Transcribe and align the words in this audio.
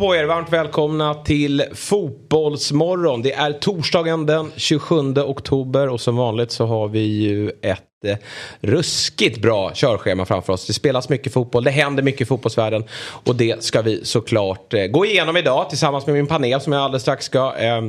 På 0.00 0.16
er, 0.16 0.24
varmt 0.24 0.52
välkomna 0.52 1.14
till 1.14 1.64
Fotbollsmorgon. 1.74 3.22
Det 3.22 3.32
är 3.32 3.52
torsdagen 3.52 4.26
den 4.26 4.52
27 4.56 5.14
oktober 5.16 5.88
och 5.88 6.00
som 6.00 6.16
vanligt 6.16 6.50
så 6.50 6.66
har 6.66 6.88
vi 6.88 7.00
ju 7.00 7.50
ett 7.62 8.04
eh, 8.04 8.16
ruskigt 8.60 9.42
bra 9.42 9.70
körschema 9.74 10.26
framför 10.26 10.52
oss. 10.52 10.66
Det 10.66 10.72
spelas 10.72 11.08
mycket 11.08 11.32
fotboll, 11.32 11.64
det 11.64 11.70
händer 11.70 12.02
mycket 12.02 12.20
i 12.20 12.24
fotbollsvärlden 12.24 12.84
och 13.24 13.36
det 13.36 13.64
ska 13.64 13.82
vi 13.82 14.04
såklart 14.04 14.74
eh, 14.74 14.86
gå 14.86 15.06
igenom 15.06 15.36
idag 15.36 15.68
tillsammans 15.68 16.06
med 16.06 16.14
min 16.14 16.26
panel 16.26 16.60
som 16.60 16.72
jag 16.72 16.82
alldeles 16.82 17.02
strax 17.02 17.24
ska 17.24 17.56
eh, 17.56 17.82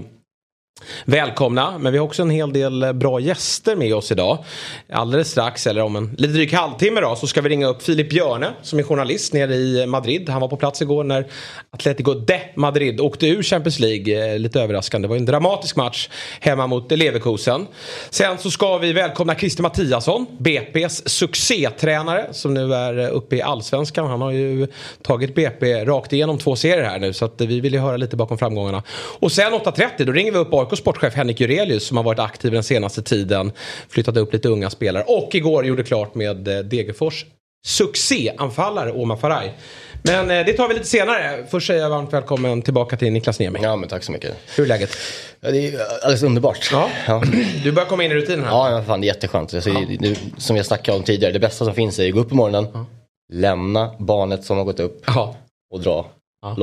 välkomna. 1.06 1.78
Men 1.78 1.92
vi 1.92 1.98
har 1.98 2.06
också 2.06 2.22
en 2.22 2.30
hel 2.30 2.54
del 2.54 2.84
eh, 2.84 2.94
bra 2.94 3.20
gäster 3.20 3.76
med 3.76 3.96
oss 3.96 4.12
idag. 4.12 4.38
Alldeles 4.92 5.32
strax, 5.32 5.68
eller 5.68 5.82
om 5.82 5.96
en 5.96 6.16
lite 6.18 6.34
dryg 6.34 6.54
halvtimme 6.54 7.02
då, 7.02 7.16
så 7.16 7.28
ska 7.28 7.42
vi 7.42 7.50
ringa 7.50 7.68
upp 7.68 7.84
Filip 7.84 8.10
Björne 8.10 8.50
som 8.62 8.80
är 8.80 8.84
journalist 8.84 9.34
nere 9.34 9.56
i 9.56 9.86
Madrid. 9.86 10.30
Han 10.30 10.42
var 10.42 10.48
på 10.48 10.58
plats 10.58 10.82
igår 10.82 11.04
när 11.04 11.28
Atletico 11.72 12.14
de 12.14 12.40
Madrid 12.56 13.02
åkte 13.02 13.28
ur 13.28 13.44
Champions 13.44 13.80
League. 13.80 14.34
Eh, 14.34 14.40
lite 14.40 14.62
överraskande. 14.62 15.08
Det 15.08 15.10
var 15.10 15.18
en 15.18 15.26
dramatisk 15.26 15.76
match 15.76 16.10
hemma 16.40 16.68
mot 16.68 16.92
Leverkusen. 16.92 17.68
Sen 18.10 18.38
så 18.38 18.52
ska 18.52 18.78
vi 18.78 18.94
välkomna 18.94 19.36
Christer 19.36 19.64
Mattiasson, 19.64 20.26
BP's 20.40 21.08
succétränare 21.08 22.28
som 22.32 22.54
nu 22.54 22.74
är 22.74 23.00
eh, 23.00 23.16
uppe 23.16 23.36
i 23.36 23.42
allsvenskan. 23.42 24.08
Han 24.08 24.22
har 24.22 24.32
ju 24.32 24.68
tagit 25.02 25.36
BP 25.36 25.86
rakt 25.86 26.14
igenom 26.14 26.38
två 26.38 26.56
serier 26.56 26.84
här 26.84 27.00
nu 27.00 27.14
så 27.14 27.26
att 27.26 27.42
vi 27.42 27.60
vill 27.60 27.74
ju 27.74 27.80
höra 27.80 27.98
lite 27.98 28.16
bakom 28.16 28.38
framgångarna. 28.38 28.84
Och 29.20 29.32
sen 29.32 29.54
8.30 29.54 30.06
då 30.06 30.12
ringer 30.12 30.32
vi 30.32 30.38
upp 30.38 30.54
AIKs 30.72 30.80
sportchef 30.82 31.14
Henrik 31.14 31.40
Jurelius 31.40 31.88
som 31.88 31.98
har 31.98 32.04
varit 32.04 32.20
aktiv 32.20 32.52
den 32.52 32.64
senaste 32.64 33.02
tiden. 33.02 33.52
Flyttat 33.90 34.18
upp 34.18 34.34
lite 34.34 34.50
unga 34.50 34.70
spelare 34.70 35.04
och 35.08 35.36
igår 35.36 35.66
gjorde 35.66 35.84
klart 35.84 36.16
med 36.16 36.48
eh, 36.48 36.60
Degerfors 36.60 37.26
succéanfallare 37.68 38.92
Omar 38.92 39.16
Faraj. 39.16 39.54
Men 40.04 40.32
eh, 40.32 40.46
det 40.46 40.54
tar 40.54 40.68
vi 40.68 40.74
lite 40.74 40.86
senare. 40.88 41.46
Först 41.52 41.68
säger 41.68 41.82
jag 41.82 41.90
varmt 41.90 42.14
välkommen 42.14 42.62
tillbaka 42.62 42.98
till 42.98 43.12
Niklas 43.14 43.40
Niemi. 43.40 43.60
Ja, 43.64 43.76
men 43.76 43.90
tack 43.90 44.04
så 44.04 44.12
mycket. 44.12 44.36
Hur 44.56 44.64
är 44.64 44.68
läget? 44.68 44.98
Ja, 45.40 45.52
det 45.52 45.68
är 45.68 45.80
alldeles 46.04 46.24
underbart. 46.24 46.70
Ja. 46.72 46.90
Ja, 47.08 47.24
Du 47.64 47.72
börjar 47.72 47.90
komma 47.90 48.04
in 48.04 48.12
i 48.12 48.16
rutinen 48.16 48.46
här. 48.46 48.52
ja 48.52 48.70
men 48.70 48.86
fan, 48.86 49.02
det 49.02 49.06
är 49.06 49.14
jätteskönt. 49.14 49.54
Alltså, 49.54 49.70
nu, 50.00 50.16
som 50.38 50.58
jag 50.58 50.66
snackade 50.66 50.98
om 50.98 51.04
tidigare, 51.04 51.34
det 51.34 51.40
bästa 51.40 51.66
som 51.66 51.74
finns 51.74 52.00
är 52.00 52.08
att 52.08 52.14
gå 52.14 52.20
upp 52.20 52.30
på 52.30 52.36
morgonen, 52.36 52.68
lämna 53.34 53.92
barnet 54.00 54.44
som 54.46 54.58
har 54.58 54.64
gått 54.64 54.80
upp 54.80 55.04
Ja. 55.08 55.36
och 55.74 55.80
dra. 55.80 56.06
Ja. 56.42 56.56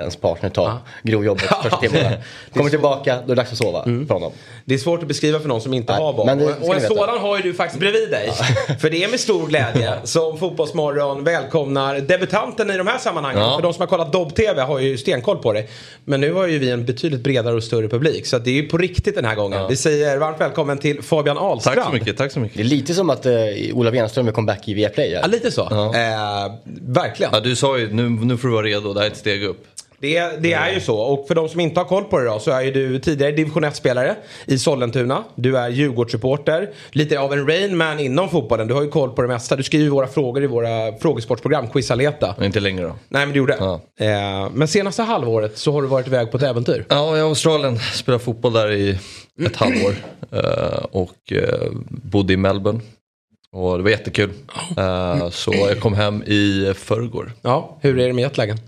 Ens 0.00 0.16
partner 0.16 0.50
ta 0.50 0.62
Ja. 0.62 0.80
grovjobbet 1.02 1.42
första 1.62 1.76
timmarna. 1.76 2.10
Kommer 2.52 2.70
tillbaka, 2.70 3.16
då 3.16 3.22
är 3.22 3.26
det 3.26 3.34
dags 3.34 3.52
att 3.52 3.58
sova 3.58 3.82
Mm. 3.82 4.06
för 4.06 4.14
honom. 4.14 4.32
Det 4.64 4.74
är 4.74 4.78
svårt 4.78 5.02
att 5.02 5.08
beskriva 5.08 5.40
för 5.40 5.48
någon 5.48 5.60
som 5.60 5.74
inte 5.74 5.92
Nej, 5.92 6.02
har 6.02 6.12
barn. 6.12 6.38
det 6.38 6.44
och, 6.44 6.74
en 6.74 6.80
sådan 6.80 7.18
har 7.20 7.36
ju 7.36 7.42
du 7.42 7.54
faktiskt 7.54 7.80
bredvid 7.80 8.10
dig. 8.10 8.30
För 8.80 8.90
det 8.90 9.04
är 9.04 9.08
med 9.10 9.20
stor 9.20 9.46
glädje 9.46 9.92
som 10.04 10.38
Fotbollsmorgon 10.38 11.24
välkomnar 11.24 11.94
debutanten 12.00 12.70
i 12.70 12.76
de 12.76 12.86
här 12.86 12.98
sammanhangen. 12.98 13.40
Ja. 13.42 13.54
För 13.56 13.62
de 13.62 13.72
som 13.74 13.80
har 13.80 13.86
kollat 13.86 14.12
Dobb-TV 14.12 14.62
har 14.62 14.78
ju 14.78 14.96
stenkoll 14.98 15.38
på 15.38 15.52
det. 15.52 15.66
Men 16.04 16.20
nu 16.20 16.32
har 16.32 16.46
ju 16.46 16.58
vi 16.58 16.70
en 16.70 16.84
betydligt 16.84 17.20
bredare 17.24 17.54
och 17.54 17.64
större 17.64 17.88
publik. 17.88 18.26
Så 18.26 18.36
att 18.36 18.44
det 18.44 18.50
är 18.50 18.54
ju 18.54 18.68
på 18.68 18.78
riktigt 18.78 19.14
den 19.14 19.24
här 19.24 19.34
gången. 19.34 19.66
Vi 19.68 19.76
säger 19.76 20.18
varmt 20.18 20.40
välkommen 20.40 20.78
till 20.78 21.02
Fabian 21.02 21.38
Ahlstrand. 21.38 21.76
Tack 21.76 21.86
så 21.86 21.92
mycket, 21.92 22.16
tack 22.16 22.32
så 22.32 22.40
mycket. 22.40 22.56
Det 22.56 22.62
är 22.62 22.64
lite 22.64 22.94
som 22.94 23.10
att 23.10 23.26
eh, 23.26 23.32
Ola 23.72 23.90
Wenström 23.90 24.28
är 24.28 24.32
comeback 24.32 24.68
i 24.68 24.74
Viaplay. 24.74 25.10
Ja, 25.12 25.18
Ja. 25.22 25.26
lite 25.26 25.50
så. 25.50 25.62
Eh, 25.62 26.52
verkligen. 26.82 27.30
Ja, 27.34 27.40
du 27.40 27.56
sa 27.56 27.78
ju 27.78 27.92
nu, 27.92 28.08
nu 28.08 28.36
får 28.36 28.48
du 28.48 28.54
vara 28.54 28.66
redo, 28.66 28.92
det 28.92 29.00
här 29.00 29.06
är 29.06 29.10
ett 29.10 29.16
steg 29.16 29.44
upp. 29.44 29.66
Det, 30.04 30.40
det 30.40 30.52
är 30.52 30.72
ju 30.74 30.80
så. 30.80 30.98
Och 30.98 31.26
för 31.28 31.34
de 31.34 31.48
som 31.48 31.60
inte 31.60 31.80
har 31.80 31.84
koll 31.84 32.04
på 32.04 32.18
det 32.18 32.24
då 32.24 32.38
så 32.38 32.50
är 32.50 32.60
ju 32.60 32.70
du 32.70 32.98
tidigare 32.98 33.32
division 33.32 33.64
1-spelare 33.64 34.16
i 34.46 34.58
Sollentuna. 34.58 35.24
Du 35.34 35.58
är 35.58 35.68
Djurgårdssupporter. 35.68 36.70
Lite 36.90 37.18
av 37.20 37.32
en 37.32 37.46
Rainman 37.48 38.00
inom 38.00 38.28
fotbollen. 38.28 38.68
Du 38.68 38.74
har 38.74 38.82
ju 38.82 38.88
koll 38.90 39.10
på 39.10 39.22
det 39.22 39.28
mesta. 39.28 39.56
Du 39.56 39.62
skriver 39.62 39.90
våra 39.90 40.06
frågor 40.06 40.42
i 40.44 40.46
våra 40.46 40.96
frågesportprogram, 41.00 41.68
Quizaleta. 41.68 42.34
Men 42.36 42.46
inte 42.46 42.60
längre 42.60 42.82
då. 42.84 42.96
Nej 43.08 43.26
men 43.26 43.32
du 43.32 43.38
gjorde. 43.38 43.56
Ja. 43.60 43.80
Eh, 44.00 44.50
men 44.54 44.68
senaste 44.68 45.02
halvåret 45.02 45.58
så 45.58 45.72
har 45.72 45.82
du 45.82 45.88
varit 45.88 46.06
iväg 46.06 46.30
på 46.30 46.36
ett 46.36 46.42
äventyr. 46.42 46.84
Ja, 46.88 46.96
jag 46.96 47.10
var 47.10 47.16
i 47.18 47.20
Australien, 47.20 47.78
spelade 47.78 48.24
fotboll 48.24 48.52
där 48.52 48.72
i 48.72 48.98
ett 49.46 49.56
halvår. 49.56 49.94
eh, 50.32 50.84
och 50.92 51.32
eh, 51.32 51.70
bodde 51.88 52.32
i 52.32 52.36
Melbourne. 52.36 52.80
Och 53.52 53.76
det 53.76 53.82
var 53.82 53.90
jättekul. 53.90 54.30
Eh, 54.76 55.30
så 55.30 55.54
jag 55.54 55.80
kom 55.80 55.94
hem 55.94 56.22
i 56.22 56.72
förrgår. 56.76 57.32
Ja, 57.42 57.78
hur 57.80 57.98
är 57.98 58.06
det 58.06 58.12
med 58.12 58.22
jetlagen? 58.22 58.58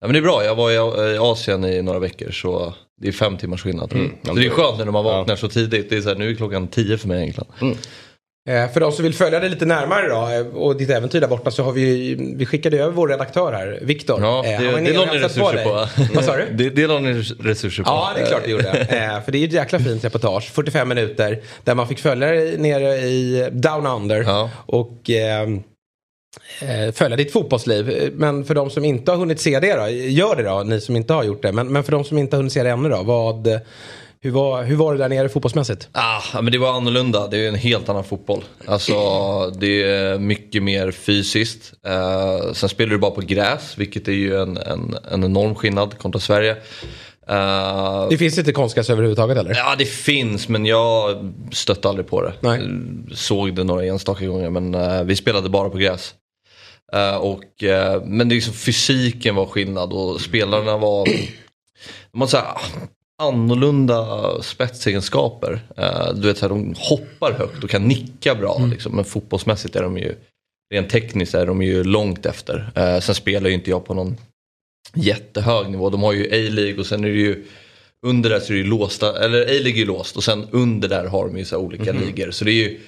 Ja, 0.00 0.06
men 0.06 0.12
det 0.12 0.18
är 0.18 0.22
bra, 0.22 0.44
jag 0.44 0.54
var 0.54 0.70
i, 0.70 0.74
i 1.14 1.18
Asien 1.18 1.64
i 1.64 1.82
några 1.82 1.98
veckor 1.98 2.30
så 2.30 2.74
det 3.00 3.08
är 3.08 3.12
fem 3.12 3.36
timmars 3.36 3.62
skillnad. 3.62 3.90
Så 4.26 4.32
det 4.34 4.46
är 4.46 4.50
skönt 4.50 4.78
när 4.78 4.84
man 4.86 5.04
vaknar 5.04 5.36
så 5.36 5.48
tidigt. 5.48 5.90
Det 5.90 5.96
är 5.96 6.00
så 6.00 6.08
här, 6.08 6.16
nu 6.16 6.30
är 6.30 6.34
klockan 6.34 6.68
tio 6.68 6.98
för 6.98 7.08
mig 7.08 7.22
egentligen. 7.22 7.76
Eh, 8.48 8.70
för 8.72 8.80
de 8.80 8.92
som 8.92 9.02
vill 9.02 9.14
följa 9.14 9.40
dig 9.40 9.50
lite 9.50 9.66
närmare 9.66 10.08
då 10.08 10.28
eh, 10.28 10.56
och 10.62 10.76
ditt 10.76 10.90
äventyr 10.90 11.20
där 11.20 11.28
borta 11.28 11.50
så 11.50 11.62
har 11.62 11.72
vi, 11.72 12.14
vi 12.36 12.46
skickade 12.46 12.78
över 12.78 12.92
vår 12.92 13.08
redaktör 13.08 13.52
här, 13.52 13.78
Viktor. 13.82 14.20
Ja, 14.20 14.44
Eh, 14.46 14.60
det, 14.60 14.66
det 14.80 14.98
och 14.98 15.06
la 15.06 15.12
ni 15.12 15.18
resurser 15.18 15.64
på. 15.64 15.70
Vad 16.14 16.24
sa 16.24 16.36
du? 16.36 16.46
Det, 16.52 16.70
det 16.70 16.86
la 16.86 16.98
ni 16.98 17.12
resurser 17.40 17.82
på. 17.82 17.90
Ja, 17.90 18.12
det 18.16 18.22
är 18.22 18.26
klart 18.26 18.42
det 18.44 18.50
gjorde. 18.50 18.68
Eh, 18.90 19.24
för 19.24 19.32
det 19.32 19.38
är 19.38 19.40
ju 19.40 19.46
ett 19.46 19.52
jäkla 19.52 19.78
fint 19.78 20.04
reportage, 20.04 20.50
45 20.50 20.88
minuter, 20.88 21.40
där 21.64 21.74
man 21.74 21.88
fick 21.88 21.98
följa 21.98 22.28
dig 22.28 22.58
nere 22.58 22.94
i 22.96 23.48
Down 23.52 23.86
Under 23.86 24.22
Ja. 24.22 24.50
och 24.66 25.10
eh, 25.10 25.42
eh, 25.42 25.48
följa 26.92 27.16
ditt 27.16 27.32
fotbollsliv. 27.32 27.90
Eh, 27.90 28.08
Men 28.14 28.44
för 28.44 28.54
de 28.54 28.70
som 28.70 28.84
inte 28.84 29.10
har 29.10 29.18
hunnit 29.18 29.40
se 29.40 29.60
det 29.60 29.74
då, 29.76 29.88
gör 29.88 30.36
det 30.36 30.42
då, 30.42 30.62
ni 30.62 30.80
som 30.80 30.96
inte 30.96 31.12
har 31.12 31.24
gjort 31.24 31.42
det. 31.42 31.52
Men, 31.52 31.72
men 31.72 31.84
för 31.84 31.92
de 31.92 32.04
som 32.04 32.18
inte 32.18 32.36
har 32.36 32.38
hunnit 32.38 32.52
se 32.52 32.62
det 32.62 32.70
ännu 32.70 32.88
då, 32.88 33.02
vad, 33.02 33.60
hur, 34.20 34.30
var, 34.30 34.62
hur 34.64 34.76
var 34.76 34.92
det 34.92 34.98
där 34.98 35.08
nere 35.08 35.28
fotbollsmässigt? 35.28 35.88
Ah, 35.92 36.40
men 36.42 36.52
det 36.52 36.58
var 36.58 36.72
annorlunda. 36.72 37.26
Det 37.26 37.44
är 37.44 37.48
en 37.48 37.54
helt 37.54 37.88
annan 37.88 38.04
fotboll. 38.04 38.44
Alltså, 38.66 38.94
det 39.50 39.82
är 39.82 40.18
mycket 40.18 40.62
mer 40.62 40.90
fysiskt. 40.90 41.72
Eh, 41.86 42.52
sen 42.52 42.68
spelar 42.68 42.90
du 42.90 42.98
bara 42.98 43.10
på 43.10 43.20
gräs, 43.20 43.74
vilket 43.78 44.08
är 44.08 44.12
ju 44.12 44.40
en, 44.42 44.56
en, 44.56 44.96
en 45.12 45.24
enorm 45.24 45.54
skillnad 45.54 45.98
kontra 45.98 46.20
Sverige. 46.20 46.56
Eh, 47.28 48.06
Det 48.10 48.18
finns 48.18 48.38
inte 48.38 48.52
konstgräs 48.52 48.90
överhuvudtaget 48.90 49.38
eller? 49.38 49.54
Ja, 49.54 49.74
det 49.78 49.84
finns, 49.84 50.48
men 50.48 50.66
jag 50.66 51.16
stötte 51.52 51.88
aldrig 51.88 52.06
på 52.06 52.22
det. 52.22 52.32
Nej. 52.40 52.60
Såg 53.14 53.54
det 53.54 53.64
några 53.64 53.84
enstaka 53.84 54.26
gånger, 54.26 54.50
men 54.50 54.74
eh, 54.74 55.02
vi 55.02 55.16
spelade 55.16 55.48
bara 55.48 55.68
på 55.70 55.78
gräs. 55.78 56.14
Eh, 56.92 57.16
och, 57.16 57.64
eh, 57.64 58.02
men 58.04 58.28
det 58.28 58.34
liksom, 58.34 58.54
fysiken 58.54 59.34
var 59.34 59.46
skillnad 59.46 59.92
och 59.92 60.20
spelarna 60.20 60.76
var 60.76 61.08
så 62.26 62.36
här, 62.36 62.46
annorlunda 63.22 64.28
spetsegenskaper. 64.42 65.60
Eh, 65.76 66.14
du 66.14 66.28
vet, 66.28 66.38
så 66.38 66.44
här, 66.44 66.48
de 66.48 66.74
hoppar 66.78 67.32
högt 67.32 67.64
och 67.64 67.70
kan 67.70 67.88
nicka 67.88 68.34
bra. 68.34 68.58
Liksom, 68.70 68.96
men 68.96 69.04
fotbollsmässigt 69.04 69.76
är 69.76 69.82
de 69.82 69.98
ju, 69.98 70.14
rent 70.74 70.90
tekniskt 70.90 71.34
är 71.34 71.46
de 71.46 71.62
ju 71.62 71.84
långt 71.84 72.26
efter. 72.26 72.70
Sen 73.00 73.14
spelar 73.14 73.48
ju 73.48 73.54
inte 73.54 73.70
jag 73.70 73.84
på 73.84 73.94
någon 73.94 74.16
jättehög 74.94 75.70
nivå. 75.70 75.90
De 75.90 76.02
har 76.02 76.12
ju 76.12 76.24
A-League 76.24 76.78
och 76.78 76.86
sen 76.86 77.04
är 77.04 77.08
det 77.08 77.14
ju 77.14 77.44
under 78.06 78.30
där 78.30 78.40
så 78.40 78.52
är 78.52 78.56
det 78.56 78.62
ju 78.62 78.68
låsta, 78.68 79.24
eller 79.24 79.42
A-League 79.42 79.72
är 79.72 79.78
ju 79.78 79.86
låst 79.86 80.16
och 80.16 80.24
sen 80.24 80.46
under 80.50 80.88
där 80.88 81.06
har 81.06 81.26
de 81.26 81.38
ju 81.38 81.44
så 81.44 81.58
olika 81.58 81.92
ligor. 81.92 82.30
Så 82.30 82.44
det 82.44 82.50
är 82.50 82.54
ju, 82.54 82.80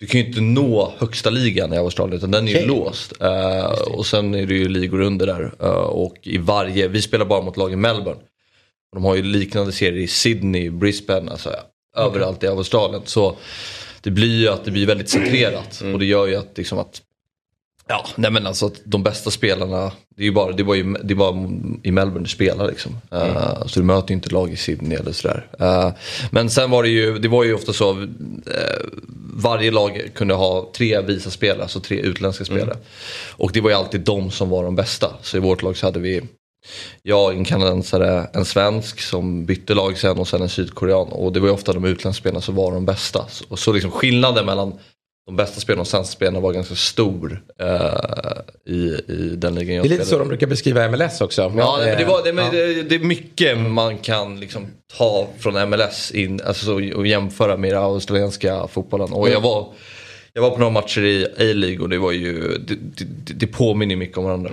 du 0.00 0.06
kan 0.06 0.20
ju 0.20 0.26
inte 0.26 0.40
nå 0.40 0.92
högsta 0.98 1.30
ligan 1.30 1.72
i 1.72 1.76
Australien 1.76 2.16
utan 2.18 2.30
den 2.30 2.48
är 2.48 2.52
ju 2.52 2.56
Okej. 2.56 2.68
låst. 2.68 3.12
Eh, 3.20 3.64
och 3.70 4.06
sen 4.06 4.34
är 4.34 4.46
det 4.46 4.54
ju 4.54 4.68
ligor 4.68 5.00
under 5.00 5.26
där. 5.26 5.52
Eh, 5.60 5.68
och 5.70 6.16
i 6.22 6.38
varje, 6.38 6.88
vi 6.88 7.02
spelar 7.02 7.24
bara 7.26 7.42
mot 7.42 7.56
lag 7.56 7.72
i 7.72 7.76
Melbourne. 7.76 8.20
Och 8.90 8.96
de 8.96 9.04
har 9.04 9.16
ju 9.16 9.22
liknande 9.22 9.72
serier 9.72 10.02
i 10.02 10.08
Sydney, 10.08 10.70
Brisbane, 10.70 11.30
alltså 11.30 11.50
överallt 11.96 12.42
i 12.42 12.46
Australien. 12.46 13.02
Så 13.04 13.36
det 14.00 14.10
blir 14.10 14.40
ju 14.40 14.48
att 14.48 14.64
det 14.64 14.70
blir 14.70 14.86
väldigt 14.86 15.08
centrerat. 15.08 15.82
Och 15.92 15.98
det 15.98 16.04
gör 16.04 16.26
ju 16.26 16.36
att, 16.36 16.58
liksom 16.58 16.78
att 16.78 17.02
Ja, 17.90 18.06
nej 18.16 18.30
men 18.30 18.46
alltså 18.46 18.70
de 18.84 19.02
bästa 19.02 19.30
spelarna, 19.30 19.92
det 20.16 20.22
är 20.22 20.24
ju 20.24 20.32
bara, 20.32 20.52
det 20.52 20.62
var 20.62 20.74
ju, 20.74 20.94
det 21.02 21.14
var 21.14 21.30
i 21.82 21.90
Melbourne 21.90 22.24
du 22.24 22.28
spelar 22.28 22.66
liksom. 22.68 22.96
Eh, 23.12 23.66
så 23.66 23.80
du 23.80 23.86
möter 23.86 24.08
ju 24.08 24.14
inte 24.14 24.30
lag 24.30 24.52
i 24.52 24.56
Sydney 24.56 24.98
eller 24.98 25.12
sådär. 25.12 25.46
Eh, 25.58 25.90
men 26.30 26.50
sen 26.50 26.70
var 26.70 26.82
det 26.82 26.88
ju, 26.88 27.18
det 27.18 27.28
var 27.28 27.44
ju 27.44 27.54
ofta 27.54 27.72
så, 27.72 27.92
uh, 27.92 28.06
varje 29.34 29.70
lag 29.70 30.10
kunde 30.14 30.34
ha 30.34 30.70
tre 30.76 31.00
visa 31.00 31.30
spelare, 31.30 31.62
alltså 31.62 31.80
tre 31.80 31.98
utländska 31.98 32.44
spelare. 32.44 32.76
Och 33.30 33.52
det 33.52 33.60
var 33.60 33.70
ju 33.70 33.76
alltid 33.76 34.00
de 34.00 34.30
som 34.30 34.48
var 34.48 34.64
de 34.64 34.76
bästa. 34.76 35.10
Så 35.22 35.36
i 35.36 35.40
vårt 35.40 35.62
lag 35.62 35.76
så 35.76 35.86
hade 35.86 36.00
vi 36.00 36.22
jag, 37.02 37.36
en 37.36 37.44
kanadensare, 37.44 38.26
en 38.32 38.44
svensk 38.44 39.00
som 39.00 39.46
bytte 39.46 39.74
lag 39.74 39.98
sen 39.98 40.18
och 40.18 40.28
sen 40.28 40.42
en 40.42 40.48
sydkorean. 40.48 41.08
Och 41.08 41.32
det 41.32 41.40
var 41.40 41.48
ju 41.48 41.54
ofta 41.54 41.72
de 41.72 41.84
utländska 41.84 42.20
spelarna 42.20 42.40
som 42.40 42.54
var 42.54 42.72
de 42.72 42.84
bästa. 42.84 43.26
Så, 43.30 43.44
och 43.48 43.58
så 43.58 43.72
liksom 43.72 43.90
skillnaden 43.90 44.46
mellan 44.46 44.78
de 45.30 45.36
bästa 45.36 45.60
spelarna 45.60 45.80
och 45.80 45.86
sämsta 45.88 46.12
spelarna 46.12 46.40
var 46.40 46.52
ganska 46.52 46.74
stor 46.74 47.42
eh, 47.60 48.72
i, 48.74 48.78
i 49.08 49.34
den 49.36 49.54
ligan 49.54 49.76
jag 49.76 49.84
Det 49.84 49.88
är 49.88 49.90
lite 49.90 50.04
så 50.04 50.18
de 50.18 50.28
brukar 50.28 50.46
beskriva 50.46 50.88
MLS 50.88 51.20
också. 51.20 51.52
Ja, 51.56 51.78
det, 51.78 51.94
det, 51.96 52.04
var, 52.04 52.24
det, 52.24 52.32
men 52.32 52.50
det, 52.52 52.82
det 52.82 52.94
är 52.94 52.98
mycket 52.98 53.58
man 53.58 53.98
kan 53.98 54.40
liksom 54.40 54.66
ta 54.98 55.28
från 55.38 55.70
MLS 55.70 56.10
in, 56.10 56.40
alltså, 56.44 56.64
så- 56.64 56.96
och 56.96 57.06
jämföra 57.06 57.56
med 57.56 57.72
den 57.72 57.82
australienska 57.82 58.66
fotbollen. 58.66 59.12
Och 59.12 59.28
jag 59.28 59.40
var, 59.40 59.72
jag 60.32 60.42
var 60.42 60.50
på 60.50 60.58
några 60.58 60.72
matcher 60.72 61.00
i 61.04 61.24
A-League 61.38 61.78
och 61.78 61.88
det 61.88 61.98
var 61.98 62.12
ju, 62.12 62.58
det, 62.58 62.74
det, 62.74 63.34
det 63.34 63.46
påminner 63.46 63.96
mycket 63.96 64.18
om 64.18 64.24
varandra. 64.24 64.50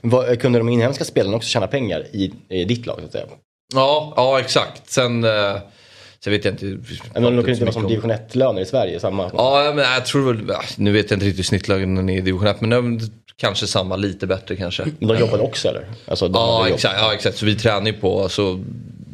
Vad, 0.00 0.40
kunde 0.40 0.58
de 0.58 0.68
inhemska 0.68 1.04
spelarna 1.04 1.36
också 1.36 1.48
tjäna 1.48 1.66
pengar 1.66 2.06
i, 2.12 2.32
i 2.48 2.64
ditt 2.64 2.86
lag? 2.86 2.96
Så 3.00 3.04
att 3.06 3.12
säga? 3.12 3.24
Ja, 3.74 4.12
ja 4.16 4.40
exakt. 4.40 4.90
Sen, 4.90 5.24
eh, 5.24 5.56
sen 6.28 6.30
vet 6.30 6.44
jag 6.44 6.54
inte. 6.54 6.64
Men 7.14 7.22
de 7.22 7.36
kunde 7.36 7.50
inte 7.50 7.64
vara 7.64 7.72
så 7.72 7.80
som 7.80 7.88
division 7.88 8.12
1-löner 8.12 8.62
i 8.62 8.66
Sverige? 8.66 9.00
Samma. 9.00 9.30
Ja, 9.32 9.72
men 9.74 9.84
jag 9.84 10.06
tror 10.06 10.34
väl, 10.34 10.56
nu 10.76 10.92
vet 10.92 11.10
jag 11.10 11.16
inte 11.16 11.26
riktigt 11.26 11.46
snittlönen 11.46 12.08
i 12.08 12.20
division 12.20 12.46
1 12.46 12.60
men 12.60 12.70
de, 12.70 13.00
kanske 13.36 13.66
samma, 13.66 13.96
lite 13.96 14.26
bättre 14.26 14.56
kanske. 14.56 14.84
De 14.98 15.18
jobbade 15.18 15.42
också 15.42 15.68
eller? 15.68 15.86
Alltså, 16.06 16.28
de 16.28 16.34
Ja 16.38 16.68
exakt, 16.68 16.94
ja 16.98 17.14
exakt, 17.14 17.36
så 17.36 17.46
vi 17.46 17.54
tränar 17.54 17.86
ju 17.86 17.92
på, 17.92 18.22
alltså, 18.22 18.60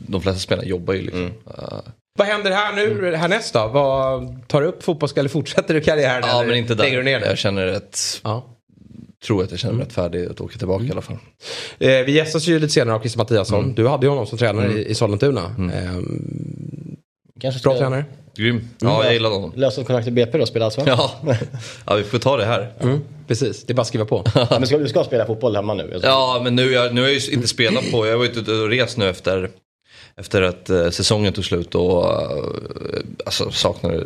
de 0.06 0.22
flesta 0.22 0.40
spelarna 0.40 0.68
jobbar 0.68 0.94
ju 0.94 1.02
liksom. 1.02 1.24
Eh, 1.26 1.78
Vad 2.18 2.26
händer 2.28 2.50
här 2.50 2.72
nu 2.72 3.16
härnäst 3.16 3.54
då? 3.54 3.66
Vad, 3.66 4.48
tar 4.48 4.60
du 4.60 4.66
upp 4.66 4.82
fotboll 4.82 5.08
eller 5.16 5.28
fortsätter 5.28 5.74
du 5.74 5.80
karriären? 5.80 6.22
ja 6.26 6.38
eller 6.38 6.48
men 6.48 6.58
inte 6.58 6.74
där. 6.74 6.90
du 6.90 7.02
ner 7.02 7.20
det? 7.20 7.26
Jag 7.26 7.38
känner 7.38 7.66
rätt, 7.66 7.98
Ja. 8.24 8.44
tror 9.26 9.42
att 9.42 9.50
jag 9.50 9.60
känner 9.60 9.74
mig 9.74 9.84
rätt 9.86 9.92
färdig 9.92 10.26
att 10.26 10.40
åka 10.40 10.58
tillbaka 10.58 10.84
i 10.84 10.90
alla 10.90 11.02
fall. 11.02 11.16
Eh, 11.78 11.88
vi 11.88 12.12
gästas 12.12 12.46
ju 12.46 12.58
lite 12.58 12.72
senare 12.72 12.96
av 12.96 13.00
Christer 13.00 13.18
Mattiasson. 13.18 13.62
Mm. 13.64 13.74
Du 13.74 13.88
hade 13.88 14.06
ju 14.06 14.10
honom 14.10 14.26
som 14.26 14.38
tränare 14.38 14.72
i, 14.72 14.86
i 14.86 14.94
Sollentuna. 14.94 15.40
Eh, 15.40 15.98
Kanske 17.44 17.62
bra 17.68 17.78
tränare. 17.78 18.04
Grym. 18.36 18.68
Ja, 18.80 19.04
jag 19.04 19.12
gillar 19.12 19.30
honom. 19.30 19.52
lösa 19.56 19.76
kontrakt 19.76 20.08
i 20.08 20.10
BP 20.10 20.38
då 20.38 20.42
och 20.42 20.48
spela 20.48 20.64
allsvenskan? 20.64 20.98
Ja. 20.98 21.36
ja, 21.86 21.94
vi 21.94 22.02
får 22.02 22.18
ta 22.18 22.36
det 22.36 22.44
här. 22.44 22.72
Mm, 22.80 23.00
precis, 23.26 23.64
det 23.64 23.72
är 23.72 23.74
bara 23.74 23.80
att 23.82 23.88
skriva 23.88 24.04
på. 24.04 24.24
Men 24.50 24.66
ska, 24.66 24.78
du 24.78 24.88
ska 24.88 25.04
spela 25.04 25.26
fotboll 25.26 25.56
hemma 25.56 25.74
nu? 25.74 25.90
Alltså, 25.94 26.08
Ja, 26.08 26.40
men 26.44 26.56
nu, 26.56 26.72
jag, 26.72 26.94
nu 26.94 27.00
har 27.00 27.08
jag 27.08 27.18
ju 27.18 27.32
inte 27.32 27.48
spelat 27.48 27.90
på, 27.90 28.06
jag 28.06 28.18
varit 28.18 28.36
ute 28.36 28.52
och 28.52 28.68
rest 28.68 28.96
nu 28.96 29.08
efter, 29.08 29.50
efter 30.16 30.42
att 30.42 30.70
eh, 30.70 30.90
säsongen 30.90 31.32
tog 31.32 31.44
slut 31.44 31.74
och 31.74 32.04
eh, 32.12 32.44
alltså, 33.24 33.50
saknar 33.50 33.92
det 33.92 34.04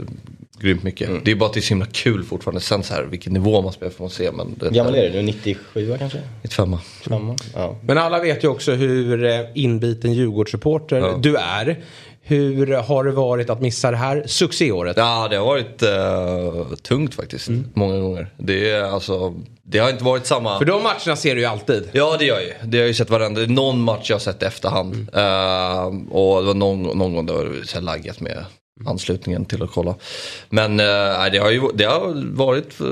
grymt 0.61 0.83
mycket. 0.83 1.11
Det 1.25 1.31
är 1.31 1.35
bara 1.35 1.47
att 1.47 1.53
det 1.53 1.61
är 1.61 1.63
så 1.63 1.69
himla 1.69 1.87
kul 1.87 2.25
fortfarande. 2.25 2.61
Sen 2.61 2.83
så 2.83 2.95
här, 2.95 3.03
vilken 3.03 3.33
nivå 3.33 3.63
man 3.63 3.73
spelar 3.73 3.93
får 3.93 4.05
man 4.05 4.11
se. 4.11 4.31
Men 4.33 4.55
det, 4.59 4.71
gammal 4.71 4.95
är 4.95 5.03
du? 5.03 5.09
Du 5.11 5.19
är 5.19 5.23
97 5.23 5.97
kanske? 5.99 6.19
95 6.43 6.77
Femma? 7.09 7.37
Ja. 7.55 7.77
Men 7.83 7.99
alla 7.99 8.21
vet 8.21 8.45
ju 8.45 8.49
också 8.49 8.73
hur 8.73 9.25
eh, 9.25 9.41
inbiten 9.55 10.13
Djurgårdssupporter 10.13 10.97
Ja. 10.97 11.19
du 11.23 11.37
är. 11.37 11.79
Hur 12.29 12.75
har 12.77 13.05
det 13.05 13.11
varit 13.11 13.51
att 13.51 13.61
missa 13.61 13.91
det 13.91 13.97
här 13.97 14.23
succéåret? 14.27 14.97
Ja, 14.97 15.29
det 15.31 15.37
har 15.37 15.45
varit 15.45 15.83
eh, 15.83 16.77
tungt 16.83 17.15
faktiskt. 17.15 17.49
Många 17.75 18.01
gånger. 18.01 18.31
Det, 18.37 18.71
är, 18.71 18.83
alltså, 18.83 19.35
det 19.63 19.79
har 19.79 19.91
inte 19.91 20.05
varit 20.05 20.27
samma... 20.27 20.59
För 20.59 20.65
de 20.65 20.83
matcherna 20.83 21.17
ser 21.17 21.35
du 21.35 21.41
ju 21.41 21.47
alltid. 21.47 21.89
Ja 21.93 22.17
det 22.19 22.25
gör 22.25 22.35
jag 22.35 22.45
ju. 22.45 22.53
Det 22.63 22.77
har 22.77 22.83
jag 22.83 22.89
ju 22.89 22.95
sett 22.95 23.11
varenda. 23.11 23.41
Någon 23.41 23.81
match 23.81 24.11
jag 24.11 24.15
har 24.15 24.21
sett 24.21 24.43
i 24.43 24.47
efterhand. 24.47 24.95
Eh, 25.13 25.85
och 26.11 26.41
det 26.41 26.47
var 26.47 26.55
någon, 26.55 26.83
någon 26.83 27.15
gång 27.15 27.27
det 27.27 27.33
var 27.33 27.81
laggat 27.81 28.21
med 28.21 28.45
anslutningen 28.87 29.45
till 29.45 29.63
att 29.63 29.71
kolla. 29.71 29.95
Men 30.49 30.81
eh, 30.81 30.87
det, 31.33 31.39
har 31.39 31.51
ju, 31.51 31.63
det 31.75 31.85
har 31.85 32.35
varit 32.37 32.81
eh, 32.81 32.87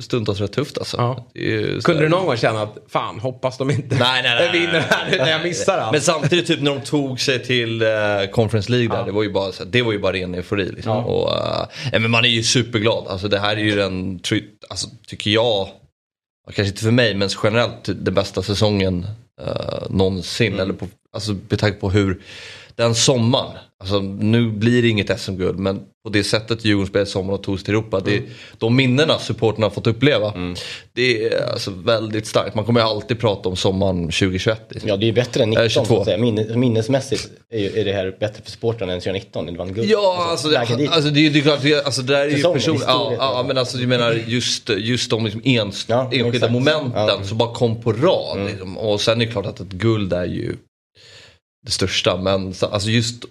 stundtals 0.00 0.40
rätt 0.40 0.52
tufft 0.52 0.78
alltså. 0.78 0.96
Ja. 0.96 1.26
Ju 1.34 1.80
Kunde 1.80 2.02
du 2.02 2.08
någon 2.08 2.26
gång 2.26 2.36
känna 2.36 2.62
att 2.62 2.78
fan 2.88 3.20
hoppas 3.20 3.58
de 3.58 3.70
inte 3.70 3.96
Nej, 3.98 4.22
nej, 4.22 4.34
nej, 4.52 4.52
vinner 4.60 4.80
här 4.80 5.18
när 5.18 5.30
jag 5.30 5.42
missar 5.42 5.78
allt? 5.78 5.92
Men 5.92 6.00
samtidigt 6.00 6.46
typ 6.46 6.60
när 6.60 6.74
de 6.74 6.80
tog 6.80 7.20
sig 7.20 7.44
till 7.44 7.82
uh, 7.82 8.30
Conference 8.32 8.72
League 8.72 8.96
där, 8.96 9.04
det 9.04 9.12
var 9.12 9.22
ju 9.22 9.32
bara, 9.32 9.52
så 9.52 9.64
det 9.64 9.82
var 9.82 9.92
ju 9.92 9.98
bara 9.98 10.12
ren 10.12 10.34
eufori. 10.34 10.72
Liksom. 10.72 11.04
Och, 11.06 11.36
eh, 11.92 12.00
men 12.00 12.10
man 12.10 12.24
är 12.24 12.28
ju 12.28 12.42
superglad. 12.42 13.06
Alltså, 13.08 13.28
det 13.28 13.38
här 13.38 13.56
är 13.56 13.60
ju 13.60 13.76
den, 13.76 14.20
alltså, 14.70 14.88
tycker 15.06 15.30
jag, 15.30 15.68
ja, 16.46 16.52
kanske 16.54 16.70
inte 16.70 16.82
för 16.82 16.90
mig, 16.90 17.14
men 17.14 17.28
generellt 17.42 17.84
den 17.84 18.14
bästa 18.14 18.42
säsongen 18.42 19.06
uh, 19.40 19.90
någonsin. 19.90 20.60
Eller 20.60 20.74
på, 20.74 20.88
alltså, 21.12 21.36
med 21.48 21.58
tanke 21.58 21.80
på 21.80 21.90
hur 21.90 22.20
den 22.76 22.94
sommaren, 22.94 23.52
alltså, 23.80 24.00
nu 24.00 24.50
blir 24.50 24.82
det 24.82 24.88
inget 24.88 25.20
SM-guld, 25.20 25.58
men 25.58 25.80
på 26.04 26.10
det 26.10 26.24
sättet 26.24 26.64
Djurgården 26.64 26.86
spelade 26.88 27.10
sommaren 27.10 27.34
och 27.38 27.42
tog 27.44 27.58
sig 27.58 27.64
till 27.64 27.74
Europa. 27.74 28.00
Det, 28.00 28.22
de 28.58 28.76
minnena 28.76 29.18
supporterna 29.18 29.66
har 29.66 29.70
fått 29.70 29.86
uppleva, 29.86 30.32
det 30.92 31.24
är 31.26 31.52
alltså, 31.52 31.70
väldigt 31.70 32.26
starkt. 32.26 32.54
Man 32.54 32.64
kommer 32.64 32.80
ju 32.80 32.86
alltid 32.86 33.20
prata 33.20 33.48
om 33.48 33.56
sommaren 33.56 33.96
2021. 34.04 34.60
Liksom. 34.70 34.88
ja, 34.88 34.96
det 34.96 35.08
är 35.08 35.12
bättre 35.12 35.42
än 35.42 35.52
Eh, 35.52 35.62
19 35.62 35.70
så 35.70 35.80
22. 35.80 35.98
att 36.00 36.04
säga. 36.04 36.18
Minnes, 36.18 36.48
minnesmässigt 36.56 37.30
är, 37.50 37.78
är 37.78 37.84
det 37.84 37.92
här 37.92 38.16
bättre 38.20 38.42
för 38.44 38.50
supportrarna 38.50 38.92
än 38.92 39.00
2019 39.00 39.44
när 39.44 39.52
det 39.52 39.58
vann 39.58 39.72
guld. 39.74 39.90
Ja, 39.90 40.26
alltså, 40.30 40.48
vägen 40.48 40.78
det, 40.78 40.88
alltså 40.88 41.10
det, 41.10 41.26
är- 41.26 41.30
det 41.30 41.38
är 41.38 41.42
klart, 41.42 41.62
det, 41.62 41.84
alltså, 41.86 42.02
det 42.02 42.12
där 42.12 42.20
är 42.26 42.36
ju 42.36 42.42
personligt. 42.42 42.84
Ja, 42.86 43.12
ja, 43.18 43.44
men 43.46 43.58
alltså 43.58 43.78
jag 43.78 43.88
menar 43.88 44.12
just, 44.26 44.68
just 44.68 45.10
de 45.10 45.24
liksom 45.24 45.40
ens, 45.44 45.88
Ja, 45.88 46.02
enskilda 46.04 46.28
exakt. 46.30 46.52
momenten 46.52 46.92
Ja. 46.94 47.12
Mm. 47.14 47.26
som 47.26 47.38
bara 47.38 47.54
kom 47.54 47.82
på 47.82 47.92
rad. 47.92 48.46
Liksom. 48.46 48.78
Och 48.78 49.00
sen 49.00 49.20
är 49.22 49.26
det 49.26 49.32
klart 49.32 49.46
att 49.46 49.60
ett 49.60 49.68
guld 49.72 50.12
är 50.12 50.24
ju 50.24 50.56
det 51.66 51.70
största. 51.72 52.16
Men 52.16 52.54
så, 52.54 52.66
alltså 52.66 52.88
just 52.90 53.24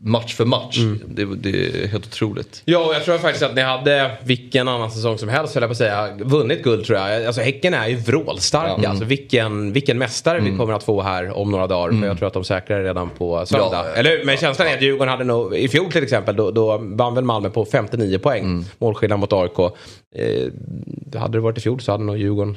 match 0.00 0.34
för 0.34 0.44
match, 0.44 0.78
Mm. 0.78 1.00
det, 1.06 1.24
det 1.36 1.82
är 1.84 1.86
helt 1.86 2.06
otroligt. 2.06 2.62
Ja, 2.64 2.78
och 2.86 2.94
jag 2.94 3.04
tror 3.04 3.18
faktiskt 3.18 3.42
att 3.44 3.54
ni 3.54 3.62
hade 3.62 4.10
vilken 4.24 4.68
annan 4.68 4.90
säsong 4.90 5.18
som 5.18 5.28
helst, 5.28 5.54
höll 5.54 5.62
jag 5.62 5.68
på 5.68 5.72
att 5.72 5.78
säga, 5.78 6.14
vunnit 6.20 6.62
guld 6.62 6.86
tror 6.86 6.98
jag. 6.98 7.26
Alltså 7.26 7.40
Häcken 7.42 7.74
är 7.74 7.88
ju 7.88 7.96
vrålstarka. 7.96 8.88
Alltså 8.88 9.04
vilken, 9.04 9.72
vilken 9.72 9.98
mästare 9.98 10.40
vi 10.40 10.56
kommer 10.56 10.72
att 10.72 10.84
få 10.84 11.02
här 11.02 11.30
om 11.38 11.50
några 11.50 11.66
dagar. 11.66 12.00
För 12.00 12.06
jag 12.06 12.18
tror 12.18 12.26
att 12.28 12.34
de 12.34 12.44
säkrar 12.44 12.82
redan 12.82 13.10
på 13.10 13.46
söndag. 13.46 13.68
Ja, 13.72 13.84
Eller 13.84 14.10
hur? 14.18 14.24
Men 14.24 14.36
känslan 14.36 14.68
är 14.68 14.74
att 14.74 14.82
Djurgården 14.82 15.08
hade 15.08 15.24
nog, 15.24 15.54
i 15.56 15.68
fjol 15.68 15.92
till 15.92 16.02
exempel, 16.02 16.36
då, 16.36 16.50
då 16.50 16.78
vann 16.82 17.14
väl 17.14 17.24
Malmö 17.24 17.50
på 17.50 17.64
59 17.64 18.18
poäng. 18.18 18.64
Målskillnad 18.78 19.18
mot 19.18 19.32
AIK. 19.32 19.58
Eh, 20.16 21.20
hade 21.20 21.38
det 21.38 21.42
varit 21.42 21.58
i 21.58 21.60
fjol 21.60 21.80
så 21.80 21.92
hade 21.92 22.04
nog 22.04 22.18
Djurgården 22.18 22.56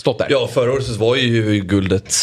stått 0.00 0.18
där. 0.18 0.26
Ja, 0.30 0.46
förra 0.48 0.72
året 0.72 0.84
så 0.86 0.92
var 0.92 1.16
ju 1.16 1.60
guldet 1.60 2.14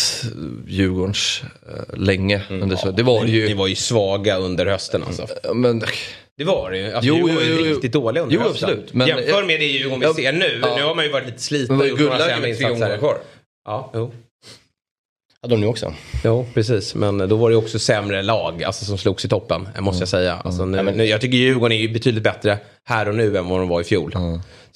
Djurgårdens 0.68 1.42
eh, 1.68 1.98
länge. 2.00 2.42
Det, 2.70 2.78
så, 2.78 2.92
det 2.92 3.04
var 3.04 3.20
det 3.26 3.32
Ni 3.32 3.38
ju. 3.38 3.54
var 3.54 3.68
ju 3.68 3.76
svaga 3.76 4.38
under 4.38 4.66
hösten 4.66 5.04
alltså. 5.04 5.28
Men, 5.54 5.84
Det 6.38 6.44
var 6.44 6.72
det 6.72 6.78
ju. 6.78 6.86
Alltså, 6.94 7.08
Jo, 7.08 7.16
Djurgården 7.16 7.36
var 7.36 7.44
ju 7.44 7.66
jo. 7.70 7.74
riktigt 7.76 7.92
dåliga 7.92 8.24
under 8.24 8.36
Jo, 8.36 8.42
hösten. 8.42 8.70
absolut. 8.70 8.94
Men- 8.94 9.08
Jämför 9.08 9.44
med 9.44 9.60
det 9.60 9.66
Djurgården 9.66 10.00
vi 10.00 10.06
Ja, 10.06 10.14
ser 10.14 10.32
nu. 10.34 10.60
ja. 10.64 10.76
Nu 10.78 10.84
har 10.84 10.96
man 10.96 11.06
ju 11.06 11.12
varit 11.12 11.26
lite 11.26 11.42
sliten. 11.42 11.80
ju 11.80 11.88
gjort 11.88 12.00
några 12.00 12.20
sämre 12.20 12.50
insatser. 12.50 12.98
kvar. 12.98 13.18
Ja, 13.66 13.92
jo. 13.94 14.12
hade 15.42 15.54
de 15.56 15.62
nu 15.62 15.68
också. 15.68 15.94
Jo, 16.24 16.46
precis. 16.54 16.96
Men 16.96 17.18
då 17.30 17.36
var 17.36 17.50
det 17.50 17.56
också 17.56 17.80
sämre 17.80 18.22
lag 18.24 18.64
alltså, 18.64 18.86
som 18.86 18.98
slogs 18.98 19.26
i 19.26 19.30
toppen, 19.30 19.68
måste 19.80 20.02
jag 20.02 20.10
säga. 20.10 20.34
Alltså, 20.36 20.66
nu, 20.66 20.78
Ja, 20.78 20.84
men- 20.84 20.98
nu, 20.98 21.06
jag 21.06 21.22
tycker 21.22 21.38
Djurgården 21.38 21.78
är 21.78 21.82
ju 21.82 21.90
betydligt 21.90 22.24
bättre 22.24 22.58
här 22.86 23.08
och 23.10 23.16
nu 23.16 23.38
än 23.38 23.50
vad 23.50 23.60
de 23.60 23.68
var 23.70 23.82
i 23.82 23.84
fjol. 23.84 24.16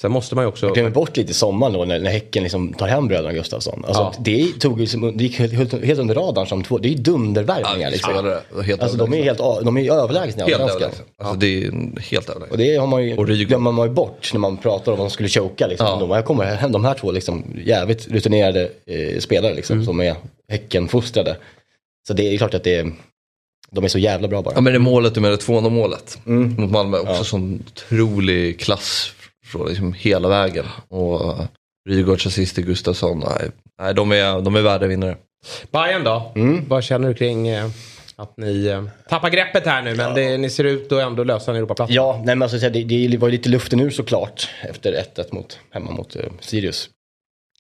Sen 0.01 0.12
måste 0.12 0.36
man 0.36 0.44
ju 0.44 0.48
också... 0.48 0.65
Jag 0.65 0.74
glömmer 0.74 0.89
bort 0.89 1.18
lite 1.18 1.31
i 1.31 1.33
sommaren 1.33 1.74
då 1.74 1.86
när, 1.86 2.00
när 2.00 2.12
Häcken 2.12 2.44
liksom 2.44 2.74
tar 2.74 2.88
hem 2.88 3.07
bröderna 3.07 3.33
Gustafsson. 3.33 3.83
Alltså, 3.88 4.01
Ja. 4.01 4.13
det, 4.19 4.59
tog 4.59 4.80
liksom, 4.80 5.18
det 5.18 5.23
gick 5.23 5.40
helt, 5.40 5.99
under 5.99 6.16
radarn 6.16 6.47
som 6.47 6.64
två, 6.64 6.78
det 6.78 6.87
är 6.87 6.90
ju 6.90 6.95
dundervärvningar. 6.97 7.87
Ja, 7.87 7.90
liksom. 7.90 8.14
Alltså 8.80 8.97
de 8.97 9.14
är 9.14 9.18
överlägsna. 9.18 9.23
helt 9.23 9.66
de 9.66 9.78
är 9.78 9.92
överlägsna 9.92 10.47
i 10.47 10.49
helt 10.49 10.61
allsvenskan. 10.61 10.90
överlägset. 10.92 11.06
Alltså, 11.18 11.35
det 11.35 11.47
är 11.64 11.71
helt 12.11 12.30
överlägset. 12.30 12.52
Och 12.52 12.57
det 12.57 12.75
har 12.75 12.87
man 12.87 13.04
ju, 13.06 13.18
Och 13.18 13.25
glömmer 13.28 13.71
man 13.71 13.87
ju 13.87 13.94
bort 13.94 14.30
när 14.33 14.40
man 14.40 14.57
pratar 14.57 14.92
om 14.92 14.97
vad 14.97 15.07
de 15.07 15.11
skulle 15.11 15.30
choka. 15.30 15.68
Liksom. 15.68 15.87
Ja. 15.87 15.95
De, 15.99 16.11
här 16.11 16.21
kommer 16.21 16.68
de 16.69 16.85
här 16.85 16.94
två 16.94 17.11
liksom, 17.11 17.44
jävligt 17.66 18.07
rutinerade 18.07 18.69
eh, 18.85 19.19
spelare 19.19 19.54
liksom, 19.54 19.73
Mm. 19.73 19.85
som 19.85 19.99
är 20.02 20.16
Häcken-fostrade. 20.49 21.37
Så 22.07 22.14
det 22.14 22.33
är 22.33 22.37
klart 22.37 22.54
att 22.54 22.64
det 22.64 22.75
är, 22.75 22.92
de 23.71 23.83
är 23.83 23.87
så 23.87 23.99
jävla 23.99 24.28
bra 24.28 24.42
bara. 24.42 24.56
Ja 24.56 24.61
men 24.61 24.73
det 24.73 24.80
målet, 24.80 25.14
du 25.16 25.21
menar 25.21 25.35
2-0 25.37 25.69
målet 25.69 26.18
Mm. 26.28 26.56
mot 26.57 26.71
Malmö, 26.71 26.97
också 26.99 27.14
Ja. 27.14 27.23
sån 27.23 27.64
otrolig 27.68 28.59
klass 28.59 29.11
från 29.51 29.67
liksom 29.67 29.93
hela 29.93 30.29
vägen. 30.29 30.65
Och 30.87 31.35
Rygaards 31.89 32.27
assist 32.27 32.55
till 32.55 32.65
Gustafsson, 32.65 33.19
nej, 33.19 33.49
nej 33.81 33.93
de, 33.93 34.11
är, 34.11 34.41
de 34.41 34.55
är 34.55 34.61
värda 34.61 34.87
vinnare. 34.87 35.17
Bayern 35.71 36.03
då? 36.03 36.31
Mm. 36.35 36.67
Vad 36.67 36.83
känner 36.83 37.07
du 37.07 37.13
kring 37.13 37.47
eh, 37.47 37.69
att 38.15 38.37
ni 38.37 38.65
eh, 38.65 38.83
tappar 39.09 39.29
greppet 39.29 39.65
här 39.65 39.81
nu? 39.81 39.95
Men 39.95 40.15
det, 40.15 40.37
ni 40.37 40.49
ser 40.49 40.63
ut 40.63 40.91
att 40.91 41.01
ändå 41.01 41.23
lösa 41.23 41.51
en 41.51 41.57
Europaplats. 41.57 41.91
Ja, 41.91 42.21
nej, 42.25 42.35
men 42.35 42.41
alltså, 42.41 42.69
det, 42.69 42.83
det 42.83 43.17
var 43.17 43.27
ju 43.27 43.31
lite 43.31 43.49
luften 43.49 43.79
ur 43.79 43.89
såklart 43.89 44.49
efter 44.61 44.93
1-1 45.15 45.35
mot, 45.35 45.59
hemma 45.71 45.91
mot 45.91 46.15
eh, 46.15 46.21
Sirius. 46.39 46.89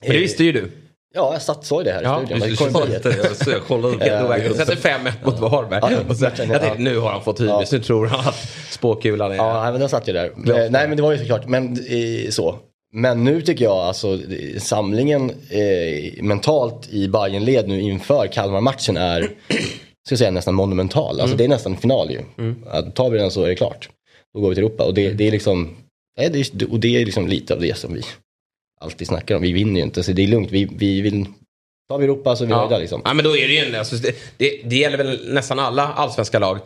Men 0.01 0.11
det 0.11 0.17
visste 0.17 0.43
ju 0.43 0.51
du. 0.51 0.71
Ja, 1.13 1.33
jag 1.33 1.41
satt, 1.41 1.65
sa 1.65 1.79
ju 1.79 1.83
det 1.83 1.91
här 1.91 2.01
i 2.01 2.03
Ja, 2.03 2.25
studion. 2.25 2.71
Sa 2.71 2.83
inte 2.83 2.95
inte, 2.95 3.09
jag, 3.23 3.35
så 3.35 3.51
jag 3.51 3.63
kollade 3.63 4.05
Helt 4.05 4.57
det. 4.57 4.65
Sätter 4.65 4.75
5-1 4.75 5.11
mot 5.25 5.39
Varberg. 5.39 5.79
Ja, 5.93 5.99
Och 6.09 6.15
sen, 6.15 6.31
ja. 6.37 6.43
jag 6.45 6.61
tänkte, 6.61 6.81
nu 6.81 6.97
har 6.97 7.11
han 7.11 7.23
fått 7.23 7.41
hybris. 7.41 7.71
Nu 7.71 7.79
tror 7.79 8.05
han 8.07 8.27
att 8.27 8.49
spåkulan 8.69 9.31
är... 9.31 9.35
Ja, 9.35 9.61
nej, 9.63 9.71
men 9.71 9.79
den 9.81 9.89
satt 9.89 10.07
ju 10.09 10.13
där. 10.13 10.25
Eh, 10.25 10.31
Nej, 10.45 10.87
men 10.87 10.97
det 10.97 11.03
var 11.03 11.11
ju 11.11 11.17
såklart, 11.17 11.47
men 11.47 11.73
eh, 11.73 12.29
så. 12.29 12.55
Men 12.93 13.23
nu 13.23 13.41
tycker 13.41 13.65
jag 13.65 13.77
alltså 13.77 14.19
samlingen 14.57 15.29
eh, 15.29 16.23
mentalt 16.23 16.89
i 16.89 17.07
Bayernled 17.07 17.67
nu 17.67 17.81
inför 17.81 18.27
Kalmar-matchen 18.27 18.97
är, 18.97 19.21
ska 19.21 19.29
jag 20.09 20.19
säga 20.19 20.31
nästan 20.31 20.53
monumental. 20.55 21.21
Alltså 21.21 21.37
det 21.37 21.43
är 21.43 21.47
nästan 21.47 21.77
final 21.77 22.11
ju. 22.11 22.19
Att 22.69 22.95
tar 22.95 23.09
vi 23.09 23.17
den 23.17 23.31
så 23.31 23.43
är 23.43 23.47
det 23.47 23.55
klart. 23.55 23.89
Då 24.33 24.39
går 24.41 24.49
vi 24.49 24.55
till 24.55 24.63
Europa 24.63 24.83
och 24.83 24.93
det, 24.93 25.09
det 25.09 25.27
är 25.27 25.31
liksom, 25.31 25.69
nej, 26.17 26.29
det 26.29 26.39
är, 26.39 26.71
och 26.71 26.79
det 26.79 27.01
är 27.01 27.05
liksom 27.05 27.27
lite 27.27 27.53
av 27.53 27.59
det 27.61 27.77
som 27.77 27.93
vi 27.93 28.01
alltid 28.81 29.07
snackar 29.07 29.35
om. 29.35 29.41
Vi 29.41 29.51
vinner 29.51 29.79
ju 29.79 29.83
inte 29.83 30.03
så 30.03 30.11
det 30.11 30.23
är 30.23 30.27
lugnt. 30.27 30.51
Vi, 30.51 30.65
vi 30.65 31.01
vill, 31.01 31.25
tar 31.89 31.97
vi 31.97 32.03
Europa 32.05 32.35
så 32.35 32.43
är 32.43 32.47
vi 32.47 32.53
nöjda 32.53 32.77
liksom. 32.77 33.01
Ja, 33.05 33.13
men 33.13 33.25
då 33.25 33.37
är 33.37 33.47
det 33.47 33.53
ju 33.53 33.75
alltså, 33.75 33.95
det, 33.95 34.15
det, 34.37 34.61
det 34.65 34.75
gäller 34.75 34.97
väl 34.97 35.33
nästan 35.33 35.59
alla 35.59 35.87
allsvenska 35.87 36.39
lag. 36.39 36.59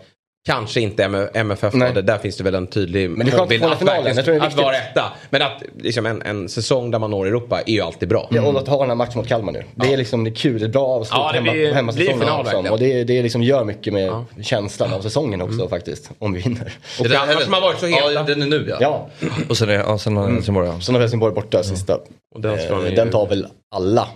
Kanske 0.46 0.82
inte 0.82 1.04
MFF 1.34 1.74
Nej. 1.74 1.94
Där 1.94 2.18
finns 2.18 2.38
det 2.38 2.44
väl 2.44 2.56
en 2.56 2.68
tydlig 2.68 3.10
Men 3.10 3.26
det 3.26 3.32
är 3.34 3.38
skönt 3.38 3.64
att 3.64 3.80
finalen. 3.80 4.16
Jag 4.16 4.26
tror 4.26 4.36
det 4.36 4.42
är 4.42 4.48
att 4.48 4.58
vara 4.58 4.76
etta. 4.78 5.04
Men 5.30 5.42
att 5.42 5.64
liksom 5.80 6.06
en, 6.06 6.22
en 6.22 6.50
säsong 6.50 6.92
där 6.92 7.00
man 7.00 7.12
når 7.12 7.28
Europa 7.28 7.62
är 7.66 7.72
ju 7.74 7.82
alltid 7.82 8.10
bra. 8.10 8.28
Ja, 8.32 8.42
och 8.42 8.60
att 8.60 8.68
ha 8.68 8.80
den 8.80 8.90
här 8.90 8.96
matchen 8.96 9.14
mot 9.16 9.28
Kalmar 9.28 9.52
nu. 9.52 9.64
Det 9.76 9.94
är 9.94 9.98
liksom 9.98 10.24
det 10.24 10.30
är 10.30 10.36
kul, 10.36 10.60
det 10.60 10.66
är 10.66 10.70
bra 10.70 10.88
avslut 10.88 11.18
Ja, 11.18 11.32
det 11.32 11.38
hemma, 11.40 11.52
blir- 11.52 11.74
hemmasäsongen. 11.74 12.18
blir 12.18 12.28
final 12.28 12.44
liksom. 12.46 12.66
Och 12.72 12.80
det, 12.80 13.04
det 13.04 13.22
liksom 13.24 13.44
gör 13.44 13.64
mycket 13.64 13.94
med 13.94 14.26
känslan 14.42 14.94
av 14.94 15.02
säsongen 15.02 15.42
också 15.42 15.70
faktiskt. 15.70 16.10
Om 16.20 16.34
vi 16.34 16.42
vinner. 16.42 16.74
Och 17.00 17.04
Det- 17.10 17.16
Kalmar 17.16 17.42
som 17.42 17.54
har 17.54 17.62
varit 17.62 17.80
så 17.80 17.86
heta. 17.86 18.12
Ja, 18.12 18.24
den 18.24 18.42
är 18.42 18.46
nu 18.48 18.66
ja. 18.70 18.78
Ja, 18.80 19.08
Och 19.50 19.58
sen 19.58 19.70
är 19.70 19.74
ja, 19.74 19.98
sen 19.98 20.18
har 20.18 20.30
Helsingborg 20.32 20.68
ja. 20.68 20.82
sen 20.82 20.96
har 20.96 21.02
Helsingborg 21.02 21.34
borta 21.36 21.64
sista. 21.64 21.96
Och 22.36 22.42
den 22.42 22.54
Eh, 22.60 22.94
den 22.96 23.10
tar 23.12 23.28
väl 23.28 23.48
alla. 23.76 24.08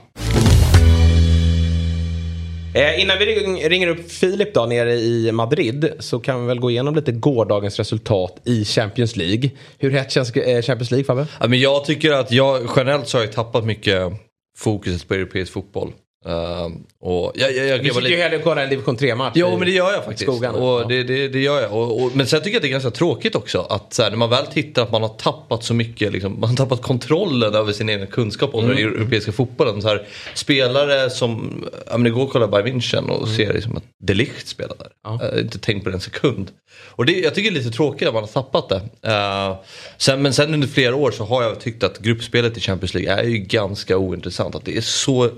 Eh, 2.80 3.02
innan 3.02 3.18
vi 3.20 3.26
ringer 3.70 3.88
upp 3.88 4.12
Filip 4.12 4.54
då 4.54 4.66
nere 4.66 4.94
i 4.94 5.32
Madrid 5.32 5.94
så 6.00 6.20
kan 6.20 6.42
vi 6.42 6.48
väl 6.48 6.60
gå 6.60 6.72
igenom 6.72 6.96
lite 6.96 7.12
gårdagens 7.12 7.80
resultat 7.80 8.42
i 8.46 8.66
Champions 8.66 9.16
League. 9.16 9.50
Hur 9.78 9.92
hett 9.92 10.12
känns 10.12 10.36
eh, 10.36 10.62
Champions 10.62 10.92
League 10.92 11.06
Fabbe? 11.06 11.28
Ja, 11.40 11.48
men 11.48 11.60
jag 11.60 11.86
tycker 11.86 12.12
att 12.12 12.32
jag 12.32 12.70
generellt 12.76 13.08
så 13.08 13.18
har 13.18 13.24
jag 13.24 13.34
tappat 13.34 13.66
mycket 13.66 14.12
fokuset 14.58 15.08
på 15.08 15.14
europeisk 15.14 15.54
fotboll. 15.54 15.94
Ehm, 16.26 16.84
och 17.02 17.32
jag, 17.36 17.56
jag, 17.56 17.68
jag, 17.68 17.84
Du 17.84 17.90
sitter 17.90 18.10
ju 18.10 18.16
hellre 18.16 18.38
och 18.38 18.44
kollar 18.44 18.64
en 18.64 18.70
division 18.70 18.98
3-match. 18.98 19.34
Jo 19.36 19.58
men 19.58 19.68
det 19.68 19.72
gör 19.72 19.92
jag 19.92 20.06
faktiskt. 20.06 20.32
Skogarna. 20.32 20.58
Och 20.58 20.88
det, 20.88 21.04
det, 21.04 21.28
det 21.28 21.40
gör 21.40 21.62
jag. 21.62 21.74
Och, 21.74 22.04
och, 22.04 22.16
men 22.16 22.28
sen 22.28 22.42
tycker 22.42 22.52
jag 22.52 22.58
att 22.58 22.62
det 22.62 22.68
är 22.68 22.72
ganska 22.72 22.92
tråkigt 22.92 23.36
också. 23.36 23.68
Att 23.70 23.94
så 23.94 24.04
här, 24.04 24.10
när 24.10 24.18
man 24.18 24.30
väl 24.30 24.48
tittar 24.48 24.82
att 24.82 24.92
man 24.92 25.02
har 25.02 25.10
tappat 25.10 25.64
så 25.64 25.74
mycket, 25.74 26.12
liksom, 26.12 26.40
man 26.40 26.50
har 26.50 26.58
tappat 26.58 26.82
kontrollen 26.82 27.56
över 27.56 27.74
sin 27.74 27.90
egen 27.90 28.08
kunskap 28.08 28.56
om 28.56 28.68
den 28.68 28.78
europeiska 28.78 29.32
fotbollen. 29.32 29.82
Så 29.82 29.88
här, 29.88 30.08
spelare 30.34 31.10
som, 31.10 31.64
ja 31.92 31.98
men 31.98 32.08
igår 32.08 32.28
kollade 32.28 32.58
jag 32.58 32.64
Bayern 32.64 32.80
München 32.80 33.10
och 33.10 33.28
ser 33.28 33.54
liksom 33.54 33.78
att 33.78 33.84
De 34.04 34.14
Ligt 34.14 34.48
spelar 34.48 34.76
där. 34.78 34.88
Ja. 35.04 35.20
Jag 35.22 35.32
har 35.32 35.40
inte 35.40 35.60
tänkt 35.60 35.84
på 35.84 35.90
det 35.90 35.96
en 35.96 36.02
sekund. 36.02 36.52
Och 37.00 37.06
det, 37.06 37.12
jag 37.12 37.36
tycker 37.36 37.52
det 37.52 37.58
är 37.58 37.64
lite 37.64 37.76
tråkigt 37.76 38.08
att 38.08 38.14
man 38.14 38.24
har 38.24 38.28
tappat 38.28 38.70
det. 38.70 39.10
Eh, 39.12 39.58
sen, 39.98 40.22
men 40.22 40.34
sen 40.34 40.54
under 40.54 40.68
flera 40.68 40.96
år 40.96 41.12
så 41.12 41.24
har 41.24 41.44
jag 41.44 41.60
tyckt 41.60 41.84
att 41.84 42.00
gruppspelet 42.00 42.58
i 42.58 42.62
Champions 42.62 42.94
League 42.94 43.14
är 43.14 43.24
ju 43.24 43.38
ganska 43.38 43.98
ointressant. 43.98 44.56
Att 44.56 44.66
det 44.66 44.78
är 44.78 44.82
så 44.82 45.30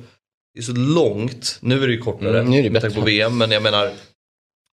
det 0.53 0.59
är 0.59 0.63
så 0.63 0.73
långt. 0.73 1.57
Nu 1.61 1.83
är 1.83 1.87
det 1.87 1.93
ju 1.93 1.99
kortare 1.99 2.39
Mm, 2.39 2.51
nu 2.51 2.57
är 2.59 2.63
det 2.63 2.69
med 2.69 2.81
tanke 2.81 2.99
på 2.99 3.05
VM. 3.05 3.37
Men 3.37 3.51
jag 3.51 3.63
menar 3.63 3.91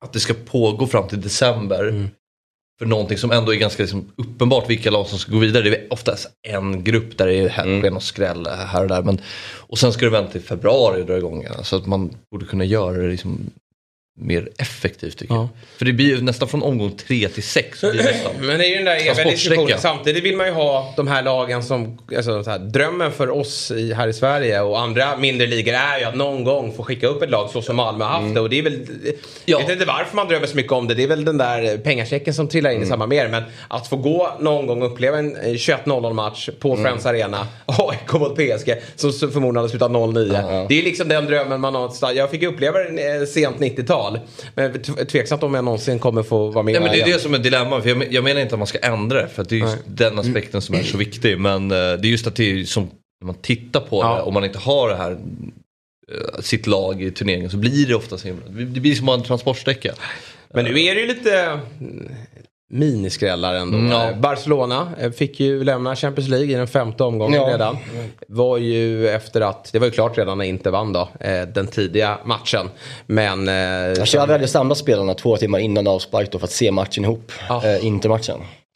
att 0.05 0.13
det 0.13 0.19
ska 0.19 0.33
pågå 0.33 0.87
fram 0.87 1.07
till 1.07 1.21
december. 1.21 1.87
Mm. 1.87 2.07
För 2.79 2.85
någonting 2.85 3.17
som 3.17 3.31
ändå 3.31 3.53
är 3.53 3.57
ganska 3.57 3.83
liksom, 3.83 4.11
uppenbart 4.15 4.69
vilka 4.69 4.91
lag 4.91 5.07
som 5.07 5.19
ska 5.19 5.31
gå 5.31 5.39
vidare. 5.39 5.63
Det 5.69 5.77
är 5.77 5.93
oftast 5.93 6.27
en 6.47 6.83
grupp 6.83 7.17
där 7.17 7.27
det 7.27 7.33
är 7.33 7.49
här, 7.49 7.63
Mm. 7.63 7.93
någon 7.93 8.01
skräll 8.01 8.47
här 8.47 8.81
och 8.81 8.87
där. 8.87 9.03
Men, 9.03 9.21
och 9.57 9.77
sen 9.77 9.93
ska 9.93 10.05
det 10.05 10.11
vänta 10.11 10.31
till 10.31 10.41
februari 10.41 11.01
och 11.01 11.05
dra 11.05 11.17
igång. 11.17 11.47
Så 11.63 11.75
att 11.75 11.85
man 11.85 12.09
borde 12.31 12.45
kunna 12.45 12.65
göra 12.65 12.97
det 12.97 13.07
liksom 13.07 13.39
mer 14.17 14.49
effektivt 14.57 15.17
tycker 15.17 15.33
Ja. 15.33 15.39
jag. 15.39 15.77
För 15.77 15.85
det 15.85 15.93
blir 15.93 16.05
ju 16.05 16.21
nästan 16.21 16.47
från 16.47 16.63
omgång 16.63 16.91
tre 17.07 17.27
till 17.29 17.43
sex. 17.43 17.81
det. 17.81 17.87
Men 18.39 18.57
det 18.59 18.65
är 18.65 18.69
ju 18.69 18.75
den 18.75 18.85
där 18.85 18.95
eviga 18.95 19.23
diskussionen. 19.31 19.79
Samtidigt 19.79 20.23
vill 20.23 20.35
man 20.37 20.47
ju 20.47 20.53
ha 20.53 20.93
de 20.97 21.07
här 21.07 21.21
lagen 21.23 21.63
som, 21.63 21.97
alltså, 22.15 22.43
så 22.43 22.49
här, 22.49 22.59
drömmen 22.59 23.11
för 23.11 23.29
oss 23.29 23.71
i, 23.71 23.93
här 23.93 24.07
i 24.07 24.13
Sverige 24.13 24.61
och 24.61 24.79
andra 24.79 25.17
mindre 25.17 25.47
ligor 25.47 25.73
är 25.73 25.99
ju 25.99 26.05
att 26.05 26.15
någon 26.15 26.43
gång 26.43 26.73
få 26.73 26.83
skicka 26.83 27.07
upp 27.07 27.21
ett 27.21 27.29
lag 27.29 27.49
så 27.49 27.61
som 27.61 27.75
Malmö 27.75 28.05
har 28.05 28.21
haft 28.21 28.33
det. 28.35 28.39
Och 28.41 28.49
det 28.49 28.59
är 28.59 28.63
väl, 28.63 28.87
jag 29.45 29.59
vet 29.59 29.69
inte 29.69 29.85
varför 29.85 30.15
man 30.15 30.27
drömmer 30.27 30.47
så 30.47 30.55
mycket 30.55 30.71
om 30.71 30.87
det. 30.87 30.93
Det 30.93 31.03
är 31.03 31.07
väl 31.07 31.25
den 31.25 31.37
där 31.37 31.77
pengachecken 31.77 32.33
som 32.33 32.47
trillar 32.47 32.69
in 32.71 32.83
i 32.83 32.85
samma 32.85 33.07
mer. 33.07 33.27
Men 33.29 33.43
att 33.67 33.87
få 33.87 33.95
gå 33.95 34.31
någon 34.39 34.67
gång 34.67 34.81
och 34.81 34.91
uppleva 34.91 35.17
en 35.17 35.35
eh, 35.35 35.41
21-0 35.43 36.13
match 36.13 36.49
på 36.59 36.77
Friends 36.77 37.05
Arena, 37.05 37.47
AIK 37.65 38.13
mot 38.13 38.35
PSG, 38.35 38.73
som 38.95 39.11
förmodligen 39.11 39.55
hade 39.55 39.69
slutat 39.69 39.91
0-9. 39.91 40.65
Det 40.69 40.79
är 40.79 40.83
liksom 40.83 41.07
den 41.07 41.25
drömmen 41.25 41.61
man 41.61 41.75
har. 41.75 42.11
Jag 42.13 42.31
fick 42.31 42.43
uppleva 42.43 42.79
den 42.79 42.97
eh, 43.21 43.25
sent 43.27 43.57
90-tal. 43.57 44.04
Men 44.55 44.73
t- 44.81 45.05
tveksamt 45.05 45.43
om 45.43 45.53
jag 45.53 45.63
någonsin 45.65 45.99
kommer 45.99 46.23
få 46.23 46.51
vara 46.51 46.63
med 46.63 46.75
Ja, 46.75 46.79
men 46.79 46.91
det 46.91 47.01
är 47.01 47.05
det 47.13 47.19
som 47.19 47.33
är 47.33 47.37
dilemma. 47.39 47.81
För 47.81 47.89
jag, 47.89 47.97
men- 47.97 48.11
jag 48.11 48.23
menar 48.23 48.41
inte 48.41 48.55
att 48.55 48.59
man 48.59 48.67
ska 48.67 48.77
ändra 48.77 49.21
det. 49.21 49.27
För 49.27 49.43
det 49.43 49.55
är 49.55 49.59
just 49.59 49.77
den 49.85 50.19
aspekten 50.19 50.61
som 50.61 50.75
är 50.75 50.83
så 50.83 50.97
viktig. 50.97 51.39
Men 51.39 51.71
eh, 51.71 51.77
det 51.77 51.81
är 51.83 52.05
just 52.05 52.27
att 52.27 52.35
det 52.35 52.51
är 52.51 52.63
som 52.65 52.83
när 53.21 53.25
man 53.25 53.35
tittar 53.35 53.79
på 53.79 54.01
Ja. 54.01 54.15
det. 54.15 54.21
Om 54.21 54.33
man 54.33 54.43
inte 54.43 54.59
har 54.59 54.89
det 54.89 54.95
här 54.95 55.11
eh, 55.11 56.39
sitt 56.41 56.67
lag 56.67 57.01
i 57.03 57.11
turneringen 57.11 57.49
så 57.49 57.57
blir 57.57 57.87
det 57.87 57.95
ofta 57.95 58.17
så 58.17 58.27
himla. 58.27 58.45
Det 58.47 58.79
blir 58.79 58.95
som 58.95 59.09
en 59.09 59.23
transportsträcka. 59.23 59.93
Men 60.53 60.65
nu 60.65 60.81
är 60.83 60.95
det 60.95 61.01
ju 61.01 61.07
lite 61.07 61.59
miniskrällar 62.69 63.53
ändå. 63.53 63.77
Mm. 63.77 63.91
Eh, 63.91 64.19
Barcelona 64.19 64.89
eh, 64.99 65.11
fick 65.11 65.39
ju 65.39 65.63
lämna 65.63 65.95
Champions 65.95 66.29
League 66.29 66.51
i 66.51 66.55
den 66.55 66.67
femte 66.67 67.03
omgången 67.03 67.41
Ja. 67.41 67.47
redan. 67.53 67.77
Var 68.27 68.57
ju 68.57 69.09
efter 69.09 69.41
att, 69.41 69.69
det 69.73 69.79
var 69.79 69.85
ju 69.85 69.91
klart 69.91 70.17
redan 70.17 70.37
när 70.37 70.45
Inter 70.45 70.71
vann 70.71 70.93
då, 70.93 71.09
eh, 71.19 71.41
den 71.41 71.67
tidiga 71.67 72.17
matchen. 72.25 72.69
Men... 73.05 73.47
Eh, 73.47 74.03
Xavi 74.05 74.31
hade 74.31 74.47
samlat 74.47 74.77
spelarna 74.77 75.13
två 75.13 75.37
timmar 75.37 75.59
innan 75.59 75.87
avspark 75.87 76.31
då 76.31 76.39
för 76.39 76.45
att 76.45 76.51
se 76.51 76.71
matchen 76.71 77.03
ihop. 77.03 77.31
Ja. 77.49 77.65
Eh, 77.65 77.85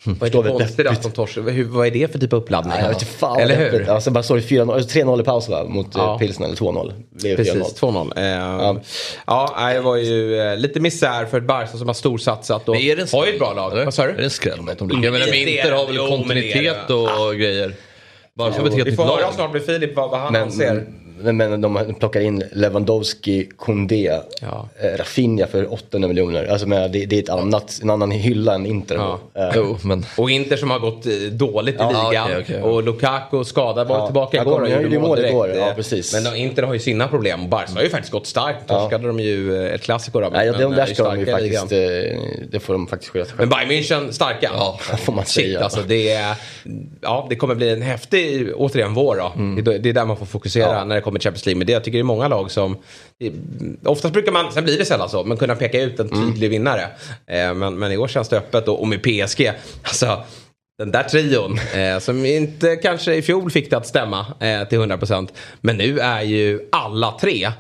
Intermatchen. 0.06 0.18
vad 0.20 0.28
är 0.30 0.44
det 0.44 0.54
vi 0.54 0.60
konstigt 0.60 0.88
att 0.88 1.04
de 1.04 1.12
torskar? 1.12 1.42
Hur- 1.42 1.64
Vad 1.66 1.88
är 1.88 1.92
det 1.92 2.12
för 2.12 2.20
typ 2.20 2.34
av 2.34 2.40
uppladdning? 2.40 2.74
Nej, 2.74 2.82
jag 2.82 2.90
vet 2.90 3.02
inte 3.02 3.14
fan 3.14 3.40
Eller 3.40 3.56
hur? 3.72 3.90
Alltså 3.90 4.12
bara 4.12 4.24
står 4.24 4.36
det 4.36 4.42
4-0, 4.42 4.74
eller 4.76 4.84
3-0 4.88 5.22
i 5.22 5.24
paus 5.24 5.50
va? 5.50 5.64
Mot 5.68 5.88
Ja. 5.96 6.00
ja. 6.04 6.18
Pilsner, 6.20 6.46
eller 6.48 6.56
2-0. 6.58 6.94
Det 7.12 7.22
blev 7.36 7.38
4-0. 7.38 7.60
Precis, 7.60 7.82
2-0. 7.82 8.14
Eh, 8.18 8.24
ja. 9.28 9.54
nej, 9.58 9.74
det 9.76 9.82
var 9.82 9.96
ju 9.96 10.40
eh, 10.42 10.58
lite 10.58 10.80
misär 10.80 11.26
för 11.26 11.38
ett 11.38 11.44
Barca 11.48 11.78
som 11.78 11.88
har 11.88 11.94
storsatsat 11.94 12.70
och 12.70 12.76
Men 12.76 12.84
är 12.84 12.96
det 12.96 13.02
en 13.02 13.08
har 13.12 13.26
ju 13.26 13.34
ett 13.34 13.40
bra 13.40 13.54
lag. 13.54 13.86
Vad 13.86 13.94
sa 13.94 14.04
Är 14.04 14.08
det 14.08 14.14
du? 14.14 14.24
en 14.24 14.30
skräll 14.30 14.62
med 14.62 14.72
att 14.72 14.78
de 14.80 14.88
blir? 14.88 15.04
Jag 15.04 15.12
menar, 15.12 15.34
Inter 15.36 15.72
har 15.72 15.86
väl 15.88 15.98
kontinuitet 15.98 16.90
och 16.90 17.36
grejer. 17.36 17.74
Barca 18.38 18.60
har 18.62 18.68
ett 18.68 18.74
helt 18.74 18.88
Vi 18.88 18.92
nytt 18.92 18.96
får 19.00 19.04
höra 19.06 19.22
lag. 19.22 19.34
snart 19.34 19.54
med 19.54 19.62
Filip 19.66 19.96
vad, 19.96 20.10
vad 20.10 20.20
han 20.20 20.34
Men, 20.34 20.42
anser. 20.44 20.86
Men, 21.22 21.38
men 21.38 21.62
de 21.62 21.96
plockar 22.00 22.22
in 22.22 22.44
Lewandowski, 22.52 23.50
Koundé, 23.58 24.20
Ja. 24.42 24.70
eh, 24.82 24.98
Rafinha 24.98 25.48
för 25.48 25.74
800 25.74 26.08
miljoner. 26.08 26.46
Alltså 26.48 26.68
men 26.68 26.92
det, 26.92 27.06
det 27.06 27.16
är 27.16 27.24
ett 27.24 27.30
annat, 27.30 27.80
en 27.84 27.90
annan 27.90 28.12
hylla 28.12 28.56
än 28.56 28.66
Inter. 28.66 28.96
Ja. 28.96 29.20
Eh, 29.34 29.52
Jo, 29.56 29.78
men... 29.84 30.06
Och 30.18 30.30
Inter 30.32 30.58
som 30.58 30.72
har 30.72 30.80
gått 30.80 31.06
eh, 31.06 31.12
dåligt 31.32 31.76
i 31.76 31.78
Ja, 31.80 32.10
ligan. 32.10 32.26
okej, 32.32 32.38
okej. 32.42 32.62
Och 32.62 32.84
Lukaku 32.84 33.44
skadad 33.44 33.88
var 33.88 33.98
Ja, 33.98 34.06
tillbaka 34.06 34.42
igår 34.42 34.62
och 34.62 34.70
gjorde 34.70 35.00
mål 35.00 35.26
igår, 35.26 35.50
ja, 35.56 35.74
precis. 35.76 36.14
Men 36.14 36.24
de- 36.24 36.36
Inter 36.40 36.64
har 36.64 36.74
ju 36.74 36.80
sina 36.80 37.08
problem. 37.08 37.50
Barca 37.50 37.72
har 37.76 37.82
ju 37.82 37.90
faktiskt 37.90 38.12
gått 38.12 38.28
starkt. 38.28 38.60
Ja. 38.68 38.80
Torskade 38.82 39.08
de 39.08 39.20
ju 39.20 39.68
ett 39.68 39.82
klassiker 39.82 40.22
då. 40.22 40.30
Nej, 40.30 40.52
men, 40.52 40.62
de 40.62 40.68
men, 40.68 40.78
där 40.78 40.86
ska 40.86 41.04
de 41.04 41.20
ju 41.20 41.26
faktiskt, 41.26 41.70
det 42.52 42.60
får 42.60 42.74
de 42.74 42.88
faktiskt 42.88 43.12
sköta 43.12 43.32
Men 43.38 43.50
själva. 43.50 43.56
Bayern 43.68 43.84
München 43.84 44.12
starka. 44.12 44.50
Ja, 44.54 44.80
får 44.98 45.14
man 45.14 45.26
Shit, 45.26 45.46
säga. 45.46 45.60
alltså 45.64 45.80
det, 45.88 46.10
är, 46.12 46.36
ja, 47.02 47.28
det 47.30 47.36
kommer 47.36 47.56
bli 47.56 47.70
en 47.70 47.82
häftig, 47.82 48.52
återigen, 48.56 48.94
vår 48.94 49.16
då. 49.16 49.34
Det, 49.62 49.76
är- 49.76 49.80
det 49.80 49.90
är 49.90 49.94
där 49.94 50.06
man 50.06 50.18
får 50.18 50.26
fokusera 50.26 50.74
Ja. 50.74 50.84
när 50.86 50.96
det 50.96 51.02
till 51.18 51.24
Champions 51.24 51.46
League. 51.46 51.58
Men 51.58 51.68
det, 51.68 51.74
jag 51.74 51.84
tycker 51.84 51.98
det 51.98 52.02
är 52.02 52.04
många 52.04 52.28
lag 52.28 52.52
som... 52.52 52.78
Det, 53.20 53.34
oftast 53.84 54.14
brukar 54.14 54.32
man, 54.32 54.52
sen 54.52 54.64
blir 54.64 54.78
det 54.78 54.86
sällan 54.86 55.10
så, 55.10 55.24
men 55.24 55.38
kunna 55.38 55.56
peka 55.56 55.82
ut 55.82 56.00
en 56.00 56.10
tydlig 56.10 56.50
vinnare. 56.50 56.88
Eh, 57.28 57.54
men, 57.54 57.80
men 57.80 57.92
i 57.92 57.98
år 57.98 58.08
känns 58.08 58.30
det 58.30 58.38
öppet 58.38 58.68
och, 58.68 58.82
och 58.82 58.88
med 58.88 59.02
PSG. 59.02 59.52
Alltså, 59.84 60.24
den 60.78 60.92
där 60.92 61.04
trion 61.04 61.60
eh, 61.74 62.00
som 62.00 62.26
inte 62.26 62.76
kanske 62.76 63.16
i 63.16 63.22
fjol 63.22 63.52
fick 63.52 63.70
det 63.70 63.78
att 63.78 63.88
stämma 63.88 64.20
eh, 64.20 64.68
till 64.68 64.80
100%. 64.80 65.30
Men 65.62 65.78
nu 65.78 66.00
är 66.00 66.22
ju 66.22 66.60
alla 66.72 67.18
tre, 67.22 67.52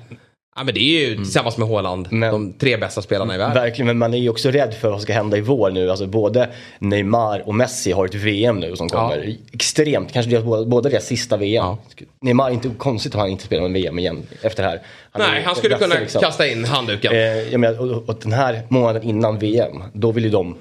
ja, 0.59 0.63
men 0.63 0.73
det 0.73 0.79
är 0.79 1.09
ju 1.09 1.15
tillsammans 1.15 1.57
med 1.57 1.67
Haaland 1.67 2.07
Men- 2.11 2.31
de 2.31 2.53
tre 2.53 2.77
bästa 2.77 3.01
spelarna 3.01 3.35
i 3.35 3.37
världen. 3.37 3.55
Verkligen, 3.55 3.87
men 3.87 3.97
man 3.97 4.13
är 4.13 4.17
ju 4.17 4.29
också 4.29 4.51
rädd 4.51 4.73
för 4.73 4.89
vad 4.89 4.99
som 4.99 5.03
ska 5.03 5.13
hända 5.13 5.37
i 5.37 5.41
vår 5.41 5.71
nu. 5.71 5.89
Alltså 5.89 6.07
både 6.07 6.49
Neymar 6.79 7.47
och 7.47 7.55
Messi 7.55 7.91
har 7.91 8.05
ett 8.05 8.15
VM 8.15 8.59
nu 8.59 8.75
som 8.75 8.89
kommer. 8.89 9.35
Extremt, 9.53 10.13
kanske 10.13 10.31
deras, 10.31 10.43
båda, 10.43 10.65
båda 10.65 10.89
deras 10.89 11.05
sista 11.05 11.37
VM. 11.37 11.65
Ja. 11.65 11.77
Neymar, 12.21 12.49
inte 12.49 12.69
konstigt 12.77 13.15
att 13.15 13.21
han 13.21 13.29
inte 13.29 13.43
spelar 13.43 13.63
med 13.63 13.81
VM 13.81 13.99
igen 13.99 14.23
efter 14.41 14.63
det 14.63 14.69
här. 14.69 14.81
är 15.13 15.19
Nej, 15.31 15.43
han 15.45 15.55
skulle 15.55 15.75
kunna 15.75 15.95
liksom. 15.95 16.21
kasta 16.21 16.47
in 16.47 16.65
handduken. 16.65 17.13
Eh, 17.13 17.19
jag 17.21 17.59
menar, 17.59 17.81
och, 17.81 18.09
och 18.09 18.19
den 18.23 18.33
här 18.33 18.61
månaden 18.67 19.03
innan 19.03 19.39
VM, 19.39 19.83
då 19.93 20.11
vill 20.11 20.23
ju 20.23 20.29
de 20.29 20.55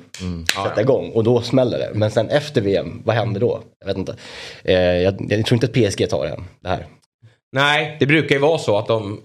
sätta 0.65 0.81
igång 0.81 1.11
och 1.11 1.25
då 1.25 1.43
smäller 1.43 1.79
det. 1.79 1.91
Men 1.95 2.11
sen 2.11 2.29
efter 2.29 2.61
VM, 2.61 3.03
vad 3.05 3.17
händer 3.17 3.41
då? 3.41 3.61
Jag 3.81 3.87
vet 3.87 3.97
inte. 3.97 4.17
Eh, 4.65 4.75
jag, 4.75 5.27
jag 5.29 5.47
tror 5.47 5.65
inte 5.65 5.67
att 5.67 5.93
PSG 5.93 6.11
tar 6.11 6.25
det, 6.25 6.41
det 6.61 6.69
här. 6.69 6.87
Nej, 7.53 7.97
det 8.01 8.07
brukar 8.07 8.35
ju 8.35 8.41
vara 8.41 8.59
så 8.59 8.79
att 8.79 8.87
de 8.87 9.21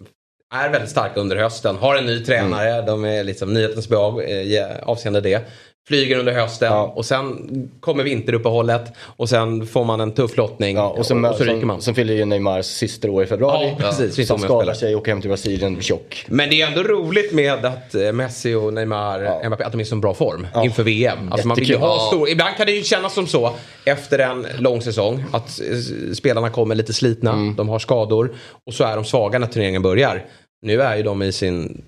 är 0.54 0.70
väldigt 0.70 0.90
starka 0.90 1.20
under 1.20 1.36
hösten. 1.36 1.76
Har 1.76 1.96
en 1.96 2.06
ny 2.06 2.20
tränare, 2.20 2.70
Mm. 2.74 2.86
de 2.86 3.06
är 3.06 3.24
liksom 3.24 3.54
nyhetens 3.54 3.90
behag 3.90 4.24
eh, 4.32 4.66
avseende 4.84 5.22
det. 5.22 5.42
Flyger 5.88 6.18
under 6.20 6.34
hösten 6.34 6.72
Ja. 6.72 6.94
och 6.96 7.06
sen 7.06 7.38
kommer 7.80 8.04
vinteruppehållet 8.04 8.94
och 8.98 9.30
sen 9.30 9.68
får 9.68 9.84
man 9.86 10.00
en 10.02 10.12
tuff 10.12 10.38
lottning 10.38 10.76
Ja, 10.76 10.88
och, 10.90 11.06
sen, 11.06 11.26
och 11.26 11.36
så 11.36 11.44
ryker 11.44 11.66
man. 11.66 11.82
Sen, 11.82 11.96
fyller 11.96 12.14
ju 12.14 12.26
Neymars 12.26 12.66
syster 12.66 13.10
år 13.10 13.24
i 13.24 13.26
februari. 13.26 13.76
Ja, 13.80 13.90
precis. 13.90 14.28
Som 14.28 14.40
skadar 14.40 14.74
sig 14.74 14.96
och 14.96 15.02
åker 15.02 15.12
hem 15.12 15.22
till 15.22 15.30
Brasilien 15.30 15.82
tjock. 15.82 16.26
Men 16.28 16.50
det 16.50 16.62
är 16.62 16.68
ändå 16.68 16.84
roligt 16.84 17.34
med 17.34 17.66
att 17.66 17.96
eh, 17.96 18.12
Messi 18.12 18.54
och 18.54 18.74
Neymar, 18.74 19.48
Mbappé, 19.48 19.64
att 19.64 19.72
de 19.72 19.78
är 19.78 19.84
i 19.84 19.88
så 19.88 19.96
bra 19.96 20.14
form 20.14 20.48
inför 20.64 20.84
VM. 20.84 21.32
Alltså 21.32 21.48
man 21.48 21.58
vill 21.58 21.70
ju 21.70 21.76
ha 21.78 21.88
Ja. 21.88 22.08
stor... 22.08 22.30
Ibland 22.30 22.56
kan 22.58 22.66
det 22.66 22.72
ju 22.72 22.84
kännas 22.84 23.14
som 23.14 23.28
så 23.28 23.52
efter 23.86 24.20
en 24.20 24.48
lång 24.58 24.82
säsong 24.82 25.24
att 25.32 25.62
eh, 25.62 26.14
spelarna 26.14 26.50
kommer 26.50 26.76
lite 26.76 26.94
slitna, 26.94 27.32
Mm. 27.34 27.56
de 27.56 27.70
har 27.70 27.80
skador 27.80 28.36
och 28.68 28.74
så 28.74 28.84
är 28.84 28.96
de 28.96 29.06
svaga 29.06 29.40
när 29.40 29.48
turneringen 29.48 29.82
börjar. 29.82 30.26
Nu 30.64 30.82
är 30.82 30.96
ju 30.98 31.04
de 31.04 31.22
i 31.22 31.32
sin 31.32 31.82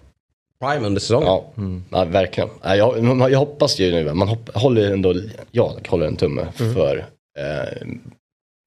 prime 0.59 0.85
under 0.87 1.01
säsongen. 1.01 1.27
Ja, 1.27 1.45
ja 1.91 2.05
verkligen. 2.05 2.49
Ja, 2.63 2.75
jag, 2.75 3.31
jag 3.31 3.39
hoppas 3.39 3.79
ju 3.79 3.91
nu, 3.91 4.13
man 4.13 4.27
hopp, 4.27 4.49
håller 4.53 4.91
ändå, 4.91 5.13
jag 5.51 5.87
håller 5.87 6.07
en 6.07 6.15
tumme 6.15 6.47
Mm. 6.59 6.73
för 6.73 6.97
eh, 7.37 7.87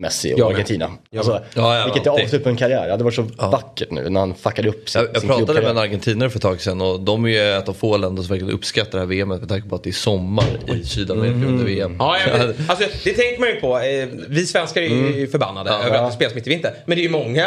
Messi 0.00 0.34
och 0.34 0.50
Argentina. 0.50 0.90
Alltså, 1.16 1.44
ja, 1.54 1.78
ja, 1.78 1.84
vilket 1.84 2.06
är 2.06 2.10
avslut 2.10 2.42
på 2.42 2.48
en 2.48 2.56
karriär. 2.56 2.84
Det 2.84 2.90
hade 2.90 3.04
varit 3.04 3.14
så 3.14 3.22
vackert 3.22 3.90
nu 3.90 4.08
när 4.08 4.20
han 4.20 4.34
fuckade 4.34 4.68
upp 4.68 4.88
sin, 4.88 5.00
Jag, 5.00 5.10
jag 5.12 5.20
sin 5.20 5.30
pratade 5.30 5.60
med 5.60 5.70
en 5.70 5.78
argentinare 5.78 6.30
för 6.30 6.38
ett 6.38 6.42
tag 6.42 6.60
sedan 6.60 6.80
och 6.80 7.00
de 7.00 7.24
är 7.24 7.28
ju 7.28 7.52
ett 7.52 7.68
av 7.68 7.72
få 7.72 7.96
länder 7.96 8.22
som 8.22 8.28
verkligen 8.28 8.54
uppskattar 8.54 8.98
det 8.98 8.98
här 8.98 9.06
VMet 9.06 9.40
med 9.40 9.48
tanke 9.48 9.68
på 9.68 9.74
att 9.74 9.82
det 9.82 9.90
är 9.90 9.92
sommar 9.92 10.44
i 10.66 10.84
Sydamerika 10.84 11.34
mm. 11.34 11.48
under 11.48 11.64
VM. 11.64 11.96
Ja, 11.98 12.16
ja 12.26 12.38
men, 12.38 12.48
alltså, 12.68 12.88
det 13.04 13.12
tänker 13.12 13.40
man 13.40 13.48
ju 13.48 13.54
på. 13.54 13.78
Eh, 13.78 14.08
vi 14.28 14.46
svenskar 14.46 14.82
är 14.82 14.86
ju 14.86 15.08
mm. 15.08 15.30
förbannade 15.30 15.70
ja, 15.70 15.82
över 15.82 15.98
att 15.98 16.10
det 16.10 16.16
spelas 16.16 16.34
mitt 16.34 16.46
i 16.46 16.50
vinter. 16.50 16.74
Men 16.86 16.96
det 16.96 17.02
är 17.02 17.04
ju 17.04 17.10
många 17.10 17.44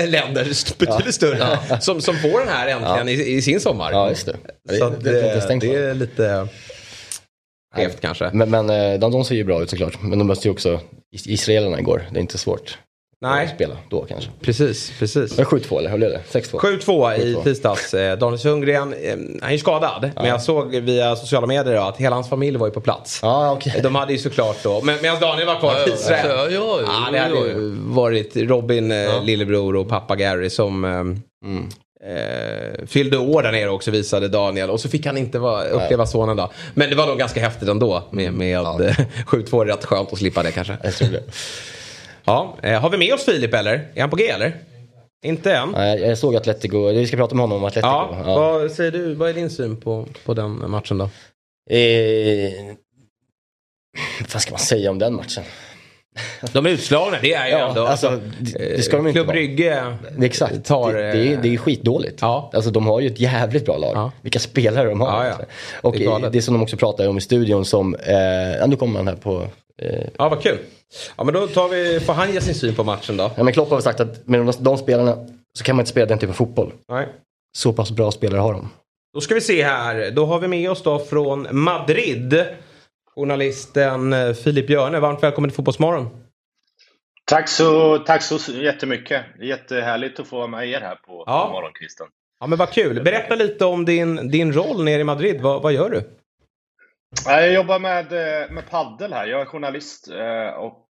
äh, 0.00 0.08
länder, 0.08 0.76
betydligt 0.78 1.14
större, 1.14 1.58
som, 1.80 2.00
som 2.00 2.16
får 2.16 2.38
den 2.38 2.48
här 2.48 2.68
äntligen 2.68 3.08
i, 3.08 3.32
i, 3.32 3.42
sin 3.42 3.60
sommar. 3.60 3.92
Ja, 3.92 4.08
just 4.08 4.26
det. 4.26 4.36
Så 4.78 4.90
det, 4.90 5.12
det, 5.12 5.48
det, 5.48 5.58
det 5.60 5.74
är 5.74 5.94
lite... 5.94 6.48
Skevt 7.74 8.00
kanske. 8.00 8.30
Men, 8.32 8.50
men 8.50 8.70
eh, 8.70 8.98
de, 8.98 9.12
de 9.12 9.24
ser 9.24 9.34
ju 9.34 9.44
bra 9.44 9.62
ut 9.62 9.70
såklart. 9.70 10.02
Men 10.02 10.18
de 10.18 10.26
mötte 10.26 10.48
ju 10.48 10.52
också 10.52 10.80
israelerna 11.12 11.78
igår. 11.78 12.08
Det 12.10 12.18
är 12.18 12.20
inte 12.20 12.38
svårt. 12.38 12.78
Nej. 13.22 13.44
Att 13.44 13.54
spela 13.54 13.76
då 13.88 14.04
kanske. 14.04 14.30
Precis, 14.40 14.92
precis. 14.98 15.38
Var 15.38 15.44
det 15.44 15.50
7-2 15.50 15.78
eller 15.78 15.90
hur 15.90 15.98
blev 15.98 16.10
det? 16.10 16.20
6-2? 16.40 16.58
7-2 16.58 17.16
i 17.16 17.36
tisdags. 17.44 17.94
Eh, 17.94 18.18
Daniel 18.18 18.38
Sundgren, 18.38 18.92
eh, 18.92 19.10
han 19.10 19.48
är 19.48 19.52
ju 19.52 19.58
skadad. 19.58 20.10
Ja. 20.16 20.22
Men 20.22 20.26
jag 20.26 20.42
såg 20.42 20.74
via 20.74 21.16
sociala 21.16 21.46
medier 21.46 21.88
att 21.88 21.96
hela 21.96 22.16
hans 22.16 22.28
familj 22.28 22.56
var 22.56 22.66
ju 22.66 22.72
på 22.72 22.80
plats. 22.80 23.20
Ja, 23.22 23.52
okay. 23.52 23.80
De 23.80 23.94
hade 23.94 24.12
ju 24.12 24.18
såklart 24.18 24.62
då, 24.62 24.80
men, 24.82 24.96
medan 25.02 25.20
Daniel 25.20 25.46
var 25.46 25.60
kvar 25.60 25.72
i 25.72 25.76
ja, 25.86 25.94
Israel. 25.94 26.26
Ja, 26.28 26.50
ja, 26.50 26.80
ja, 26.86 27.12
det 27.12 27.18
hade 27.18 27.34
ju 27.34 27.74
varit 27.78 28.36
Robin, 28.36 28.90
ja. 28.90 29.20
lillebror 29.20 29.76
och 29.76 29.88
pappa 29.88 30.16
Gary 30.16 30.50
som 30.50 30.84
mm. 30.84 31.68
Eh, 32.06 32.86
fyllde 32.86 33.18
år 33.18 33.42
där 33.42 33.52
nere 33.52 33.70
också 33.70 33.90
visade 33.90 34.28
Daniel. 34.28 34.70
Och 34.70 34.80
så 34.80 34.88
fick 34.88 35.06
han 35.06 35.16
inte 35.16 35.38
vara, 35.38 35.64
uppleva 35.64 36.06
sonen 36.06 36.36
då. 36.36 36.52
Men 36.74 36.90
det 36.90 36.96
var 36.96 37.06
nog 37.06 37.18
ganska 37.18 37.40
häftigt 37.40 37.68
ändå 37.68 38.02
med, 38.10 38.32
med 38.32 38.50
ja. 38.50 38.78
7-2. 39.26 39.64
Rätt 39.64 39.84
skönt 39.84 40.12
att 40.12 40.18
slippa 40.18 40.42
det 40.42 40.52
kanske. 40.52 40.76
Jag 40.82 40.94
tror 40.94 41.08
det. 41.08 41.22
Ja, 42.24 42.56
eh, 42.62 42.80
har 42.80 42.90
vi 42.90 42.98
med 42.98 43.14
oss 43.14 43.24
Filip 43.24 43.54
eller? 43.54 43.88
Är 43.94 44.00
han 44.00 44.10
på 44.10 44.16
G 44.16 44.28
eller? 44.28 44.56
Inte 45.24 45.54
än? 45.54 45.70
Nej, 45.70 46.00
jag 46.00 46.18
såg 46.18 46.36
Atletico. 46.36 46.88
Vi 46.92 47.06
ska 47.06 47.16
prata 47.16 47.34
med 47.34 47.42
honom 47.42 47.58
om 47.58 47.64
Atletico. 47.64 47.88
Ja, 47.88 48.22
ja. 48.26 48.34
Vad 48.34 48.70
säger 48.70 48.90
du? 48.90 49.14
Vad 49.14 49.28
är 49.28 49.34
din 49.34 49.50
syn 49.50 49.76
på, 49.76 50.06
på 50.24 50.34
den 50.34 50.70
matchen 50.70 50.98
då? 50.98 51.04
Eh, 51.70 52.74
vad 54.32 54.42
ska 54.42 54.50
man 54.50 54.60
säga 54.60 54.90
om 54.90 54.98
den 54.98 55.14
matchen? 55.14 55.44
De 56.52 56.66
är 56.66 56.70
utslagna, 56.70 57.18
det 57.22 57.32
är 57.32 57.46
ju 57.46 57.52
ja, 57.52 57.68
ändå. 57.68 57.86
Alltså, 57.86 58.20
det, 58.40 58.76
det 58.76 58.82
ska 58.82 58.96
de 58.96 59.06
inte 59.06 59.18
Klubb 59.18 59.26
Brygge 59.26 59.96
Exakt. 60.20 60.64
tar... 60.64 60.92
Det, 60.92 61.12
det, 61.12 61.32
är, 61.32 61.36
det 61.36 61.54
är 61.54 61.56
skitdåligt. 61.56 62.18
Ja. 62.20 62.50
Alltså, 62.54 62.70
de 62.70 62.86
har 62.86 63.00
ju 63.00 63.06
ett 63.06 63.20
jävligt 63.20 63.64
bra 63.64 63.76
lag. 63.76 63.92
Ja. 63.94 64.12
Vilka 64.22 64.38
spelare 64.38 64.88
de 64.88 65.00
har. 65.00 65.24
Ja, 65.24 65.34
och 65.80 65.92
det, 65.98 66.28
det 66.32 66.42
som 66.42 66.54
de 66.54 66.62
också 66.62 66.76
pratar 66.76 67.08
om 67.08 67.18
i 67.18 67.20
studion 67.20 67.64
som... 67.64 67.94
Eh, 67.94 68.68
nu 68.68 68.76
kommer 68.76 68.92
man 68.92 69.08
här 69.08 69.16
på... 69.16 69.46
Eh. 69.82 70.04
Ja, 70.18 70.28
vad 70.28 70.42
kul. 70.42 70.58
Ja, 71.16 71.24
men 71.24 71.34
då 71.34 71.46
tar 71.46 71.68
vi, 71.68 72.00
får 72.00 72.12
han 72.12 72.32
ge 72.32 72.40
sin 72.40 72.54
syn 72.54 72.74
på 72.74 72.84
matchen 72.84 73.16
då? 73.16 73.30
Ja, 73.36 73.42
men 73.42 73.52
Klopp 73.52 73.70
har 73.70 73.80
sagt 73.80 74.00
att 74.00 74.26
med 74.26 74.40
de, 74.40 74.52
de 74.58 74.78
spelarna 74.78 75.16
så 75.58 75.64
kan 75.64 75.76
man 75.76 75.82
inte 75.82 75.90
spela 75.90 76.06
den 76.06 76.18
typen 76.18 76.30
av 76.30 76.34
fotboll. 76.34 76.72
Nej. 76.88 77.08
Så 77.58 77.72
pass 77.72 77.90
bra 77.90 78.10
spelare 78.10 78.40
har 78.40 78.52
de. 78.52 78.68
Då 79.14 79.20
ska 79.20 79.34
vi 79.34 79.40
se 79.40 79.64
här. 79.64 80.10
Då 80.10 80.26
har 80.26 80.38
vi 80.38 80.48
med 80.48 80.70
oss 80.70 80.82
då 80.82 80.98
från 80.98 81.48
Madrid. 81.50 82.44
Journalisten 83.14 84.12
eh, 84.12 84.32
Filip 84.32 84.66
Björne, 84.66 85.00
varmt 85.00 85.22
välkommen 85.22 85.50
till 85.50 85.56
Fotbollsmorgon. 85.56 86.08
Tack 87.24 87.48
så, 87.48 87.98
tack 87.98 88.22
så 88.22 88.52
jättemycket. 88.52 89.24
Jättehärligt 89.40 90.20
att 90.20 90.26
få 90.26 90.36
vara 90.36 90.46
med 90.46 90.68
er 90.68 90.80
här 90.80 90.94
på, 90.94 91.24
ja. 91.26 91.46
på 91.46 91.52
morgonkvisten. 91.52 92.06
Ja, 92.40 92.46
men 92.46 92.58
vad 92.58 92.70
kul. 92.70 93.02
Berätta 93.02 93.34
lite 93.34 93.64
om 93.64 93.84
din, 93.84 94.30
din 94.30 94.52
roll 94.52 94.84
nere 94.84 95.00
i 95.00 95.04
Madrid. 95.04 95.40
Vad, 95.40 95.62
vad 95.62 95.72
gör 95.72 95.90
du? 95.90 96.02
Jag 97.26 97.52
jobbar 97.52 97.78
med, 97.78 98.12
eh, 98.12 98.50
med 98.50 98.70
paddel 98.70 99.12
här. 99.12 99.26
Jag 99.26 99.40
är 99.40 99.44
journalist 99.44 100.10
eh, 100.10 100.54
och 100.58 100.88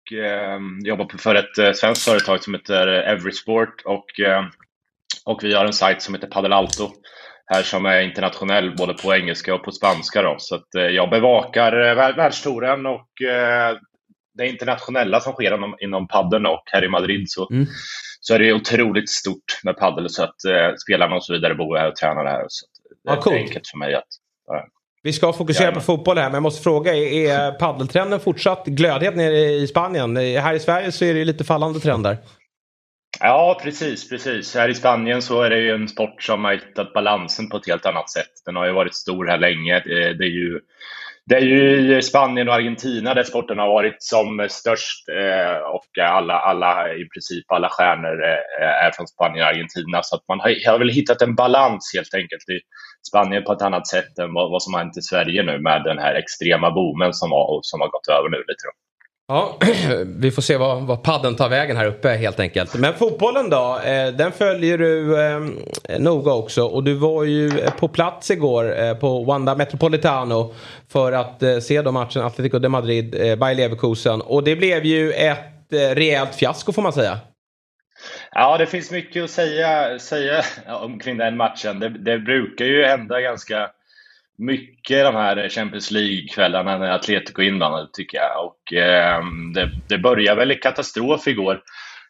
jobbar 0.84 1.18
för 1.18 1.36
ett 1.36 1.78
svenskt 1.78 2.04
företag 2.04 2.44
som 2.44 2.54
heter 2.54 2.88
Everysport. 2.88 3.82
Och, 3.86 4.06
och 5.26 5.44
vi 5.44 5.54
har 5.54 5.66
en 5.66 5.74
sajt 5.74 6.02
som 6.02 6.14
heter 6.14 6.28
Padel 6.28 6.54
Alto 6.54 6.92
här 7.52 7.64
som 7.64 7.86
är 7.86 8.02
internationell 8.02 8.76
både 8.76 8.94
på 8.94 9.16
engelska 9.16 9.56
och 9.56 9.64
på 9.64 9.72
spanska. 9.72 10.22
Då. 10.22 10.36
Så 10.40 10.56
att, 10.56 10.76
eh, 10.76 10.84
jag 10.84 11.10
bevakar 11.10 11.88
eh, 11.88 12.16
världstouren 12.16 12.86
och 12.86 13.22
eh, 13.22 13.78
det 14.38 14.48
internationella 14.48 15.20
som 15.20 15.34
sker 15.34 15.56
inom, 15.56 15.76
inom 15.80 16.08
paddeln 16.08 16.46
och 16.46 16.64
här 16.66 16.84
i 16.84 16.90
Madrid 16.90 17.24
så, 17.30 17.50
mm. 17.52 17.66
så 18.20 18.34
är 18.34 18.40
det 18.40 18.54
otroligt 18.54 19.10
stort 19.10 19.60
med 19.64 19.78
paddel 19.78 20.10
så 20.10 20.24
att 20.24 20.46
eh, 20.46 20.76
spelarna 20.86 21.16
och 21.16 21.26
så 21.26 21.34
vidare 21.34 21.56
bor 21.56 21.78
här 21.78 21.88
och 21.88 21.96
tränar 21.96 22.26
här. 22.26 22.46
Så 22.48 22.66
det 23.04 23.12
är 23.12 23.20
ja, 23.26 23.34
enkelt 23.34 23.68
för 23.68 23.78
mig 23.78 23.96
att 23.96 24.08
bara, 24.48 24.64
vi 25.04 25.14
ska 25.14 25.34
fokusera 25.34 25.68
ja. 25.68 25.74
på 25.74 25.82
fotboll 25.82 26.18
här, 26.18 26.26
men 26.26 26.34
jag 26.34 26.44
måste 26.44 26.64
fråga, 26.64 26.96
är 26.96 27.52
paddeltrenden 27.60 28.20
fortsatt 28.20 28.66
glödhet 28.66 29.16
nere 29.16 29.38
i 29.38 29.68
Spanien? 29.68 30.18
Här 30.18 30.54
i 30.54 30.60
Sverige 30.60 30.92
så 30.92 31.06
är 31.06 31.14
det 31.14 31.26
lite 31.26 31.44
fallande 31.44 31.80
trender. 31.80 32.18
Ja, 33.20 33.60
precis, 33.64 34.10
precis. 34.10 34.56
Här 34.56 34.70
i 34.70 34.76
Spanien 34.76 35.22
så 35.22 35.42
är 35.42 35.50
det 35.50 35.60
ju 35.60 35.72
en 35.72 35.88
sport 35.88 36.24
som 36.24 36.46
har 36.46 36.54
hittat 36.54 36.94
balansen 36.94 37.50
på 37.50 37.58
ett 37.58 37.68
helt 37.68 37.86
annat 37.86 38.10
sätt. 38.10 38.32
Den 38.46 38.56
har 38.56 38.66
ju 38.66 38.72
varit 38.72 38.96
stor 38.96 39.26
här 39.26 39.38
länge. 39.38 39.80
Det 40.20 40.24
är 40.24 40.36
ju, 40.42 40.60
det 41.26 41.36
är 41.36 41.42
ju 41.42 41.98
i 41.98 42.02
Spanien 42.02 42.48
och 42.48 42.54
Argentina 42.54 43.14
där 43.14 43.24
sporten 43.24 43.60
har 43.60 43.68
varit 43.68 43.96
som 44.00 44.48
störst 44.50 45.10
eh, 45.10 45.58
och 45.58 46.04
alla, 46.04 46.34
alla, 46.34 46.94
i 46.94 47.06
princip 47.10 47.52
alla 47.52 47.70
stjärnor 47.70 48.24
eh, 48.24 48.86
är 48.86 48.92
från 48.92 49.08
Spanien 49.08 49.46
och 49.46 49.50
Argentina. 49.50 50.04
Så 50.04 50.16
att 50.16 50.28
man 50.28 50.40
har, 50.40 50.72
har 50.72 50.80
väl 50.80 50.90
hittat 50.90 51.22
en 51.22 51.36
balans 51.36 51.92
helt 51.96 52.14
enkelt 52.14 52.50
i 52.50 52.60
Spanien 53.10 53.44
på 53.44 53.54
ett 53.54 53.62
annat 53.62 53.88
sätt 53.88 54.20
än 54.20 54.34
vad, 54.34 54.52
vad 54.52 54.64
som 54.64 54.74
har 54.74 54.82
hänt 54.82 54.98
i 54.98 55.02
Sverige 55.02 55.44
nu 55.44 55.60
med 55.60 55.84
den 55.84 55.98
här 55.98 56.16
extrema 56.16 56.72
boomen 56.72 57.14
som 57.14 57.32
har, 57.32 57.60
som 57.62 57.82
har 57.82 57.88
gått 57.88 58.08
över 58.08 58.30
nu 58.30 58.38
lite. 58.38 58.64
Då. 58.68 58.91
Ja, 59.32 59.58
vi 60.06 60.32
får 60.32 60.42
se 60.42 60.58
vad, 60.58 60.84
vad 60.84 61.04
padden 61.04 61.36
tar 61.36 61.50
vägen 61.50 61.78
här 61.78 61.86
uppe 61.86 62.10
helt 62.10 62.40
enkelt. 62.40 62.76
Men 62.76 62.94
fotbollen 62.94 63.50
då, 63.50 63.80
eh, 63.86 64.08
den 64.08 64.32
följer 64.32 64.78
du 64.78 65.22
eh, 65.22 66.00
noga 66.00 66.34
också. 66.34 66.64
Och 66.64 66.84
du 66.84 66.94
var 66.94 67.24
ju 67.24 67.60
eh, 67.60 67.72
på 67.72 67.88
plats 67.88 68.32
igår 68.32 68.80
eh, 68.80 68.94
på 68.94 69.24
Wanda 69.24 69.56
Metropolitano 69.56 70.54
för 70.90 71.12
att 71.12 71.44
eh, 71.44 71.60
se 71.60 71.82
då 71.82 71.92
matchen 71.92 72.22
Atletico 72.22 72.60
de 72.60 72.70
Madrid, 72.70 73.16
eh, 73.16 73.36
Bayer 73.36 73.56
Leverkusen. 73.56 74.22
Och 74.22 74.44
det 74.44 74.56
blev 74.56 74.86
ju 74.86 75.12
ett 75.12 75.74
eh, 75.74 75.96
rejält 75.96 76.36
fiasko 76.36 76.72
får 76.72 76.82
man 76.82 76.94
säga. 76.94 77.20
Ja, 78.32 78.58
det 78.58 78.66
finns 78.66 78.92
mycket 78.92 79.24
att 79.24 79.30
säga, 79.30 80.00
säga 80.00 80.44
omkring 80.82 81.18
den 81.18 81.38
matchen. 81.38 81.80
Det, 81.80 81.90
det 81.90 82.20
brukar 82.20 82.66
ju 82.66 82.84
hända 82.84 83.22
ganska 83.22 83.70
mycket 84.42 85.06
de 85.06 85.16
här 85.16 85.50
Champions 85.50 85.92
League-kvällarna 85.92 86.78
när 86.78 86.92
Atletico 86.92 87.42
är 87.42 87.48
inblandade 87.48 87.90
tycker 87.94 88.18
jag. 88.18 88.46
Och 88.46 88.74
eh, 88.74 89.22
det, 89.54 89.72
det 89.90 89.98
började 89.98 90.40
väl 90.40 90.52
i 90.52 90.56
katastrof 90.56 91.28
igår. 91.28 91.62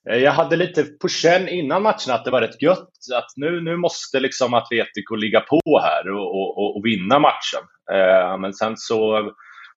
Eh, 0.09 0.17
jag 0.17 0.31
hade 0.31 0.55
lite 0.55 0.83
på 0.83 1.07
känn 1.07 1.47
innan 1.47 1.83
matchen 1.83 2.13
att 2.13 2.25
det 2.25 2.31
var 2.31 2.41
rätt 2.41 2.61
gött 2.61 2.89
att 3.15 3.31
nu, 3.35 3.61
nu 3.61 3.77
måste 3.77 4.19
liksom 4.19 4.53
Atletico 4.53 5.15
ligga 5.15 5.39
på 5.39 5.79
här 5.83 6.09
och, 6.09 6.57
och, 6.57 6.77
och 6.77 6.85
vinna 6.85 7.19
matchen. 7.19 7.61
Eh, 7.91 8.37
men 8.37 8.53
sen 8.53 8.77
så 8.77 9.31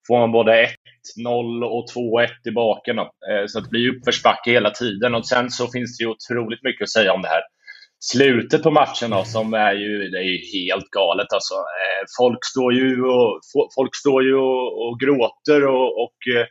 får 0.06 0.18
man 0.18 0.32
både 0.32 0.68
1-0 1.18 1.64
och 1.64 1.86
2-1 1.96 2.28
tillbaka. 2.42 2.92
Då. 2.92 3.02
Eh, 3.02 3.46
så 3.46 3.60
det 3.60 3.68
blir 3.68 3.96
uppförsbacke 3.96 4.50
hela 4.50 4.70
tiden 4.70 5.14
och 5.14 5.26
sen 5.26 5.50
så 5.50 5.70
finns 5.70 5.98
det 5.98 6.04
ju 6.04 6.10
otroligt 6.10 6.62
mycket 6.62 6.82
att 6.82 6.90
säga 6.90 7.12
om 7.12 7.22
det 7.22 7.28
här 7.28 7.42
slutet 8.12 8.62
på 8.62 8.70
matchen 8.70 9.10
då, 9.10 9.24
som 9.24 9.54
är 9.54 9.72
ju, 9.72 10.08
det 10.08 10.18
är 10.18 10.22
ju 10.22 10.38
helt 10.38 10.90
galet. 10.90 11.32
Alltså. 11.32 11.54
Eh, 11.54 12.04
folk 12.18 12.44
står 12.44 12.74
ju 12.74 13.04
och, 13.04 13.40
folk 13.74 13.96
står 13.96 14.24
ju 14.24 14.34
och, 14.34 14.86
och 14.86 15.00
gråter 15.00 15.66
och, 15.66 16.02
och 16.02 16.36
eh, 16.36 16.46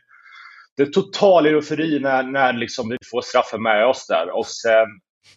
det 0.76 0.82
är 0.82 0.86
total 0.86 1.46
eufori 1.46 2.00
när, 2.00 2.22
när 2.22 2.52
liksom 2.52 2.88
vi 2.88 2.96
får 3.10 3.22
straffen 3.22 3.62
med 3.62 3.86
oss 3.86 4.06
där. 4.06 4.36
Och 4.38 4.46
sen 4.46 4.88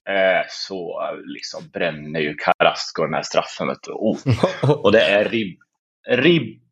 eh, 0.09 0.45
så 0.49 1.01
liksom 1.25 1.61
bränner 1.73 2.19
ju 2.19 2.35
Carrasco 2.35 3.03
den 3.03 3.13
här 3.13 3.21
straffen. 3.21 3.67
Oh. 3.87 4.17
Och 4.83 4.91
det 4.91 5.01
är 5.01 5.29
ribb, 5.29 5.59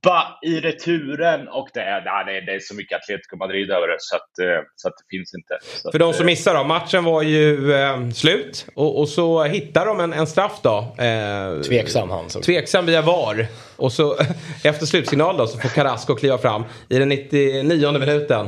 ribba 0.06 0.38
i 0.42 0.60
returen 0.60 1.48
och 1.48 1.70
det 1.74 1.80
är, 1.80 2.26
nej, 2.26 2.42
det 2.46 2.52
är 2.52 2.60
så 2.60 2.76
mycket 2.76 3.02
Atletico 3.02 3.38
Madrid 3.38 3.72
över 3.72 3.88
det 3.88 3.96
så 4.00 4.16
att, 4.16 4.40
eh, 4.40 4.64
så 4.76 4.88
att 4.88 4.94
det 4.98 5.18
finns 5.18 5.34
inte. 5.34 5.58
Så 5.62 5.92
För 5.92 5.98
att, 5.98 6.00
de 6.00 6.14
som 6.14 6.26
eh, 6.26 6.26
missar 6.26 6.56
då, 6.56 6.64
matchen 6.64 7.04
var 7.04 7.22
ju 7.22 7.74
eh, 7.74 8.10
slut 8.10 8.68
och, 8.76 9.00
och, 9.00 9.10
så 9.10 9.44
hittar 9.44 9.86
de 9.86 10.00
en, 10.00 10.14
en 10.14 10.28
straff 10.28 10.60
då. 10.62 10.96
Eh, 11.04 11.62
tveksam 11.62 12.10
han. 12.10 12.30
Så. 12.30 12.42
Tveksam 12.42 12.86
via 12.86 13.02
VAR. 13.02 13.48
Och 13.78 13.92
så 13.92 14.16
efter 14.64 14.86
slutsignal 14.86 15.38
då 15.38 15.48
så 15.48 15.60
får 15.60 15.70
Carrasco 15.70 16.16
kliva 16.16 16.38
fram 16.38 16.64
i 16.90 17.00
den 17.00 17.10
99 17.10 17.92
minuten 17.92 18.48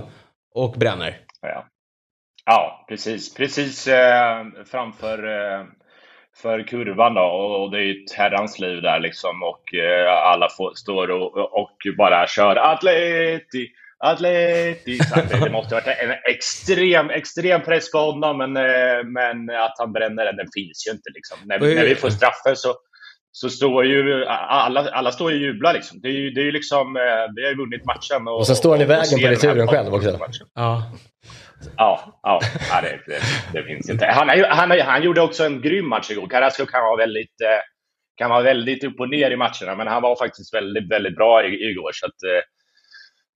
och 0.55 0.71
bränner. 0.71 1.17
Ja, 1.41 1.65
ja 2.45 2.85
precis. 2.89 3.33
Precis 3.33 3.87
eh, 3.87 4.45
framför 4.65 5.17
eh, 5.27 5.65
för 6.41 6.67
kurvan 6.67 7.13
då 7.13 7.21
och 7.21 7.71
det 7.71 7.77
är 7.77 7.81
ju 7.81 8.03
ett 8.03 8.11
herrans 8.11 8.59
liv 8.59 8.81
där 8.81 8.99
liksom 8.99 9.43
och 9.43 9.75
eh, 9.75 10.13
alla 10.13 10.49
får, 10.49 10.73
står 10.75 11.11
och, 11.11 11.59
och 11.61 11.77
bara 11.97 12.27
kör 12.27 12.55
Atleti, 12.55 13.67
Atleti. 13.99 14.99
Det, 15.15 15.39
det 15.43 15.51
måste 15.51 15.75
varit 15.75 15.87
en 15.87 16.11
extrem, 16.33 17.09
extrem 17.09 17.61
press 17.61 17.91
på 17.91 17.97
honom 17.97 18.37
men, 18.37 18.57
eh, 18.57 19.03
men 19.03 19.49
att 19.49 19.75
han 19.77 19.91
bränner 19.93 20.25
den, 20.25 20.35
den 20.35 20.47
finns 20.53 20.87
ju 20.87 20.91
inte 20.91 21.09
liksom. 21.13 21.37
När, 21.45 21.59
när 21.59 21.85
vi 21.85 21.95
får 21.95 22.09
straffen 22.09 22.55
så, 22.55 22.73
så 23.31 23.49
står 23.49 23.85
ju 23.85 24.25
alla, 24.25 24.89
alla 24.89 25.11
står 25.11 25.25
och 25.25 25.37
jublar 25.37 25.73
liksom. 25.73 25.99
Det 26.01 26.07
är 26.07 26.11
ju, 26.11 26.31
det 26.31 26.41
är 26.41 26.45
ju 26.45 26.51
liksom, 26.51 26.95
eh, 26.95 27.33
vi 27.35 27.43
har 27.43 27.49
ju 27.49 27.57
vunnit 27.57 27.85
matchen. 27.85 28.27
Och, 28.27 28.37
och 28.37 28.47
så 28.47 28.55
står 28.55 28.71
han 28.71 28.81
i 28.81 28.85
vägen 28.85 29.19
på 29.21 29.27
returen 29.27 29.67
själv 29.67 29.93
också. 29.93 30.43
Ja. 30.55 30.83
Ja, 31.77 32.19
ja, 32.23 32.39
ja 32.69 32.81
det, 32.81 32.99
det, 33.07 33.19
det, 33.53 33.63
finns 33.63 33.89
inte. 33.89 34.05
Han, 34.05 34.29
han, 34.49 34.71
han 34.71 35.03
gjorde 35.03 35.21
också 35.21 35.43
en 35.43 35.61
grym 35.61 35.89
match 35.89 36.11
igår. 36.11 36.27
Carrasco 36.27 36.65
kan 36.65 36.83
vara 36.83 36.97
väldigt, 36.97 37.41
eh, 37.41 37.61
kan 38.17 38.29
vara 38.29 38.41
väldigt 38.41 38.83
upp 38.83 38.99
och 38.99 39.09
ner 39.09 39.31
i 39.31 39.37
matcherna, 39.37 39.75
men 39.77 39.87
han 39.87 40.01
var 40.01 40.15
faktiskt 40.15 40.53
väldigt, 40.53 40.91
väldigt 40.91 41.15
bra 41.15 41.45
igår. 41.45 41.91
Så 41.93 42.05
att, 42.05 42.23
eh, 42.23 42.43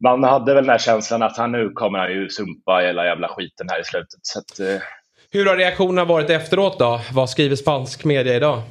man 0.04 0.24
hade 0.24 0.54
väl 0.54 0.64
den 0.64 0.72
här 0.72 0.78
känslan 0.78 1.24
att 1.24 1.38
han 1.38 1.52
nu 1.52 1.70
kommer 1.70 2.00
han 2.00 2.12
ju 2.12 2.30
sumpa 2.30 2.80
hela 2.80 3.06
jävla 3.06 3.28
skiten 3.28 3.68
här 3.70 3.82
i 3.82 3.84
slutet. 3.84 4.20
Så 4.22 4.40
att, 4.40 4.60
eh... 4.60 4.82
Hur 5.32 5.46
har 5.46 5.58
reaktionerna 5.58 6.06
varit 6.06 6.30
efteråt 6.30 6.80
då? 6.80 7.02
Vad 7.14 7.30
skriver 7.30 7.56
spansk 7.56 8.06
media 8.06 8.36
idag? 8.36 8.62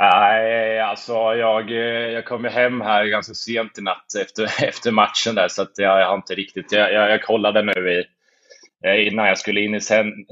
Nej, 0.00 0.80
alltså 0.80 1.12
jag, 1.14 1.70
jag 2.12 2.24
kom 2.24 2.44
hem 2.44 2.80
här 2.80 3.04
ganska 3.04 3.34
sent 3.34 3.78
i 3.78 3.82
natt 3.82 4.14
efter, 4.20 4.44
efter 4.68 4.90
matchen 4.90 5.34
där 5.34 5.48
så 5.48 5.62
att 5.62 5.72
jag, 5.76 6.00
jag 6.00 6.08
har 6.08 6.16
inte 6.16 6.34
riktigt, 6.34 6.72
jag, 6.72 6.92
jag, 6.92 7.10
jag 7.10 7.22
kollade 7.22 7.62
nu 7.62 7.92
i, 7.92 8.04
eh, 8.86 9.06
innan 9.06 9.26
jag 9.26 9.38
skulle 9.38 9.60
in 9.60 9.74
i 9.74 9.80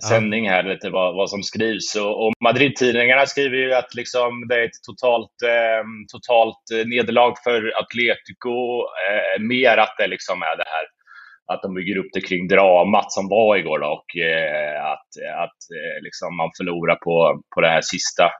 sändning 0.08 0.48
här 0.48 0.62
lite 0.62 0.90
vad, 0.90 1.14
vad 1.14 1.30
som 1.30 1.42
skrivs. 1.42 1.96
Och, 1.96 2.26
och 2.26 2.32
Madrid-tidningarna 2.44 3.26
skriver 3.26 3.56
ju 3.56 3.74
att 3.74 3.94
liksom 3.94 4.48
det 4.48 4.54
är 4.54 4.64
ett 4.64 4.82
totalt, 4.86 5.42
eh, 5.44 5.84
totalt 6.12 6.86
nederlag 6.86 7.34
för 7.44 7.72
Atletico. 7.82 8.80
Eh, 9.08 9.42
mer 9.42 9.76
att 9.76 9.94
det 9.98 10.06
liksom 10.06 10.42
är 10.42 10.56
det 10.56 10.68
här 10.74 10.86
att 11.52 11.62
de 11.62 11.74
bygger 11.74 11.98
upp 11.98 12.10
det 12.12 12.20
kring 12.20 12.48
dramat 12.48 13.12
som 13.12 13.28
var 13.28 13.56
igår 13.56 13.78
då, 13.78 13.86
och 13.86 14.16
eh, 14.16 14.84
att, 14.84 15.10
att 15.44 15.60
eh, 15.76 16.02
liksom 16.02 16.36
man 16.36 16.50
förlorar 16.56 16.94
på, 16.94 17.42
på 17.54 17.60
det 17.60 17.68
här 17.68 17.80
sista 17.80 18.30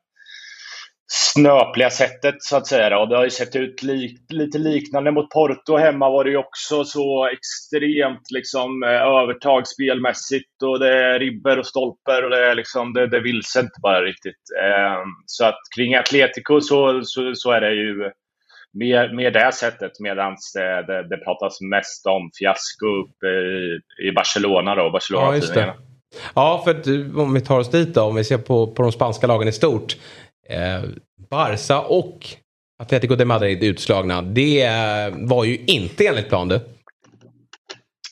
snöpliga 1.11 1.91
sättet 1.91 2.35
så 2.39 2.57
att 2.57 2.67
säga. 2.67 2.99
Och 2.99 3.09
det 3.09 3.17
har 3.17 3.25
ju 3.25 3.31
sett 3.31 3.57
ut 3.57 3.83
li 3.83 4.19
lite 4.29 4.59
liknande 4.59 5.11
mot 5.11 5.31
Porto. 5.31 5.77
Hemma 5.77 6.11
var 6.11 6.25
det 6.25 6.31
ju 6.31 6.37
också 6.37 6.85
så 6.85 7.29
extremt 7.33 8.31
liksom, 8.31 8.83
eh, 8.83 8.91
övertag 8.91 9.67
spelmässigt 9.67 10.63
och 10.63 10.79
det 10.79 11.05
är 11.05 11.19
ribber 11.19 11.59
och 11.59 11.67
stolper 11.67 12.25
och 12.25 12.31
det 12.31 12.51
är 12.51 12.55
liksom, 12.55 12.93
det, 12.93 13.07
det 13.07 13.21
vilse 13.21 13.61
inte 13.61 13.81
bara 13.83 14.03
riktigt. 14.03 14.43
Eh, 14.63 15.03
så 15.27 15.45
att 15.45 15.59
kring 15.77 15.95
Atletico 15.95 16.61
så, 16.61 17.01
så, 17.03 17.33
så, 17.35 17.51
är 17.51 17.61
det 17.61 17.75
ju 17.75 18.11
mer, 18.73 19.15
mer 19.15 19.31
det 19.31 19.53
sättet 19.53 19.93
medan 20.01 20.37
det, 20.55 20.87
det, 20.87 21.09
det 21.09 21.25
pratas 21.25 21.61
mest 21.61 22.07
om 22.07 22.31
fiasko 22.39 22.87
uppe 22.87 23.27
i, 23.27 23.81
i 24.09 24.13
Barcelona 24.13 24.75
då, 24.75 24.91
Barcelona 24.91 25.37
ja, 25.37 25.75
Ja, 26.35 26.63
för 26.65 26.71
att, 26.71 26.87
om 27.17 27.35
vi 27.35 27.41
tar 27.41 27.59
oss 27.59 27.71
dit 27.71 27.95
då, 27.95 28.03
om 28.03 28.15
vi 28.15 28.25
ser 28.25 28.39
på, 28.39 28.67
på 28.67 28.83
de 28.83 28.93
spanska 28.93 29.27
lagen 29.27 29.49
i 29.49 29.53
stort. 29.53 29.97
Eh, 30.49 30.83
Barca 31.31 31.81
och 31.81 32.27
Atletico 32.79 33.17
de 33.17 33.25
Madrid 33.25 33.65
utslagna. 33.65 34.23
Det 34.23 34.71
var 35.13 35.45
ju 35.45 35.57
inte 35.67 36.07
enligt 36.07 36.29
plan 36.29 36.49
du. 36.49 36.61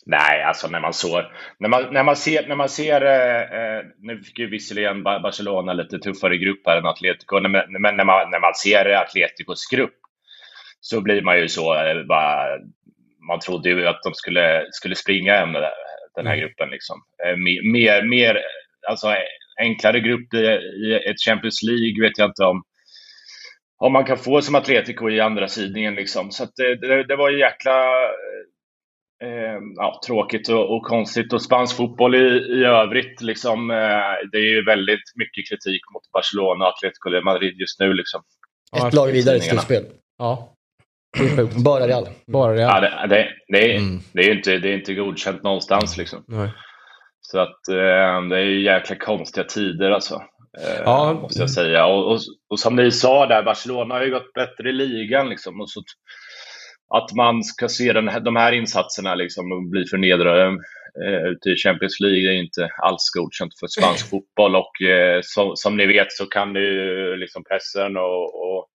Nej, 0.09 0.43
alltså 0.43 0.69
när 0.69 0.81
man, 0.81 0.93
så, 0.93 1.23
när 1.59 1.69
man, 1.69 1.93
när 1.93 2.03
man 2.03 2.17
ser... 2.17 2.49
När 2.49 2.57
man 2.57 2.69
ser 2.69 3.01
eh, 3.03 3.41
eh 3.41 3.85
nu 3.99 4.23
fick 4.23 4.39
ju 4.39 4.47
visserligen 4.47 5.03
Barcelona 5.03 5.73
lite 5.73 5.99
tuffare 5.99 6.37
grupp 6.37 6.61
här 6.67 6.77
än 6.77 6.87
Atletico, 6.87 7.41
men, 7.41 7.53
men 7.53 7.97
när, 7.97 8.05
man, 8.05 8.31
när 8.31 8.41
man 8.41 8.55
ser 8.55 8.85
Atleticos 8.85 9.67
grupp 9.67 9.95
så 10.81 11.01
blir 11.01 11.23
man 11.23 11.39
ju 11.39 11.49
så... 11.49 11.75
Eh, 11.75 12.03
bara, 12.03 12.59
man 13.29 13.41
trodde 13.41 13.69
ju 13.69 13.87
att 13.87 14.03
de 14.03 14.15
skulle, 14.15 14.67
skulle 14.71 14.95
springa 14.95 15.37
hem 15.37 15.53
den 15.53 16.27
här 16.27 16.35
mm. 16.35 16.41
gruppen. 16.41 16.71
Liksom. 16.71 16.97
Eh, 17.27 17.37
mer, 17.73 18.03
mer, 18.03 18.43
alltså 18.89 19.07
enklare 19.61 20.01
grupp 20.01 20.35
i, 20.35 20.47
i 20.87 21.11
ett 21.11 21.21
Champions 21.21 21.63
League 21.63 22.09
vet 22.09 22.19
jag 22.19 22.29
inte 22.31 22.45
om, 22.45 22.63
om 23.79 23.93
man 23.93 24.05
kan 24.05 24.19
få 24.19 24.43
som 24.43 24.55
Atletico 24.55 25.11
i 25.11 25.21
andra 25.21 25.49
sidningen. 25.49 25.95
Liksom. 25.95 26.31
Så 26.31 26.47
det, 26.57 26.77
det, 26.77 27.05
det, 27.05 27.17
var 27.17 27.31
jäkla 27.31 27.81
eh, 29.23 29.59
ja, 29.77 30.01
tråkigt 30.07 30.49
och, 30.49 30.77
och, 30.77 30.83
konstigt. 30.83 31.33
Och 31.33 31.43
spansk 31.43 31.77
fotboll 31.77 32.15
i, 32.15 32.29
i 32.59 32.65
övrigt, 32.65 33.21
liksom, 33.21 33.71
eh, 33.71 34.29
det 34.33 34.39
är 34.39 34.55
ju 34.55 34.65
väldigt 34.65 35.13
mycket 35.15 35.49
kritik 35.49 35.83
mot 35.95 36.13
Barcelona 36.13 36.65
och 36.65 36.71
Atletico 36.71 37.11
de 37.11 37.25
Madrid 37.25 37.61
just 37.61 37.81
nu. 37.81 37.95
Liksom. 37.95 38.23
Ett 38.87 38.95
lag 38.95 39.07
vidare 39.07 39.37
i 39.37 39.41
slutspel. 39.41 39.85
Ja. 40.19 40.53
Bara 41.65 41.87
Real. 41.87 42.09
Bara 42.27 42.55
Real. 42.55 42.85
Ja, 42.85 43.07
det, 43.07 43.17
det, 43.17 43.29
det, 43.49 43.73
är, 43.73 43.79
mm. 43.79 44.01
det, 44.13 44.21
är 44.21 44.35
inte, 44.35 44.59
det 44.59 44.69
är 44.69 44.75
inte 44.75 44.95
godkänt 44.95 45.43
någonstans. 45.43 45.97
Liksom. 45.97 46.25
Nej. 46.29 46.51
Så 47.37 47.41
att 47.41 47.69
eh, 47.69 48.29
det 48.29 48.37
är 48.37 48.45
ju 48.45 48.65
jäkla 48.65 48.97
konstiga 48.97 49.45
tider 49.45 49.91
alltså. 49.91 50.15
Eh, 50.59 50.83
ja. 50.85 51.19
Måste 51.23 51.41
jag 51.41 51.51
säga. 51.51 51.87
Och, 51.87 52.13
och, 52.13 52.19
och, 52.51 52.59
som 52.59 52.77
ni 52.77 52.91
sa 52.91 53.27
där, 53.27 53.43
Barcelona 53.43 53.95
har 53.95 54.05
ju 54.05 54.11
gått 54.11 54.33
bättre 54.33 54.71
i 54.71 54.73
ligan. 54.73 55.29
Liksom, 55.29 55.61
och 55.61 55.71
så, 55.71 55.83
att 56.95 57.13
man 57.13 57.45
ska 57.45 57.69
se 57.69 57.93
den 57.93 58.09
här, 58.09 58.21
de 58.21 58.37
här 58.37 58.53
insatserna 58.53 59.15
liksom, 59.15 59.53
och 59.53 59.63
bli 59.63 59.85
förnedrade 59.85 60.47
eh, 61.05 61.27
ute 61.27 61.49
i 61.51 61.57
Champions 61.57 62.01
League 62.01 62.31
är 62.31 62.35
inte 62.35 62.69
alls 62.83 63.11
godkänt 63.17 63.59
för 63.61 63.67
spansk 63.67 64.11
fotboll. 64.11 64.57
Och 64.57 64.83
eh, 64.83 65.21
som, 65.23 65.57
som 65.57 65.77
ni 65.77 65.87
vet 65.87 66.13
så 66.13 66.27
kan 66.27 66.55
ju 66.55 67.17
liksom 67.17 67.45
pressen 67.45 67.97
och, 67.97 68.25
och, 68.47 68.67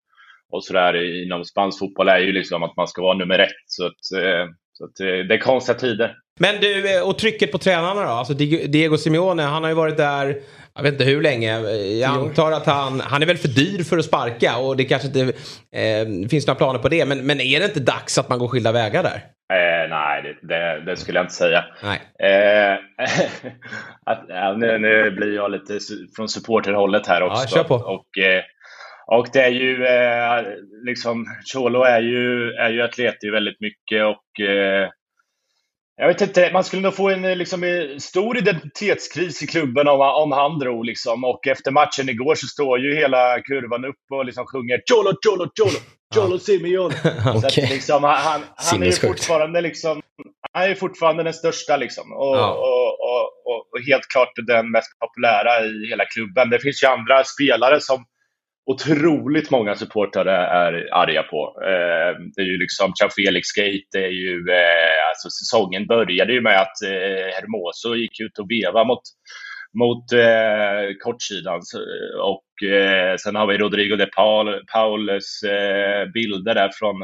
och 0.51 0.63
sådär 0.63 1.23
inom 1.25 1.45
spansk 1.45 1.79
fotboll 1.79 2.09
är 2.09 2.19
ju 2.19 2.31
liksom 2.31 2.63
att 2.63 2.77
man 2.77 2.87
ska 2.87 3.01
vara 3.01 3.17
nummer 3.17 3.39
ett. 3.39 3.63
Så 3.65 3.85
att, 3.85 4.23
eh, 4.23 4.47
så 4.73 4.85
att, 4.85 4.99
eh, 4.99 5.27
det 5.27 5.33
är 5.35 5.39
konstiga 5.39 5.77
tider. 5.77 6.15
Men 6.41 6.61
du, 6.61 6.95
eh, 6.95 7.09
och 7.09 7.17
trycket 7.17 7.51
på 7.51 7.57
tränarna 7.57 8.03
då? 8.03 8.09
Alltså 8.09 8.33
Diego 8.33 8.97
Simeone, 8.97 9.43
han 9.43 9.63
har 9.63 9.69
ju 9.69 9.75
varit 9.75 9.97
där, 9.97 10.35
jag 10.75 10.83
vet 10.83 10.93
inte 10.93 11.03
hur 11.03 11.21
länge. 11.21 11.59
Jag 11.99 12.09
antar 12.11 12.51
att 12.51 12.65
han, 12.65 12.99
han 12.99 13.21
är 13.21 13.25
väl 13.25 13.37
för 13.37 13.47
dyr 13.47 13.83
för 13.83 13.97
att 13.97 14.05
sparka 14.05 14.57
och 14.57 14.77
det 14.77 14.83
kanske 14.83 15.07
inte 15.07 15.21
eh, 15.75 16.29
finns 16.29 16.47
några 16.47 16.57
planer 16.57 16.79
på 16.79 16.89
det. 16.89 17.05
Men, 17.05 17.25
men 17.25 17.41
är 17.41 17.59
det 17.59 17.65
inte 17.65 17.79
dags 17.79 18.17
att 18.17 18.29
man 18.29 18.39
går 18.39 18.47
skilda 18.47 18.71
vägar 18.71 19.03
där? 19.03 19.23
Eh, 19.53 19.89
nej, 19.89 20.23
det, 20.23 20.47
det, 20.47 20.85
det, 20.85 20.97
skulle 20.97 21.19
jag 21.19 21.23
inte 21.23 21.33
säga. 21.33 21.65
Nej. 21.83 21.99
Eh, 22.31 22.77
att, 24.11 24.25
ja, 24.27 24.53
nu, 24.57 24.77
nu, 24.77 25.11
blir 25.11 25.35
jag 25.35 25.51
lite 25.51 25.79
från 26.15 26.29
supporterhållet 26.29 27.07
här 27.07 27.23
också. 27.23 27.43
Ja, 27.43 27.47
kör 27.47 27.63
på. 27.63 27.75
Och, 27.75 28.23
eh, 28.23 28.43
och 29.07 29.27
det 29.33 29.41
är 29.41 29.51
ju 29.51 29.85
eh, 29.85 30.43
liksom, 30.85 31.25
Cholo 31.53 31.83
är 31.83 32.01
ju, 32.01 32.51
är 32.51 32.69
ju 32.69 32.81
atlet 32.81 33.17
väldigt 33.33 33.59
mycket 33.59 34.05
och 34.05 34.45
eh, 34.45 34.89
jag 36.01 36.07
vet 36.07 36.21
inte, 36.21 36.49
man 36.53 36.63
skulle 36.63 36.81
nog 36.81 36.95
få 36.95 37.09
en 37.09 37.21
liksom, 37.21 37.87
stor 37.99 38.37
identitetskris 38.37 39.43
i 39.43 39.47
klubben 39.47 39.87
om, 39.87 39.99
om 40.01 40.31
han 40.31 40.59
drog. 40.59 40.85
Liksom. 40.85 41.23
Och 41.23 41.47
efter 41.47 41.71
matchen 41.71 42.09
igår 42.09 42.35
så 42.35 42.47
står 42.47 42.79
ju 42.79 42.95
hela 42.95 43.41
kurvan 43.41 43.85
upp 43.85 44.03
och 44.11 44.25
liksom 44.25 44.45
sjunger 44.45 44.81
Cholo, 44.89 45.13
Cholo, 45.25 45.49
Cholo, 45.57 45.79
Cholo 46.15 46.39
Simeone. 46.39 46.95
okay. 47.35 47.49
Så 47.49 47.61
liksom, 47.61 48.03
han, 48.03 48.41
han, 48.55 48.83
är 48.83 48.91
fortfarande 48.91 49.61
liksom, 49.61 50.01
han 50.51 50.63
är 50.63 50.75
fortfarande 50.75 51.23
den 51.23 51.33
största 51.33 51.77
liksom. 51.77 52.13
Och, 52.13 52.37
ja. 52.37 52.51
och, 52.51 52.89
och, 53.09 53.25
och, 53.49 53.81
helt 53.87 54.07
klart 54.07 54.31
den 54.47 54.71
mest 54.71 54.99
populära 54.99 55.65
i 55.65 55.89
hela 55.89 56.05
klubben. 56.05 56.49
Det 56.49 56.59
finns 56.59 56.83
ju 56.83 56.87
andra 56.87 57.23
spelare 57.23 57.81
som 57.81 58.05
otroligt 58.65 59.51
många 59.51 59.75
supportare 59.75 60.31
är 60.35 60.93
arga 60.93 61.23
på. 61.23 61.61
Eh, 61.65 62.19
det 62.35 62.41
är 62.41 62.45
ju 62.45 62.57
liksom 62.57 62.93
Felix 63.15 63.51
Gate, 63.51 63.87
det 63.91 64.05
är 64.05 64.11
ju, 64.11 64.35
eh, 64.49 65.09
alltså 65.09 65.29
säsongen 65.29 65.87
började 65.87 66.33
ju 66.33 66.41
med 66.41 66.61
att 66.61 66.81
eh, 66.81 67.27
Hermoso 67.35 67.95
gick 67.95 68.19
ut 68.19 68.39
och 68.39 68.47
vevade 68.51 68.87
mot, 68.87 69.01
mot 69.79 70.11
eh, 70.13 70.97
kortsidan. 71.03 71.61
Och 72.23 72.69
eh, 72.69 73.15
sen 73.17 73.35
har 73.35 73.47
vi 73.47 73.57
Rodrigo 73.57 73.95
de 73.95 74.05
Paul, 74.05 74.63
Paules 74.73 75.43
eh, 75.43 76.05
bilder 76.13 76.53
där 76.55 76.69
från 76.79 76.95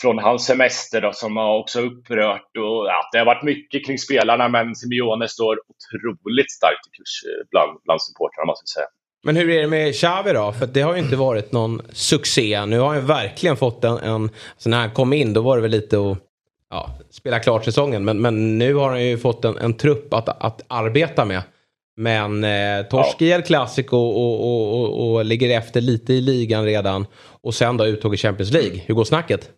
från 0.00 0.18
hans 0.18 0.46
semester 0.46 1.00
då, 1.00 1.12
som 1.12 1.36
har 1.36 1.58
också 1.58 1.80
upprört. 1.80 2.56
Och, 2.56 2.86
ja, 2.86 3.08
det 3.12 3.18
har 3.18 3.26
varit 3.26 3.42
mycket 3.44 3.86
kring 3.86 3.98
spelarna, 3.98 4.48
men 4.48 4.74
Simeone 4.74 5.28
står 5.28 5.56
otroligt 5.72 6.50
starkt 6.52 6.86
i 6.88 6.90
kurs 6.96 7.14
eh, 7.28 7.46
bland, 7.50 7.78
bland 7.84 8.02
supportrarna, 8.02 8.46
måste 8.46 8.62
jag 8.62 8.68
säga. 8.68 8.90
Men 9.28 9.36
hur 9.36 9.50
är 9.50 9.60
det 9.60 9.66
med 9.66 9.94
Xavi 9.94 10.32
då? 10.32 10.52
För 10.52 10.66
det 10.66 10.80
har 10.80 10.94
ju 10.94 11.00
inte 11.00 11.16
varit 11.16 11.52
någon 11.52 11.82
succé. 11.92 12.66
Nu 12.66 12.78
har 12.78 12.94
han 12.94 13.06
verkligen 13.06 13.56
fått 13.56 13.84
en, 13.84 13.98
en 13.98 14.30
alltså 14.52 14.70
när 14.70 14.78
han 14.78 14.90
kom 14.90 15.12
in 15.12 15.32
då 15.32 15.40
var 15.40 15.56
det 15.56 15.62
väl 15.62 15.70
lite 15.70 15.96
att 15.96 16.18
ja, 16.70 16.90
spela 17.10 17.38
klart 17.38 17.64
säsongen. 17.64 18.04
Men, 18.04 18.20
men 18.20 18.58
nu 18.58 18.74
har 18.74 18.90
han 18.90 19.04
ju 19.04 19.18
fått 19.18 19.44
en, 19.44 19.58
en 19.58 19.74
trupp 19.74 20.14
att, 20.14 20.42
att 20.42 20.62
arbeta 20.66 21.24
med. 21.24 21.42
Men 21.96 22.44
eh, 22.44 22.82
torsk 22.90 23.22
i 23.22 23.30
El 23.30 23.42
Clasico 23.42 23.96
och, 23.96 24.40
och, 24.44 24.80
och, 24.80 25.14
och, 25.14 25.24
ligger 25.24 25.58
efter 25.58 25.80
lite 25.80 26.12
i 26.12 26.20
ligan 26.20 26.64
redan. 26.64 27.06
Och 27.42 27.54
sen 27.54 27.76
då 27.76 27.86
uttåg 27.86 28.14
i 28.14 28.16
Champions 28.16 28.52
League. 28.52 28.80
Hur 28.86 28.94
går 28.94 29.04
snacket? 29.04 29.50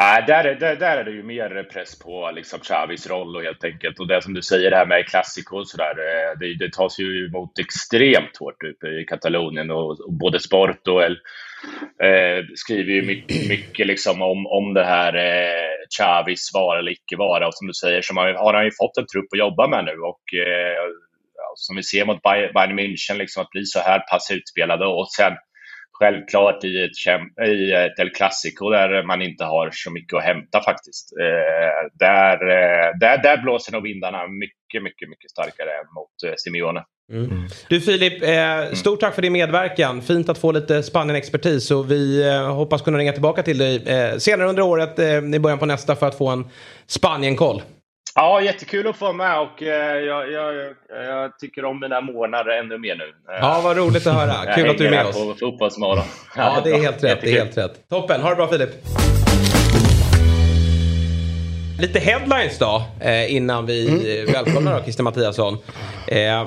Äh, 0.00 0.26
där, 0.26 0.44
är, 0.44 0.54
där, 0.54 0.76
där 0.76 0.96
är 0.96 1.04
det 1.04 1.10
ju 1.10 1.22
mer 1.22 1.62
press 1.72 1.98
på 1.98 2.30
liksom 2.34 2.60
Xavis 2.60 3.06
roll 3.10 3.36
och 3.36 3.42
helt 3.42 3.64
enkelt. 3.64 4.00
Och 4.00 4.08
det 4.08 4.22
som 4.22 4.34
du 4.34 4.42
säger 4.42 4.70
det 4.70 4.76
här 4.76 4.86
med 4.86 5.06
Clasico 5.06 5.56
och 5.56 5.68
sådär. 5.68 5.90
Eh, 5.90 6.38
det, 6.38 6.54
det 6.54 6.72
tas 6.72 6.98
ju 6.98 7.26
emot 7.26 7.58
extremt 7.58 8.36
hårt 8.36 8.62
uppe 8.62 8.86
i 8.86 9.04
Katalonien 9.04 9.70
och, 9.70 10.00
och 10.00 10.12
både 10.12 10.40
Sport 10.40 10.88
och 10.88 11.02
El, 11.02 11.18
eh, 12.02 12.44
skriver 12.54 12.92
ju 12.92 13.02
mycket, 13.02 13.48
mycket 13.48 13.86
liksom 13.86 14.22
om, 14.22 14.46
om 14.46 14.74
det 14.74 14.84
här 14.84 15.14
eh, 15.14 15.86
Xavis 15.96 16.50
vara 16.54 16.78
eller 16.78 16.92
icke 16.92 17.16
vara. 17.16 17.46
Och 17.46 17.54
som 17.54 17.66
du 17.66 17.74
säger 17.74 18.02
så 18.02 18.14
har, 18.14 18.34
har 18.34 18.54
han 18.54 18.64
ju 18.64 18.70
fått 18.70 18.98
en 18.98 19.06
trupp 19.06 19.32
att 19.32 19.38
jobba 19.38 19.68
med 19.68 19.84
nu. 19.84 19.92
Och 19.92 20.34
eh, 20.34 20.86
som 21.54 21.76
vi 21.76 21.82
ser 21.82 22.04
mot 22.04 22.22
Bayern 22.22 22.78
München, 22.78 23.16
liksom, 23.18 23.42
att 23.42 23.50
bli 23.50 23.64
så 23.64 23.80
här 23.80 23.98
pass 23.98 24.30
utspelade 24.30 24.86
och 24.86 25.08
sen 25.08 25.32
självklart 26.00 26.64
i 26.64 26.84
ett, 26.84 27.46
i 27.48 27.72
ett 27.72 27.98
El 27.98 28.10
Clasico 28.10 28.70
där 28.70 29.02
man 29.02 29.22
inte 29.22 29.44
har 29.44 29.70
så 29.72 29.90
mycket 29.90 30.16
att 30.18 30.24
hämta 30.24 30.62
faktiskt. 30.62 31.12
Eh, 31.20 31.98
där, 31.98 32.34
eh, 32.34 32.98
där, 33.00 33.22
där 33.22 33.42
blåser 33.42 33.72
nog 33.72 33.82
vindarna 33.82 34.26
mycket, 34.28 34.82
mycket, 34.82 35.08
mycket 35.08 35.30
starkare 35.30 35.70
än 35.70 35.86
mot 35.94 36.32
eh, 36.32 36.34
Simeone. 36.36 36.84
Mm. 37.12 37.48
Du 37.68 37.80
Filip, 37.80 38.22
eh, 38.22 38.72
stort 38.74 39.00
tack 39.00 39.14
för 39.14 39.22
din 39.22 39.32
medverkan. 39.32 40.02
Fint 40.02 40.28
att 40.28 40.38
få 40.38 40.52
lite 40.52 40.82
Spanien-expertis 40.82 41.70
och 41.70 41.90
vi 41.90 42.28
eh, 42.28 42.54
hoppas 42.54 42.82
kunna 42.82 42.98
ringa 42.98 43.12
tillbaka 43.12 43.42
till 43.42 43.58
dig 43.58 43.88
eh, 43.88 44.16
senare 44.16 44.48
under 44.48 44.62
året, 44.62 44.98
i 45.34 45.38
början 45.38 45.58
på 45.58 45.66
nästa, 45.66 45.96
för 45.96 46.06
att 46.06 46.18
få 46.18 46.28
en 46.28 46.48
Spanien-koll. 46.86 47.62
Ja, 48.20 48.40
jättekul 48.42 48.86
att 48.86 48.96
få 48.96 49.04
vara 49.04 49.16
med 49.16 49.40
och 49.40 49.62
eh, 49.62 49.96
jag, 49.96 50.32
jag, 50.32 50.74
jag, 50.88 51.38
tycker 51.38 51.64
om 51.64 51.80
mina 51.80 52.00
månader 52.00 52.50
ännu 52.50 52.78
mer 52.78 52.96
nu. 52.96 53.04
Ja, 53.26 53.60
vad 53.64 53.76
roligt 53.76 54.06
att 54.06 54.14
höra. 54.14 54.54
Kul 54.54 54.70
att 54.70 54.78
du 54.78 54.86
är 54.86 54.90
med 54.90 55.06
oss. 55.06 55.16
på 55.16 55.34
Fotbollsmorgon. 55.40 56.04
Ja, 56.36 56.60
det 56.64 56.70
är 56.70 56.80
helt 56.80 57.04
rätt. 57.04 57.20
Det 57.20 57.30
är 57.30 57.38
helt 57.38 57.58
rätt. 57.58 57.88
Toppen. 57.88 58.20
Ha 58.20 58.30
det 58.30 58.36
bra 58.36 58.48
Filip. 58.48 58.70
Lite 61.80 61.98
headlines 61.98 62.58
då, 62.58 62.82
eh, 63.00 63.34
innan 63.34 63.66
vi 63.66 63.88
mm. 63.88 64.32
välkomnar 64.32 64.82
Christer 64.82 65.02
Mattiasson. 65.02 65.58
Eh, 66.08 66.46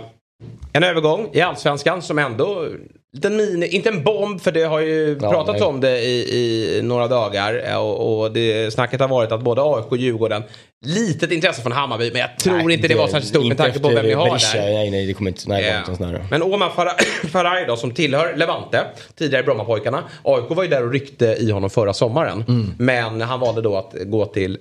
en 0.74 0.84
övergång 0.84 1.30
i 1.34 1.42
Allsvenskan 1.42 2.02
som 2.02 2.20
ändå 2.20 2.68
liten 3.14 3.36
mini, 3.36 3.68
inte 3.68 3.90
en 3.90 4.04
bomb 4.04 4.42
för 4.42 4.52
det 4.52 4.64
har 4.64 4.80
ju 4.80 5.18
ja, 5.22 5.32
pratats 5.32 5.60
nej. 5.60 5.70
om 5.70 5.80
det 5.80 6.00
i, 6.00 6.38
i 6.38 6.82
några 6.82 7.08
dagar 7.08 7.78
och, 7.78 8.22
och 8.22 8.32
det, 8.32 8.74
snacket 8.74 9.02
har 9.02 9.08
varit 9.08 9.32
att 9.32 9.42
både 9.42 9.62
AIK 9.62 9.86
och 9.86 9.98
Djurgården 9.98 10.44
litet 10.86 11.32
intresse 11.32 11.62
från 11.62 11.72
Hammarby 11.72 12.12
men 12.12 12.22
jag 12.22 12.40
tror 12.40 12.54
nej, 12.54 12.74
inte 12.74 12.88
det, 12.88 12.94
det 12.94 13.00
var 13.00 13.08
särskilt 13.08 13.28
stort 13.28 13.48
med 13.48 13.58
tanke 13.58 13.80
på 13.80 13.90
vem 13.90 14.06
vi 14.06 14.14
har 14.14 14.30
Berisha, 14.30 14.58
där. 14.58 14.74
Nej, 14.74 14.92
nej, 14.92 15.06
det 15.06 15.14
kommer 15.14 15.30
inte, 15.32 15.50
nej, 15.50 15.64
yeah. 15.64 15.90
inte 15.90 16.26
Men 16.30 16.44
Omar 16.44 16.70
Faraj 17.28 17.66
då 17.68 17.76
som 17.76 17.92
tillhör 17.92 18.36
Levante, 18.36 18.86
tidigare 19.16 19.44
Brommapojkarna. 19.44 20.04
AIK 20.24 20.50
var 20.50 20.64
ju 20.64 20.70
där 20.70 20.86
och 20.86 20.92
ryckte 20.92 21.26
i 21.26 21.52
honom 21.52 21.70
förra 21.70 21.94
sommaren. 21.94 22.44
Mm. 22.48 22.74
Men 22.78 23.22
han 23.22 23.40
valde 23.40 23.62
då 23.62 23.78
att 23.78 23.94
gå 24.06 24.26
till 24.26 24.58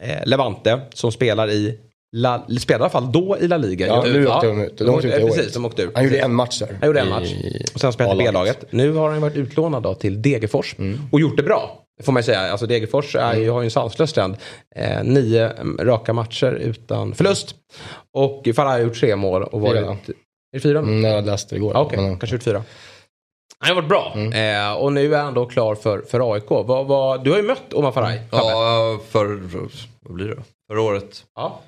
eh, 0.00 0.26
Levante 0.26 0.80
som 0.94 1.12
spelar 1.12 1.50
i 1.50 1.78
La, 2.16 2.46
spelade 2.58 2.82
i 2.82 2.84
alla 2.84 2.90
fall 2.90 3.12
då 3.12 3.38
i 3.40 3.48
La 3.48 3.56
Liga. 3.56 3.86
Ja, 3.86 4.04
nu 4.04 4.26
åkte 4.26 4.46
de 4.46 4.62
ut. 4.62 4.78
De 4.78 4.88
åkte 4.88 5.08
ut 5.08 5.26
precis, 5.26 5.54
de 5.54 5.64
åkte 5.64 5.82
ut. 5.82 5.90
Han 5.94 6.04
gjorde 6.04 6.18
en 6.18 6.34
match 6.34 6.58
där. 6.58 6.76
Han 6.80 6.86
gjorde 6.86 7.00
en 7.00 7.08
match. 7.08 7.34
Och 7.74 7.80
sen 7.80 7.92
spelade 7.92 8.24
B-laget. 8.24 8.64
Nu 8.70 8.92
har 8.92 9.10
han 9.10 9.20
varit 9.20 9.36
utlånad 9.36 9.82
då 9.82 9.94
till 9.94 10.22
Degerfors. 10.22 10.74
Mm. 10.78 11.00
Och 11.12 11.20
gjort 11.20 11.36
det 11.36 11.42
bra. 11.42 11.82
Får 12.02 12.12
man 12.12 12.20
ju 12.20 12.24
säga. 12.24 12.40
Alltså 12.40 12.66
Degerfors 12.66 13.16
är, 13.16 13.34
mm. 13.34 13.50
har 13.50 13.60
ju 13.60 13.64
en 13.64 13.70
sanslös 13.70 14.12
trend. 14.12 14.36
Eh, 14.76 15.04
nio 15.04 15.52
raka 15.80 16.12
matcher 16.12 16.52
utan 16.52 17.14
förlust. 17.14 17.54
Och 18.14 18.48
Farah 18.56 18.70
har 18.70 18.78
gjort 18.78 19.00
tre 19.00 19.16
mål 19.16 19.42
och 19.42 19.60
varit... 19.60 19.80
Fyra. 19.80 19.90
Är 19.90 19.96
det 20.52 20.60
fyra? 20.60 20.78
Mm, 20.78 21.04
jag 21.04 21.26
läste 21.26 21.54
det 21.54 21.56
igår. 21.56 21.76
Ah, 21.76 21.80
Okej, 21.80 21.96
okay. 21.96 22.06
Mm. 22.06 22.18
kanske 22.18 22.36
gjort 22.36 22.42
fyra. 22.42 22.62
Han 23.58 23.68
har 23.68 23.82
varit 23.82 23.88
bra. 23.88 24.12
Mm. 24.14 24.66
Eh, 24.66 24.72
och 24.72 24.92
nu 24.92 25.14
är 25.14 25.22
han 25.22 25.34
då 25.34 25.46
klar 25.46 25.74
för, 25.74 25.98
för 26.00 26.34
AIK. 26.34 26.50
Vad, 26.50 26.86
vad, 26.86 27.24
du 27.24 27.30
har 27.30 27.36
ju 27.36 27.42
mött 27.42 27.72
Omar 27.72 27.92
Faraj. 27.92 28.20
Ja, 28.30 29.00
för, 29.08 29.26
vad 30.00 30.14
blir 30.14 30.28
det? 30.28 30.42
Förra 30.68 30.82
året. 30.82 31.24
Ja. 31.34 31.60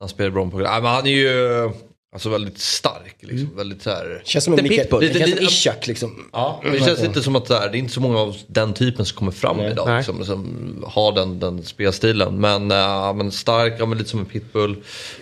Han 0.00 0.08
spelar 0.08 0.30
bra 0.30 0.50
på 0.50 0.58
Nej, 0.58 0.82
men 0.82 0.90
Han 0.90 1.06
är 1.06 1.10
ju 1.10 1.70
alltså 2.16 2.28
väldigt 2.28 2.58
stark. 2.58 3.16
Liksom. 3.20 3.38
Mm. 3.38 3.56
Väldigt 3.56 3.82
så 3.82 3.90
här... 3.90 4.22
Känns 4.24 4.44
som 4.44 4.54
en 4.58 4.62
Mikael, 4.62 5.00
lite, 5.00 5.26
lite, 5.26 5.42
Ishak 5.42 5.86
liksom. 5.86 6.28
Ja, 6.32 6.60
men 6.62 6.72
det 6.72 6.78
känns 6.78 7.04
inte 7.04 7.22
som 7.22 7.36
att 7.36 7.46
det 7.46 7.56
är, 7.56 7.68
det 7.68 7.76
är 7.76 7.78
inte 7.78 7.94
så 7.94 8.00
många 8.00 8.18
av 8.18 8.36
den 8.46 8.74
typen 8.74 9.06
som 9.06 9.18
kommer 9.18 9.32
fram 9.32 9.56
Nej. 9.56 9.70
idag. 9.70 9.96
Liksom, 9.96 10.24
som 10.24 10.84
har 10.86 11.12
den, 11.12 11.40
den 11.40 11.62
spelstilen. 11.62 12.40
Men, 12.40 12.70
äh, 12.70 13.14
men 13.14 13.32
stark, 13.32 13.74
ja, 13.78 13.86
men 13.86 13.98
lite 13.98 14.10
som 14.10 14.20
en 14.20 14.26
pitbull. 14.26 14.76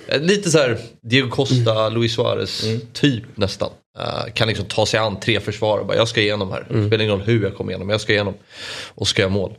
Äh, 0.06 0.20
lite 0.20 0.50
så 0.50 0.58
här 0.58 0.78
Diego 1.02 1.30
Costa, 1.30 1.80
mm. 1.80 1.94
Luis 1.94 2.14
Suarez 2.14 2.64
mm. 2.64 2.80
typ 2.92 3.24
nästan. 3.34 3.70
Uh, 3.98 4.32
kan 4.32 4.48
liksom 4.48 4.66
ta 4.66 4.86
sig 4.86 5.00
an 5.00 5.20
tre 5.20 5.40
försvar 5.40 5.78
och 5.78 5.86
bara 5.86 5.96
jag 5.96 6.08
ska 6.08 6.20
igenom 6.20 6.50
här. 6.50 6.66
Mm. 6.70 6.86
Spelar 6.86 7.04
ingen 7.04 7.16
roll 7.16 7.26
hur 7.26 7.42
jag 7.42 7.56
kommer 7.56 7.72
igenom, 7.72 7.90
jag 7.90 8.00
ska 8.00 8.12
igenom. 8.12 8.34
Och 8.94 9.08
ska 9.08 9.22
göra 9.22 9.32
mål. 9.32 9.54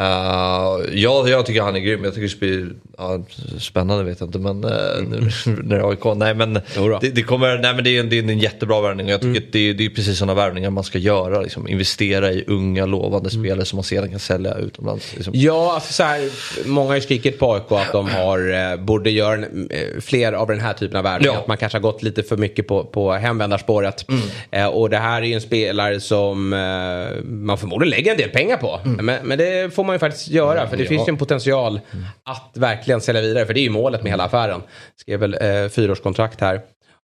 Uh, 0.00 0.98
ja, 0.98 1.28
jag 1.28 1.46
tycker 1.46 1.62
han 1.62 1.76
är 1.76 1.80
grym. 1.80 2.04
Jag 2.04 2.14
tycker 2.14 2.28
det 2.28 2.40
blir 2.40 2.70
ja, 2.98 3.24
spännande 3.58 4.04
vet 4.04 4.20
jag 4.20 4.28
inte 4.28 4.38
men 4.38 4.64
uh, 4.64 4.70
nu, 5.08 5.30
när 5.62 5.90
AIK. 5.90 6.04
Nej 6.16 6.34
men, 6.34 6.54
det, 7.00 7.10
det, 7.14 7.22
kommer, 7.22 7.58
nej, 7.58 7.74
men 7.74 7.84
det, 7.84 7.96
är 7.96 8.00
en, 8.00 8.08
det 8.08 8.18
är 8.18 8.22
en 8.22 8.38
jättebra 8.38 8.80
värvning 8.80 9.06
och 9.06 9.12
jag 9.12 9.20
tycker 9.20 9.40
mm. 9.40 9.48
det, 9.52 9.72
det 9.72 9.84
är 9.84 9.88
precis 9.88 10.18
sådana 10.18 10.34
värvningar 10.34 10.70
man 10.70 10.84
ska 10.84 10.98
göra. 10.98 11.40
Liksom, 11.40 11.68
investera 11.68 12.32
i 12.32 12.44
unga 12.46 12.86
lovande 12.86 13.30
mm. 13.30 13.44
spelare 13.44 13.64
som 13.64 13.76
man 13.76 13.84
sedan 13.84 14.10
kan 14.10 14.18
sälja 14.18 14.54
utomlands. 14.54 15.14
Liksom. 15.14 15.32
Ja, 15.36 15.74
alltså, 15.74 15.92
så 15.92 16.02
här, 16.02 16.30
många 16.68 16.92
har 16.92 17.00
skrikit 17.00 17.38
på 17.38 17.54
AIK 17.54 17.72
att 17.72 17.92
de 17.92 18.08
har, 18.08 18.72
eh, 18.72 18.76
borde 18.76 19.10
göra 19.10 19.34
en, 19.34 19.70
eh, 19.70 20.00
fler 20.00 20.32
av 20.32 20.46
den 20.46 20.60
här 20.60 20.72
typen 20.72 20.96
av 20.96 21.04
värvningar. 21.04 21.34
Ja. 21.34 21.40
Att 21.40 21.48
man 21.48 21.56
kanske 21.56 21.78
har 21.78 21.82
gått 21.82 22.02
lite 22.02 22.22
för 22.22 22.36
mycket 22.36 22.66
på, 22.66 22.84
på 22.84 23.12
hemvändarspåret. 23.12 24.08
Mm. 24.08 24.22
Eh, 24.50 24.66
och 24.66 24.90
det 24.90 24.98
här 24.98 25.22
är 25.22 25.26
ju 25.26 25.34
en 25.34 25.40
spelare 25.40 26.00
som 26.00 26.52
eh, 26.52 27.24
man 27.24 27.58
förmodligen 27.58 27.90
lägger 27.90 28.10
en 28.10 28.18
del 28.18 28.30
pengar 28.30 28.56
på. 28.56 28.80
Mm. 28.84 29.06
Men, 29.06 29.26
men 29.26 29.38
det 29.38 29.74
får 29.74 29.85
man 29.86 29.94
ju 29.94 29.98
faktiskt 29.98 30.28
göra. 30.28 30.66
För 30.66 30.76
det 30.76 30.82
ja. 30.82 30.88
finns 30.88 31.08
ju 31.08 31.10
en 31.10 31.16
potential 31.16 31.80
att 32.24 32.50
verkligen 32.54 33.00
sälja 33.00 33.22
vidare. 33.22 33.46
För 33.46 33.54
det 33.54 33.60
är 33.60 33.62
ju 33.62 33.70
målet 33.70 34.02
med 34.02 34.12
hela 34.12 34.24
affären. 34.24 34.62
Skrev 34.96 35.20
väl 35.20 35.34
eh, 35.34 35.68
fyraårskontrakt 35.68 36.40
här. 36.40 36.60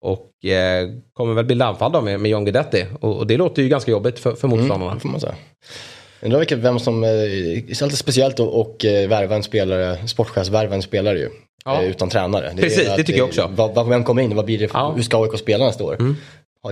Och 0.03 0.45
eh, 0.45 0.89
kommer 1.13 1.35
väl 1.35 1.45
bilda 1.45 1.67
anfall 1.67 1.93
då 1.93 2.01
med, 2.01 2.21
med 2.21 2.31
John 2.31 2.45
Guidetti. 2.45 2.87
Och, 3.01 3.17
och, 3.17 3.27
det 3.27 3.37
låter 3.37 3.63
ju 3.63 3.69
ganska 3.69 3.91
jobbigt 3.91 4.19
för, 4.19 4.35
för 4.35 4.49
motståndarna. 4.49 4.87
Mm, 4.87 5.01
får 5.01 5.09
man 5.09 5.21
säga. 5.21 5.35
Undrar 6.21 6.39
vilket, 6.39 6.59
vem 6.59 6.79
som, 6.79 7.05
eh, 7.05 7.11
det 7.11 7.81
är 7.81 7.83
alltid 7.83 7.99
speciellt 7.99 8.41
att 8.41 8.49
och, 8.49 8.85
eh, 8.85 9.09
värva 9.09 9.37
en 9.37 9.43
spelare, 9.43 10.09
sportchefsvärva 10.09 10.75
en 10.75 10.83
spelare 10.83 11.19
ju. 11.19 11.29
Ja. 11.65 11.83
Eh, 11.83 11.91
utan 11.91 12.09
tränare. 12.09 12.53
Det 12.55 12.63
Precis, 12.63 12.87
det 12.97 13.05
tycker 13.05 13.19
jag 13.19 13.29
också. 13.29 13.51
Vad, 13.55 13.89
vem 13.89 14.05
kommer 14.05 14.23
in? 14.23 14.37
Vad 14.37 14.45
blir 14.45 14.59
det 14.59 14.69
för, 14.69 14.79
ja. 14.79 14.93
Hur 14.97 15.03
ska 15.03 15.23
AIK 15.23 15.39
spela 15.39 15.67
nästa 15.67 15.85
år? 15.85 15.95
Mm 15.95 16.17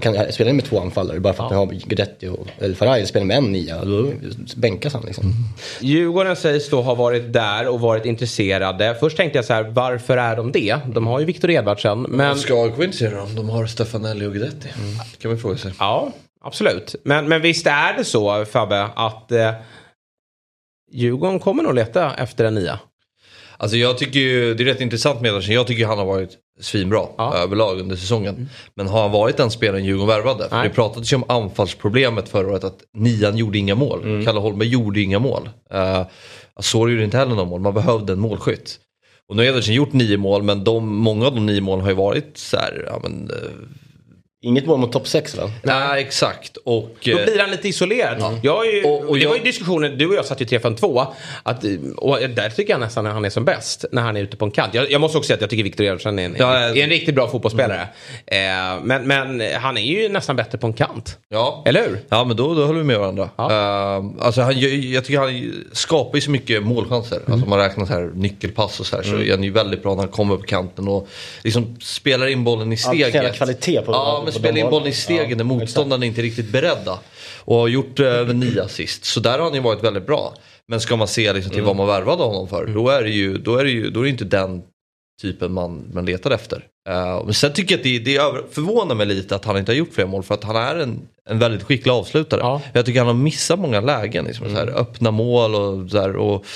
kan, 0.00 0.32
spelar 0.32 0.50
ni 0.50 0.56
med 0.56 0.64
två 0.64 0.80
anfallare 0.80 1.20
bara 1.20 1.34
för 1.34 1.44
att 1.44 1.50
ja. 1.50 1.56
har 1.56 1.66
Guidetti 1.66 2.28
och 2.28 2.46
El 2.58 2.74
Faraj 2.74 3.06
spelar 3.06 3.26
med 3.26 3.36
en 3.36 3.52
nia, 3.52 3.84
då 3.84 4.12
bänkas 4.56 4.92
han 4.92 5.02
liksom. 5.06 5.24
Mm. 5.24 5.36
Djurgården 5.80 6.36
sägs 6.36 6.70
då 6.70 6.82
ha 6.82 6.94
varit 6.94 7.32
där 7.32 7.68
och 7.68 7.80
varit 7.80 8.04
intresserade. 8.04 8.96
Först 9.00 9.16
tänkte 9.16 9.38
jag 9.38 9.44
så 9.44 9.52
här, 9.52 9.62
varför 9.62 10.16
är 10.16 10.36
de 10.36 10.52
det? 10.52 10.78
De 10.86 11.06
har 11.06 11.20
ju 11.20 11.26
Viktor 11.26 11.50
Edvardsen. 11.50 12.02
Men... 12.02 12.38
Ska 12.38 12.64
AIK 12.64 12.72
vara 12.72 12.84
intresserade 12.84 13.22
om 13.22 13.34
de 13.34 13.48
har 13.48 13.66
Stefanelli 13.66 14.26
och 14.26 14.32
Guidetti? 14.32 14.68
Mm. 14.78 14.98
kan 15.18 15.30
man 15.30 15.40
fråga 15.40 15.56
sig. 15.56 15.72
Ja, 15.78 16.12
absolut. 16.40 16.94
Men, 17.04 17.28
men 17.28 17.42
visst 17.42 17.66
är 17.66 17.96
det 17.96 18.04
så 18.04 18.44
Fabbe 18.44 18.88
att 18.96 19.32
eh, 19.32 19.50
Djurgården 20.92 21.38
kommer 21.38 21.62
nog 21.62 21.74
leta 21.74 22.14
efter 22.14 22.44
en 22.44 22.54
nia? 22.54 22.78
Alltså 23.56 23.76
jag 23.76 23.98
tycker 23.98 24.20
ju, 24.20 24.54
det 24.54 24.62
är 24.62 24.64
rätt 24.64 24.80
intressant 24.80 25.20
med 25.20 25.30
Ederson. 25.30 25.54
Jag 25.54 25.66
tycker 25.66 25.86
han 25.86 25.98
har 25.98 26.04
varit 26.04 26.38
svinbra 26.60 27.06
ja. 27.18 27.34
överlag 27.34 27.80
under 27.80 27.96
säsongen. 27.96 28.34
Mm. 28.34 28.48
Men 28.74 28.86
har 28.88 29.02
han 29.02 29.12
varit 29.12 29.36
den 29.36 29.50
spelaren 29.50 29.84
Djurgården 29.84 30.08
värvade? 30.08 30.48
För 30.48 30.62
det 30.62 30.70
pratades 30.70 31.12
ju 31.12 31.16
om 31.16 31.24
anfallsproblemet 31.28 32.28
förra 32.28 32.50
året 32.50 32.64
att 32.64 32.78
nian 32.94 33.36
gjorde 33.36 33.58
inga 33.58 33.74
mål. 33.74 34.02
Mm. 34.02 34.24
Kalle 34.24 34.40
Holmberg 34.40 34.68
gjorde 34.68 35.00
inga 35.00 35.18
mål. 35.18 35.48
Uh, 35.74 36.02
Asori 36.54 36.92
gjorde 36.92 37.04
inte 37.04 37.18
heller 37.18 37.34
några 37.34 37.44
mål, 37.44 37.60
man 37.60 37.74
behövde 37.74 38.12
en 38.12 38.20
målskytt. 38.20 38.78
Och 39.28 39.36
nu 39.36 39.42
har 39.42 39.48
Ederson 39.48 39.74
gjort 39.74 39.92
nio 39.92 40.16
mål 40.16 40.42
men 40.42 40.64
de, 40.64 40.96
många 40.96 41.26
av 41.26 41.34
de 41.34 41.46
nio 41.46 41.60
målen 41.60 41.82
har 41.82 41.90
ju 41.90 41.96
varit 41.96 42.38
så 42.38 42.56
här, 42.56 42.84
ja, 42.86 43.00
men, 43.02 43.30
uh, 43.30 43.50
Inget 44.44 44.66
mål 44.66 44.78
mot 44.78 44.92
topp 44.92 45.08
6 45.08 45.36
va? 45.36 45.50
Nej 45.62 46.02
exakt. 46.02 46.56
Och, 46.56 46.96
Då 47.04 47.14
blir 47.14 47.38
han 47.40 47.50
lite 47.50 47.68
isolerad. 47.68 48.18
Mm. 48.22 48.40
Jag 48.42 48.66
ju, 48.66 48.84
och, 48.84 49.00
och 49.00 49.14
det 49.14 49.22
jag... 49.22 49.28
var 49.28 49.36
ju 49.36 49.42
diskussionen, 49.42 49.98
du 49.98 50.06
och 50.06 50.14
jag 50.14 50.24
satt 50.24 50.40
ju 50.40 50.44
3-5-2. 50.44 51.06
Att, 51.42 51.64
och 51.96 52.18
där 52.30 52.50
tycker 52.50 52.72
jag 52.72 52.80
nästan 52.80 53.06
att 53.06 53.12
han 53.12 53.24
är 53.24 53.30
som 53.30 53.44
bäst. 53.44 53.84
När 53.92 54.02
han 54.02 54.16
är 54.16 54.20
ute 54.20 54.36
på 54.36 54.44
en 54.44 54.50
kant. 54.50 54.74
Jag, 54.74 54.90
jag 54.90 55.00
måste 55.00 55.18
också 55.18 55.26
säga 55.26 55.34
att 55.34 55.40
jag 55.40 55.50
tycker 55.50 55.64
Viktor 55.64 55.86
Edvardsson 55.86 56.18
är, 56.18 56.24
en, 56.24 56.36
ja, 56.38 56.58
är 56.58 56.76
en 56.76 56.90
riktigt 56.90 57.14
bra 57.14 57.28
fotbollsspelare. 57.28 57.88
Mm. 58.26 58.76
Eh, 58.76 58.84
men, 58.84 59.06
men 59.06 59.52
han 59.54 59.76
är 59.76 59.82
ju 59.82 60.08
nästan 60.08 60.36
bättre 60.36 60.58
på 60.58 60.66
en 60.66 60.72
kant. 60.72 61.18
Ja. 61.28 61.62
Eller 61.66 61.88
hur? 61.88 62.00
Ja 62.08 62.24
men 62.24 62.36
då, 62.36 62.54
då 62.54 62.66
håller 62.66 62.78
vi 62.78 62.84
med 62.84 62.98
varandra. 62.98 63.30
Ja. 63.36 63.44
Uh, 63.44 64.24
alltså 64.26 64.42
han, 64.42 64.60
jag, 64.60 64.70
jag, 64.70 65.04
tycker 65.04 65.20
han 65.20 65.52
skapar 65.72 66.14
ju 66.14 66.20
så 66.20 66.30
mycket 66.30 66.62
målchanser. 66.62 67.16
Mm. 67.16 67.32
Alltså 67.32 67.48
man 67.48 67.58
räknar 67.58 67.86
så 67.86 67.92
här 67.92 68.10
nyckelpass 68.14 68.80
och 68.80 68.86
så 68.86 68.96
här. 68.96 69.02
Mm. 69.02 69.18
Så 69.18 69.24
är 69.24 69.30
han 69.30 69.42
ju 69.42 69.50
väldigt 69.50 69.82
bra 69.82 69.94
när 69.94 70.02
han 70.02 70.12
kommer 70.12 70.36
på 70.36 70.42
kanten 70.42 70.88
och 70.88 71.08
liksom 71.42 71.76
spelar 71.80 72.26
in 72.26 72.44
bollen 72.44 72.72
i 72.72 72.76
steget. 72.76 73.14
Ja, 73.14 73.32
kvalitet 73.32 73.80
på 73.80 73.92
Ja 73.92 74.22
men 74.34 74.42
spelar 74.42 74.58
in 74.58 74.70
bollen 74.70 74.88
i 74.88 74.92
stegen 74.92 75.38
när 75.38 75.44
motståndarna 75.44 76.06
inte 76.06 76.20
är 76.20 76.22
riktigt 76.22 76.52
beredda. 76.52 76.98
Och 77.38 77.56
har 77.56 77.68
gjort 77.68 78.00
eh, 78.00 78.26
nio 78.26 78.62
assist. 78.62 79.04
Så 79.04 79.20
där 79.20 79.38
har 79.38 79.44
han 79.44 79.54
ju 79.54 79.60
varit 79.60 79.84
väldigt 79.84 80.06
bra. 80.06 80.34
Men 80.68 80.80
ska 80.80 80.96
man 80.96 81.08
se 81.08 81.32
liksom, 81.32 81.50
till 81.50 81.58
mm. 81.58 81.66
vad 81.66 81.76
man 81.76 81.86
värvade 81.86 82.22
honom 82.22 82.48
för, 82.48 82.66
då 82.66 82.88
är 82.88 83.02
det 83.02 83.10
ju, 83.10 83.38
då 83.38 83.56
är 83.56 83.64
det 83.64 83.70
ju 83.70 83.90
då 83.90 84.00
är 84.00 84.04
det 84.04 84.10
inte 84.10 84.24
den 84.24 84.62
typen 85.22 85.52
man, 85.52 85.90
man 85.92 86.04
letar 86.04 86.30
efter. 86.30 86.56
Uh, 86.88 87.24
men 87.24 87.34
sen 87.34 87.52
tycker 87.52 87.74
jag 87.74 87.78
att 87.78 87.84
det, 87.84 87.98
det 87.98 88.16
över, 88.16 88.42
förvånar 88.50 88.94
mig 88.94 89.06
lite 89.06 89.36
att 89.36 89.44
han 89.44 89.58
inte 89.58 89.72
har 89.72 89.76
gjort 89.76 89.94
fler 89.94 90.06
mål 90.06 90.22
för 90.22 90.34
att 90.34 90.44
han 90.44 90.56
är 90.56 90.76
en, 90.76 91.08
en 91.30 91.38
väldigt 91.38 91.62
skicklig 91.62 91.92
avslutare. 91.92 92.40
Ja. 92.40 92.60
Jag 92.72 92.86
tycker 92.86 93.00
han 93.00 93.06
har 93.06 93.14
missat 93.14 93.58
många 93.58 93.80
lägen, 93.80 94.24
liksom, 94.24 94.46
mm. 94.46 94.56
så 94.56 94.64
här, 94.64 94.78
öppna 94.80 95.10
mål 95.10 95.54
och 95.54 95.90
så 95.90 96.00
här, 96.00 96.16
och 96.16 96.46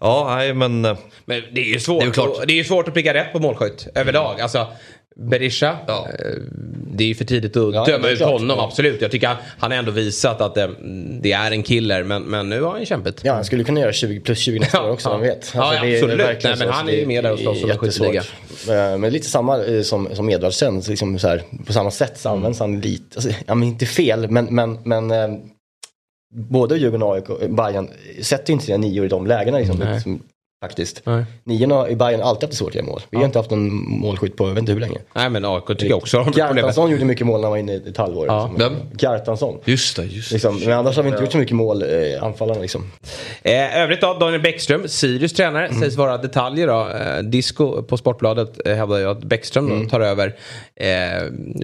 Ja, 0.00 0.34
nej 0.36 0.54
men... 0.54 0.84
Eh, 0.84 0.96
men 1.24 1.42
det 1.52 1.60
är 1.60 1.72
ju 1.72 1.80
svårt, 1.80 2.00
det 2.00 2.06
är, 2.06 2.12
klart. 2.12 2.44
det 2.46 2.60
är 2.60 2.64
svårt 2.64 2.88
att 2.88 2.94
pricka 2.94 3.14
rätt 3.14 3.32
på 3.32 3.38
målskytt 3.38 3.88
överlag. 3.94 4.40
Alltså, 4.40 4.66
Berisha. 5.16 5.76
Ja. 5.86 6.08
Eh, 6.18 6.26
det 6.96 7.04
är 7.04 7.08
ju 7.08 7.14
för 7.14 7.24
tidigt 7.24 7.56
att 7.56 7.74
ja, 7.74 7.84
döma 7.84 8.08
ut 8.08 8.18
klart. 8.18 8.30
honom, 8.30 8.58
absolut. 8.58 9.00
Jag 9.00 9.10
tycker 9.10 9.36
han, 9.58 9.70
har 9.72 9.78
ändå 9.78 9.90
visat 9.90 10.40
att 10.40 10.54
det, 10.54 10.70
det, 11.20 11.32
är 11.32 11.50
en 11.50 11.62
killer, 11.62 12.02
men, 12.02 12.22
men 12.22 12.48
nu 12.48 12.62
har 12.62 12.72
han 12.72 12.86
kämpet. 12.86 13.20
Ja, 13.24 13.34
han 13.34 13.44
skulle 13.44 13.64
kunna 13.64 13.80
göra 13.80 13.92
20 13.92 14.20
plus 14.20 14.38
20 14.38 14.58
nästa 14.58 14.82
år 14.82 14.90
också, 14.90 15.08
ja. 15.08 15.12
man 15.12 15.20
vet. 15.20 15.36
Alltså, 15.36 15.58
ja, 15.58 15.84
det, 15.84 15.94
absolut. 15.94 16.18
Det 16.18 16.38
Nej, 16.44 16.56
men 16.58 16.68
han 16.68 16.88
är 16.88 16.92
ju 16.92 17.06
med 17.06 17.24
där 17.24 17.32
och 17.32 17.38
slåss 17.38 17.64
om 17.64 17.70
en 17.70 17.78
skytteliga. 17.78 18.22
Eh, 18.68 18.98
men 18.98 19.12
lite 19.12 19.28
samma 19.28 19.64
eh, 19.64 19.82
som, 19.82 20.08
som 20.14 20.30
Edvardsen, 20.30 20.80
liksom 20.80 21.18
så 21.18 21.28
här, 21.28 21.42
på 21.66 21.72
samma 21.72 21.90
sätt 21.90 22.18
så 22.18 22.28
används 22.28 22.60
han 22.60 22.80
lite, 22.80 23.16
alltså, 23.16 23.30
ja 23.46 23.54
men 23.54 23.68
inte 23.68 23.86
fel, 23.86 24.30
men, 24.30 24.44
men, 24.44 24.78
men 24.84 25.12
både 26.34 26.76
Djurgården 26.76 27.02
och 27.02 27.14
AIK, 27.14 27.50
Bayern 27.50 27.88
sätter 28.22 28.50
ju 28.50 28.52
inte 28.52 28.64
sina 28.64 28.78
nior 28.78 29.06
i 29.06 29.08
de 29.08 29.26
lägena 29.26 29.58
liksom, 29.58 30.00
som, 30.02 30.22
faktiskt. 30.64 31.02
Nej. 31.04 31.24
Niorna 31.44 31.88
i 31.88 31.96
Bayern 31.96 32.20
har 32.20 32.28
alltid 32.28 32.42
haft 32.42 32.50
det 32.50 32.56
svårt 32.56 32.68
att 32.68 32.74
göra 32.74 32.86
mål. 32.86 33.00
Vi 33.10 33.16
har 33.18 33.24
inte 33.24 33.38
haft 33.38 33.50
någon 33.50 33.74
målskytt 34.00 34.36
på 34.36 34.44
jag 34.48 34.54
vet 34.54 34.58
inte 34.58 34.72
hur 34.72 34.80
länge. 34.80 34.98
Nej 35.14 35.30
men 35.30 35.44
AIK 35.44 35.66
tycker 35.66 35.86
jag 35.86 35.96
också 35.98 36.16
har 36.18 36.24
problem. 36.24 36.56
Gartansson 36.56 36.90
gjorde 36.90 37.04
mycket 37.04 37.26
mål 37.26 37.40
när 37.40 37.42
han 37.44 37.50
var 37.50 37.58
inne 37.58 37.72
i 37.72 37.88
ett 37.88 37.96
halvår. 37.96 38.26
Ja. 38.26 38.50
Liksom. 38.52 38.58
Vem? 38.74 38.88
Gartansson. 38.98 39.58
Just 39.64 39.96
det, 39.96 40.04
just 40.04 40.28
det. 40.28 40.34
Liksom. 40.34 40.58
Men 40.60 40.72
annars 40.72 40.96
har 40.96 41.02
vi 41.02 41.08
inte 41.08 41.22
gjort 41.22 41.32
så 41.32 41.38
mycket 41.38 41.56
mål, 41.56 41.82
eh, 41.82 42.22
anfallarna 42.22 42.60
liksom. 42.60 42.90
Eh, 43.42 43.76
övrigt 43.78 44.00
då, 44.00 44.14
Daniel 44.14 44.42
Bäckström, 44.42 44.88
Sirius 44.88 45.32
tränare, 45.32 45.66
Mm. 45.66 45.80
sägs 45.80 45.96
vara 45.96 46.18
detaljer 46.18 46.66
då. 46.66 46.88
Eh, 46.88 47.22
Disco 47.22 47.82
på 47.82 47.96
Sportbladet 47.96 48.66
eh, 48.66 48.74
hävdar 48.74 48.98
ju 48.98 49.10
att 49.10 49.24
Bäckström 49.24 49.66
Mm. 49.66 49.84
då 49.84 49.90
tar 49.90 50.00
över 50.00 50.26
eh, 50.76 50.86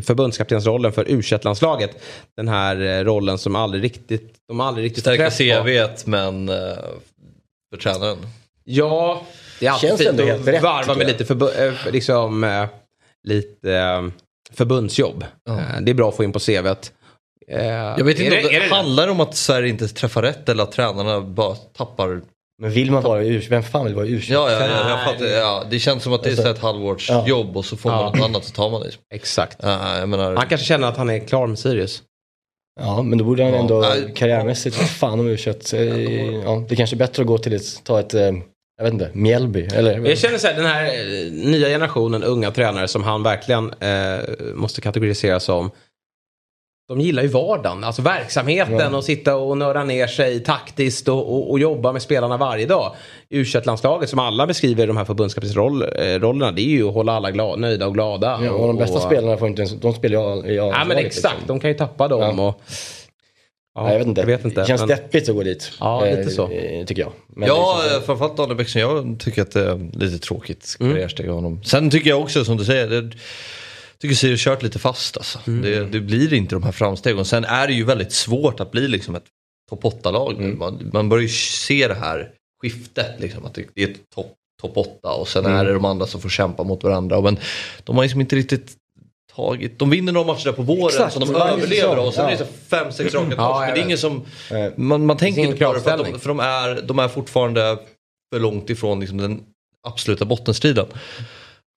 förbundskaptensrollen 0.02 0.92
för 0.92 1.04
u 1.10 1.22
landslaget 1.42 1.90
Den 2.36 2.48
här 2.48 2.80
eh, 2.98 3.04
rollen 3.04 3.38
som 3.38 3.56
aldrig 3.56 3.84
riktigt, 3.84 4.34
de 4.48 4.60
aldrig 4.60 4.84
riktigt 4.84 5.04
Stärka. 5.04 5.30
CVt 5.30 6.06
men 6.06 6.48
eh, 6.48 6.54
för 7.70 7.80
tränaren. 7.82 8.16
Ja, 8.64 9.23
det 9.61 9.66
är 9.66 9.70
alltid 9.70 9.88
Känns 9.88 10.01
fint 10.01 10.20
att 10.20 10.46
rätt, 10.49 10.62
varva 10.62 10.94
med 10.94 11.07
lite, 11.07 11.25
förbu- 11.25 11.66
eh, 11.87 11.92
liksom, 11.92 12.44
eh, 12.44 12.66
lite 13.29 13.73
eh, 13.75 14.03
förbundsjobb. 14.53 15.25
Eh, 15.49 15.81
det 15.81 15.90
är 15.90 15.94
bra 15.94 16.09
att 16.09 16.16
få 16.16 16.25
in 16.25 16.33
på 16.33 16.38
CVt. 16.38 16.92
Jag 17.46 18.05
vet 18.05 18.20
är 18.20 18.25
inte 18.25 18.37
det- 18.37 18.42
om 18.44 18.49
det, 18.51 18.57
är 18.57 18.61
det- 18.61 18.75
handlar 18.75 19.07
det 19.07 19.12
om 19.12 19.20
att 19.20 19.37
Sverige 19.37 19.68
inte 19.68 19.88
träffar 19.88 20.23
rätt 20.23 20.49
eller 20.49 20.62
att 20.62 20.73
tränarna 20.73 21.20
bara 21.20 21.55
tappar 21.55 22.20
Men 22.62 22.70
vill 22.70 22.90
man 22.90 23.03
vara 23.03 23.23
i 23.23 23.29
U 23.29 23.42
vem 23.51 23.62
fan 23.62 23.85
vill 23.85 23.94
vara 23.94 24.07
i 24.07 24.16
Ja, 24.29 24.51
ja, 24.51 24.61
ja, 24.66 24.88
jag 24.90 25.05
fattar, 25.05 25.27
ja, 25.27 25.64
det 25.70 25.79
känns 25.79 26.03
som 26.03 26.12
att 26.12 26.23
det 26.23 26.31
är 26.31 26.37
så 26.37 26.49
ett 26.49 26.59
halvårs 26.59 27.09
Ja. 27.11 27.29
jobb 27.29 27.57
och 27.57 27.64
så 27.64 27.77
får 27.77 27.90
man 27.90 27.99
Ja. 28.01 28.11
något 28.11 28.25
annat 28.29 28.44
så 28.44 28.53
tar 28.53 28.70
man 28.70 28.81
det. 28.81 28.90
Exakt. 29.14 29.57
Ja, 29.62 29.99
jag 29.99 30.09
menar, 30.09 30.37
Han 30.37 30.46
kanske 30.49 30.66
känner 30.66 30.88
att 30.88 30.96
han 30.96 31.11
är 31.11 31.18
klar 31.18 31.46
med 31.46 31.59
Sirius. 31.59 32.03
Ja, 32.80 33.02
men 33.02 33.18
då 33.18 33.24
borde 33.24 33.42
han 33.44 33.52
Ja. 33.52 33.59
ändå 33.59 33.80
Nej. 33.80 34.12
karriärmässigt, 34.16 34.78
vad 34.78 34.88
fan 34.88 35.20
om 35.20 35.26
u 35.28 35.37
ja, 36.44 36.64
Det 36.68 36.76
kanske 36.76 36.96
är 36.96 36.98
bättre 36.98 37.22
att 37.22 37.26
gå 37.26 37.38
till 37.38 37.52
ett, 37.52 37.85
ta 37.85 38.00
ett, 38.00 38.14
eh, 38.14 38.20
jag 38.76 38.85
vet 38.85 38.92
inte, 38.92 39.11
Mjällby 39.12 39.66
eller? 39.74 40.09
Jag 40.09 40.18
känner 40.18 40.38
så 40.38 40.46
här, 40.46 40.54
den 40.54 40.66
här 40.66 40.85
eh, 40.85 41.33
nya 41.33 41.68
generationen 41.68 42.22
unga 42.22 42.50
tränare 42.50 42.88
som 42.88 43.02
han 43.02 43.22
verkligen 43.22 43.72
eh, 43.80 44.18
måste 44.54 44.80
kategorisera 44.80 45.40
som. 45.40 45.70
De 46.90 47.00
gillar 47.00 47.22
ju 47.22 47.29
vardagen, 47.29 47.85
alltså 47.85 48.03
verksamheten 48.03 48.79
Ja. 48.92 48.96
och 48.96 49.05
sitta 49.05 49.37
och 49.37 49.59
nörda 49.59 49.85
ner 49.85 50.07
sig 50.07 50.40
taktiskt 50.40 51.09
och, 51.09 51.33
och, 51.35 51.50
och 51.50 51.59
jobba 51.61 51.92
med 51.92 52.03
spelarna 52.03 52.37
varje 52.37 52.66
dag. 52.66 52.92
u 53.29 53.44
landslaget 53.64 54.11
som 54.11 54.18
alla 54.18 54.46
beskriver 54.46 54.87
de 54.87 54.96
här 54.96 55.05
förbundskaptensrollerna, 55.05 56.53
det 56.53 56.62
är 56.62 56.64
ju 56.70 56.88
att 56.88 56.94
hålla 56.94 57.12
alla 57.12 57.31
glada, 57.31 57.57
nöjda 57.57 57.87
och 57.87 57.94
glada. 57.94 58.40
Ja, 58.44 58.50
och 58.50 58.66
de 58.66 58.76
bästa 58.76 58.96
och, 58.96 59.03
spelarna 59.03 59.37
får 59.37 59.48
inte 59.48 59.62
ens, 59.62 59.81
de 59.81 59.94
spelar 59.94 60.37
ju 60.46 60.53
i 60.53 60.57
Ja 60.57 60.85
men 60.88 60.96
exakt, 60.96 61.35
liksom. 61.35 61.46
de 61.46 61.61
kan 61.61 61.70
ju 61.70 61.76
tappa 61.76 62.09
dem. 62.09 62.20
Ja. 62.38 62.48
Och, 62.48 62.61
ja, 63.74 63.83
Nej, 63.83 63.92
jag 63.92 63.98
vet 63.98 64.07
inte. 64.09 64.20
Jag 64.20 64.26
vet 64.26 64.44
inte 64.44 64.61
Det 64.61 64.66
känns 64.66 64.81
men- 64.81 64.88
deppigt 64.88 65.29
att 65.29 65.35
gå 65.35 65.42
dit. 65.42 65.72
Ja, 65.81 66.05
lite 66.05 66.20
eh, 66.20 66.26
så. 66.29 66.50
eh, 66.50 66.85
Tycker 66.85 67.03
jag. 67.03 67.12
Men 67.29 67.48
ja, 67.48 67.81
liksom, 67.85 68.03
framförallt 68.03 68.37
Daniel 68.37 68.57
Bäckström. 68.57 68.83
Jag 69.11 69.20
tycker 69.20 69.42
att 69.42 69.50
det 69.50 69.61
är 69.70 69.90
lite 69.98 70.18
tråkigt 70.18 70.76
Mm. 70.81 70.92
karriärsteg 70.92 71.29
av 71.29 71.35
honom. 71.35 71.64
Sen 71.64 71.90
tycker 71.90 72.11
jag 72.11 72.20
också 72.20 72.44
som 72.44 72.57
du 72.57 72.64
säger. 72.64 72.87
Det, 72.88 73.11
tycker 74.00 74.14
Sirius 74.14 74.44
kört 74.44 74.62
lite 74.62 74.78
fast 74.78 75.16
alltså. 75.16 75.38
Mm. 75.46 75.62
Det, 75.62 75.84
det 75.84 76.00
blir 76.00 76.34
inte 76.34 76.54
de 76.54 76.62
här 76.62 76.72
framstegen. 76.72 77.24
Sen 77.24 77.44
är 77.44 77.66
det 77.66 77.72
ju 77.72 77.84
väldigt 77.84 78.12
svårt 78.12 78.60
att 78.60 78.70
bli 78.70 78.88
liksom 78.88 79.14
ett 79.14 79.26
topp 79.70 79.84
8-lag. 79.84 80.32
Mm. 80.32 80.58
Man, 80.58 80.90
man 80.92 81.08
börjar 81.08 81.22
ju 81.22 81.28
se 81.28 81.88
det 81.88 81.94
här 81.94 82.32
skiftet. 82.62 83.20
Liksom, 83.20 83.44
att 83.44 83.54
det, 83.54 83.82
är 83.82 83.90
ett 83.90 84.10
topp 84.14 84.34
top 84.60 84.76
8 84.76 85.12
och 85.12 85.28
sen 85.28 85.46
Mm. 85.46 85.58
är 85.58 85.64
det 85.64 85.72
de 85.72 85.84
andra 85.84 86.06
som 86.06 86.20
får 86.20 86.28
kämpa 86.28 86.62
mot 86.62 86.84
varandra. 86.84 87.20
Men 87.20 87.38
de 87.84 87.96
har 87.96 88.02
liksom 88.02 88.20
inte 88.20 88.36
riktigt 88.36 88.76
tagit, 89.36 89.78
de 89.78 89.90
vinner 89.90 90.12
några 90.12 90.26
matcher 90.26 90.44
där 90.44 90.52
på 90.52 90.62
våren 90.62 90.86
Exakt, 90.86 91.12
som 91.12 91.32
de 91.32 91.34
överlever 91.34 91.98
och 91.98 92.14
sen 92.14 92.24
ja. 92.24 92.30
är 92.30 92.38
det 92.38 92.46
fem, 92.68 92.92
sex 92.92 93.14
raka 93.14 93.26
torsk. 93.26 93.38
Ja, 93.38 93.60
men 93.60 93.74
det 93.74 93.80
är 93.80 93.84
ingen 93.84 93.98
som, 93.98 94.22
Nej. 94.50 94.72
man, 94.76 95.06
man 95.06 95.16
tänker 95.16 95.42
inte 95.42 95.64
på 95.64 95.72
det 95.72 95.80
för, 95.80 95.98
de, 95.98 96.20
för 96.20 96.28
de, 96.28 96.40
är, 96.40 96.82
de 96.82 96.98
är 96.98 97.08
fortfarande 97.08 97.78
för 98.34 98.40
långt 98.40 98.70
ifrån 98.70 99.00
liksom, 99.00 99.18
den 99.18 99.40
absoluta 99.88 100.24
bottenstriden. 100.24 100.86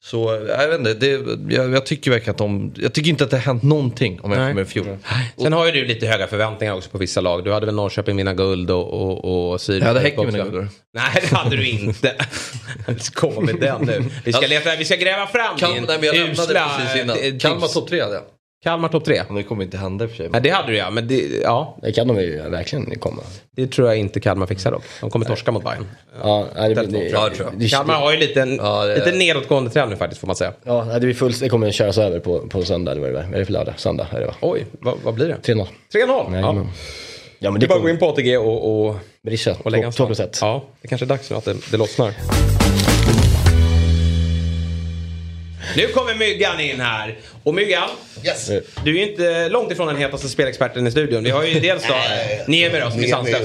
Så 0.05 0.45
jag 0.47 0.67
vet 0.67 0.79
inte, 0.79 0.93
det, 0.93 1.07
jag, 1.55 1.73
jag 1.73 1.85
tycker 1.85 2.11
verkligen 2.11 2.31
att 2.31 2.37
de, 2.37 2.73
jag 2.77 2.93
tycker 2.93 3.09
inte 3.09 3.23
att 3.23 3.29
det 3.29 3.37
har 3.37 3.41
hänt 3.41 3.63
någonting 3.63 4.19
om 4.21 4.31
jag 4.31 4.37
Nej. 4.37 4.47
jämför 4.47 4.61
med 4.61 4.67
fjol. 4.67 4.97
Sen 5.37 5.53
har 5.53 5.65
ju 5.65 5.71
du 5.71 5.85
lite 5.85 6.07
höga 6.07 6.27
förväntningar 6.27 6.73
också 6.73 6.89
på 6.89 6.97
vissa 6.97 7.21
lag. 7.21 7.43
Du 7.43 7.51
hade 7.53 7.65
väl 7.65 7.75
Norrköping 7.75 8.17
vinna 8.17 8.33
guld 8.33 8.71
och, 8.71 8.93
och, 8.93 9.51
och 9.51 9.61
Sirius. 9.61 9.85
Ja, 9.85 9.93
det 9.93 9.99
häcker 9.99 10.23
mina 10.25 10.43
guldor. 10.43 10.67
Nej, 10.93 11.05
det 11.21 11.35
hade 11.35 11.55
du 11.55 11.69
inte. 11.69 12.15
Kom 13.13 13.45
med 13.45 13.55
den 13.55 13.81
nu. 13.81 14.05
Vi 14.25 14.33
ska, 14.33 14.47
leta, 14.47 14.75
vi 14.75 14.85
ska 14.85 14.95
gräva 14.95 15.27
fram 15.27 15.57
Kalmar, 15.57 15.75
din 15.75 15.85
nej, 15.87 15.97
jag 16.01 16.29
usla, 16.29 16.71
precis 16.77 16.95
eh, 16.95 17.01
innan. 17.01 17.39
Kalmar 17.39 17.67
topp 17.67 17.89
tre 17.89 18.01
hade 18.01 18.13
jag. 18.13 18.23
Kalmar 18.63 18.89
topp 18.89 19.06
tre. 19.06 19.21
Det 19.36 19.43
kommer 19.43 19.63
inte 19.63 19.78
hända 19.78 20.06
i 20.06 20.08
och 20.08 20.12
för 20.12 20.17
sig. 20.17 20.30
Ja, 20.34 20.39
det 20.39 20.49
hade 20.49 20.67
du 20.71 20.78
ja, 20.78 20.89
men 20.89 21.08
det, 21.08 21.21
ja, 21.43 21.78
Det 21.82 21.91
kan 21.91 22.08
de 22.08 22.21
ju 22.21 22.41
verkligen 22.49 22.99
komma. 22.99 23.21
det 23.56 23.67
tror 23.67 23.88
jag 23.88 23.97
inte 23.97 24.19
Kalmar 24.19 24.45
fixar 24.45 24.71
dock. 24.71 24.84
De 25.02 25.10
kommer 25.10 25.26
torska 25.26 25.52
mot 25.52 25.63
Bayern. 25.63 25.86
Ja, 26.23 26.47
nej, 26.56 26.76
det, 26.76 26.82
det, 26.82 26.88
det, 26.88 27.10
Ja, 27.10 27.30
tror 27.36 27.52
jag. 27.60 27.69
Kalmar 27.69 27.93
har 27.93 28.12
ju 28.12 28.17
lite, 28.17 28.41
en, 28.41 28.56
Ja, 28.56 28.86
det- 28.86 28.95
lite 28.95 29.12
nedåtgående 29.17 29.69
trend 29.69 29.89
nu 29.91 29.97
faktiskt 29.97 30.19
får 30.21 30.28
man 30.28 30.36
säga. 30.36 30.54
ja, 30.63 30.84
nej, 30.84 30.93
det, 30.93 30.99
blir 31.06 31.13
fullt, 31.13 31.39
det 31.39 31.49
kommer 31.49 31.71
köras 31.71 31.97
över 31.97 32.19
på, 32.19 32.39
på 32.39 32.63
söndag. 32.63 32.93
Det 32.95 32.99
var 33.02 33.08
det, 33.08 33.13
vad 33.13 33.23
är 33.23 33.39
det 33.39 33.45
för 33.45 33.54
lördag? 33.54 33.73
Söndag 33.78 34.08
är 34.12 34.19
det 34.19 34.26
va? 34.26 34.34
Oj, 34.41 34.65
vad, 34.71 34.97
vad 35.04 35.13
blir 35.13 35.28
det? 35.28 35.54
3-0. 35.54 35.67
3-0? 35.93 36.30
Nej, 36.32 36.41
ja. 36.41 36.52
men, 36.54 36.67
ja, 37.39 37.52
men 37.52 37.60
Det 37.60 37.65
är 37.65 37.67
bara 37.67 37.76
att 37.76 37.82
gå 37.84 37.89
in 37.89 37.99
på 37.99 38.10
ATG 38.10 38.38
och, 38.38 38.86
och, 38.88 38.95
Berisha, 39.23 39.56
och 39.63 39.71
lägga 39.71 39.86
en 39.86 39.91
2 39.91 40.15
slant. 40.15 40.38
Ja, 40.41 40.63
det 40.82 40.88
kanske 40.88 41.06
är 41.06 41.08
dags 41.08 41.30
nu 41.30 41.36
att 41.38 41.45
det, 41.45 41.56
det 41.71 41.78
lossnar. 41.78 42.13
Nu 45.78 45.88
kommer 45.88 46.15
Myggan 46.15 46.60
in 46.60 46.80
här. 46.80 47.17
Och 47.43 47.54
Myggan, 47.54 47.89
Yes. 48.26 48.47
du 48.84 48.91
är 48.99 49.06
ju 49.06 49.12
inte 49.12 49.49
långt 49.49 49.71
ifrån 49.71 49.88
den 49.88 49.97
hetaste 49.97 50.30
spelexperten 50.30 50.88
i 50.88 50.91
studion. 50.91 51.23
Vi 51.23 51.30
har 51.30 51.43
ju 51.43 51.60
dels 51.60 51.88
då 51.88 51.93
Niemi 52.47 52.80
då, 52.80 52.91
som 52.91 53.04
är 53.04 53.08
sanslös. 53.08 53.41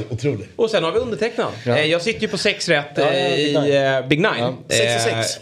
Och 0.57 0.71
sen 0.71 0.85
har 0.85 0.93
vi 0.93 0.99
undertecknad. 0.99 1.49
Eh, 1.67 1.85
Jag 1.85 2.03
sitter 2.03 2.21
ju 2.21 2.29
på 2.29 2.39
sex 2.39 2.69
rätt 2.69 2.87
Ja, 2.97 3.13
ja, 3.13 3.13
eh, 3.13 3.37
Big 3.37 3.55
Nine. 3.55 3.65
i 3.67 3.97
eh, 4.03 4.09
Big 4.09 4.19
Nine. 4.21 4.35
Ja, 4.39 4.55
sex 4.69 5.07
och 5.07 5.13
Eh, 5.13 5.21
sex. 5.23 5.39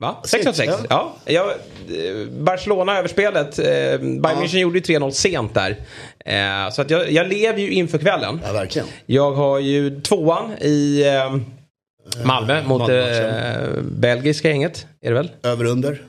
Va? 0.00 0.16
6 0.24 0.46
av 0.46 0.52
6? 0.52 0.72
Ja. 0.88 1.14
Ja. 1.24 1.32
Jag, 1.32 1.52
Barcelona 2.30 2.98
överspelet. 2.98 3.58
Eh, 3.58 3.64
Bayern 3.98 4.20
München 4.42 4.58
gjorde 4.58 4.78
ju 4.78 4.82
3-0 4.98 5.10
sent 5.10 5.54
där. 5.54 5.76
Eh, 6.26 6.70
så 6.72 6.82
att 6.82 6.90
jag, 6.90 7.10
jag 7.12 7.28
lever 7.28 7.58
ju 7.60 7.70
inför 7.70 7.98
kvällen. 7.98 8.40
Ja, 8.46 8.52
verkligen. 8.52 8.88
Jag 9.06 9.32
har 9.32 9.58
ju 9.58 10.00
tvåan 10.00 10.52
i 10.60 11.02
eh, 11.06 11.36
Malmö 12.24 12.62
mot 12.62 12.88
eh, 12.90 12.96
belgiska 13.82 14.48
gänget. 14.48 14.86
Är 15.02 15.08
det 15.08 15.14
väl? 15.14 15.30
Över 15.42 15.64
under. 15.64 16.02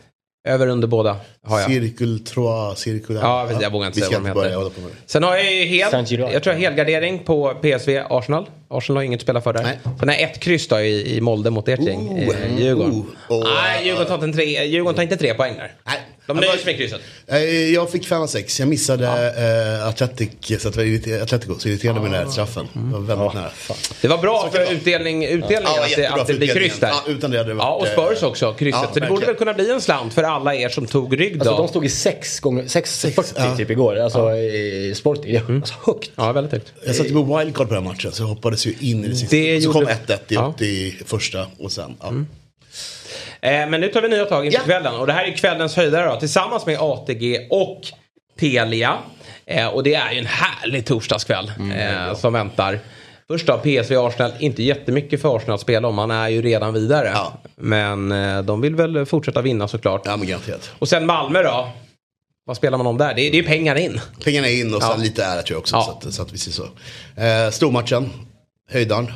Över 0.44 0.68
under 0.68 0.88
båda 0.88 1.18
har 1.44 1.60
jag. 1.60 1.70
Cirkel, 1.70 2.20
trois, 2.20 2.76
cirkel. 2.80 3.16
Ja, 3.22 3.46
precis, 3.48 3.64
jag 3.64 3.72
vågar 3.72 3.88
inte 3.88 4.00
säga 4.00 4.20
vad 4.20 4.30
de 4.30 4.34
börja 4.34 4.60
heter. 4.60 4.82
det. 4.82 4.96
Sen 5.06 5.24
har 5.24 5.36
jag 5.36 5.54
ju 5.54 5.64
hel, 5.66 6.08
jag 6.34 6.44
tror 6.44 6.56
jag 6.56 6.62
helgardering 6.62 7.20
på 7.20 7.54
PSV 7.62 8.02
Arsenal. 8.10 8.50
Arsenal 8.70 8.98
har 8.98 9.04
inget 9.04 9.18
att 9.18 9.22
spela 9.22 9.42
för 9.42 9.54
där. 9.54 9.64
Nej. 9.64 9.80
Sen 10.00 10.10
har 10.10 10.16
jag 10.16 10.24
ett 10.24 10.40
kryss 10.40 10.68
då 10.68 10.80
i, 10.80 11.18
i 11.18 11.22
Molde 11.22 11.50
mot 11.50 11.68
ert 11.68 11.80
gäng, 11.80 12.10
Oh, 12.10 12.36
eh, 12.36 12.60
Djurgården. 12.60 13.06
oh, 13.30 13.44
Nej, 13.44 13.86
Djurgården 13.86 14.08
tar, 14.20 14.26
inte 14.26 14.38
tre, 14.38 14.66
Djurgården 14.66 14.96
tar 14.96 15.04
inte 15.04 15.18
tre 15.18 15.34
poäng 15.34 15.54
där. 15.58 15.74
Nej. 15.86 16.00
De 16.28 16.38
nöjer 16.38 16.52
sig 16.58 16.66
med 16.66 16.78
krysset. 16.78 17.02
Eh, 17.28 17.40
Jag 17.74 17.92
fick 17.92 18.08
5 18.08 18.22
av 18.22 18.28
6. 18.28 18.60
Jag 18.60 18.70
missade 18.70 19.08
eh, 19.78 19.88
Atletic, 19.88 20.30
så 20.62 20.68
att 20.68 20.78
Atletico, 21.24 21.60
så 21.60 21.70
irriterade 21.70 22.00
mig 22.02 22.10
den 22.12 22.20
här 22.26 22.32
straffen. 22.32 22.68
Det 22.74 22.80
var 22.94 23.00
väldigt 23.00 23.34
nära. 23.34 23.50
Det 24.02 24.08
var 24.08 24.18
bra 24.18 24.50
för 24.52 24.74
utdelning, 24.74 25.24
utdelningen 25.26 25.64
Ja, 25.76 25.84
att, 25.84 25.90
det, 25.96 26.02
jättebra 26.02 26.22
att 26.22 26.28
det 26.28 26.34
blir 26.34 26.54
kryss 26.54 26.80
där. 26.80 26.88
Ja, 26.88 27.04
utan 27.08 27.32
det 27.32 27.38
hade 27.38 27.54
det 27.54 27.58
Ja, 27.58 27.72
och 27.74 27.82
varit, 27.82 27.94
Spurs 27.94 28.24
eh, 28.24 28.30
också, 28.30 28.54
krysset. 28.54 28.82
ja, 28.84 28.90
så 28.94 29.00
det 29.00 29.08
borde 29.08 29.26
väl 29.26 29.36
kunna 29.36 29.54
bli 29.54 29.72
en 29.72 29.82
slant 29.82 30.14
för 30.14 30.24
alla 30.24 30.56
er 30.56 30.70
som 30.70 30.86
tog 30.88 31.20
rygg 31.20 31.40
då. 31.40 31.50
Alltså 31.50 31.58
de 31.62 31.68
stod 31.68 31.86
i 31.86 31.90
6 31.90 32.40
gånger 32.40 32.64
6,40 32.64 33.34
ja. 33.38 33.58
typ 33.58 33.70
igår. 33.70 33.96
Alltså 34.00 34.32
i 34.36 34.94
Sporting. 34.96 35.36
Mm. 35.36 35.56
Alltså 35.58 35.74
högt. 35.86 36.12
Ja, 36.16 36.32
väldigt 36.32 36.52
högt. 36.54 36.74
Jag 36.86 36.96
satte 36.96 37.14
på 37.14 37.38
wildcard 37.38 37.68
på 37.68 37.74
den 37.74 37.84
här 37.84 37.92
matchen 37.94 38.12
så 38.12 38.24
jag 38.24 38.28
hoppades 38.28 38.66
ju 38.68 38.74
in 38.80 39.06
i 39.06 39.08
det 39.08 39.16
sista. 39.16 39.36
Det 39.36 39.62
så 39.62 39.72
kom 39.72 39.82
gjorde- 39.82 39.94
1-1 40.08 40.18
i, 40.28 40.34
Ja. 40.36 40.42
Mm. 40.60 40.70
i 40.72 40.96
första 41.06 41.48
och 41.60 41.72
sen. 41.72 41.96
Ja. 42.02 42.14
Eh, 43.42 43.68
men 43.70 43.82
nu 43.82 43.88
tar 43.88 44.02
vi 44.02 44.10
nya 44.10 44.26
tag 44.26 44.46
inför 44.46 44.60
Ja. 44.60 44.64
kvällen. 44.66 44.96
Och 44.96 45.08
det 45.08 45.14
här 45.14 45.24
är 45.26 45.32
kvällens 45.38 45.76
höjdare 45.76 46.10
då, 46.10 46.20
tillsammans 46.20 46.66
med 46.66 46.78
ATG 46.80 47.48
och 47.50 47.82
Telia. 48.40 48.98
Eh, 49.46 49.68
och 49.68 49.84
det 49.84 49.94
är 49.94 50.12
ju 50.12 50.20
en 50.20 50.26
härlig 50.26 50.86
torsdagskväll 50.86 51.52
eh, 51.78 52.16
som 52.16 52.34
väntar. 52.34 52.80
Först 53.28 53.48
då 53.48 53.58
PSV 53.58 53.96
Arsenal, 53.98 54.32
inte 54.40 54.64
jättemycket 54.64 55.22
för 55.22 55.36
Arsenal 55.38 55.56
att 55.56 55.62
spela 55.62 55.88
om, 55.88 55.96
man 55.96 56.12
är 56.12 56.30
ju 56.30 56.42
redan 56.42 56.74
vidare. 56.74 57.12
Ja. 57.14 57.34
Men 57.56 58.10
de 58.46 58.62
vill 58.62 58.76
väl 58.76 59.06
fortsätta 59.06 59.42
vinna 59.42 59.68
såklart. 59.68 60.02
ja, 60.06 60.18
men 60.18 60.28
garanterat. 60.28 60.72
Och 60.80 60.90
sen 60.90 61.06
Malmö 61.06 61.44
då. 61.44 61.70
Vad 62.46 62.58
spelar 62.58 62.78
man 62.78 62.88
om 62.88 62.98
där? 62.98 63.14
Det 63.14 63.22
är, 63.22 63.32
det 63.32 63.40
är 63.40 63.44
pengar 63.44 63.76
in. 63.76 64.00
Pengarna 64.24 64.50
in 64.50 64.74
och 64.76 64.82
sen 64.82 64.92
Ja. 64.98 65.04
lite 65.04 65.24
ära 65.24 65.42
tror 65.42 65.56
jag 65.56 65.60
också. 65.60 65.76
Ja. 65.76 65.98
Så, 66.02 66.08
att, 66.08 66.14
så 66.14 66.22
att 66.22 66.34
vi 66.34 66.38
ser 66.38 66.52
så. 66.52 66.64
Eh, 67.22 67.52
stormatchen, 67.52 68.10
höjdaren. 68.72 69.12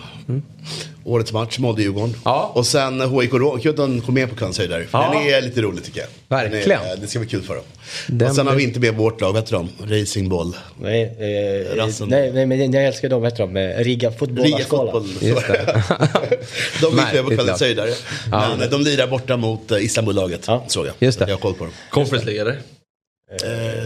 Årets 1.03 1.33
match, 1.33 1.59
Molde-Djurgården. 1.59 2.09
Mm. 2.09 2.19
Ja. 2.25 2.51
Och 2.55 2.65
sen 2.67 3.01
HIK 3.01 3.65
att 3.65 3.77
den 3.77 4.01
kom 4.01 4.13
med 4.13 4.29
på 4.29 4.35
kvällens 4.35 4.57
höjdare. 4.57 4.85
Ja. 4.91 5.11
Den 5.13 5.33
är 5.33 5.41
lite 5.41 5.61
rolig 5.61 5.83
tycker 5.83 5.99
jag. 5.99 6.07
Verkligen. 6.27 6.81
Är, 6.81 6.95
det 6.95 7.07
ska 7.07 7.19
bli 7.19 7.27
kul 7.27 7.41
för 7.41 7.55
dem. 7.55 7.63
Den 8.07 8.29
och 8.29 8.35
sen 8.35 8.47
har 8.47 8.55
vi 8.55 8.63
inte 8.63 8.79
med 8.79 8.95
vårt 8.95 9.21
lag, 9.21 9.33
vad 9.33 9.41
heter 9.41 9.53
de? 9.53 9.69
Racingboll. 9.99 10.55
Nej, 10.81 11.03
eh, 11.03 11.75
Rassen. 11.75 12.09
nej, 12.09 12.31
nej, 12.33 12.45
men 12.45 12.73
jag 12.73 12.85
älskar 12.85 13.09
dem, 13.09 13.21
vad 13.21 13.31
heter 13.31 13.43
de? 13.43 13.57
Eh, 13.57 13.83
Riga 13.83 14.09
Riga 14.09 14.65
fotboll. 14.65 15.07
Just 15.21 15.47
det. 15.47 15.83
de 16.81 16.97
gick 16.97 17.13
med 17.27 17.37
på 17.37 17.43
lag. 17.43 17.57
höjdare. 17.59 17.93
Men 18.31 18.61
eh, 18.61 18.69
de 18.69 18.81
lirar 18.81 19.07
borta 19.07 19.37
mot 19.37 19.71
Istanbullaget. 19.71 20.43
Ja. 20.47 20.63
Såg 20.67 20.87
jag. 20.87 20.93
Just 20.99 21.19
det. 21.19 21.25
Jag 21.25 21.35
har 21.35 21.41
koll 21.41 21.53
på 21.53 21.63
dem. 21.63 21.73
Conference 21.89 22.25
League 22.25 22.41
eller? 22.41 22.61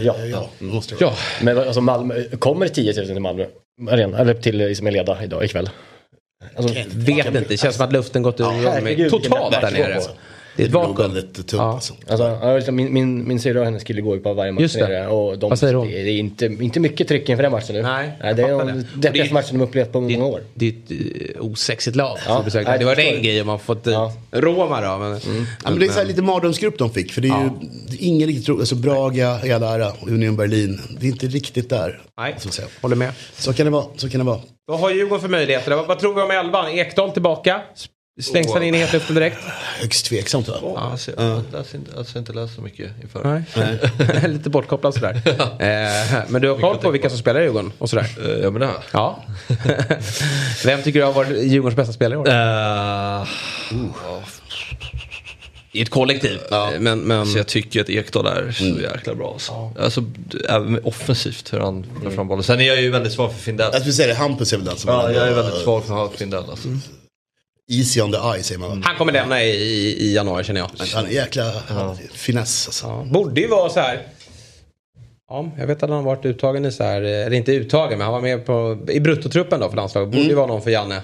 Ja. 0.02 0.14
Ja, 0.30 0.48
vara. 0.60 0.82
Ja, 0.98 1.14
Men 1.42 1.58
alltså 1.58 1.80
Malmö, 1.80 2.24
kommer 2.38 2.66
det 2.66 2.74
10 2.74 2.92
000 2.96 3.06
till 3.06 3.20
Malmö? 3.20 3.46
Arena, 3.88 4.18
eller 4.18 4.34
till 4.34 4.60
Ismail 4.60 4.94
Leda 4.94 5.24
idag 5.24 5.44
ikväll. 5.44 5.70
Alltså, 6.56 6.74
vet 6.94 7.26
inte, 7.26 7.44
det 7.48 7.56
känns 7.56 7.76
som 7.76 7.86
att 7.86 7.92
luften 7.92 8.22
gått 8.22 8.40
ur 8.40 8.44
ja, 8.44 9.10
totalt 9.10 9.60
där 9.60 9.70
nere. 9.70 10.00
Det 10.56 10.62
är 10.62 10.66
ett 10.66 10.72
vakuum. 10.72 10.96
väldigt 10.96 11.34
tungt 11.34 11.52
ja. 11.52 11.72
alltså. 12.08 12.24
alltså 12.24 12.72
min, 12.72 12.92
min, 12.92 13.28
min 13.28 13.40
syrra 13.40 13.58
och 13.58 13.64
hennes 13.64 13.84
kille 13.84 14.00
går 14.00 14.16
ju 14.16 14.22
på 14.22 14.34
varje 14.34 14.52
match 14.52 14.76
nere. 14.76 15.06
Och 15.06 15.38
de, 15.38 15.50
Vad 15.50 15.58
säger 15.58 15.74
hon? 15.74 15.88
Det 15.88 16.00
är 16.00 16.18
inte, 16.18 16.46
inte 16.46 16.80
mycket 16.80 17.08
tryck 17.08 17.28
inför 17.28 17.42
den 17.42 17.52
matchen 17.52 17.74
nu. 17.74 17.82
Nej, 17.82 18.12
Nej 18.22 18.34
det 18.34 18.42
är 18.42 18.64
den 18.64 18.86
deppigaste 18.94 19.34
matchen 19.34 19.58
de 19.58 19.64
upplevt 19.64 19.92
på 19.92 20.00
många 20.00 20.24
år. 20.24 20.40
Det 20.54 20.66
är 20.66 20.70
ett 20.70 20.90
uh, 21.36 21.46
osexigt 21.46 21.96
lag. 21.96 22.18
Ja, 22.26 22.44
nej, 22.54 22.78
det 22.78 22.84
var 22.84 23.00
en 23.00 23.22
grej 23.22 23.40
om 23.40 23.46
man 23.46 23.58
fått 23.58 23.84
dit 23.84 23.92
ja. 23.94 24.12
Roma 24.30 24.80
då. 24.80 24.98
Men, 24.98 25.08
mm. 25.08 25.46
ja, 25.64 25.70
men 25.70 25.78
det 25.78 25.86
är 25.86 25.90
så 25.90 26.04
lite 26.04 26.22
mardrömsgrupp 26.22 26.78
de 26.78 26.90
fick. 26.90 27.12
För 27.12 27.20
det 27.20 27.28
är 27.28 27.30
ja. 27.30 27.42
ju 27.42 27.68
det 27.88 28.04
är 28.04 28.06
ingen 28.06 28.28
riktigt 28.28 28.46
tro. 28.46 28.58
Alltså 28.58 28.74
Braga 28.74 29.30
all 29.30 29.62
ära, 29.62 29.92
Union 30.06 30.36
Berlin. 30.36 30.80
Det 31.00 31.06
är 31.06 31.10
inte 31.10 31.26
riktigt 31.26 31.70
där. 31.70 32.00
Nej, 32.18 32.36
håller 32.80 32.96
med. 32.96 33.12
Så 33.32 33.52
kan 33.52 33.66
det 33.66 33.72
vara. 33.72 33.86
Så 33.96 34.10
kan 34.10 34.18
det 34.18 34.26
vara. 34.26 34.40
Vad 34.66 34.80
har 34.80 34.90
Djurgården 34.90 35.20
för 35.20 35.28
möjligheter? 35.28 35.76
Vad, 35.76 35.86
vad 35.86 35.98
tror 35.98 36.14
vi 36.14 36.22
om 36.22 36.30
elvan? 36.30 36.68
Ekdal 36.70 37.10
tillbaka? 37.10 37.62
Slängs 38.22 38.52
han 38.52 38.62
in 38.62 38.74
i 38.74 38.78
hetluften 38.78 39.14
direkt? 39.14 39.38
Högst 39.80 40.06
tveksamt 40.06 40.48
va? 40.48 40.58
Ja, 40.62 40.78
alltså, 40.78 41.10
jag, 41.16 41.42
läser 41.52 41.78
inte, 41.78 41.98
alltså 41.98 42.18
inte 42.18 42.32
läst 42.32 42.54
så 42.54 42.60
mycket 42.60 42.90
inför. 43.02 43.24
Nej. 43.24 43.42
Nej. 43.56 44.28
Lite 44.28 44.50
bortkopplad 44.50 44.94
sådär. 44.94 45.22
eh, 45.58 46.22
men 46.28 46.42
du 46.42 46.48
har 46.48 46.58
koll 46.58 46.78
på 46.78 46.90
vilka 46.90 47.08
som 47.08 47.18
spelar 47.18 47.40
i 47.40 47.44
Djurgården 47.44 47.72
och 47.78 47.90
sådär? 47.90 48.06
Uh, 48.20 48.30
ja 48.30 48.50
men 48.50 48.60
det 48.60 48.66
har 48.66 48.84
Ja. 48.92 49.24
Vem 50.64 50.82
tycker 50.82 50.98
du 50.98 51.04
har 51.04 51.12
varit 51.12 51.44
Djurgårdens 51.44 51.76
bästa 51.76 51.92
spelare 51.92 52.14
i 52.14 52.20
år? 52.20 52.28
Uh, 52.28 53.22
uh. 53.72 54.24
I 55.72 55.82
ett 55.82 55.90
kollektiv. 55.90 56.38
Ja. 56.50 56.72
Men, 56.78 57.00
men... 57.00 57.26
Så 57.26 57.38
jag 57.38 57.46
tycker 57.46 57.80
att 57.80 57.90
Ekdal 57.90 58.26
är 58.26 58.52
så 58.52 58.64
mm. 58.64 58.82
jäkla 58.82 59.14
bra. 59.14 59.32
Alltså. 59.32 59.52
Ja. 59.52 59.72
alltså 59.84 60.04
även 60.48 60.80
offensivt 60.84 61.52
hur 61.52 61.58
han 61.58 61.86
drar 62.02 62.10
fram 62.10 62.28
bollen. 62.28 62.42
Sen 62.42 62.60
är 62.60 62.64
jag 62.64 62.82
ju 62.82 62.90
väldigt 62.90 63.12
svag 63.12 63.32
för 63.32 63.38
Findell. 63.38 63.70
Jag 63.72 63.80
skulle 63.80 63.92
säga 63.92 64.08
det, 64.08 64.14
Hampus 64.14 64.52
är 64.52 64.56
väl 64.56 64.66
den 64.66 64.76
som 64.76 64.90
Ja, 64.90 65.12
jag 65.12 65.28
är 65.28 65.34
väldigt 65.34 65.62
svag 65.62 65.84
för 65.84 66.08
Findell. 66.16 66.44
Alltså. 66.50 66.68
Mm. 66.68 66.80
Easy 67.70 68.00
on 68.00 68.12
the 68.12 68.18
eye 68.18 68.42
säger 68.42 68.58
man. 68.58 68.82
Han 68.82 68.96
kommer 68.96 69.12
lämna 69.12 69.42
i, 69.42 69.50
i, 69.50 70.06
i 70.06 70.14
januari 70.14 70.44
känner 70.44 70.60
jag. 70.60 70.70
Han 70.94 71.06
är 71.06 71.10
jäkla 71.10 71.52
ja. 71.68 71.96
finess 72.12 72.66
alltså. 72.66 72.86
Ja. 72.86 73.06
Borde 73.10 73.40
ju 73.40 73.48
vara 73.48 73.70
så 73.70 73.80
här. 73.80 74.02
Ja, 75.28 75.50
jag 75.58 75.66
vet 75.66 75.82
att 75.82 75.90
han 75.90 75.98
har 75.98 76.04
varit 76.04 76.24
uttagen 76.24 76.64
i 76.64 76.72
så 76.72 76.84
här, 76.84 77.02
eller 77.02 77.36
inte 77.36 77.52
uttagen 77.52 77.98
men 77.98 78.04
han 78.04 78.12
var 78.12 78.20
med 78.20 78.46
på, 78.46 78.78
i 78.88 79.00
bruttotruppen 79.00 79.60
då 79.60 79.68
för 79.68 79.76
landslaget. 79.76 80.08
Borde 80.08 80.18
mm. 80.18 80.30
ju 80.30 80.34
vara 80.34 80.46
någon 80.46 80.62
för 80.62 80.70
Janne. 80.70 81.02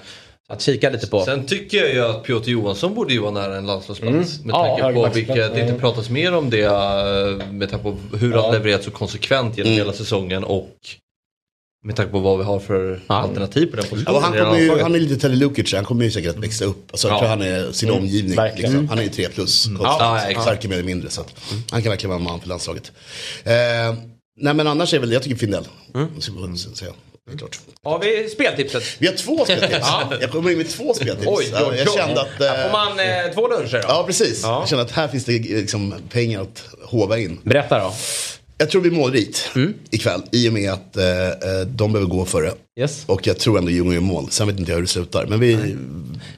Att 0.49 0.61
kika 0.61 0.89
lite 0.89 1.07
på. 1.07 1.21
Sen 1.21 1.45
tycker 1.45 1.77
jag 1.77 1.93
ju 1.93 2.05
att 2.05 2.23
Piotr 2.23 2.49
Johansson 2.49 2.93
borde 2.93 3.13
ju 3.13 3.19
vara 3.19 3.31
nära 3.31 3.57
en 3.57 3.65
landslagsplats. 3.65 4.37
Mm. 4.37 4.47
Med 4.47 4.55
tanke 4.55 4.81
ja, 4.81 4.91
på 4.93 5.13
vilka, 5.13 5.33
det 5.33 5.61
inte 5.61 5.73
pratas 5.73 6.09
mer 6.09 6.35
om 6.35 6.49
det 6.49 6.61
eh, 6.61 7.51
med 7.51 7.69
tanke 7.69 7.83
på 7.83 7.97
hur 8.17 8.31
ja. 8.31 8.41
han 8.41 8.51
levererat 8.51 8.83
så 8.83 8.91
konsekvent 8.91 9.57
genom 9.57 9.71
mm. 9.71 9.85
hela 9.85 9.93
säsongen 9.93 10.43
och 10.43 10.69
med 11.83 11.95
tanke 11.95 12.11
på 12.11 12.19
vad 12.19 12.37
vi 12.37 12.43
har 12.43 12.59
för 12.59 13.01
ja. 13.07 13.15
alternativ 13.15 13.65
på 13.65 13.75
den 13.75 13.85
positionen. 13.85 14.21
Ja, 14.35 14.45
han, 14.45 14.59
ju, 14.59 14.81
han 14.81 14.95
är 14.95 14.99
lite 14.99 15.21
Telly 15.21 15.35
Lukic, 15.35 15.73
han 15.73 15.85
kommer 15.85 16.05
ju 16.05 16.11
säkert 16.11 16.29
att 16.29 16.43
växa 16.43 16.65
upp. 16.65 16.91
Alltså, 16.91 17.07
jag 17.07 17.19
tror 17.19 17.29
han 17.29 17.41
är 17.41 17.71
sin 17.71 17.89
mm. 17.89 18.01
omgivning. 18.01 18.39
Liksom. 18.55 18.89
Han 18.89 18.99
är 18.99 19.03
ju 19.03 19.09
3 19.09 19.29
plus. 19.29 19.67
Mm. 19.67 19.81
Ja, 19.81 20.21
Starkare 20.41 20.69
mer 20.69 20.75
eller 20.75 20.85
mindre. 20.85 21.09
Så 21.09 21.21
att, 21.21 21.51
mm. 21.51 21.63
Han 21.71 21.81
kan 21.81 21.89
verkligen 21.89 22.09
vara 22.09 22.19
en 22.19 22.23
man 22.23 22.39
för 22.39 22.47
landslaget. 22.47 22.91
Eh, 23.43 23.53
nej 24.39 24.53
men 24.53 24.67
annars 24.67 24.93
är 24.93 24.99
väl, 24.99 25.11
jag 25.11 25.23
tycker 25.23 25.35
Findell. 25.35 25.67
Mm. 25.95 26.07
Klart. 27.37 27.59
Har 27.83 27.99
vi 27.99 28.29
speltipset? 28.29 28.83
Vi 28.99 29.07
har 29.07 29.13
två 29.13 29.45
speltips. 29.45 29.71
ja. 29.81 30.13
Jag 30.21 30.31
kommer 30.31 30.51
in 30.51 30.57
med 30.57 30.69
två 30.69 30.93
speltips. 30.93 31.27
Oj, 31.27 31.53
oj, 31.53 31.63
oj. 31.69 31.77
Jag 31.77 31.93
kände 31.93 32.21
att... 32.21 32.39
Här 32.39 32.63
får 32.63 32.71
man 32.71 32.99
eh, 32.99 33.33
två 33.33 33.47
luncher 33.47 33.81
då? 33.81 33.87
Ja, 33.87 34.03
precis. 34.07 34.43
Ja. 34.43 34.59
Jag 34.59 34.69
kände 34.69 34.83
att 34.83 34.91
här 34.91 35.07
finns 35.07 35.25
det 35.25 35.31
liksom 35.31 35.95
pengar 36.09 36.41
att 36.41 36.63
hova 36.83 37.17
in. 37.17 37.39
Berätta 37.43 37.79
då. 37.79 37.93
Jag 38.59 38.69
tror 38.69 38.81
vi 38.81 38.91
mår 38.91 39.11
dit 39.11 39.51
mm. 39.55 39.73
ikväll 39.89 40.21
i 40.31 40.49
och 40.49 40.53
med 40.53 40.71
att 40.71 40.97
eh, 40.97 41.27
eh, 41.27 41.67
de 41.67 41.91
behöver 41.91 42.11
gå 42.11 42.25
före. 42.25 42.51
Yes. 42.77 43.03
Och 43.07 43.27
jag 43.27 43.39
tror 43.39 43.57
ändå 43.57 43.71
Djurgården 43.71 43.93
gör 43.93 44.01
mål. 44.01 44.29
Sen 44.29 44.47
vet 44.47 44.59
inte 44.59 44.71
jag 44.71 44.75
hur 44.75 44.81
det 44.81 44.87
slutar. 44.87 45.25
Men 45.25 45.39
vi... 45.39 45.77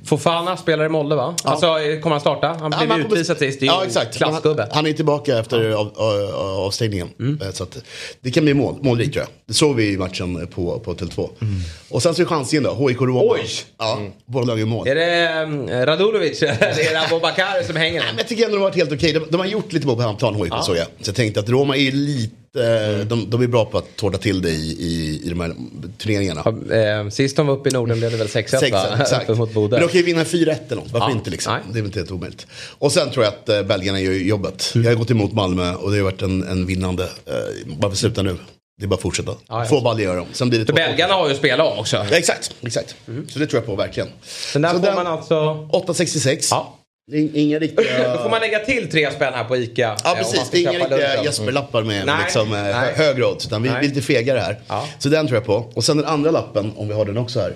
Fofana 0.06 0.58
spelar 0.58 0.86
i 0.86 0.90
Molde 0.90 1.16
va? 1.16 1.36
Ja. 1.44 1.50
Alltså 1.50 1.68
kommer 2.02 2.10
han 2.10 2.20
starta? 2.20 2.48
Han 2.48 2.70
blev 2.70 3.00
ja, 3.00 3.06
utvisad 3.06 3.38
sist. 3.38 3.60
Det 3.60 3.66
är 3.66 3.68
ja, 3.68 3.84
exakt. 3.86 4.18
Klassgubbe. 4.18 4.62
Han, 4.62 4.72
han, 4.72 4.88
är 4.88 4.94
tillbaka 4.94 5.40
efter 5.40 5.70
ja. 5.70 5.78
av, 5.78 5.92
av, 5.96 6.60
avstängningen. 6.60 7.10
Mm. 7.20 7.42
Eh, 7.42 7.52
så 7.52 7.64
att, 7.64 7.78
det 8.22 8.32
kan 8.32 8.44
bli 8.44 8.54
mål, 8.54 8.76
målrikt 8.82 9.14
tror 9.14 9.24
jag. 9.24 9.30
Det 9.46 9.54
såg 9.54 9.76
vi 9.76 9.94
i 9.94 9.98
matchen 9.98 10.48
på, 10.48 10.80
på 10.80 10.94
Tele2. 10.94 11.30
Mm. 11.42 11.62
Och 11.90 12.04
sen 12.04 12.16
så 12.16 12.22
är 12.22 12.26
chansen 12.26 12.64
då, 12.64 12.88
HIK 12.88 13.02
Roma. 13.02 13.22
Oj! 13.24 13.48
Ja, 13.78 13.98
mm. 13.98 14.12
båda 14.26 14.46
lagen 14.46 14.70
mål. 14.70 14.88
Är 14.88 14.96
det 14.96 15.44
um, 15.44 15.68
Radulovic 15.70 16.44
eller 16.44 16.90
är 16.90 16.94
det 16.94 17.02
Abubakar 17.08 17.64
som 17.64 17.76
hänger? 17.76 18.00
Nej, 18.00 18.10
men 18.10 18.18
jag 18.18 18.28
tycker 18.28 18.46
ändå 18.46 18.58
det 18.58 18.62
har 18.62 18.70
varit 18.70 18.76
helt 18.76 18.92
okej. 18.92 19.14
De, 19.14 19.20
de, 19.30 19.40
har 19.40 19.48
gjort 19.48 19.74
lite 19.74 19.88
mål 19.88 19.96
på 19.96 20.02
hemmaplan, 20.02 20.36
HIK 20.36 20.48
ja. 20.52 20.62
såg 20.62 20.78
jag. 20.78 20.86
Så 20.86 21.10
jag 21.10 21.16
tänkte 21.16 21.40
att 21.40 21.50
Roma 21.50 21.78
är 21.78 21.92
lite 21.92 22.36
Mm. 22.56 23.08
De, 23.08 23.30
de, 23.30 23.42
är 23.42 23.48
bra 23.48 23.66
på 23.66 23.78
att 23.78 23.96
tårta 23.96 24.18
till 24.18 24.42
det 24.42 24.50
i, 24.50 24.76
i, 24.80 25.22
i 25.26 25.30
de 25.30 25.40
här 25.40 25.56
turneringarna. 25.98 26.42
Ja, 26.46 26.76
eh, 26.76 27.10
sist 27.10 27.36
de 27.36 27.48
var 27.48 27.54
uppe 27.54 27.70
i 27.70 27.72
Norden 27.72 28.00
blev 28.00 28.12
det 28.12 28.18
väl 28.18 28.28
6-1 28.28 28.72
va? 28.72 28.98
Exakt. 29.02 29.30
mot 29.30 29.54
Bodö. 29.54 29.76
Men 29.76 29.88
de 29.88 29.92
kan 29.92 29.98
ju 30.00 30.06
vinna 30.06 30.24
4-1 30.24 30.56
eller 30.68 30.76
något. 30.76 30.92
Varför 30.92 31.10
ja. 31.10 31.12
inte 31.12 31.30
liksom? 31.30 31.54
Nej. 31.54 31.62
Det 31.66 31.80
är 31.80 31.82
väl 31.82 31.86
inte 31.86 32.00
helt 32.00 32.12
omöjligt. 32.12 32.48
Och 32.78 32.92
sen 32.92 33.12
tror 33.12 33.26
jag 33.26 33.34
att 33.34 33.50
eh, 33.50 33.64
belgarna 33.64 34.00
gör 34.00 34.12
jobbet. 34.12 34.72
Mm. 34.76 34.86
Jag 34.86 34.92
har 34.92 34.98
gått 34.98 35.12
emot 35.12 35.34
Malmö 35.34 35.74
och 35.74 35.92
det 35.92 35.98
har 35.98 36.04
varit 36.04 36.22
en, 36.22 36.44
en 36.44 36.66
vinnande. 36.66 37.04
Eh, 37.04 37.34
varför 37.80 37.98
sluta 37.98 38.22
nu? 38.22 38.38
Det 38.80 38.86
är 38.86 38.88
bara 38.88 38.96
att 38.96 39.02
fortsätta. 39.02 39.32
Ja, 39.48 39.66
Få 39.66 39.82
baljor 39.82 40.14
gör 40.14 40.18
de. 40.18 40.28
Sen 40.34 40.50
blir 40.50 40.60
det 40.60 40.66
För 40.66 40.74
belgarna 40.74 41.14
har 41.14 41.30
ju 41.30 41.36
spelat 41.36 41.72
om 41.72 41.80
också. 41.80 41.98
Ja, 41.98 42.18
exakt, 42.18 42.56
exakt. 42.62 42.96
Mm. 43.08 43.30
Så 43.30 43.40
det 43.40 43.48
tror 43.48 43.62
jag 43.62 43.66
på 43.66 43.76
verkligen. 43.76 44.10
Sen 44.24 44.62
där 44.62 44.70
Så 44.70 44.80
får 44.80 44.86
den, 44.86 44.96
man 44.96 45.08
alltså... 45.08 45.36
8,66. 45.36 46.48
Ja. 46.52 46.79
Inga 47.14 47.60
riktiga... 47.60 48.14
Då 48.16 48.24
får 48.24 48.30
man 48.30 48.42
lägga 48.42 48.60
till 48.60 48.92
tre 48.92 49.12
spänn 49.12 49.34
här 49.34 49.44
på 49.44 49.58
ICA. 49.58 49.96
Ja 50.04 50.16
precis, 50.18 50.50
det 50.52 50.58
är 50.58 50.62
inga 50.62 50.72
riktiga 50.72 51.24
Jesper-lappar 51.24 51.84
med, 51.84 52.06
med 52.06 52.20
liksom, 52.20 52.54
eh, 52.54 52.60
högre 52.76 53.26
odds. 53.26 53.46
Utan 53.46 53.64
vi 53.64 53.70
är 53.70 53.82
lite 53.82 54.02
fegare 54.02 54.40
här. 54.40 54.60
Ja. 54.68 54.88
Så 55.00 55.10
den 55.10 55.28
tror 55.28 55.38
jag 55.38 55.46
på. 55.46 55.72
Och 55.74 55.84
sen 55.84 55.98
den 55.98 56.06
andra 56.06 56.32
lappen, 56.32 56.74
om 56.76 56.88
vi 56.88 56.94
har 56.94 57.06
den 57.06 57.18
också 57.18 57.40
här. 57.40 57.54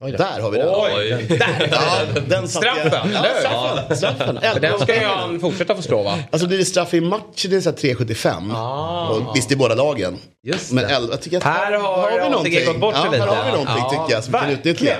Där 0.00 0.40
har 0.40 0.50
vi 0.50 0.58
den. 0.58 0.68
Oj, 0.68 1.26
där! 1.28 1.68
Ja, 1.72 2.20
den 2.28 2.48
straffen! 2.48 3.12
Ja, 3.12 3.24
straffen. 3.40 3.96
straffen. 3.96 4.60
Den 4.60 4.78
ska 4.78 4.94
ju 4.94 5.06
han 5.06 5.40
fortsätta 5.40 5.76
få 5.76 5.82
slå 5.82 6.02
va? 6.02 6.18
Alltså 6.30 6.48
blir 6.48 6.58
det 6.58 6.64
straff 6.64 6.94
i 6.94 7.00
match, 7.00 7.46
det 7.48 7.66
är 7.66 7.72
3,75. 7.72 8.52
Ah. 8.54 9.08
Och 9.08 9.36
visst 9.36 9.52
i 9.52 9.56
båda 9.56 9.74
lagen. 9.74 10.18
Just 10.46 10.72
Men 10.72 10.90
jag 10.90 11.20
tycker 11.20 11.36
att 11.36 11.42
här 11.42 11.72
har, 11.72 11.96
har 11.96 12.20
vi 12.24 12.30
någonting. 12.30 12.64
Gått 12.66 12.80
bort 12.80 12.94
ja, 12.94 13.10
lite. 13.10 13.24
Här 13.24 13.36
har 13.36 13.44
vi 13.44 13.50
någonting 13.50 13.76
ja, 13.78 13.90
tycker 13.90 14.14
jag 14.14 14.24
som 14.24 14.32
vi 14.32 14.38
kan 14.38 14.50
utnyttja. 14.50 14.96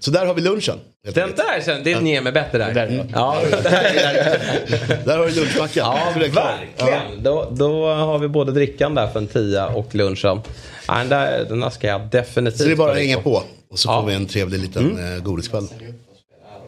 Så 0.00 0.10
där 0.10 0.26
har 0.26 0.34
vi 0.34 0.40
lunchen. 0.40 0.78
Den 1.02 1.14
där 1.36 1.60
sen, 1.60 1.84
det 1.84 1.92
är 1.92 2.20
mig 2.20 2.32
bättre 2.32 2.58
där. 2.58 2.74
där. 2.74 3.06
Ja. 3.12 3.36
där 5.04 5.18
har 5.18 5.26
du 5.26 5.34
lunchmackan. 5.34 5.96
Ja, 5.96 6.12
verkligen. 6.16 7.22
Då, 7.22 7.48
då 7.50 7.86
har 7.94 8.18
vi 8.18 8.28
både 8.28 8.52
drickan 8.52 8.94
där 8.94 9.06
för 9.06 9.20
en 9.20 9.26
tia 9.26 9.66
och 9.66 9.94
lunchen. 9.94 10.40
Ja, 10.88 10.94
den, 10.94 11.08
där, 11.08 11.46
den 11.48 11.60
där 11.60 11.70
ska 11.70 11.86
jag 11.86 12.00
definitivt 12.00 12.58
Så 12.58 12.64
det 12.64 12.72
är 12.72 12.76
bara 12.76 12.92
att 12.92 12.98
hänga 12.98 13.20
på. 13.20 13.42
Och 13.70 13.78
så 13.78 13.88
får 13.88 14.06
vi 14.06 14.14
en 14.14 14.26
trevlig 14.26 14.60
liten 14.60 14.90
mm. 14.90 15.16
Eh, 15.16 15.22
godiskväll. 15.22 15.68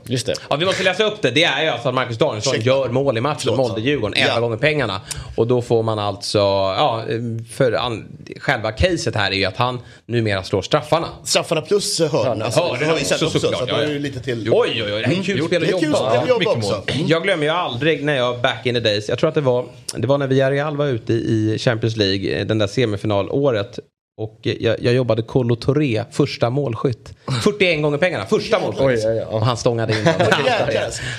Just 0.07 0.27
det. 0.27 0.35
Ja, 0.51 0.57
vi 0.57 0.67
måste 0.67 0.83
läsa 0.83 1.05
upp 1.05 1.23
det. 1.23 1.31
Det 1.31 1.45
är 1.45 1.63
ju 1.63 1.69
alltså 1.69 1.89
att 1.89 1.95
Marcus 1.95 2.19
Danielsson 2.19 2.61
gör 2.61 2.89
mål 2.89 3.19
i 3.19 3.21
matchen, 3.21 3.57
Molde-Djurgården, 3.57 4.15
11 4.17 4.33
ja. 4.35 4.41
gånger 4.41 4.57
pengarna. 4.57 5.01
Och 5.37 5.47
då 5.47 5.63
får 5.63 5.83
man 5.83 5.99
alltså, 5.99 6.39
ja, 6.39 7.05
för 7.53 7.73
an, 7.73 8.05
själva 8.41 8.73
caset 8.73 9.17
här 9.17 9.31
är 9.31 9.35
ju 9.35 9.45
att 9.45 9.57
han 9.57 9.81
numera 10.07 10.43
slår 10.43 10.63
straffarna. 10.63 11.09
Straffarna 11.25 11.61
plus 11.61 12.01
hörn. 12.01 12.43
Alltså, 12.43 12.61
hörn 12.61 12.89
har 12.89 12.95
vi 12.95 13.05
sett 13.05 13.23
också. 13.23 13.39
Såklart, 13.39 13.61
så 13.61 13.67
ja, 13.69 13.83
ja. 13.83 13.89
lite 13.89 14.21
till. 14.21 14.49
Oj, 14.53 14.71
oj, 14.73 14.83
oj, 14.83 15.03
det 15.03 15.09
här 15.09 15.19
är 15.19 15.23
kul 15.23 15.39
mm. 15.39 15.47
spel 15.47 15.63
att 15.63 15.83
jobba. 15.83 16.27
jobba 16.27 16.51
också. 16.51 16.83
Mm. 16.87 17.07
Jag 17.07 17.23
glömmer 17.23 17.45
ju 17.45 17.51
aldrig 17.51 18.05
när 18.05 18.17
jag, 18.17 18.41
back 18.41 18.67
in 18.67 18.75
the 18.75 18.81
days, 18.81 19.09
jag 19.09 19.19
tror 19.19 19.29
att 19.29 19.35
det 19.35 19.41
var, 19.41 19.65
det 19.97 20.07
var 20.07 20.19
när 20.19 20.27
Villarreal 20.27 20.77
var 20.77 20.87
ute 20.87 21.13
i 21.13 21.59
Champions 21.59 21.97
League, 21.97 22.45
den 22.45 22.59
där 22.59 22.67
semifinalåret. 22.67 23.79
Och 24.23 24.39
jag, 24.43 24.77
jag 24.81 24.95
jobbade 24.95 25.23
Colo 25.23 25.57
Touré, 25.57 26.05
första 26.11 26.51
målskytt. 26.51 27.15
41 27.43 27.83
gånger 27.83 27.99
pengarna, 27.99 28.27
första 28.27 28.61
målskytt. 28.61 28.87
Oj, 28.87 28.99
ja, 29.05 29.13
ja. 29.13 29.27
Och 29.27 29.47
han 29.47 29.57
stångade 29.57 29.99
in 29.99 30.05
den. 30.05 30.15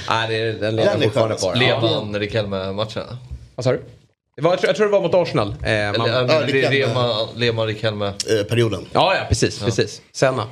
Nej, 0.09 0.27
det, 0.29 0.51
den 0.53 0.75
lever 0.75 0.99
fortfarande 0.99 1.35
kvar. 1.35 1.55
Lever 1.55 1.87
han 1.87 2.19
Riquelme-matchen? 2.19 3.03
Vad 3.55 3.63
sa 3.63 3.71
du? 3.71 3.81
jag, 4.35 4.59
tror, 4.59 4.69
jag 4.69 4.75
tror 4.75 4.85
det 4.85 4.91
var 4.91 5.01
mot 5.01 5.13
Arsenal. 5.13 5.47
Eh, 5.47 5.97
man, 5.97 6.09
ja, 6.09 7.29
Lema 7.35 7.65
Riquelme-perioden. 7.65 8.79
Eh, 8.81 8.87
ja, 8.93 9.15
ja, 9.15 9.25
precis. 9.29 9.59
Ja. 9.59 9.65
precis. 9.65 10.01
Senna. 10.11 10.47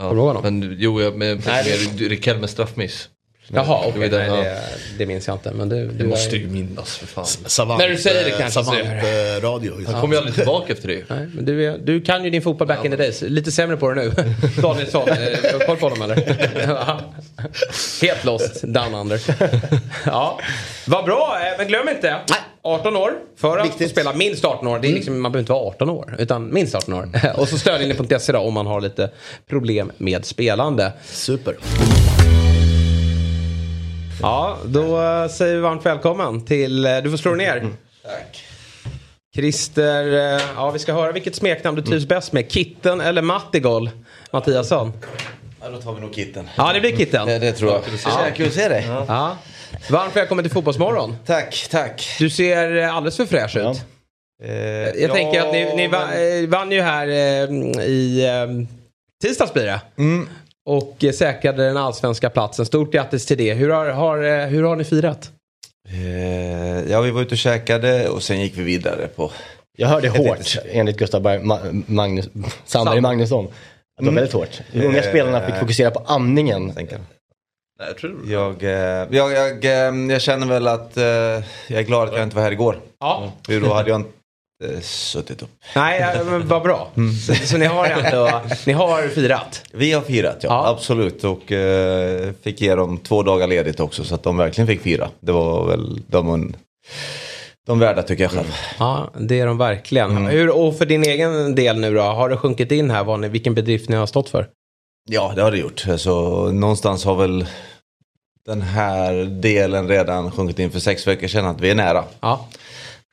Ja, 0.00 0.40
men 0.42 0.76
jo, 0.78 1.00
jag 1.00 1.16
med, 1.16 1.46
med 1.46 2.00
Riquelme 2.00 2.48
straffmiss. 2.48 3.08
Jaha, 3.48 3.78
okej. 3.78 3.90
Okay, 3.90 4.08
det, 4.08 4.16
det, 4.18 4.62
det, 4.98 5.06
minns 5.06 5.26
jag 5.26 5.34
inte. 5.34 5.50
Men 5.50 5.68
du, 5.68 5.88
det 5.88 6.04
måste 6.04 6.36
är... 6.36 6.40
ju 6.40 6.46
minnas 6.46 6.96
för 6.96 7.06
fan. 7.06 7.26
Savant, 7.26 7.80
När 7.80 7.88
du 7.88 7.96
säger 7.96 8.24
det 8.24 8.30
kanske 8.30 8.64
Savant 8.64 8.80
eh, 8.80 9.42
radio. 9.42 9.86
Han 9.86 10.00
kommer 10.00 10.14
ju 10.14 10.18
aldrig 10.18 10.34
tillbaka 10.34 10.72
efter 10.72 10.88
det. 10.88 11.04
Nej, 11.08 11.28
men 11.34 11.44
du, 11.44 11.66
är, 11.66 11.78
du 11.78 12.00
kan 12.00 12.24
ju 12.24 12.30
din 12.30 12.42
fotboll 12.42 12.68
back 12.68 12.78
ja, 12.78 12.84
in 12.84 12.90
the 12.90 12.96
days. 12.96 13.22
Lite 13.22 13.52
sämre 13.52 13.76
på 13.76 13.92
det 13.92 13.94
nu. 13.94 14.12
Danielsson, 14.62 15.08
har 15.08 15.58
du 15.58 15.66
koll 15.66 15.76
på 15.76 15.88
honom 15.88 16.02
eller? 16.02 16.16
Helt 18.02 18.24
lost, 18.24 18.62
down 18.62 18.94
under. 18.94 19.20
ja, 20.06 20.40
vad 20.86 21.04
bra. 21.04 21.38
Eh, 21.42 21.58
men 21.58 21.68
glöm 21.68 21.88
inte. 21.88 22.16
18 22.62 22.96
år 22.96 23.12
för 23.36 23.58
att 23.58 23.66
Viktigt. 23.66 23.90
spela 23.90 24.12
minst 24.12 24.44
18 24.44 24.68
år. 24.68 24.78
Det 24.78 24.86
är 24.86 24.88
mm. 24.88 24.96
liksom, 24.96 25.20
Man 25.20 25.32
behöver 25.32 25.42
inte 25.42 25.52
vara 25.52 25.68
18 25.68 25.90
år 25.90 26.16
utan 26.18 26.54
minst 26.54 26.74
18 26.74 26.94
år. 26.94 27.10
Och 27.36 27.48
så 27.48 27.58
stödlinjen.se 27.58 28.32
om 28.32 28.54
man 28.54 28.66
har 28.66 28.80
lite 28.80 29.10
problem 29.48 29.92
med 29.98 30.24
spelande. 30.24 30.92
Super. 31.04 31.56
Ja, 34.22 34.58
då 34.64 34.98
säger 35.28 35.54
vi 35.54 35.60
varmt 35.60 35.86
välkommen 35.86 36.44
till... 36.44 36.86
Eh, 36.86 36.96
du 36.96 37.10
får 37.10 37.16
slå 37.16 37.34
ner. 37.34 37.56
Mm. 37.56 37.76
Tack. 38.02 38.44
Christer, 39.34 40.34
eh, 40.36 40.42
ja 40.56 40.70
vi 40.70 40.78
ska 40.78 40.92
höra 40.92 41.12
vilket 41.12 41.34
smeknamn 41.34 41.76
du 41.76 41.82
trivs 41.82 42.06
bäst 42.06 42.32
med. 42.32 42.52
Kitten 42.52 43.00
eller 43.00 43.22
Mattigol? 43.22 43.90
Mattiasson? 44.32 44.92
Ja, 45.62 45.70
då 45.70 45.80
tar 45.80 45.94
vi 45.94 46.00
nog 46.00 46.14
Kitten. 46.14 46.48
Ja, 46.56 46.72
det 46.72 46.80
blir 46.80 46.96
Kitten. 46.96 47.26
Det, 47.26 47.38
det 47.38 47.52
tror 47.52 47.72
jag. 47.72 47.82
Ja. 48.04 48.26
Kul 48.34 48.46
att 48.46 48.52
se 48.52 48.68
dig. 48.68 48.84
Ja. 48.88 49.04
ja. 49.08 49.36
Varmt 49.90 50.16
välkommen 50.16 50.44
till 50.44 50.52
Fotbollsmorgon. 50.52 51.16
Tack, 51.26 51.68
tack. 51.70 52.16
Du 52.18 52.30
ser 52.30 52.76
eh, 52.76 52.96
alldeles 52.96 53.16
för 53.16 53.26
fräsch 53.26 53.56
ut. 53.56 53.82
Eh, 54.42 54.52
jag 54.52 54.96
ja, 54.98 55.14
tänker 55.14 55.40
att 55.40 55.52
ni, 55.52 55.76
ni 55.76 55.88
vann, 55.88 56.08
men... 56.10 56.50
vann 56.50 56.72
ju 56.72 56.80
här 56.80 57.08
eh, 57.08 57.84
i 57.84 58.26
eh, 58.26 58.66
tisdags 59.22 59.52
blir 59.52 59.64
det. 59.64 59.80
Mm. 59.98 60.28
Och 60.66 61.04
eh, 61.04 61.12
säkrade 61.12 61.66
den 61.66 61.76
allsvenska 61.76 62.30
platsen. 62.30 62.66
Stort 62.66 62.92
grattis 62.92 63.26
till 63.26 63.38
det. 63.38 63.54
Hur 63.54 63.70
har, 63.70 63.86
har, 63.86 64.46
hur 64.46 64.62
har 64.62 64.76
ni 64.76 64.84
firat? 64.84 65.30
Eh, 65.88 66.90
ja, 66.90 67.00
vi 67.00 67.10
var 67.10 67.22
ute 67.22 67.34
och 67.34 67.38
käkade 67.38 68.08
och 68.08 68.22
sen 68.22 68.40
gick 68.40 68.58
vi 68.58 68.62
vidare 68.62 69.08
på... 69.08 69.30
Jag 69.78 69.88
hörde 69.88 70.08
hårt 70.08 70.56
enligt 70.70 70.96
Gustav 70.96 71.22
Berg, 71.22 71.42
Ma 71.42 71.58
Magnus, 71.86 72.28
Sandberg 72.64 73.00
Magnusson. 73.00 73.44
Att 73.44 73.52
det 73.98 74.04
var 74.04 74.08
mm. 74.08 74.14
väldigt 74.14 74.32
hårt. 74.32 74.60
De 74.72 74.86
unga 74.86 74.98
eh, 74.98 75.08
spelarna 75.08 75.46
fick 75.46 75.54
fokusera 75.54 75.90
på 75.90 76.02
andningen. 76.06 76.72
Nej, 76.76 76.88
jag, 77.78 77.96
tror 77.96 78.20
jag, 78.26 78.62
eh, 78.62 78.70
jag, 78.70 79.32
jag, 79.32 79.64
eh, 79.64 80.10
jag, 80.10 80.20
känner 80.20 80.46
väl 80.46 80.68
att 80.68 80.92
jag 81.66 81.80
är 81.80 81.82
glad 81.82 82.08
att 82.08 82.14
jag 82.14 82.22
inte 82.22 82.36
var 82.36 82.42
här 82.42 82.52
igår. 82.52 82.78
Ja. 83.00 83.32
För 83.46 83.60
då 83.60 83.74
hade 83.74 83.90
jag 83.90 84.00
inte 84.00 84.10
suttit 84.82 85.42
upp. 85.42 85.50
Nej, 85.76 86.24
men 86.24 86.48
vad 86.48 86.62
bra. 86.62 86.88
Mm. 86.96 87.14
Så, 87.14 87.34
så, 87.34 87.56
ni 87.56 87.66
har 87.66 87.86
ändå, 87.86 88.40
ni 88.66 88.72
har 88.72 89.08
firat? 89.08 89.62
Vi 89.72 89.92
har 89.92 90.02
firat, 90.02 90.38
ja. 90.40 90.48
ja. 90.48 90.68
Absolut. 90.68 91.24
Och 91.24 91.52
eh, 91.52 92.32
fick 92.42 92.60
ge 92.60 92.74
dem 92.74 92.98
två 92.98 93.22
dagar 93.22 93.46
ledigt 93.46 93.80
också 93.80 94.04
så 94.04 94.14
att 94.14 94.22
de 94.22 94.36
verkligen 94.36 94.68
fick 94.68 94.80
fira. 94.80 95.08
Det 95.20 95.32
var 95.32 95.66
väl 95.66 96.00
de, 96.06 96.54
de 97.66 97.78
värda 97.78 98.02
tycker 98.02 98.24
jag 98.24 98.30
själv. 98.30 98.54
Ja, 98.78 99.10
det 99.18 99.40
är 99.40 99.46
de 99.46 99.58
verkligen. 99.58 100.10
Mm. 100.10 100.26
Hur, 100.26 100.50
och 100.50 100.78
för 100.78 100.86
din 100.86 101.04
egen 101.04 101.54
del 101.54 101.80
nu 101.80 101.94
då, 101.94 102.02
har 102.02 102.28
det 102.28 102.36
sjunkit 102.36 102.72
in 102.72 102.90
här 102.90 103.04
vad 103.04 103.20
ni, 103.20 103.28
vilken 103.28 103.54
bedrift 103.54 103.88
ni 103.88 103.96
har 103.96 104.06
stått 104.06 104.28
för? 104.28 104.48
Ja, 105.08 105.32
det 105.36 105.42
har 105.42 105.50
det 105.50 105.58
gjort. 105.58 105.84
Alltså, 105.88 106.44
någonstans 106.52 107.04
har 107.04 107.14
väl 107.14 107.46
den 108.46 108.62
här 108.62 109.14
delen 109.24 109.88
redan 109.88 110.30
sjunkit 110.30 110.58
in 110.58 110.70
för 110.70 110.80
sex 110.80 111.06
veckor 111.06 111.28
sedan 111.28 111.46
att 111.46 111.60
vi 111.60 111.70
är 111.70 111.74
nära. 111.74 112.04
Ja. 112.20 112.48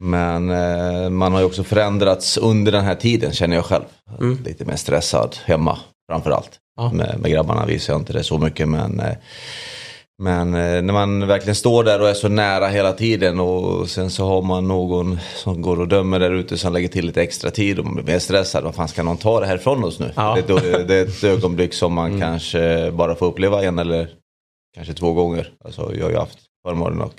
Men 0.04 0.50
eh, 0.50 1.10
man 1.10 1.34
har 1.34 1.40
ju 1.40 1.46
också 1.46 1.64
förändrats 1.64 2.38
under 2.38 2.72
den 2.72 2.84
här 2.84 2.96
tiden 2.96 3.32
känner 3.32 3.56
jag 3.56 3.66
själv. 3.66 3.84
Mm. 4.20 4.44
Lite 4.46 4.66
mer 4.66 4.76
stressad 4.76 5.36
hemma 5.46 5.80
framförallt. 6.12 6.60
Ja. 6.78 6.92
Med, 6.92 7.20
med 7.20 7.32
grabbarna 7.32 7.66
visar 7.66 7.94
jag 7.94 8.02
inte 8.02 8.14
det 8.14 8.24
så 8.24 8.38
mycket 8.38 8.70
men 8.70 9.00
eh, 9.00 9.16
men 10.24 10.54
eh, 10.54 10.82
när 10.82 10.94
man 10.94 11.28
verkligen 11.28 11.56
står 11.56 11.84
där 11.84 12.02
och 12.02 12.10
är 12.10 12.14
så 12.14 12.28
nära 12.28 12.68
hela 12.68 12.94
tiden 12.94 13.40
och 13.40 13.90
sen 13.90 14.10
så 14.10 14.26
har 14.26 14.42
man 14.42 14.68
någon 14.68 15.20
som 15.36 15.62
går 15.62 15.80
och 15.80 15.88
dömer 15.88 16.20
där 16.20 16.32
ute 16.32 16.58
som 16.58 16.74
lägger 16.74 16.88
till 16.88 17.06
lite 17.06 17.22
extra 17.22 17.52
tid 17.52 17.80
och 17.80 17.86
man 17.86 17.96
blir 17.96 18.06
mer 18.06 18.20
stressad. 18.20 18.64
Vad 18.64 18.76
fan 18.76 18.88
ska 18.88 19.04
någon 19.04 19.18
ta 19.18 19.40
det 19.40 19.46
här 19.46 19.56
ifrån 19.56 19.84
oss 19.84 20.00
nu? 20.00 20.12
Ja. 20.16 20.38
Det, 20.48 20.54
är, 20.54 20.84
det, 20.88 20.96
är 20.96 21.06
ett 21.06 21.24
ögonblick 21.24 21.74
som 21.74 21.94
man 21.94 22.08
mm. 22.08 22.22
kanske 22.22 22.92
bara 22.92 23.16
får 23.16 23.26
uppleva 23.26 23.64
en 23.64 23.80
eller 23.80 24.10
kanske 24.76 24.94
två 24.94 25.14
gånger. 25.14 25.50
Alltså, 25.66 25.96
jag 25.96 26.04
har 26.04 26.12
ju 26.12 26.18
haft 26.18 26.40
förmånen 26.68 27.02
att 27.02 27.16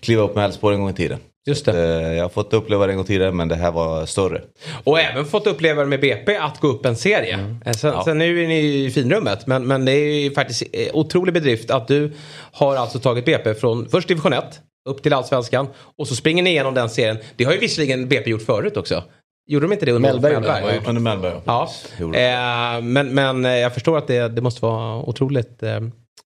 kliva 0.00 0.22
upp 0.22 0.34
med 0.34 0.44
Elfsborg 0.44 0.74
en 0.74 0.80
gång 0.80 0.90
i 0.90 0.94
tiden. 0.94 1.18
Just 1.48 1.64
det. 1.64 1.72
Eh, 1.72 2.14
jag 2.14 2.24
har 2.24 2.28
fått 2.28 2.52
uppleva 2.52 2.86
det 2.86 2.92
en 2.92 2.96
gång 2.96 3.06
tidigare 3.06 3.32
men 3.32 3.48
det 3.48 3.54
här 3.54 3.72
var 3.72 4.06
större. 4.06 4.42
Och 4.84 5.00
även 5.00 5.24
fått 5.24 5.46
uppleva 5.46 5.82
det 5.82 5.88
med 5.88 6.00
BP 6.00 6.36
att 6.36 6.60
gå 6.60 6.68
upp 6.68 6.86
en 6.86 6.96
serie. 6.96 7.34
Mm. 7.34 7.62
Eh, 7.66 7.72
sen, 7.72 7.92
ja. 7.92 8.04
sen 8.04 8.18
nu 8.18 8.44
är 8.44 8.48
ni 8.48 8.84
i 8.84 8.90
finrummet 8.90 9.46
men, 9.46 9.66
men 9.66 9.84
det 9.84 9.92
är 9.92 10.20
ju 10.20 10.30
faktiskt 10.30 10.62
eh, 10.72 10.96
otrolig 10.96 11.34
bedrift 11.34 11.70
att 11.70 11.88
du 11.88 12.12
har 12.52 12.76
alltså 12.76 12.98
tagit 12.98 13.24
BP 13.24 13.54
från 13.54 13.88
först 13.88 14.08
division 14.08 14.32
1 14.32 14.44
upp 14.88 15.02
till 15.02 15.12
allsvenskan 15.12 15.68
och 15.98 16.08
så 16.08 16.14
springer 16.14 16.42
ni 16.42 16.50
igenom 16.50 16.74
den 16.74 16.90
serien. 16.90 17.18
Det 17.36 17.44
har 17.44 17.52
ju 17.52 17.58
visserligen 17.58 18.08
BP 18.08 18.30
gjort 18.30 18.42
förut 18.42 18.76
också. 18.76 19.04
Gjorde 19.50 19.66
de 19.66 19.72
inte 19.72 19.86
det 19.86 19.92
under 19.92 20.12
Mellberg? 20.12 20.32
Mellberg? 20.32 20.80
Under 20.86 21.02
Mellberg, 21.02 21.40
ja. 21.44 21.68
Eh, 21.98 22.82
men, 22.82 23.14
men 23.14 23.44
jag 23.44 23.74
förstår 23.74 23.98
att 23.98 24.06
det, 24.06 24.28
det 24.28 24.40
måste 24.40 24.62
vara 24.64 25.02
otroligt 25.02 25.62
eh, 25.62 25.80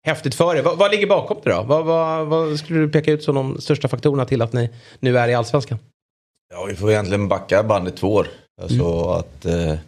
häftigt 0.06 0.36
för 0.36 0.56
er. 0.56 0.62
Vad, 0.62 0.78
vad, 0.78 0.92
ligger 0.92 1.08
bakom 1.08 1.38
det 1.44 1.50
då? 1.50 1.64
Vad, 1.64 1.86
vad, 1.86 2.28
vad, 2.28 2.60
skulle 2.60 2.80
du 2.80 2.90
peka 2.90 3.12
ut 3.12 3.24
som 3.24 3.36
de 3.36 3.62
största 3.62 3.88
faktorerna 3.88 4.26
till 4.26 4.42
att 4.42 4.54
ni 4.54 4.70
nu 5.00 5.18
är 5.18 5.28
i 5.28 5.34
allsvenskan? 5.34 5.80
Ja, 6.54 6.66
vi 6.66 6.76
får 6.76 6.92
egentligen 6.92 7.28
backa 7.28 7.64
bandet 7.64 7.98
två 7.98 8.14
år. 8.14 8.28
Alltså 8.62 8.84
mm. 8.84 9.08
att 9.08 9.46
eh, 9.46 9.80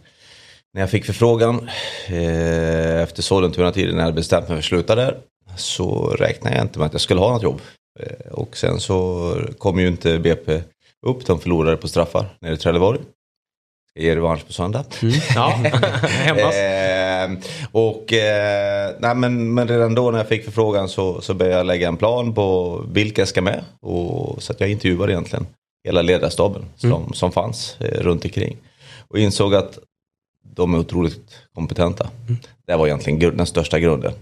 när 0.74 0.80
jag 0.80 0.90
fick 0.90 1.04
förfrågan 1.04 1.68
eh, 2.08 3.02
efter 3.02 3.22
Sollentuna-tiden 3.22 3.96
när 3.96 4.04
jag 4.04 4.14
bestämt 4.14 4.48
mig 4.48 4.56
för 4.56 4.58
att 4.58 4.64
sluta 4.64 4.94
där 4.94 5.18
så 5.56 6.08
räknade 6.08 6.56
jag 6.56 6.64
inte 6.64 6.78
med 6.78 6.86
att 6.86 6.92
jag 6.92 7.00
skulle 7.00 7.20
ha 7.20 7.32
något 7.32 7.42
jobb. 7.42 7.60
Eh, 8.00 8.32
och 8.32 8.56
sen 8.56 8.80
så 8.80 9.34
kom 9.58 9.78
ju 9.78 9.88
inte 9.88 10.18
BP 10.18 10.62
upp, 11.06 11.26
de 11.26 11.40
förlorade 11.40 11.76
på 11.76 11.88
straffar 11.88 12.26
nere 12.40 12.54
i 12.54 12.56
Trelleborg 12.56 13.00
ge 13.98 14.16
revansch 14.16 14.46
på 14.46 14.52
söndag. 14.52 14.84
Mm. 15.02 15.14
Ja, 15.34 15.52
eh, 16.36 17.38
och 17.72 18.12
eh, 18.12 18.94
nej, 18.98 19.14
men, 19.14 19.54
men 19.54 19.68
redan 19.68 19.94
då 19.94 20.10
när 20.10 20.18
jag 20.18 20.28
fick 20.28 20.44
förfrågan 20.44 20.88
så, 20.88 21.20
så 21.20 21.34
började 21.34 21.56
jag 21.56 21.66
lägga 21.66 21.88
en 21.88 21.96
plan 21.96 22.34
på 22.34 22.80
vilka 22.92 23.26
ska 23.26 23.42
med. 23.42 23.64
Och, 23.80 24.42
så 24.42 24.52
att 24.52 24.60
jag 24.60 24.70
intervjuade 24.70 25.12
egentligen 25.12 25.46
hela 25.84 26.02
ledarstaben 26.02 26.64
som, 26.76 26.92
mm. 26.92 27.12
som 27.12 27.32
fanns 27.32 27.76
eh, 27.80 28.00
runt 28.00 28.24
omkring. 28.24 28.56
Och 29.08 29.18
insåg 29.18 29.54
att 29.54 29.78
de 30.54 30.74
är 30.74 30.78
otroligt 30.78 31.38
kompetenta. 31.54 32.10
Mm. 32.28 32.40
Det 32.66 32.76
var 32.76 32.86
egentligen 32.86 33.36
den 33.36 33.46
största 33.46 33.78
grunden. 33.78 34.12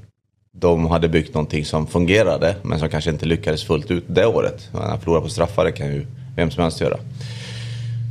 De 0.53 0.87
hade 0.87 1.09
byggt 1.09 1.35
någonting 1.35 1.65
som 1.65 1.87
fungerade 1.87 2.57
men 2.63 2.79
som 2.79 2.89
kanske 2.89 3.11
inte 3.11 3.27
lyckades 3.27 3.65
fullt 3.65 3.91
ut 3.91 4.05
det 4.07 4.27
året. 4.27 4.69
Man 4.73 5.01
förlorar 5.01 5.21
på 5.21 5.29
straffar, 5.29 5.65
det 5.65 5.73
kan 5.73 5.87
ju 5.87 6.07
vem 6.37 6.51
som 6.51 6.63
helst 6.63 6.81
göra. 6.81 6.99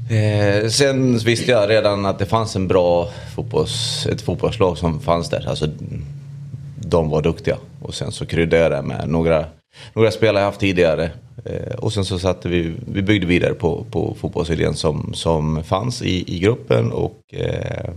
Eh, 0.09 0.67
sen 0.67 1.17
visste 1.17 1.51
jag 1.51 1.69
redan 1.69 2.05
att 2.05 2.19
det 2.19 2.25
fanns 2.25 2.55
en 2.55 2.67
bra 2.67 3.09
fotbolls, 3.35 4.07
ett 4.11 4.21
fotbollslag 4.21 4.77
som 4.77 4.99
fanns 4.99 5.29
där. 5.29 5.47
Alltså, 5.49 5.67
de 6.79 7.09
var 7.09 7.21
duktiga. 7.21 7.57
Och 7.81 7.93
sen 7.93 8.11
så 8.11 8.25
kryddade 8.25 8.63
jag 8.63 8.71
det 8.71 8.81
med 8.81 9.09
några, 9.09 9.45
några 9.93 10.11
spelare 10.11 10.43
jag 10.43 10.45
haft 10.45 10.59
tidigare. 10.59 11.11
Eh, 11.45 11.75
och 11.75 11.93
sen 11.93 12.05
så 12.05 12.19
satte 12.19 12.49
vi, 12.49 12.73
vi 12.87 13.01
byggde 13.01 13.27
vidare 13.27 13.53
på, 13.53 13.85
på 13.91 14.15
fotbollsidén 14.19 14.75
som, 14.75 15.13
som 15.13 15.63
fanns 15.63 16.01
i, 16.01 16.35
i 16.35 16.39
gruppen. 16.39 16.91
Och 16.91 17.19
eh, 17.33 17.89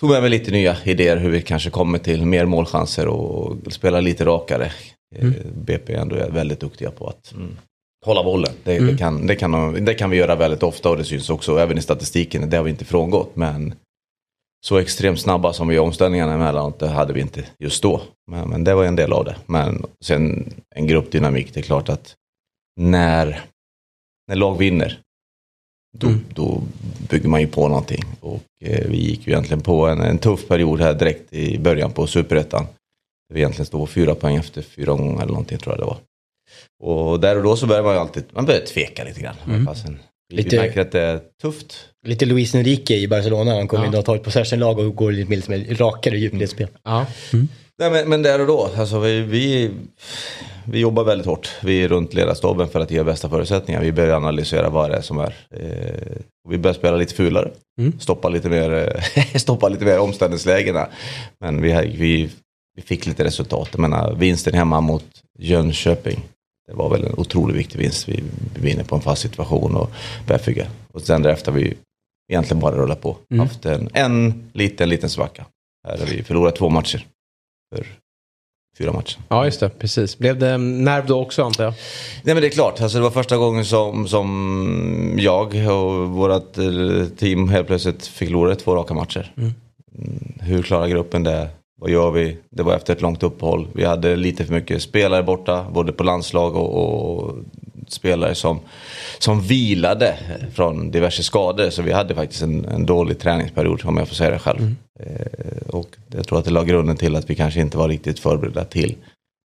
tog 0.00 0.10
med 0.10 0.20
mig 0.20 0.30
lite 0.30 0.50
nya 0.50 0.76
idéer 0.84 1.16
hur 1.16 1.30
vi 1.30 1.42
kanske 1.42 1.70
kommer 1.70 1.98
till 1.98 2.26
mer 2.26 2.44
målchanser 2.44 3.06
och 3.06 3.56
spela 3.72 4.00
lite 4.00 4.24
rakare. 4.24 4.72
Eh, 5.16 5.22
mm. 5.22 5.34
BP 5.54 5.94
är 5.94 6.00
ändå 6.00 6.16
väldigt 6.30 6.60
duktiga 6.60 6.90
på 6.90 7.06
att 7.06 7.32
mm 7.32 7.56
hålla 8.08 8.24
bollen. 8.24 8.52
Det, 8.64 8.76
mm. 8.76 8.90
det, 8.90 8.98
kan, 8.98 9.26
det, 9.26 9.36
kan, 9.36 9.84
det 9.84 9.94
kan 9.94 10.10
vi 10.10 10.16
göra 10.16 10.36
väldigt 10.36 10.62
ofta 10.62 10.90
och 10.90 10.96
det 10.96 11.04
syns 11.04 11.30
också 11.30 11.58
även 11.58 11.78
i 11.78 11.82
statistiken. 11.82 12.50
Det 12.50 12.56
har 12.56 12.64
vi 12.64 12.70
inte 12.70 12.84
frångått. 12.84 13.36
Men 13.36 13.74
så 14.66 14.78
extremt 14.78 15.20
snabba 15.20 15.52
som 15.52 15.68
vi 15.68 15.76
är 15.76 15.80
omställningarna 15.80 16.34
emellanåt, 16.34 16.78
det 16.78 16.88
hade 16.88 17.12
vi 17.12 17.20
inte 17.20 17.44
just 17.58 17.82
då. 17.82 18.02
Men, 18.30 18.48
men 18.48 18.64
det 18.64 18.74
var 18.74 18.84
en 18.84 18.96
del 18.96 19.12
av 19.12 19.24
det. 19.24 19.36
Men 19.46 19.82
sen 20.04 20.52
en 20.74 20.86
gruppdynamik, 20.86 21.54
det 21.54 21.60
är 21.60 21.62
klart 21.62 21.88
att 21.88 22.14
när, 22.80 23.40
när 24.28 24.36
lag 24.36 24.58
vinner, 24.58 25.00
då, 25.98 26.06
mm. 26.06 26.20
då 26.34 26.62
bygger 27.10 27.28
man 27.28 27.40
ju 27.40 27.46
på 27.46 27.68
någonting. 27.68 28.04
Och 28.20 28.42
eh, 28.64 28.86
vi 28.88 28.96
gick 28.96 29.26
ju 29.26 29.32
egentligen 29.32 29.60
på 29.60 29.86
en, 29.86 30.00
en 30.00 30.18
tuff 30.18 30.48
period 30.48 30.80
här 30.80 30.94
direkt 30.94 31.32
i 31.32 31.58
början 31.58 31.90
på 31.90 32.06
superettan. 32.06 32.66
Vi 33.34 33.40
egentligen 33.40 33.66
stod 33.66 33.88
fyra 33.88 34.14
poäng 34.14 34.36
efter 34.36 34.62
fyra 34.62 34.92
gånger 34.92 35.22
eller 35.22 35.32
någonting 35.32 35.58
tror 35.58 35.72
jag 35.72 35.80
det 35.80 35.86
var. 35.86 35.98
Och 36.80 37.20
där 37.20 37.36
och 37.36 37.42
då 37.42 37.56
så 37.56 37.66
börjar 37.66 37.82
man 37.82 37.94
ju 37.94 38.00
alltid, 38.00 38.24
man 38.30 38.46
börjar 38.46 38.60
tveka 38.60 39.04
lite 39.04 39.20
grann. 39.20 39.36
Mm. 39.46 39.68
Vi 40.28 40.36
lite, 40.36 40.56
märker 40.56 40.80
att 40.80 40.92
det 40.92 41.00
är 41.00 41.20
tufft. 41.42 41.76
Lite 42.06 42.26
Luis 42.26 42.54
Enrique 42.54 42.96
i 42.96 43.08
Barcelona, 43.08 43.54
han 43.54 43.68
kommer 43.68 43.84
ja. 43.84 43.88
in 43.88 43.98
och 43.98 44.04
tar 44.04 44.16
ett 44.16 44.22
possession-lag 44.22 44.78
och 44.78 44.94
går 44.94 45.12
lite 45.12 45.50
mer 45.50 45.74
rakare 45.74 46.18
djupledsspel. 46.18 46.68
Ja. 46.84 47.06
Mm. 47.32 47.48
Nej, 47.78 47.90
men, 47.90 48.08
men 48.08 48.22
där 48.22 48.40
och 48.40 48.46
då, 48.46 48.70
alltså 48.76 48.98
vi, 48.98 49.20
vi, 49.20 49.70
vi 50.64 50.78
jobbar 50.78 51.04
väldigt 51.04 51.26
hårt. 51.26 51.50
Vi 51.62 51.82
är 51.82 51.88
runt 51.88 52.14
ledarstaben 52.14 52.68
för 52.68 52.80
att 52.80 52.90
ge 52.90 53.02
bästa 53.02 53.28
förutsättningar. 53.28 53.80
Vi 53.80 53.92
börjar 53.92 54.16
analysera 54.16 54.70
vad 54.70 54.90
det 54.90 54.96
är 54.96 55.02
som 55.02 55.18
är. 55.18 55.34
Eh, 55.50 56.16
vi 56.48 56.58
börjar 56.58 56.74
spela 56.74 56.96
lite 56.96 57.14
fulare. 57.14 57.50
Mm. 57.80 58.00
Stoppa, 58.00 58.28
lite 58.28 58.48
mer, 58.48 59.02
stoppa 59.38 59.68
lite 59.68 59.84
mer 59.84 59.98
omställningslägena. 59.98 60.88
Men 61.40 61.62
vi, 61.62 61.72
vi, 61.98 62.30
vi 62.76 62.82
fick 62.82 63.06
lite 63.06 63.24
resultat. 63.24 63.68
Jag 63.72 63.80
menar, 63.80 64.14
vinsten 64.14 64.54
hemma 64.54 64.80
mot 64.80 65.06
Jönköping 65.38 66.22
det 66.68 66.74
var 66.74 66.90
väl 66.90 67.04
en 67.04 67.14
otroligt 67.16 67.56
viktig 67.56 67.78
vinst. 67.78 68.08
Vi, 68.08 68.22
vi 68.54 68.60
vinner 68.60 68.84
på 68.84 68.94
en 68.96 69.00
fast 69.00 69.22
situation 69.22 69.76
och 69.76 69.90
börjar 70.26 70.68
Och 70.92 71.02
sen 71.02 71.22
därefter 71.22 71.52
har 71.52 71.58
vi 71.58 71.74
egentligen 72.32 72.60
bara 72.60 72.76
rullat 72.76 73.00
på. 73.00 73.16
Mm. 73.30 73.46
Haft 73.46 73.66
en, 73.66 73.88
en 73.92 74.50
liten, 74.52 74.88
liten 74.88 75.10
svacka. 75.10 75.46
Här 75.88 75.98
har 75.98 76.06
vi 76.06 76.22
förlorat 76.22 76.56
två 76.56 76.68
matcher. 76.68 77.06
För 77.74 77.86
fyra 78.78 78.92
matcher. 78.92 79.18
Ja, 79.28 79.44
just 79.44 79.60
det. 79.60 79.68
Precis. 79.68 80.18
Blev 80.18 80.38
det 80.38 80.58
nerv 80.58 81.06
då 81.06 81.20
också 81.20 81.44
antar 81.44 81.64
jag? 81.64 81.74
Nej, 82.22 82.34
men 82.34 82.40
det 82.42 82.48
är 82.48 82.50
klart. 82.50 82.80
Alltså, 82.80 82.98
det 82.98 83.04
var 83.04 83.10
första 83.10 83.36
gången 83.36 83.64
som, 83.64 84.08
som 84.08 85.14
jag 85.18 85.46
och 85.46 86.08
vårt 86.08 86.58
eh, 86.58 87.08
team 87.16 87.48
helt 87.48 87.66
plötsligt 87.66 88.06
fick 88.06 88.28
förlora 88.28 88.54
två 88.54 88.76
raka 88.76 88.94
matcher. 88.94 89.32
Mm 89.36 89.54
hur 90.40 90.62
klarar 90.62 90.88
gruppen 90.88 91.22
det? 91.22 91.48
Vad 91.80 91.90
gör 91.90 92.10
vi? 92.10 92.36
Det 92.50 92.62
var 92.62 92.74
efter 92.74 92.92
ett 92.92 93.02
långt 93.02 93.22
uppehåll. 93.22 93.68
Vi 93.72 93.84
hade 93.84 94.16
lite 94.16 94.44
för 94.44 94.54
mycket 94.54 94.82
spelare 94.82 95.22
borta, 95.22 95.66
både 95.72 95.92
på 95.92 96.04
landslag 96.04 96.56
och, 96.56 96.74
och 96.74 97.34
spelare 97.88 98.34
som, 98.34 98.60
som 99.18 99.40
vilade 99.40 100.18
från 100.54 100.90
diverse 100.90 101.22
skador. 101.22 101.70
Så 101.70 101.82
vi 101.82 101.92
hade 101.92 102.14
faktiskt 102.14 102.42
en, 102.42 102.64
en 102.64 102.86
dålig 102.86 103.18
träningsperiod 103.18 103.80
om 103.84 103.96
jag 103.96 104.08
får 104.08 104.14
säga 104.14 104.30
det 104.30 104.38
själv. 104.38 104.58
Mm. 104.58 104.76
Eh, 105.00 105.68
och 105.68 105.88
jag 106.14 106.26
tror 106.26 106.38
att 106.38 106.44
det 106.44 106.50
la 106.50 106.64
grunden 106.64 106.96
till 106.96 107.16
att 107.16 107.30
vi 107.30 107.34
kanske 107.34 107.60
inte 107.60 107.78
var 107.78 107.88
riktigt 107.88 108.18
förberedda 108.18 108.64
till 108.64 108.96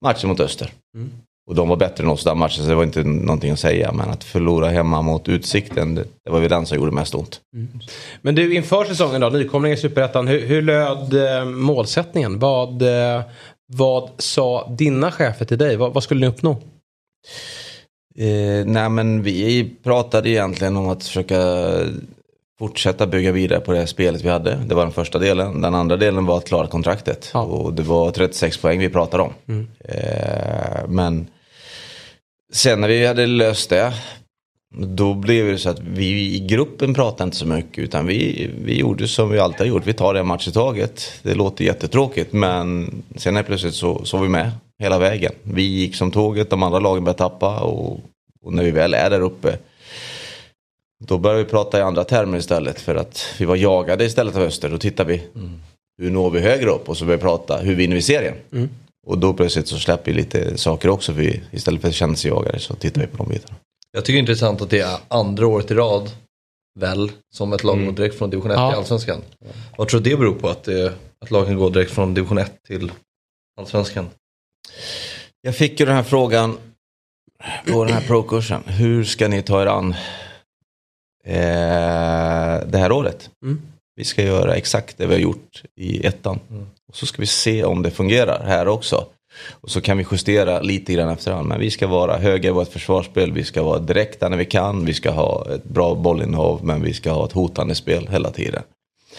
matchen 0.05 0.29
mot 0.29 0.39
Öster. 0.39 0.71
Mm. 0.95 1.11
Och 1.49 1.55
de 1.55 1.69
var 1.69 1.75
bättre 1.75 2.03
än 2.03 2.09
oss 2.09 2.23
den 2.23 2.37
matchen 2.37 2.63
så 2.63 2.69
det 2.69 2.75
var 2.75 2.83
inte 2.83 3.03
någonting 3.03 3.51
att 3.51 3.59
säga. 3.59 3.91
Men 3.91 4.09
att 4.09 4.23
förlora 4.23 4.69
hemma 4.69 5.01
mot 5.01 5.29
Utsikten, 5.29 5.95
det, 5.95 6.03
det 6.25 6.31
var 6.31 6.39
väl 6.39 6.49
den 6.49 6.65
som 6.65 6.77
gjorde 6.77 6.91
mest 6.91 7.15
ont. 7.15 7.41
Mm. 7.55 7.79
Men 8.21 8.35
du 8.35 8.55
inför 8.55 8.85
säsongen 8.85 9.21
då, 9.21 9.29
nykomling 9.29 9.71
i 9.71 9.77
Superettan. 9.77 10.27
Hur, 10.27 10.47
hur 10.47 10.61
löd 10.61 11.13
eh, 11.13 11.45
målsättningen? 11.45 12.39
Vad, 12.39 12.81
eh, 12.81 13.21
vad 13.73 14.09
sa 14.17 14.67
dina 14.77 15.11
chefer 15.11 15.45
till 15.45 15.57
dig? 15.57 15.75
Vad, 15.75 15.93
vad 15.93 16.03
skulle 16.03 16.21
ni 16.21 16.27
uppnå? 16.27 16.51
Eh, 18.15 18.65
nej 18.65 18.89
men 18.89 19.23
vi 19.23 19.69
pratade 19.83 20.29
egentligen 20.29 20.77
om 20.77 20.89
att 20.89 21.03
försöka 21.03 21.37
fortsätta 22.63 23.07
bygga 23.07 23.31
vidare 23.31 23.59
på 23.59 23.73
det 23.73 23.87
spelet 23.87 24.21
vi 24.21 24.29
hade. 24.29 24.55
Det 24.55 24.75
var 24.75 24.83
den 24.83 24.91
första 24.91 25.19
delen. 25.19 25.61
Den 25.61 25.75
andra 25.75 25.97
delen 25.97 26.25
var 26.25 26.37
att 26.37 26.47
klara 26.47 26.67
kontraktet. 26.67 27.29
Ja. 27.33 27.41
Och 27.41 27.73
det 27.73 27.83
var 27.83 28.11
36 28.11 28.57
poäng 28.57 28.79
vi 28.79 28.89
pratade 28.89 29.23
om. 29.23 29.33
Mm. 29.47 29.67
Eh, 29.79 30.87
men 30.87 31.27
sen 32.53 32.81
när 32.81 32.87
vi 32.87 33.05
hade 33.05 33.25
löst 33.25 33.69
det. 33.69 33.93
Då 34.75 35.13
blev 35.13 35.47
det 35.47 35.57
så 35.57 35.69
att 35.69 35.79
vi 35.79 36.35
i 36.35 36.39
gruppen 36.39 36.93
pratade 36.93 37.23
inte 37.23 37.37
så 37.37 37.47
mycket. 37.47 37.83
Utan 37.83 38.07
vi, 38.07 38.49
vi 38.65 38.79
gjorde 38.79 39.07
som 39.07 39.29
vi 39.29 39.39
alltid 39.39 39.59
har 39.59 39.65
gjort. 39.65 39.87
Vi 39.87 39.93
tar 39.93 40.15
en 40.15 40.27
match 40.27 40.47
i 40.47 40.51
taget. 40.51 41.11
Det 41.23 41.33
låter 41.33 41.65
jättetråkigt. 41.65 42.33
Men 42.33 42.91
sen 43.15 43.37
är 43.37 43.43
plötsligt 43.43 43.75
så, 43.75 44.05
så 44.05 44.17
var 44.17 44.23
vi 44.23 44.29
med 44.29 44.51
hela 44.79 44.99
vägen. 44.99 45.31
Vi 45.43 45.63
gick 45.63 45.95
som 45.95 46.11
tåget. 46.11 46.49
De 46.49 46.63
andra 46.63 46.79
lagen 46.79 47.03
började 47.03 47.17
tappa. 47.17 47.59
Och, 47.59 47.99
och 48.41 48.53
när 48.53 48.63
vi 48.63 48.71
väl 48.71 48.93
är 48.93 49.09
där 49.09 49.21
uppe 49.21 49.57
då 51.07 51.17
började 51.17 51.43
vi 51.43 51.49
prata 51.49 51.79
i 51.79 51.81
andra 51.81 52.03
termer 52.03 52.37
istället 52.37 52.79
för 52.79 52.95
att 52.95 53.25
vi 53.39 53.45
var 53.45 53.55
jagade 53.55 54.05
istället 54.05 54.35
av 54.35 54.41
Öster. 54.41 54.69
Då 54.69 54.77
tittar 54.77 55.05
vi 55.05 55.23
mm. 55.35 55.59
hur 55.97 56.11
når 56.11 56.29
vi 56.29 56.39
högre 56.39 56.69
upp 56.69 56.89
och 56.89 56.97
så 56.97 57.05
börjar 57.05 57.17
vi 57.17 57.21
prata 57.21 57.57
hur 57.57 57.75
vinner 57.75 57.95
vi 57.95 58.01
serien. 58.01 58.35
Mm. 58.51 58.69
Och 59.07 59.17
då 59.17 59.33
plötsligt 59.33 59.67
så 59.67 59.79
släpper 59.79 60.11
vi 60.11 60.17
lite 60.17 60.57
saker 60.57 60.89
också. 60.89 61.13
För 61.13 61.21
vi, 61.21 61.41
istället 61.51 61.81
för 61.81 61.87
att 61.87 61.93
känna 61.93 62.15
sig 62.15 62.31
jagade 62.31 62.59
så 62.59 62.75
tittar 62.75 63.01
vi 63.01 63.07
på 63.07 63.17
de 63.17 63.29
bitarna. 63.29 63.55
Jag 63.91 64.05
tycker 64.05 64.13
det 64.13 64.17
är 64.17 64.21
intressant 64.21 64.61
att 64.61 64.69
det 64.69 64.79
är 64.79 64.97
andra 65.07 65.47
året 65.47 65.71
i 65.71 65.73
rad 65.73 66.11
väl 66.79 67.11
som 67.35 67.53
ett 67.53 67.63
lag 67.63 67.75
mm. 67.75 67.85
går 67.85 67.93
direkt 67.93 68.17
från 68.17 68.29
division 68.29 68.51
1 68.51 68.57
ja. 68.57 68.69
till 68.69 68.77
allsvenskan. 68.77 69.21
Vad 69.77 69.87
tror 69.87 70.01
du 70.01 70.09
det 70.09 70.17
beror 70.17 70.35
på 70.35 70.49
att, 70.49 70.63
det, 70.63 70.93
att 71.25 71.31
lagen 71.31 71.57
går 71.57 71.69
direkt 71.69 71.91
från 71.91 72.13
division 72.13 72.37
1 72.37 72.53
till 72.67 72.91
allsvenskan? 73.59 74.09
Jag 75.41 75.55
fick 75.55 75.79
ju 75.79 75.85
den 75.85 75.95
här 75.95 76.03
frågan 76.03 76.57
på 77.71 77.83
den 77.83 77.93
här 77.93 78.01
pro-kursen. 78.01 78.63
Hur 78.65 79.03
ska 79.03 79.27
ni 79.27 79.41
ta 79.41 79.61
er 79.61 79.65
an 79.65 79.95
eh, 81.25 82.67
det 82.67 82.77
här 82.77 82.91
året. 82.91 83.29
Mm. 83.43 83.61
Vi 83.95 84.03
ska 84.03 84.23
göra 84.23 84.55
exakt 84.55 84.97
det 84.97 85.05
vi 85.05 85.13
har 85.13 85.21
gjort 85.21 85.63
i 85.75 86.05
ettan. 86.05 86.39
Mm. 86.49 86.67
Och 86.89 86.95
så 86.95 87.05
ska 87.05 87.21
vi 87.21 87.27
se 87.27 87.63
om 87.63 87.81
det 87.81 87.91
fungerar 87.91 88.43
här 88.45 88.67
också. 88.67 89.05
Och 89.51 89.71
så 89.71 89.81
kan 89.81 89.97
vi 89.97 90.05
justera 90.11 90.61
lite 90.61 90.93
grann 90.93 91.09
efterhand. 91.09 91.47
Men 91.47 91.59
vi 91.59 91.71
ska 91.71 91.87
vara 91.87 92.17
höga 92.17 92.49
i 92.49 92.51
vårt 92.51 92.67
försvarsspel. 92.67 93.31
Vi 93.31 93.43
ska 93.43 93.63
vara 93.63 93.79
direkta 93.79 94.29
när 94.29 94.37
vi 94.37 94.45
kan. 94.45 94.85
Vi 94.85 94.93
ska 94.93 95.11
ha 95.11 95.47
ett 95.55 95.63
bra 95.63 95.95
bollinnehav. 95.95 96.59
Men 96.63 96.81
vi 96.81 96.93
ska 96.93 97.11
ha 97.11 97.25
ett 97.25 97.31
hotande 97.31 97.75
spel 97.75 98.07
hela 98.11 98.31
tiden. 98.31 98.63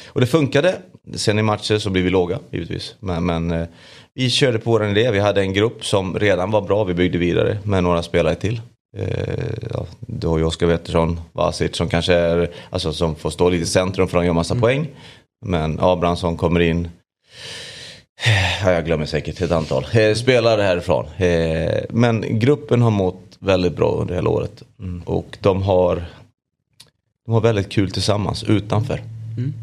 Och 0.07 0.21
det 0.21 0.27
funkade. 0.27 0.79
Sen 1.15 1.39
i 1.39 1.43
matcher 1.43 1.79
så 1.79 1.91
blir 1.91 2.03
vi 2.03 2.11
låga 2.11 2.39
givetvis. 2.51 2.95
Men, 3.01 3.27
men 3.27 3.51
eh, 3.51 3.67
vi 4.15 4.31
körde 4.31 4.59
på 4.59 4.71
vår 4.71 4.87
idé. 4.87 5.11
Vi 5.11 5.19
hade 5.19 5.41
en 5.41 5.53
grupp 5.53 5.85
som 5.85 6.19
redan 6.19 6.51
var 6.51 6.61
bra. 6.61 6.85
Vi 6.85 6.95
byggde 6.95 7.19
vidare 7.19 7.59
med 7.65 7.83
några 7.83 8.03
spelare 8.03 8.35
till. 8.35 8.61
Eh, 8.97 9.69
ja, 9.71 9.87
du 10.01 10.27
har 10.27 10.39
ju 10.39 10.45
Oskar 10.45 10.67
Wettersson, 10.67 11.21
Vasic 11.33 11.77
som 11.77 11.89
kanske 11.89 12.15
är, 12.15 12.51
alltså 12.71 12.93
som 12.93 13.15
får 13.15 13.31
stå 13.31 13.49
lite 13.49 13.63
i 13.63 13.67
centrum 13.67 14.09
för 14.09 14.19
de 14.19 14.27
gör 14.27 14.33
massa 14.33 14.55
mm. 14.55 14.63
poäng. 14.63 14.89
Men 15.47 15.81
Abrahamsson 15.81 16.37
kommer 16.37 16.61
in. 16.61 16.89
Ja, 18.65 18.73
jag 18.73 18.85
glömmer 18.85 19.07
säkert 19.07 19.41
ett 19.41 19.51
antal 19.51 19.87
eh, 19.93 20.15
spelare 20.15 20.63
härifrån. 20.63 21.07
Eh, 21.17 21.85
men 21.91 22.39
gruppen 22.39 22.83
har 22.83 22.91
mått 22.91 23.37
väldigt 23.39 23.77
bra 23.77 23.91
under 23.91 24.15
hela 24.15 24.31
året. 24.31 24.63
Mm. 24.79 25.03
Och 25.03 25.39
de 25.41 25.63
har, 25.63 26.05
de 27.27 27.35
har 27.35 27.41
väldigt 27.41 27.69
kul 27.69 27.91
tillsammans 27.91 28.45
utanför. 28.45 29.03
Mm. 29.39 29.55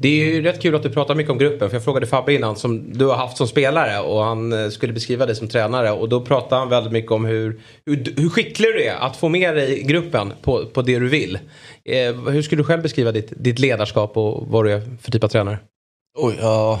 Det 0.00 0.08
är 0.08 0.34
ju 0.34 0.42
rätt 0.42 0.62
kul 0.62 0.74
att 0.74 0.82
du 0.82 0.90
pratar 0.90 1.14
mycket 1.14 1.32
om 1.32 1.38
gruppen. 1.38 1.70
För 1.70 1.76
jag 1.76 1.84
frågade 1.84 2.06
Fabbe 2.06 2.34
innan 2.34 2.56
som 2.56 2.92
du 2.92 3.06
har 3.06 3.16
haft 3.16 3.36
som 3.36 3.48
spelare 3.48 4.00
och 4.00 4.24
han 4.24 4.52
eh, 4.52 4.68
skulle 4.68 4.92
beskriva 4.92 5.26
dig 5.26 5.36
som 5.36 5.48
tränare. 5.48 5.90
Och 5.90 6.08
då 6.08 6.20
pratade 6.20 6.60
han 6.60 6.68
väldigt 6.68 6.92
mycket 6.92 7.12
om 7.12 7.24
hur, 7.24 7.60
hur, 7.86 8.14
hur 8.16 8.28
skicklig 8.28 8.68
du 8.74 8.84
är 8.84 8.94
att 8.94 9.16
få 9.16 9.28
med 9.28 9.56
dig 9.56 9.82
gruppen 9.82 10.32
på, 10.42 10.66
på 10.66 10.82
det 10.82 10.98
du 10.98 11.08
vill. 11.08 11.38
Eh, 11.84 12.30
hur 12.30 12.42
skulle 12.42 12.60
du 12.60 12.66
själv 12.66 12.82
beskriva 12.82 13.12
ditt, 13.12 13.32
ditt 13.36 13.58
ledarskap 13.58 14.16
och 14.16 14.46
vad 14.46 14.64
du 14.64 14.72
är 14.72 14.82
för 15.02 15.12
typ 15.12 15.24
av 15.24 15.28
tränare? 15.28 15.58
Oj, 16.18 16.34
ja. 16.40 16.80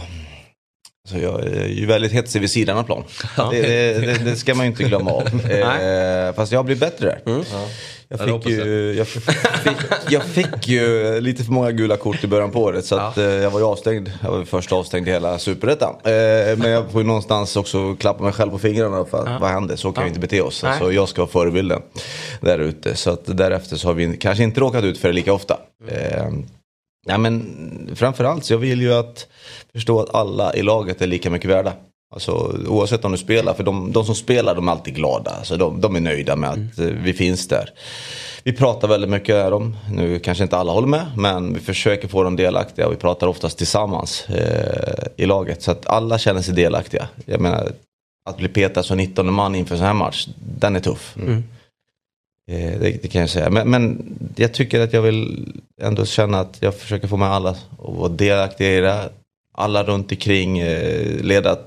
Alltså 1.08 1.18
jag 1.18 1.44
är 1.44 1.66
ju 1.66 1.86
väldigt 1.86 2.12
hetsig 2.12 2.40
vid 2.40 2.50
sidan 2.50 2.78
av 2.78 2.82
plan. 2.82 3.04
Ja. 3.36 3.48
Det, 3.52 3.62
det, 4.00 4.24
det, 4.24 4.36
ska 4.36 4.54
man 4.54 4.66
ju 4.66 4.70
inte 4.70 4.82
glömma 4.82 5.10
av. 5.10 5.22
eh, 5.50 6.34
fast 6.34 6.52
jag 6.52 6.58
har 6.58 6.64
blivit 6.64 6.80
bättre 6.80 7.06
där. 7.06 7.32
Mm. 7.32 7.44
Ja. 7.52 7.68
Jag 8.08 8.20
fick, 8.20 8.46
ju, 8.46 8.92
jag, 8.92 9.06
fick, 9.08 9.24
jag 10.10 10.24
fick 10.24 10.68
ju 10.68 11.20
lite 11.20 11.44
för 11.44 11.52
många 11.52 11.72
gula 11.72 11.96
kort 11.96 12.24
i 12.24 12.26
början 12.26 12.50
på 12.50 12.60
året 12.60 12.84
så 12.84 12.96
att, 12.96 13.16
ja. 13.16 13.22
eh, 13.22 13.28
jag 13.28 13.50
var 13.50 13.60
ju 13.60 13.66
avstängd. 13.66 14.12
Jag 14.22 14.30
var 14.30 14.44
först 14.44 14.72
avstängd 14.72 15.08
i 15.08 15.10
hela 15.10 15.38
superettan. 15.38 15.94
Eh, 16.04 16.58
men 16.58 16.70
jag 16.70 16.90
får 16.90 17.00
ju 17.00 17.06
någonstans 17.06 17.56
också 17.56 17.96
klappa 17.96 18.24
mig 18.24 18.32
själv 18.32 18.50
på 18.50 18.58
fingrarna 18.58 19.04
för 19.04 19.18
att, 19.18 19.30
ja. 19.30 19.38
vad 19.40 19.50
hände? 19.50 19.76
Så 19.76 19.92
kan 19.92 20.02
ja. 20.02 20.04
vi 20.04 20.08
inte 20.08 20.20
bete 20.20 20.42
oss. 20.42 20.62
Nej. 20.62 20.72
Alltså, 20.72 20.92
jag 20.92 21.08
ska 21.08 21.22
vara 21.22 21.30
förebilden 21.30 21.82
där 22.40 22.58
ute. 22.58 22.96
Så 22.96 23.10
att 23.10 23.22
därefter 23.24 23.76
så 23.76 23.88
har 23.88 23.94
vi 23.94 24.16
kanske 24.16 24.44
inte 24.44 24.60
råkat 24.60 24.84
ut 24.84 24.98
för 24.98 25.08
det 25.08 25.14
lika 25.14 25.32
ofta. 25.32 25.58
Eh, 25.88 26.28
ja, 27.06 27.18
men 27.18 27.56
framförallt 27.94 28.44
så 28.44 28.52
jag 28.52 28.58
vill 28.58 28.80
ju 28.80 28.94
att 28.94 29.26
förstå 29.72 30.00
att 30.00 30.14
alla 30.14 30.54
i 30.54 30.62
laget 30.62 31.02
är 31.02 31.06
lika 31.06 31.30
mycket 31.30 31.50
värda. 31.50 31.72
Alltså, 32.16 32.60
oavsett 32.68 33.04
om 33.04 33.12
du 33.12 33.18
spelar, 33.18 33.54
för 33.54 33.64
de, 33.64 33.92
de 33.92 34.04
som 34.04 34.14
spelar 34.14 34.54
de 34.54 34.68
är 34.68 34.72
alltid 34.72 34.94
glada. 34.94 35.30
Alltså, 35.30 35.56
de, 35.56 35.80
de 35.80 35.96
är 35.96 36.00
nöjda 36.00 36.36
med 36.36 36.50
att 36.50 36.78
mm. 36.78 37.02
vi 37.02 37.12
finns 37.12 37.48
där. 37.48 37.70
Vi 38.44 38.52
pratar 38.52 38.88
väldigt 38.88 39.10
mycket 39.10 39.34
med 39.34 39.52
dem. 39.52 39.76
Nu 39.90 40.18
kanske 40.18 40.44
inte 40.44 40.56
alla 40.56 40.72
håller 40.72 40.88
med, 40.88 41.06
men 41.16 41.54
vi 41.54 41.60
försöker 41.60 42.08
få 42.08 42.22
dem 42.22 42.36
delaktiga 42.36 42.88
vi 42.88 42.96
pratar 42.96 43.26
oftast 43.26 43.58
tillsammans 43.58 44.28
eh, 44.28 45.06
i 45.16 45.26
laget. 45.26 45.62
Så 45.62 45.70
att 45.70 45.86
alla 45.86 46.18
känner 46.18 46.42
sig 46.42 46.54
delaktiga. 46.54 47.08
Jag 47.24 47.40
menar, 47.40 47.72
att 48.30 48.36
bli 48.36 48.48
petad 48.48 48.82
som 48.82 48.96
19 48.96 49.32
man 49.32 49.54
inför 49.54 49.74
en 49.74 49.78
sån 49.78 49.86
här 49.86 49.94
match, 49.94 50.28
den 50.58 50.76
är 50.76 50.80
tuff. 50.80 51.16
Mm. 51.16 51.44
Eh, 52.50 52.80
det, 52.80 53.02
det, 53.02 53.08
kan 53.08 53.20
jag 53.20 53.30
säga. 53.30 53.50
Men, 53.50 53.70
men, 53.70 54.14
jag 54.36 54.54
tycker 54.54 54.80
att 54.80 54.92
jag 54.92 55.02
vill 55.02 55.52
ändå 55.82 56.04
känna 56.04 56.40
att 56.40 56.56
jag 56.60 56.74
försöker 56.74 57.08
få 57.08 57.16
med 57.16 57.28
alla 57.28 57.56
och 57.76 57.96
vara 57.96 58.08
delaktiga 58.08 58.78
i 58.78 58.80
det. 58.80 59.08
Alla 59.52 59.84
runt 59.84 60.12
omkring, 60.12 60.58
eh, 60.58 61.20
leda 61.20 61.58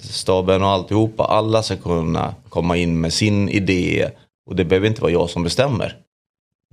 staben 0.00 0.62
och 0.62 0.68
alltihopa. 0.68 1.24
Alla 1.24 1.62
ska 1.62 1.76
kunna 1.76 2.34
komma 2.48 2.76
in 2.76 3.00
med 3.00 3.12
sin 3.12 3.48
idé 3.48 4.10
och 4.46 4.56
det 4.56 4.64
behöver 4.64 4.88
inte 4.88 5.02
vara 5.02 5.12
jag 5.12 5.30
som 5.30 5.42
bestämmer. 5.42 5.96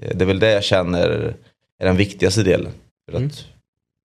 Eh, 0.01 0.15
det 0.15 0.24
är 0.24 0.28
väl 0.28 0.39
det 0.39 0.51
jag 0.51 0.63
känner 0.63 1.36
är 1.80 1.86
den 1.86 1.97
viktigaste 1.97 2.43
delen. 2.43 2.72
För 3.05 3.17
att 3.17 3.22
mm. 3.22 3.32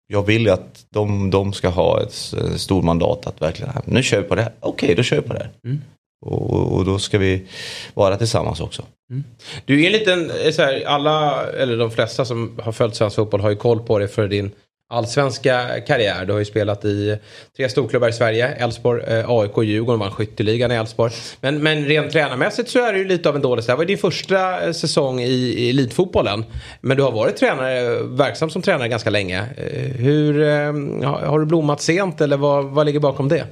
Jag 0.08 0.26
vill 0.26 0.42
ju 0.42 0.50
att 0.50 0.86
de, 0.90 1.30
de 1.30 1.54
ska 1.54 1.70
ha 1.70 2.02
ett 2.02 2.34
stort 2.56 2.84
mandat 2.84 3.28
att 3.28 3.42
verkligen, 3.42 3.74
nu 3.86 4.04
kör 4.04 4.22
vi 4.22 4.24
på 4.24 4.36
det 4.36 4.42
här. 4.42 4.54
Okej, 4.60 4.86
okay, 4.86 4.96
då 4.96 5.04
kör 5.04 5.16
vi 5.16 5.28
på 5.28 5.34
det 5.34 5.40
här. 5.40 5.50
Mm. 5.66 5.82
Och, 6.22 6.76
och, 6.78 6.86
då 6.86 7.00
ska 7.00 7.18
vi 7.18 7.48
vara 7.94 8.18
tillsammans 8.18 8.60
också. 8.60 8.84
Mm. 9.12 9.24
Du 9.66 9.82
är 9.82 9.86
en 9.86 9.92
liten, 9.92 10.32
så 10.54 10.62
här, 10.62 10.84
alla, 10.86 11.48
eller 11.52 11.78
de 11.78 11.92
flesta 11.92 12.26
som 12.26 12.60
har 12.64 12.72
följt 12.72 12.96
svensk 12.96 13.16
fotboll 13.16 13.42
har 13.42 13.50
ju 13.50 13.56
koll 13.56 13.80
på 13.80 14.00
dig 14.00 14.08
för 14.08 14.28
din 14.28 14.52
allsvenska 14.92 15.82
karriär. 15.88 16.26
Du 16.26 16.32
har 16.32 16.40
ju 16.40 16.46
spelat 16.46 16.86
i 16.86 17.18
tre 17.58 17.70
storklubbar 17.70 18.10
i 18.10 18.14
Sverige. 18.14 18.48
Elfsborg, 18.48 19.04
eh, 19.04 19.30
AIK, 19.30 19.64
Djurgården 19.64 20.00
vann 20.00 20.12
skytteligan 20.12 20.72
i 20.72 20.76
Elfsborg. 20.76 21.14
Men, 21.42 21.64
men 21.64 21.86
rent 21.86 22.12
tränarmässigt 22.12 22.70
så 22.70 22.86
är 22.86 22.94
det 22.94 23.00
ju 23.00 23.06
lite 23.06 23.30
av 23.30 23.36
en 23.36 23.42
dålig 23.42 23.66
Det 23.66 23.76
var 23.76 23.86
din 23.86 23.98
första 23.98 24.66
eh, 24.66 24.72
säsong 24.72 25.22
i, 25.22 25.32
i 25.32 25.70
elitfotbollen. 25.70 26.46
Men 26.82 26.98
du 26.98 27.04
har 27.04 27.12
varit 27.12 27.38
tränare, 27.38 28.04
verksam 28.04 28.50
som 28.50 28.62
tränare 28.62 28.88
ganska 28.88 29.10
länge. 29.10 29.40
Eh, 29.40 29.96
hur, 29.96 30.46
har 31.26 31.40
du 31.40 31.46
blommat 31.46 31.82
sent 31.82 32.22
eller 32.22 32.38
vad, 32.38 32.66
vad 32.66 32.86
ligger 32.86 33.00
bakom 33.00 33.30
det? 33.30 33.46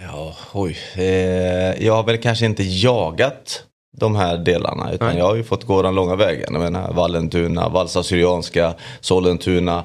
Ja, 0.00 0.36
oj. 0.52 0.76
Eh, 0.94 1.84
jag 1.86 1.94
har 1.94 2.02
väl 2.02 2.18
kanske 2.18 2.46
inte 2.46 2.62
jagat 2.62 3.64
de 3.96 4.16
här 4.16 4.38
delarna. 4.38 4.92
Utan 4.92 5.08
Nej. 5.08 5.18
jag 5.18 5.24
har 5.24 5.36
ju 5.36 5.44
fått 5.44 5.64
gå 5.64 5.82
den 5.82 5.94
långa 5.94 6.16
vägen. 6.16 6.48
Jag 6.52 6.60
menar 6.60 6.92
Vallentuna, 6.92 7.68
Valsa 7.68 8.02
Syrianska, 8.02 8.74
Sollentuna. 9.00 9.84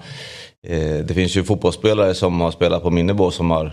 Eh, 0.67 1.05
det 1.05 1.13
finns 1.13 1.37
ju 1.37 1.43
fotbollsspelare 1.43 2.13
som 2.13 2.41
har 2.41 2.51
spelat 2.51 2.83
på 2.83 2.89
min 2.89 3.07
nivå 3.07 3.31
som 3.31 3.51
har 3.51 3.71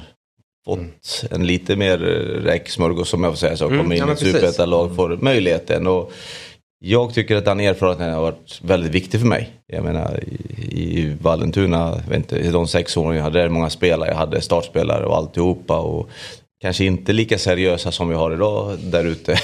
fått 0.65 0.79
mm. 0.79 0.93
en 1.31 1.47
lite 1.47 1.77
mer 1.77 1.99
räcksmörgås 2.45 3.09
som 3.09 3.25
jag 3.25 3.33
får 3.33 3.39
säga 3.39 3.57
så. 3.57 3.67
Mm, 3.67 3.79
kommer 3.79 3.95
in 3.95 4.03
ja, 4.03 4.09
i 4.09 4.13
ett 4.13 4.19
superettalag 4.19 4.97
får 4.97 5.17
möjligheten. 5.17 5.87
Och 5.87 6.13
jag 6.85 7.15
tycker 7.15 7.37
att 7.37 7.45
den 7.45 7.61
erfarenheten 7.61 8.15
har 8.15 8.23
varit 8.23 8.61
väldigt 8.63 8.93
viktig 8.93 9.21
för 9.21 9.27
mig. 9.27 9.51
Jag 9.67 9.85
menar 9.85 10.21
i, 10.59 11.01
i 11.01 11.17
Vallentuna, 11.21 12.01
inte, 12.15 12.37
i 12.39 12.51
de 12.51 12.69
sex 12.69 12.97
åren 12.97 13.17
jag 13.17 13.23
hade 13.23 13.39
där 13.39 13.49
många 13.49 13.71
spelare, 13.71 14.11
jag 14.11 14.17
hade 14.17 14.41
startspelare 14.41 15.07
och 15.07 15.17
alltihopa. 15.17 15.79
Och 15.79 16.11
kanske 16.61 16.85
inte 16.85 17.13
lika 17.13 17.39
seriösa 17.39 17.93
som 17.93 18.09
vi 18.09 18.15
har 18.15 18.33
idag 18.33 18.79
där 18.79 19.05
ute. 19.05 19.33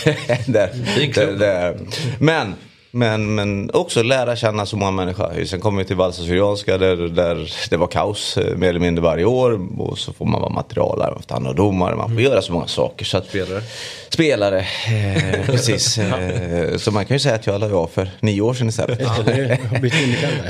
där, 0.46 1.38
där. 1.38 1.78
Men 2.18 2.54
men, 2.96 3.34
men 3.34 3.70
också 3.74 4.02
lära 4.02 4.36
känna 4.36 4.66
så 4.66 4.76
många 4.76 4.90
människor. 4.90 5.44
Sen 5.44 5.60
kommer 5.60 5.78
vi 5.78 5.84
till 5.84 5.96
Valsa 5.96 6.22
Syrianska 6.22 6.78
där, 6.78 6.96
där 6.96 7.52
det 7.70 7.76
var 7.76 7.86
kaos 7.86 8.36
eh, 8.36 8.56
mer 8.56 8.68
eller 8.68 8.80
mindre 8.80 9.02
varje 9.02 9.24
år. 9.24 9.80
Och 9.80 9.98
så 9.98 10.12
får 10.12 10.24
man 10.24 10.40
vara 10.40 10.52
materialare, 10.52 11.10
man 11.10 11.22
får 11.22 11.28
ta 11.28 11.34
hand 11.34 11.46
om 11.46 11.54
domare, 11.54 11.96
man 11.96 12.04
får 12.04 12.12
mm. 12.12 12.24
göra 12.24 12.42
så 12.42 12.52
många 12.52 12.66
saker. 12.66 13.04
Så 13.04 13.18
att, 13.18 13.26
spelare. 13.28 13.62
Spelare, 14.08 14.58
eh, 14.58 15.46
precis. 15.46 15.98
Eh, 15.98 16.76
så 16.76 16.90
man 16.90 17.04
kan 17.04 17.14
ju 17.14 17.18
säga 17.18 17.34
att 17.34 17.46
jag 17.46 17.60
la 17.60 17.76
av 17.76 17.86
för 17.86 18.10
nio 18.20 18.40
år 18.40 18.54
sedan 18.54 18.68
istället. 18.68 19.00
Ja, 19.00 19.16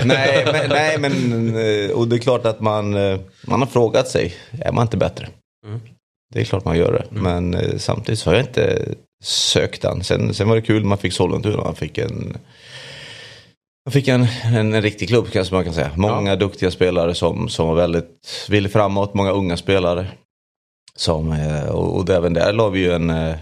nej, 0.05 0.47
men, 0.53 0.69
nej, 0.69 0.99
men 0.99 1.49
eh, 1.57 1.91
och 1.91 2.09
det 2.09 2.17
är 2.17 2.21
klart 2.21 2.47
att 2.47 2.61
man, 2.61 2.95
eh, 2.95 3.19
man 3.47 3.61
har 3.61 3.67
frågat 3.67 4.09
sig, 4.09 4.35
är 4.61 4.73
man 4.73 4.83
inte 4.83 4.97
bättre? 4.97 5.29
Mm. 5.67 5.81
Det 6.35 6.41
är 6.41 6.45
klart 6.45 6.65
man 6.65 6.79
gör 6.79 6.93
det. 6.93 7.19
Mm. 7.19 7.53
Men 7.53 7.79
samtidigt 7.79 8.19
så 8.19 8.31
har 8.31 8.35
jag 8.35 8.45
inte 8.45 8.95
sökte 9.25 9.89
han. 9.89 10.05
Sen, 10.05 10.35
sen 10.35 10.49
var 10.49 10.57
det 10.57 10.63
kul, 10.63 10.85
man 10.85 10.99
fick 10.99 11.13
Sollentuna, 11.13 11.57
man 11.57 11.75
fick 11.75 11.99
en 11.99 12.39
man 13.87 13.93
fick 13.93 14.09
en, 14.09 14.27
en, 14.45 14.75
en 14.75 14.83
riktig 14.83 15.09
klubb 15.09 15.31
kanske 15.33 15.55
man 15.55 15.65
kan 15.65 15.75
säga. 15.75 15.91
Många 15.97 16.31
ja. 16.31 16.37
duktiga 16.37 16.71
spelare 16.71 17.15
som, 17.15 17.49
som 17.49 17.69
var 17.69 17.75
väldigt, 17.75 18.47
ville 18.49 18.69
framåt, 18.69 19.15
många 19.15 19.31
unga 19.31 19.57
spelare. 19.57 20.07
Som, 20.97 21.33
eh, 21.33 21.69
och, 21.69 21.97
och 21.97 22.11
även 22.11 22.35
där 22.35 22.53
la 22.53 22.69
vi 22.69 22.81
ju 22.81 22.93
en, 22.93 23.11
eh, 23.11 23.37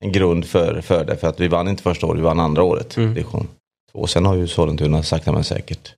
en 0.00 0.12
grund 0.12 0.44
för, 0.44 0.80
för 0.80 1.04
det. 1.04 1.16
För 1.16 1.28
att 1.28 1.40
vi 1.40 1.48
vann 1.48 1.68
inte 1.68 1.82
första 1.82 2.06
året, 2.06 2.18
vi 2.18 2.24
vann 2.24 2.40
andra 2.40 2.62
året. 2.62 2.96
Mm. 2.96 3.14
Division 3.14 3.48
Och 3.92 4.10
sen 4.10 4.26
har 4.26 4.34
ju 4.34 4.48
Sollentuna 4.48 5.02
sakta 5.02 5.32
men 5.32 5.44
säkert 5.44 5.94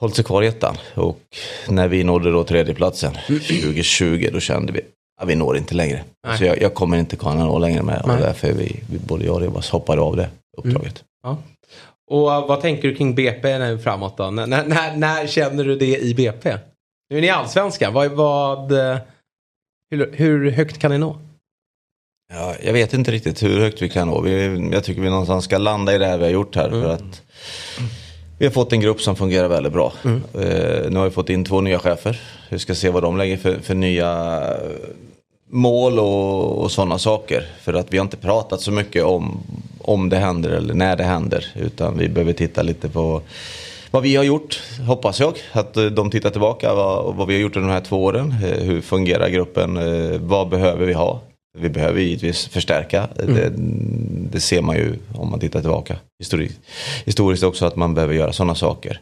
hållit 0.00 0.16
sig 0.16 0.24
kvar 0.24 0.42
i 0.42 0.46
ettan. 0.46 0.76
Och 0.94 1.20
när 1.68 1.88
vi 1.88 2.04
nådde 2.04 2.30
då 2.30 2.44
tredjeplatsen 2.44 3.16
mm. 3.28 3.40
2020 3.40 4.28
då 4.32 4.40
kände 4.40 4.72
vi 4.72 4.80
Ja, 5.20 5.24
vi 5.24 5.34
når 5.34 5.56
inte 5.56 5.74
längre. 5.74 6.04
Så 6.38 6.44
jag, 6.44 6.62
jag, 6.62 6.74
kommer 6.74 6.96
inte 6.96 7.16
kunna 7.16 7.44
nå 7.44 7.58
längre 7.58 7.82
med 7.82 8.02
och 8.02 8.08
därför 8.08 8.52
vi, 8.52 8.82
vi, 8.90 8.98
både 8.98 9.24
jag 9.24 9.34
och 9.34 9.40
Rebas 9.40 9.70
hoppade 9.70 10.02
av 10.02 10.16
det 10.16 10.28
uppdraget. 10.56 11.04
Mm. 11.24 11.36
Ja. 11.36 11.38
Och 12.10 12.28
uh, 12.28 12.48
vad 12.48 12.60
tänker 12.60 12.88
du 12.88 12.94
kring 12.94 13.14
BP 13.14 13.58
nu 13.58 13.78
framåt 13.78 14.16
då? 14.16 14.30
När, 14.30 14.46
när, 14.46 14.96
när, 14.96 15.26
känner 15.26 15.64
du 15.64 15.76
det 15.76 15.98
i 15.98 16.14
BP? 16.14 16.58
Nu 17.10 17.16
är 17.16 17.20
ni 17.20 17.30
allsvenskan. 17.30 17.92
Vad, 17.92 18.10
vad, 18.10 18.72
uh, 18.72 18.96
hur, 19.90 20.12
hur 20.12 20.50
högt 20.50 20.78
kan 20.78 20.90
ni 20.90 20.98
nå? 20.98 21.18
Ja, 22.32 22.54
jag 22.62 22.72
vet 22.72 22.94
inte 22.94 23.10
riktigt 23.10 23.42
hur 23.42 23.60
högt 23.60 23.82
vi 23.82 23.88
kan 23.88 24.08
nå. 24.08 24.20
Vi, 24.20 24.68
jag 24.72 24.84
tycker 24.84 25.02
vi 25.02 25.10
någonstans 25.10 25.44
ska 25.44 25.58
landa 25.58 25.94
i 25.94 25.98
det 25.98 26.06
här 26.06 26.18
vi 26.18 26.24
har 26.24 26.30
gjort 26.30 26.56
här. 26.56 26.68
Mm. 26.68 26.82
För 26.82 26.90
att 26.90 27.22
vi 28.38 28.46
har 28.46 28.52
fått 28.52 28.72
en 28.72 28.80
grupp 28.80 29.00
som 29.00 29.16
fungerar 29.16 29.48
väldigt 29.48 29.72
bra. 29.72 29.92
Mm. 30.04 30.16
Uh, 30.16 30.90
nu 30.90 30.96
har 30.96 31.04
vi 31.04 31.10
fått 31.10 31.30
in 31.30 31.44
två 31.44 31.60
nya 31.60 31.78
chefer. 31.78 32.20
Vi 32.48 32.58
ska 32.58 32.74
se 32.74 32.90
vad 32.90 33.02
de 33.02 33.16
lägger 33.16 33.36
för, 33.36 33.58
för 33.58 33.74
nya 33.74 34.42
mål 35.50 35.98
och, 35.98 36.62
och 36.62 36.70
sådana 36.70 36.98
saker. 36.98 37.46
För 37.60 37.74
att 37.74 37.92
vi 37.92 37.98
har 37.98 38.04
inte 38.04 38.16
pratat 38.16 38.60
så 38.60 38.72
mycket 38.72 39.04
om, 39.04 39.40
om 39.80 40.08
det 40.08 40.16
händer 40.16 40.50
eller 40.50 40.74
när 40.74 40.96
det 40.96 41.04
händer. 41.04 41.46
Utan 41.54 41.98
vi 41.98 42.08
behöver 42.08 42.32
titta 42.32 42.62
lite 42.62 42.88
på 42.88 43.22
vad 43.90 44.02
vi 44.02 44.16
har 44.16 44.24
gjort, 44.24 44.62
hoppas 44.86 45.20
jag. 45.20 45.38
Att 45.52 45.74
de 45.74 46.10
tittar 46.10 46.30
tillbaka 46.30 46.74
vad, 46.74 47.14
vad 47.14 47.26
vi 47.26 47.34
har 47.34 47.40
gjort 47.40 47.56
under 47.56 47.68
de 47.68 47.74
här 47.74 47.80
två 47.80 48.04
åren. 48.04 48.34
Eh, 48.44 48.62
hur 48.64 48.80
fungerar 48.80 49.28
gruppen? 49.28 49.76
Eh, 49.76 50.20
vad 50.20 50.48
behöver 50.48 50.86
vi 50.86 50.92
ha? 50.92 51.20
Vi 51.58 51.68
behöver 51.68 52.00
givetvis 52.00 52.48
förstärka. 52.48 53.08
Mm. 53.18 53.34
Det, 53.34 53.52
det, 54.32 54.40
ser 54.40 54.62
man 54.62 54.76
ju 54.76 54.94
om 55.14 55.30
man 55.30 55.40
tittar 55.40 55.60
tillbaka 55.60 55.96
historiskt, 56.18 56.60
historiskt 57.04 57.42
också 57.42 57.66
att 57.66 57.76
man 57.76 57.94
behöver 57.94 58.14
göra 58.14 58.32
sådana 58.32 58.54
saker. 58.54 59.00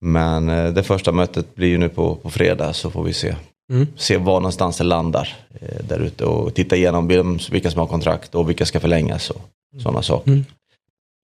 Men 0.00 0.48
eh, 0.48 0.72
det 0.72 0.82
första 0.82 1.12
mötet 1.12 1.54
blir 1.54 1.68
ju 1.68 1.78
nu 1.78 1.88
på, 1.88 2.14
på 2.14 2.30
fredag 2.30 2.72
så 2.72 2.90
får 2.90 3.02
vi 3.02 3.12
se 3.12 3.34
Mm. 3.72 3.86
Se 3.96 4.16
var 4.16 4.40
någonstans 4.40 4.78
det 4.78 4.84
landar 4.84 5.36
eh, 5.60 5.84
där 5.88 5.98
ute 5.98 6.24
och 6.24 6.54
titta 6.54 6.76
igenom 6.76 7.08
vilka 7.50 7.70
som 7.70 7.80
har 7.80 7.86
kontrakt 7.86 8.34
och 8.34 8.48
vilka 8.48 8.66
ska 8.66 8.80
förlängas 8.80 9.30
och 9.30 9.40
mm. 9.72 9.82
sådana 9.82 10.02
saker. 10.02 10.30
Mm. 10.30 10.44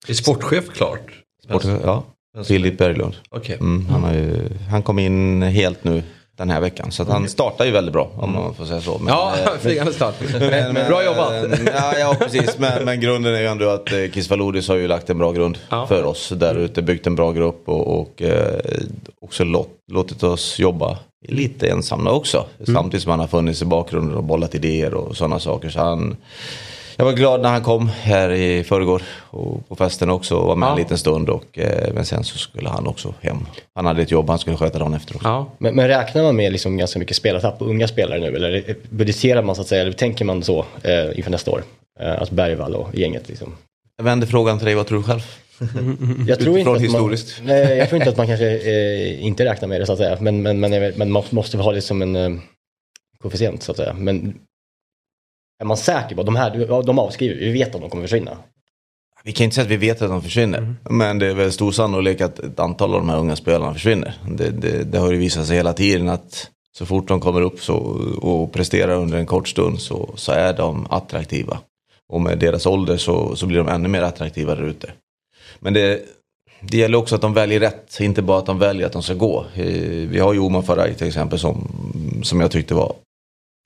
Är 0.09 0.15
sportchef 0.15 0.69
klart? 0.69 1.13
Sportchef, 1.45 1.81
ja, 1.85 2.05
Filip 2.45 2.79
Berglund. 2.79 3.15
Okay. 3.31 3.57
Mm, 3.57 3.87
han, 3.87 4.03
har 4.03 4.15
ju, 4.15 4.49
han 4.71 4.83
kom 4.83 4.99
in 4.99 5.43
helt 5.43 5.85
nu 5.85 6.03
den 6.43 6.51
här 6.51 6.61
veckan. 6.61 6.93
Så 6.93 7.05
han 7.05 7.29
startar 7.29 7.65
ju 7.65 7.71
väldigt 7.71 7.93
bra 7.93 8.11
om 8.17 8.33
man 8.33 8.55
får 8.55 8.65
säga 8.65 8.81
så. 8.81 8.99
Men, 8.99 9.09
ja, 9.09 9.35
eh, 9.45 9.51
flygande 9.61 9.93
start. 9.93 10.15
Men, 10.41 10.73
men, 10.73 10.89
bra 10.89 11.05
jobbat. 11.05 11.33
ja, 11.75 11.99
ja, 11.99 12.17
precis. 12.19 12.59
Men, 12.59 12.85
men, 12.85 13.01
grunden 13.01 13.35
är 13.35 13.41
ju 13.41 13.47
ändå 13.47 13.69
att 13.69 13.93
eh, 13.93 13.99
Kisvalodis 14.15 14.69
har 14.69 14.77
ju 14.77 14.89
lagt 14.89 15.11
en 15.11 15.19
bra 15.19 15.33
grund 15.33 15.59
ja. 15.71 15.87
för 15.87 16.05
oss 16.05 16.29
där 16.29 16.55
ute. 16.55 16.83
Byggt 16.83 17.07
en 17.07 17.15
bra 17.15 17.33
grupp 17.33 17.69
och, 17.69 18.01
och 18.01 18.23
eh, 18.23 18.61
också 19.21 19.45
låt, 19.45 19.69
låtit 19.93 20.23
oss 20.23 20.59
jobba 20.59 20.99
lite 21.29 21.69
ensamma 21.69 22.11
också. 22.11 22.47
Mm. 22.59 22.75
Samtidigt 22.75 23.03
som 23.03 23.11
han 23.11 23.21
har 23.21 23.27
funnits 23.27 23.63
i 23.63 23.65
bakgrunden 23.65 24.17
och 24.17 24.25
bollat 24.25 24.55
idéer 24.55 24.95
och 24.95 25.17
sådana 25.17 25.39
saker. 25.39 25.69
Så 25.69 25.81
han, 25.81 26.17
jag 26.97 27.05
var 27.05 27.13
glad 27.13 27.43
när 27.43 27.49
han 27.49 27.63
kom 27.63 27.89
här 27.89 28.31
i 28.33 28.65
förrgår 28.65 29.03
och 29.31 29.69
på 29.69 29.77
festen 29.77 30.11
också 30.11 30.37
och 30.37 30.47
var 30.47 30.57
med 30.57 30.67
ja. 30.67 30.71
en 30.73 30.79
liten 30.79 30.99
stund. 30.99 31.29
Och, 31.29 31.59
eh, 31.59 31.95
men 31.95 32.05
sen 32.05 32.25
så 32.25 32.39
skulle 32.39 32.69
han 32.69 32.87
också 32.87 33.15
hem. 33.21 33.39
Han 33.75 33.87
hade 33.87 34.03
ett 34.03 34.11
jobb 34.11 34.29
han 34.29 34.39
skulle 34.39 34.57
sköta 34.57 34.79
dagen 34.79 34.95
efter 34.95 35.17
också. 35.17 35.29
Ja. 35.29 35.53
Men, 35.59 35.75
men, 35.75 35.89
räknar 35.89 36.23
man 36.23 36.37
med 36.37 36.53
liksom 36.53 36.77
ganska 36.77 36.99
mycket 36.99 37.17
spelartapp 37.17 37.59
på 37.59 37.65
unga 37.65 37.89
spelare 37.89 38.21
nu? 38.21 38.37
Eller 38.37 38.77
budgeterar 38.91 39.43
man 39.43 39.55
så 39.55 39.61
att 39.61 39.69
säga, 39.69 39.83
eller 39.83 39.93
tänker 39.93 40.25
man 40.25 40.43
så 40.43 40.65
eh, 40.83 41.19
inför 41.19 41.31
nästa 41.31 41.51
år? 41.51 41.63
Eh, 42.01 42.19
alltså 42.19 42.35
Bergvall 42.35 42.75
och 42.75 42.95
gänget 42.95 43.29
liksom. 43.29 43.55
Jag 43.97 44.05
vänder 44.05 44.27
frågan 44.27 44.59
till 44.59 44.67
dig, 44.67 44.75
vad 44.75 44.87
tror 44.87 44.99
du 44.99 45.05
själv? 45.05 45.23
jag 46.29 46.41
tror 46.41 46.59
inte 46.59 46.71
att 46.71 46.93
man, 46.93 47.17
nej, 47.43 47.77
jag 47.79 47.89
tror 47.89 48.01
inte 48.01 48.11
att 48.11 48.17
man 48.23 48.27
kanske 48.27 48.59
eh, 48.59 49.25
inte 49.25 49.45
räknar 49.45 49.69
med 49.69 49.81
det 49.81 49.87
så 49.87 49.93
att 49.93 49.99
säga. 49.99 50.19
Men, 50.21 50.43
men, 50.43 50.61
men, 50.61 50.93
men 50.97 51.11
man 51.11 51.25
måste 51.31 51.59
ha 51.59 51.73
det 51.73 51.81
som 51.83 52.03
en 52.03 52.17
eh, 52.17 52.31
koefficient 53.23 53.63
så 53.63 53.73
att 53.73 53.77
säga. 53.77 53.95
Men 53.99 54.35
är 55.63 55.67
man 55.67 55.77
säker 55.77 56.17
på 56.17 56.23
de 56.23 56.37
här, 56.37 56.83
de 56.83 56.99
avskriver, 56.99 57.35
vi 57.35 57.53
vet 57.53 57.75
att 57.75 57.81
de 57.81 57.91
kommer 57.91 58.05
försvinna. 58.05 58.37
Vi 59.25 59.33
kan 59.33 59.45
inte 59.45 59.55
säga 59.55 59.65
att 59.65 59.71
vi 59.71 59.77
vet 59.77 60.03
att 60.03 60.09
de 60.09 60.23
försvinner. 60.23 60.59
Mm. 60.59 60.77
Men 60.91 61.19
det 61.19 61.27
är 61.27 61.35
väl 61.35 61.53
stor 61.53 61.73
sannolikhet 61.73 62.39
att 62.39 62.39
ett 62.39 62.61
antal 62.61 62.95
av 62.95 63.01
de 63.01 63.09
här 63.09 63.19
unga 63.19 63.37
spelarna 63.37 63.75
försvinner. 63.75 64.15
Det, 64.29 64.51
det, 64.51 64.85
det, 64.85 64.99
har 64.99 65.13
ju 65.13 65.19
visat 65.19 65.47
sig 65.47 65.57
hela 65.57 65.73
tiden 65.73 66.09
att 66.09 66.51
så 66.79 66.87
fort 66.87 67.09
de 67.09 67.21
kommer 67.21 67.41
upp 67.41 67.61
så, 67.61 67.77
och 68.23 68.53
presterar 68.53 68.97
under 68.97 69.19
en 69.19 69.27
kort 69.27 69.49
stund 69.49 69.81
så, 69.81 70.11
så 70.15 70.33
är 70.33 70.53
de 70.53 70.87
attraktiva. 70.91 71.59
Och 72.09 72.21
med 72.21 72.39
deras 72.39 72.67
ålder 72.67 72.97
så, 72.97 73.37
så 73.37 73.47
blir 73.47 73.59
de 73.59 73.69
ännu 73.69 73.89
mer 73.89 74.03
attraktiva 74.03 74.55
där 74.55 74.65
ute. 74.65 74.93
Men 75.59 75.75
det, 75.75 76.01
det 76.61 76.77
gäller 76.77 76.99
också 76.99 77.15
att 77.15 77.21
de 77.21 77.35
väljer 77.35 77.61
rätt, 77.61 78.01
inte 78.01 78.23
bara 78.23 78.39
att 78.39 78.47
de 78.47 78.59
väljer 78.59 78.87
att 78.87 78.93
de 78.93 79.03
ska 79.03 79.15
gå. 79.15 79.47
Eh, 79.55 80.09
vi 80.09 80.19
har 80.19 80.33
ju 80.33 80.39
Omar 80.39 80.63
Faraj 80.63 80.95
till 80.95 81.07
exempel 81.07 81.39
som, 81.39 81.69
som 82.23 82.41
jag 82.41 82.51
tyckte 82.51 82.75
var 82.75 82.95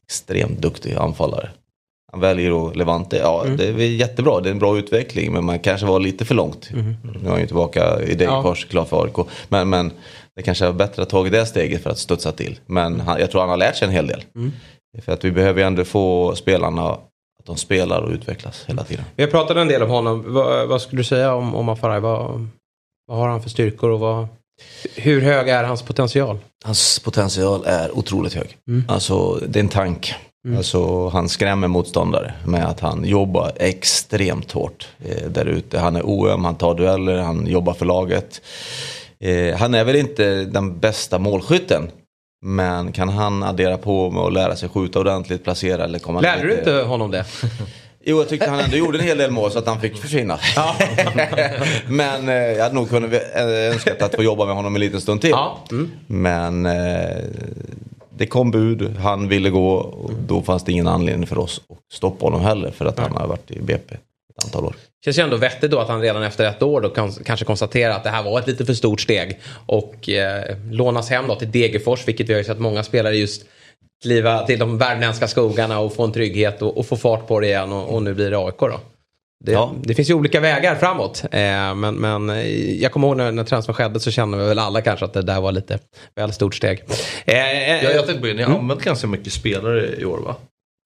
extremt 0.07 0.59
duktig 0.59 0.95
anfallare. 0.95 1.51
Han 2.17 2.21
väljer 2.21 2.51
då 2.51 2.73
Levante, 2.75 3.17
ja 3.17 3.45
mm. 3.45 3.57
det 3.57 3.65
är 3.65 3.89
jättebra, 3.89 4.41
det 4.41 4.49
är 4.49 4.51
en 4.51 4.59
bra 4.59 4.79
utveckling 4.79 5.33
men 5.33 5.45
man 5.45 5.59
kanske 5.59 5.87
var 5.87 6.01
lite 6.01 6.25
för 6.25 6.35
långt. 6.35 6.71
Mm. 6.73 6.97
Nu 7.03 7.27
är 7.27 7.31
han 7.31 7.41
ju 7.41 7.47
tillbaka 7.47 8.03
i 8.03 8.15
Degerfors, 8.15 8.65
ja. 8.65 8.71
klar 8.71 8.85
för 8.85 9.05
AIK. 9.05 9.29
Men, 9.49 9.69
men 9.69 9.93
det 10.37 10.43
kanske 10.43 10.67
är 10.67 10.73
bättre 10.73 11.03
att 11.03 11.09
ta 11.09 11.25
det 11.25 11.47
steget 11.47 11.83
för 11.83 11.91
att 11.91 11.99
studsa 11.99 12.33
till. 12.33 12.61
Men 12.67 13.01
han, 13.01 13.21
jag 13.21 13.31
tror 13.31 13.41
han 13.41 13.51
har 13.51 13.57
lärt 13.57 13.77
sig 13.77 13.89
en 13.89 13.95
hel 13.95 14.07
del. 14.07 14.25
Mm. 14.35 14.53
För 15.03 15.13
att 15.13 15.25
vi 15.25 15.31
behöver 15.31 15.61
ju 15.61 15.67
ändå 15.67 15.85
få 15.85 16.35
spelarna 16.35 16.91
att 16.91 17.47
de 17.47 17.57
spelar 17.57 18.01
och 18.01 18.11
utvecklas 18.11 18.65
hela 18.69 18.85
tiden. 18.85 19.05
Vi 19.17 19.23
har 19.23 19.31
pratat 19.31 19.57
en 19.57 19.69
del 19.69 19.83
om 19.83 19.91
honom. 19.91 20.25
Vad, 20.27 20.69
vad 20.69 20.83
skulle 20.83 21.01
du 21.01 21.05
säga 21.05 21.35
om, 21.35 21.55
om 21.55 21.69
Afaraj? 21.69 22.01
Vad, 22.01 22.49
vad 23.07 23.19
har 23.19 23.29
han 23.29 23.43
för 23.43 23.51
styrkor 23.51 23.91
och 23.91 24.01
vad, 24.01 24.29
hur 24.95 25.21
hög 25.21 25.49
är 25.49 25.65
hans 25.65 25.83
potential? 25.83 26.39
Hans 26.65 26.99
potential 26.99 27.65
är 27.67 27.99
otroligt 27.99 28.35
hög. 28.35 28.57
Mm. 28.69 28.85
Alltså 28.89 29.35
det 29.49 29.59
är 29.59 29.63
en 29.63 29.69
tank. 29.69 30.15
Mm. 30.47 30.59
Alltså, 30.59 31.09
han 31.09 31.29
skrämmer 31.29 31.69
motståndare 31.69 32.35
med 32.45 32.67
att 32.67 32.81
han 32.81 33.05
jobbar 33.05 33.53
extremt 33.57 34.53
hårt 34.53 34.89
eh, 35.05 35.29
där 35.29 35.47
ute. 35.47 35.79
Han 35.79 35.97
är 35.97 36.03
oöm, 36.03 36.45
han 36.45 36.55
tar 36.55 36.75
dueller, 36.75 37.19
han 37.19 37.47
jobbar 37.47 37.75
för 37.75 37.87
laget. 37.87 38.41
Eh, 39.21 39.57
han 39.57 39.75
är 39.75 39.85
väl 39.85 39.97
inte 39.97 40.45
den 40.45 40.79
bästa 40.79 41.19
målskytten. 41.19 41.91
Men 42.45 42.93
kan 42.93 43.09
han 43.09 43.43
addera 43.43 43.79
på 43.79 44.11
med 44.11 44.23
att 44.23 44.33
lära 44.33 44.57
sig 44.57 44.69
skjuta 44.69 45.01
ordentligt, 45.01 45.45
placera 45.45 45.85
eller 45.85 45.99
komma 45.99 46.21
Lärde 46.21 46.43
du 46.43 46.59
inte 46.59 46.73
honom 46.73 47.11
det? 47.11 47.25
Jo, 48.05 48.19
jag 48.19 48.29
tyckte 48.29 48.51
han 48.51 48.61
ändå 48.61 48.77
gjorde 48.77 48.99
en 48.99 49.05
hel 49.05 49.19
del 49.19 49.31
mål 49.31 49.51
så 49.51 49.59
att 49.59 49.67
han 49.67 49.81
fick 49.81 49.97
försvinna. 49.97 50.39
Ja. 50.57 50.77
Men 51.89 52.29
eh, 52.29 52.35
jag 52.35 52.63
hade 52.63 52.75
nog 52.75 52.91
kunnat 52.91 53.13
eh, 53.13 53.71
önskat 53.73 54.03
att 54.03 54.15
få 54.15 54.23
jobba 54.23 54.47
med 54.47 54.55
honom 54.55 54.75
en 54.75 54.81
liten 54.81 55.01
stund 55.01 55.21
till. 55.21 55.31
Ja. 55.31 55.59
Mm. 55.71 55.91
Men 56.07 56.67
eh, 56.67 57.25
det 58.19 58.27
kom 58.27 58.51
bud, 58.51 58.97
han 58.97 59.29
ville 59.29 59.51
gå 59.51 59.69
och 59.75 60.11
då 60.29 60.43
fanns 60.43 60.65
det 60.65 60.73
ingen 60.73 60.89
anledning 60.89 61.27
för 61.27 61.39
oss 61.39 61.61
att 61.69 61.79
stoppa 61.93 62.27
honom 62.27 62.41
heller 62.41 62.71
för 62.71 62.85
att 62.87 62.99
han 62.99 63.17
har 63.17 63.27
varit 63.27 63.51
i 63.51 63.61
BP 63.61 63.95
ett 63.95 64.45
antal 64.45 64.65
år. 64.65 64.77
Känns 65.05 65.19
ju 65.19 65.23
ändå 65.23 65.37
vettigt 65.37 65.71
då 65.71 65.79
att 65.79 65.89
han 65.89 66.01
redan 66.01 66.23
efter 66.23 66.45
ett 66.45 66.63
år 66.63 66.81
då 66.81 66.89
kan, 66.89 67.13
kanske 67.13 67.45
konstaterar 67.45 67.93
att 67.93 68.05
det 68.05 68.11
här 68.11 68.23
var 68.23 68.39
ett 68.39 68.47
lite 68.47 68.65
för 68.65 68.75
stort 68.75 69.01
steg 69.01 69.41
och 69.67 70.09
eh, 70.09 70.57
lånas 70.71 71.11
hem 71.11 71.25
då 71.29 71.35
till 71.35 71.51
Degerfors 71.51 72.09
vilket 72.09 72.29
vi 72.29 72.33
har 72.33 72.39
ju 72.39 72.45
sett 72.45 72.59
många 72.59 72.83
spelare 72.83 73.17
just 73.17 73.45
kliva 74.03 74.47
till 74.47 74.59
de 74.59 74.79
värmländska 74.79 75.29
skogarna 75.29 75.79
och 75.79 75.95
få 75.95 76.05
en 76.05 76.13
trygghet 76.13 76.63
och, 76.63 76.79
och 76.79 76.87
få 76.87 76.97
fart 76.97 77.29
på 77.29 77.41
det 77.41 77.47
igen 77.47 77.73
och, 77.73 77.95
och 77.95 78.03
nu 78.03 78.15
blir 78.15 78.31
det 78.31 78.39
AIK 78.39 78.59
då. 78.59 78.81
Det, 79.45 79.53
ja. 79.53 79.75
det, 79.83 79.95
finns 79.95 80.11
ju 80.11 80.15
olika 80.15 80.41
vägar 80.41 80.75
framåt. 80.75 81.25
Eh, 81.25 81.75
men, 81.75 81.95
men 81.95 82.29
jag 82.81 82.93
kommer 82.93 83.07
ihåg 83.09 83.17
när, 83.17 83.33
när 83.33 83.45
transfer 83.45 83.73
skedde 83.73 84.01
så 84.01 84.11
kände 84.11 84.39
vi 84.39 84.45
väl 84.45 84.59
alla 84.59 84.81
kanske 84.81 85.05
att 85.05 85.13
det 85.13 85.23
där 85.23 85.41
var 85.41 85.53
lite 85.53 85.79
väl 86.15 86.33
stort 86.33 86.55
steg. 86.55 86.85
Eh, 87.25 87.35
eh, 87.35 87.85
ja, 87.85 87.91
jag 87.91 88.07
tänkte 88.07 88.21
på 88.21 88.27
det, 88.27 88.35
ni 88.35 88.43
har 88.43 88.51
mm. 88.51 88.61
använt 88.61 88.83
ganska 88.83 89.07
mycket 89.07 89.33
spelare 89.33 89.97
i 89.97 90.05
år 90.05 90.19
va? 90.19 90.37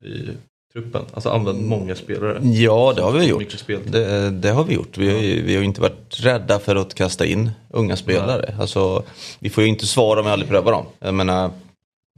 I 0.05 0.29
truppen, 0.73 1.03
alltså 1.15 1.31
använt 1.31 1.61
många 1.61 1.95
spelare. 1.95 2.41
Ja 2.43 2.93
det 2.97 3.03
har 3.03 3.13
vi 3.13 3.27
gjort. 3.27 3.67
Det, 3.67 4.31
det, 4.31 4.51
har 4.51 4.65
vi 4.65 4.75
gjort. 4.75 4.99
Vi 4.99 5.11
har, 5.13 5.45
vi 5.45 5.57
har 5.57 5.63
inte 5.63 5.81
varit 5.81 6.21
rädda 6.21 6.59
för 6.59 6.77
att 6.77 6.95
kasta 6.95 7.27
in 7.27 7.51
unga 7.71 7.97
spelare. 7.97 8.55
Alltså, 8.61 9.03
vi 9.39 9.51
får 9.51 9.65
ju 9.65 9.69
inte 9.69 9.87
svara 9.87 10.21
om 10.21 10.27
vi 10.27 10.33
aldrig 10.33 10.49
prövar 10.51 10.73
dem. 10.73 10.87
Jag 10.99 11.15
menar, 11.15 11.51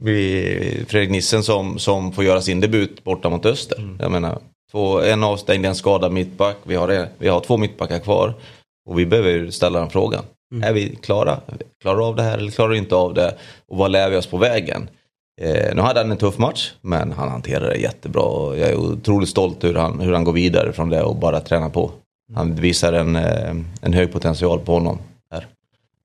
vi, 0.01 0.85
Fredrik 0.87 1.09
Nissen 1.09 1.43
som, 1.43 1.79
som 1.79 2.11
får 2.11 2.23
göra 2.23 2.41
sin 2.41 2.59
debut 2.59 3.03
borta 3.03 3.29
mot 3.29 3.45
Öster. 3.45 3.77
Mm. 3.77 3.97
Jag 3.99 4.11
menar, 4.11 4.39
två, 4.73 5.01
en 5.01 5.23
avstängd, 5.23 5.65
en 5.65 5.75
skadad 5.75 6.11
mittback. 6.11 6.57
Vi 6.63 6.75
har, 6.75 7.07
vi 7.17 7.27
har 7.27 7.39
två 7.39 7.57
mittbackar 7.57 7.99
kvar. 7.99 8.33
Och 8.89 8.99
vi 8.99 9.05
behöver 9.05 9.49
ställa 9.49 9.79
den 9.79 9.89
frågan. 9.89 10.23
Mm. 10.53 10.69
Är 10.69 10.73
vi 10.73 10.95
klara? 10.95 11.39
Klarar 11.81 12.07
av 12.07 12.15
det 12.15 12.23
här 12.23 12.37
eller 12.37 12.51
klarar 12.51 12.69
vi 12.69 12.77
inte 12.77 12.95
av 12.95 13.13
det? 13.13 13.35
Och 13.67 13.77
vad 13.77 13.91
lär 13.91 14.09
vi 14.09 14.17
oss 14.17 14.27
på 14.27 14.37
vägen? 14.37 14.89
Eh, 15.41 15.75
nu 15.75 15.81
hade 15.81 15.99
han 15.99 16.11
en 16.11 16.17
tuff 16.17 16.37
match 16.37 16.71
men 16.81 17.11
han 17.11 17.29
hanterade 17.29 17.69
det 17.69 17.77
jättebra. 17.77 18.57
Jag 18.57 18.69
är 18.69 18.75
otroligt 18.75 19.29
stolt 19.29 19.63
hur 19.63 19.75
han, 19.75 19.99
hur 19.99 20.13
han 20.13 20.23
går 20.23 20.33
vidare 20.33 20.73
från 20.73 20.89
det 20.89 21.03
och 21.03 21.15
bara 21.15 21.39
tränar 21.39 21.69
på. 21.69 21.91
Han 22.35 22.55
visar 22.55 22.93
en, 22.93 23.15
eh, 23.15 23.55
en 23.81 23.93
hög 23.93 24.11
potential 24.11 24.59
på 24.59 24.73
honom. 24.73 24.99
Här. 25.31 25.47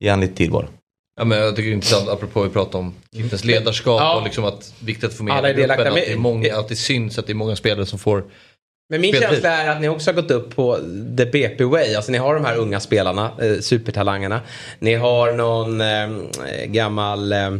Ge 0.01 0.11
han 0.11 0.21
lite 0.21 0.35
tid 0.35 0.51
bara. 0.51 0.67
Ja, 1.19 1.25
men 1.25 1.39
jag 1.39 1.57
tycker 1.57 1.69
det 1.69 1.73
är 1.73 1.75
intressant 1.75 2.09
apropå 2.09 2.43
vi 2.43 2.49
pratar 2.49 2.79
om 2.79 2.95
Klippens 3.13 3.45
ledarskap 3.45 4.01
ja. 4.01 4.17
och 4.17 4.25
liksom 4.25 4.45
att 4.45 4.75
viktigt 4.81 5.05
att 5.05 5.15
få 5.15 5.25
med 5.25 5.35
Alla 5.35 5.49
är 5.49 5.55
gruppen. 5.55 5.87
Att 5.87 5.95
det, 5.95 6.13
är 6.13 6.17
många, 6.17 6.57
att 6.57 6.69
det 6.69 6.77
syns 6.77 7.19
att 7.19 7.27
det 7.27 7.33
är 7.33 7.35
många 7.35 7.57
spelare 7.57 7.87
som 7.87 7.99
får 7.99 8.25
men 8.89 9.01
min 9.01 9.13
känsla 9.13 9.51
är 9.51 9.71
att 9.71 9.81
ni 9.81 9.89
också 9.89 10.11
har 10.11 10.15
gått 10.15 10.31
upp 10.31 10.57
på 10.57 10.79
the 11.17 11.27
BP 11.27 11.65
way. 11.65 11.95
Alltså 11.95 12.13
ni 12.13 12.19
har 12.19 12.35
de 12.35 12.45
här 12.45 12.57
unga 12.57 12.81
spelarna, 12.81 13.31
eh, 13.41 13.61
supertalangerna. 13.61 14.41
Ni 14.79 14.95
har 14.95 15.33
någon 15.33 15.81
eh, 15.81 16.09
gammal 16.67 17.33
Eh, 17.33 17.51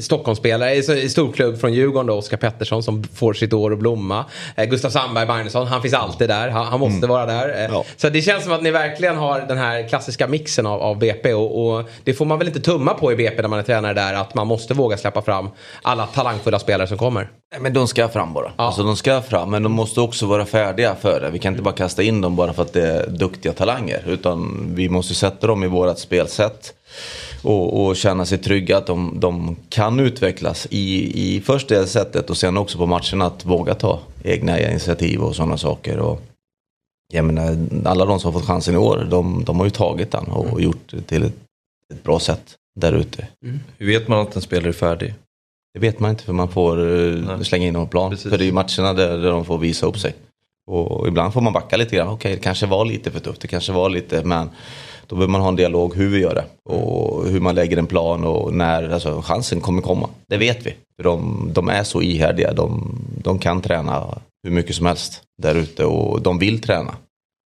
Stockholmsspelare 0.00 0.74
i 0.74 1.08
storklubb 1.08 1.60
från 1.60 1.72
Djurgården 1.72 2.06
då, 2.06 2.14
Oskar 2.14 2.36
Pettersson 2.36 2.82
som 2.82 3.04
får 3.04 3.34
sitt 3.34 3.52
år 3.52 3.72
att 3.72 3.78
blomma. 3.78 4.24
Eh, 4.56 4.64
Gustav 4.64 4.90
Sandberg 4.90 5.26
Magnusson, 5.26 5.66
han 5.66 5.82
finns 5.82 5.94
alltid 5.94 6.28
där. 6.28 6.48
Han, 6.48 6.66
han 6.66 6.80
måste 6.80 6.96
mm. 6.96 7.10
vara 7.10 7.26
där. 7.26 7.48
Eh, 7.48 7.70
ja. 7.72 7.84
Så 7.96 8.08
det 8.08 8.22
känns 8.22 8.44
som 8.44 8.52
att 8.52 8.62
ni 8.62 8.70
verkligen 8.70 9.16
har 9.16 9.40
den 9.40 9.58
här 9.58 9.88
klassiska 9.88 10.26
mixen 10.26 10.66
av, 10.66 10.82
av 10.82 10.98
BP. 10.98 11.34
Och, 11.34 11.66
och, 11.66 11.84
det 12.04 12.14
får 12.14 12.24
man 12.24 12.38
väl 12.38 12.48
inte 12.48 12.60
tumma 12.60 12.94
på 12.94 13.12
i 13.12 13.16
BP 13.16 13.42
när 13.42 13.48
man 13.48 13.58
är 13.58 13.62
tränare 13.62 13.94
där. 13.94 14.14
Att 14.14 14.34
man 14.34 14.46
måste 14.46 14.74
våga 14.74 14.96
släppa 14.96 15.22
fram 15.22 15.48
alla 15.82 16.06
talangfulla 16.06 16.58
spelare 16.58 16.88
som 16.88 16.98
kommer. 16.98 17.30
Men 17.60 17.72
de 17.72 17.88
ska 17.88 18.08
fram 18.08 18.34
bara. 18.34 18.52
Ja. 18.56 18.64
Alltså 18.64 18.82
de 18.82 18.96
ska 18.96 19.22
fram 19.22 19.50
men 19.50 19.62
de 19.62 19.72
måste 19.72 20.00
också 20.00 20.26
vara 20.26 20.46
färdiga 20.46 20.94
för 20.94 21.20
det. 21.20 21.30
Vi 21.30 21.38
kan 21.38 21.52
inte 21.52 21.62
bara 21.62 21.74
kasta 21.74 22.02
in 22.02 22.20
dem 22.20 22.36
bara 22.36 22.52
för 22.52 22.62
att 22.62 22.72
det 22.72 22.86
är 22.86 23.06
duktiga 23.06 23.52
talanger. 23.52 24.02
Utan 24.06 24.66
vi 24.74 24.88
måste 24.88 25.14
sätta 25.14 25.46
dem 25.46 25.64
i 25.64 25.66
vårat 25.66 25.98
spelsätt 25.98 26.74
och, 27.44 27.86
och 27.86 27.96
känna 27.96 28.24
sig 28.24 28.38
trygga 28.38 28.78
att 28.78 28.86
de, 28.86 29.20
de 29.20 29.56
kan 29.68 30.00
utvecklas 30.00 30.66
i, 30.70 31.12
i 31.36 31.40
först 31.40 31.68
det 31.68 31.86
sättet 31.86 32.30
och 32.30 32.36
sen 32.36 32.56
också 32.56 32.78
på 32.78 32.86
matcherna 32.86 33.26
att 33.26 33.44
våga 33.44 33.74
ta 33.74 34.00
egna 34.22 34.60
initiativ 34.60 35.20
och 35.20 35.36
sådana 35.36 35.56
saker. 35.56 35.98
Och, 35.98 36.22
jag 37.12 37.24
menar, 37.24 37.56
alla 37.84 38.04
de 38.04 38.20
som 38.20 38.32
har 38.32 38.40
fått 38.40 38.48
chansen 38.48 38.74
i 38.74 38.78
år, 38.78 39.06
de, 39.10 39.44
de 39.44 39.58
har 39.58 39.64
ju 39.64 39.70
tagit 39.70 40.10
den 40.10 40.24
och 40.24 40.48
mm. 40.48 40.62
gjort 40.62 40.90
det 40.90 41.02
till 41.02 41.22
ett, 41.22 41.36
ett 41.94 42.02
bra 42.02 42.18
sätt 42.20 42.54
där 42.80 42.92
ute. 42.92 43.28
Mm. 43.44 43.60
Hur 43.78 43.86
vet 43.86 44.08
man 44.08 44.20
att 44.20 44.36
en 44.36 44.42
spelare 44.42 44.68
är 44.68 44.72
färdig? 44.72 45.14
Det 45.74 45.80
vet 45.80 46.00
man 46.00 46.10
inte 46.10 46.24
för 46.24 46.32
man 46.32 46.48
får 46.48 46.78
eh, 46.78 47.14
Nej. 47.14 47.44
slänga 47.44 47.66
in 47.66 47.74
dem 47.74 47.86
på 47.86 47.90
plan. 47.90 48.10
Precis. 48.10 48.30
För 48.30 48.38
det 48.38 48.44
är 48.44 48.46
ju 48.46 48.52
matcherna 48.52 48.92
där, 48.92 49.18
där 49.18 49.30
de 49.30 49.44
får 49.44 49.58
visa 49.58 49.86
upp 49.86 49.98
sig. 49.98 50.14
Och 50.66 51.08
ibland 51.08 51.32
får 51.32 51.40
man 51.40 51.52
backa 51.52 51.76
lite 51.76 51.96
grann. 51.96 52.08
Okej, 52.08 52.16
okay, 52.16 52.34
det 52.34 52.42
kanske 52.42 52.66
var 52.66 52.84
lite 52.84 53.10
för 53.10 53.20
tufft. 53.20 53.40
Det 53.40 53.48
kanske 53.48 53.72
var 53.72 53.88
lite, 53.88 54.24
men 54.24 54.50
då 55.06 55.16
behöver 55.16 55.32
man 55.32 55.40
ha 55.40 55.48
en 55.48 55.56
dialog 55.56 55.96
hur 55.96 56.08
vi 56.08 56.20
gör 56.20 56.34
det 56.34 56.44
och 56.72 57.26
hur 57.26 57.40
man 57.40 57.54
lägger 57.54 57.76
en 57.76 57.86
plan 57.86 58.24
och 58.24 58.54
när 58.54 58.90
alltså, 58.90 59.22
chansen 59.22 59.60
kommer 59.60 59.82
komma. 59.82 60.08
Det 60.26 60.36
vet 60.36 60.66
vi. 60.66 60.74
De, 61.02 61.48
de 61.52 61.68
är 61.68 61.82
så 61.82 62.02
ihärdiga. 62.02 62.52
De, 62.52 62.98
de 63.22 63.38
kan 63.38 63.60
träna 63.60 64.18
hur 64.42 64.50
mycket 64.50 64.76
som 64.76 64.86
helst 64.86 65.22
där 65.42 65.54
ute 65.54 65.84
och 65.84 66.22
de 66.22 66.38
vill 66.38 66.62
träna. 66.62 66.94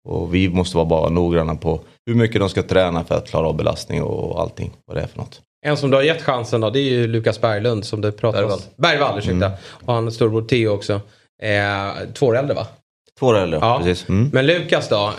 Och 0.08 0.34
vi 0.34 0.48
måste 0.48 0.76
vara 0.76 0.86
bara 0.86 1.08
noggranna 1.08 1.54
på 1.54 1.80
hur 2.06 2.14
mycket 2.14 2.40
de 2.40 2.48
ska 2.48 2.62
träna 2.62 3.04
för 3.04 3.14
att 3.14 3.28
klara 3.28 3.48
av 3.48 3.56
belastning 3.56 4.02
och 4.02 4.40
allting. 4.40 4.72
Vad 4.86 4.96
det 4.96 5.02
är 5.02 5.06
för 5.06 5.18
något. 5.18 5.40
En 5.66 5.76
som 5.76 5.90
du 5.90 5.96
har 5.96 6.04
gett 6.04 6.22
chansen 6.22 6.60
då, 6.60 6.70
det 6.70 6.78
är 6.78 6.90
ju 6.90 7.06
Lukas 7.06 7.40
Berglund 7.40 7.84
som 7.84 8.00
du 8.00 8.12
pratade 8.12 8.44
om. 8.44 8.60
Bergvall, 8.76 9.18
ursäkta. 9.18 9.46
Mm. 9.46 9.58
Och 9.84 9.94
han 9.94 10.12
storbror 10.12 10.42
Theo 10.42 10.68
också. 10.68 11.00
Eh, 11.42 12.08
två 12.14 12.26
år 12.26 12.36
äldre 12.36 12.54
va? 12.54 12.66
Två 13.18 13.34
äldre, 13.34 13.58
ja. 13.62 13.78
precis. 13.78 14.08
Mm. 14.08 14.30
Men 14.32 14.46
Lukas 14.46 14.88
då, 14.88 15.12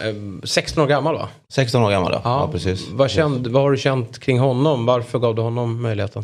16 0.43 0.83
år 0.83 0.87
gammal 0.87 1.15
va? 1.15 1.29
16 1.49 1.83
år 1.83 1.91
gammal 1.91 2.11
ja, 2.13 2.21
ja. 2.23 2.39
ja 2.41 2.51
precis. 2.51 2.87
Vad, 2.91 3.11
känd, 3.11 3.47
vad 3.47 3.63
har 3.63 3.71
du 3.71 3.77
känt 3.77 4.19
kring 4.19 4.39
honom? 4.39 4.85
Varför 4.85 5.19
gav 5.19 5.35
du 5.35 5.41
honom 5.41 5.81
möjligheten? 5.81 6.23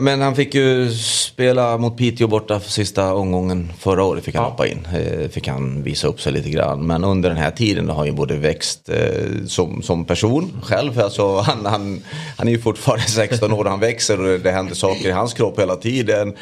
men 0.00 0.20
han 0.20 0.36
fick 0.36 0.54
ju 0.54 0.90
spela 0.92 1.78
mot 1.78 1.96
Piteå 1.96 2.26
borta 2.28 2.60
för 2.60 2.70
sista 2.70 3.14
omgången 3.14 3.72
förra 3.78 4.04
året. 4.04 4.24
Fick 4.24 4.34
han 4.34 4.44
ja. 4.44 4.50
hoppa 4.50 4.66
in. 4.66 4.88
Eh, 4.94 5.28
fick 5.28 5.48
han 5.48 5.82
visa 5.82 6.08
upp 6.08 6.20
sig 6.20 6.32
lite 6.32 6.50
grann. 6.50 6.86
Men 6.86 7.04
under 7.04 7.28
den 7.28 7.38
här 7.38 7.50
tiden 7.50 7.88
har 7.88 7.96
han 7.96 8.06
ju 8.06 8.12
både 8.12 8.36
växt 8.36 8.88
eh, 8.88 9.46
som, 9.46 9.82
som 9.82 10.04
person 10.04 10.60
själv. 10.62 11.00
Alltså, 11.00 11.38
han, 11.38 11.66
han, 11.66 12.02
han 12.36 12.48
är 12.48 12.52
ju 12.52 12.58
fortfarande 12.58 13.04
16 13.04 13.52
år 13.52 13.64
och 13.64 13.70
han 13.70 13.80
växer 13.80 14.20
och 14.20 14.40
det 14.40 14.50
händer 14.50 14.74
saker 14.74 15.08
i 15.08 15.12
hans 15.12 15.34
kropp 15.34 15.58
hela 15.58 15.76
tiden. 15.76 16.34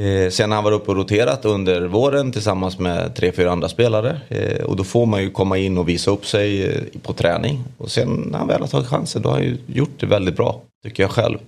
Eh, 0.00 0.30
sen 0.30 0.50
har 0.50 0.56
han 0.56 0.64
varit 0.64 0.80
uppe 0.80 0.90
och 0.90 0.96
roterat 0.96 1.44
under 1.44 1.80
våren 1.80 2.32
tillsammans 2.32 2.78
med 2.78 3.14
tre, 3.14 3.32
fyra 3.32 3.52
andra 3.52 3.68
spelare. 3.68 4.20
Eh, 4.28 4.64
och 4.64 4.76
då 4.76 4.84
får 4.84 5.06
man 5.06 5.22
ju 5.22 5.30
komma 5.30 5.58
in 5.58 5.78
och 5.78 5.88
visa 5.88 6.10
upp 6.10 6.26
sig 6.26 6.66
eh, 6.66 6.82
på 7.02 7.12
träning. 7.12 7.64
Och 7.78 7.90
sen 7.90 8.28
när 8.30 8.38
han 8.38 8.48
väl 8.48 8.60
har 8.60 8.68
tagit 8.68 8.86
chansen 8.86 9.22
då 9.22 9.28
har 9.28 9.36
han 9.36 9.44
ju 9.44 9.56
gjort 9.66 10.00
det 10.00 10.06
väldigt 10.06 10.36
bra, 10.36 10.60
tycker 10.84 11.02
jag 11.02 11.10
själv. 11.10 11.38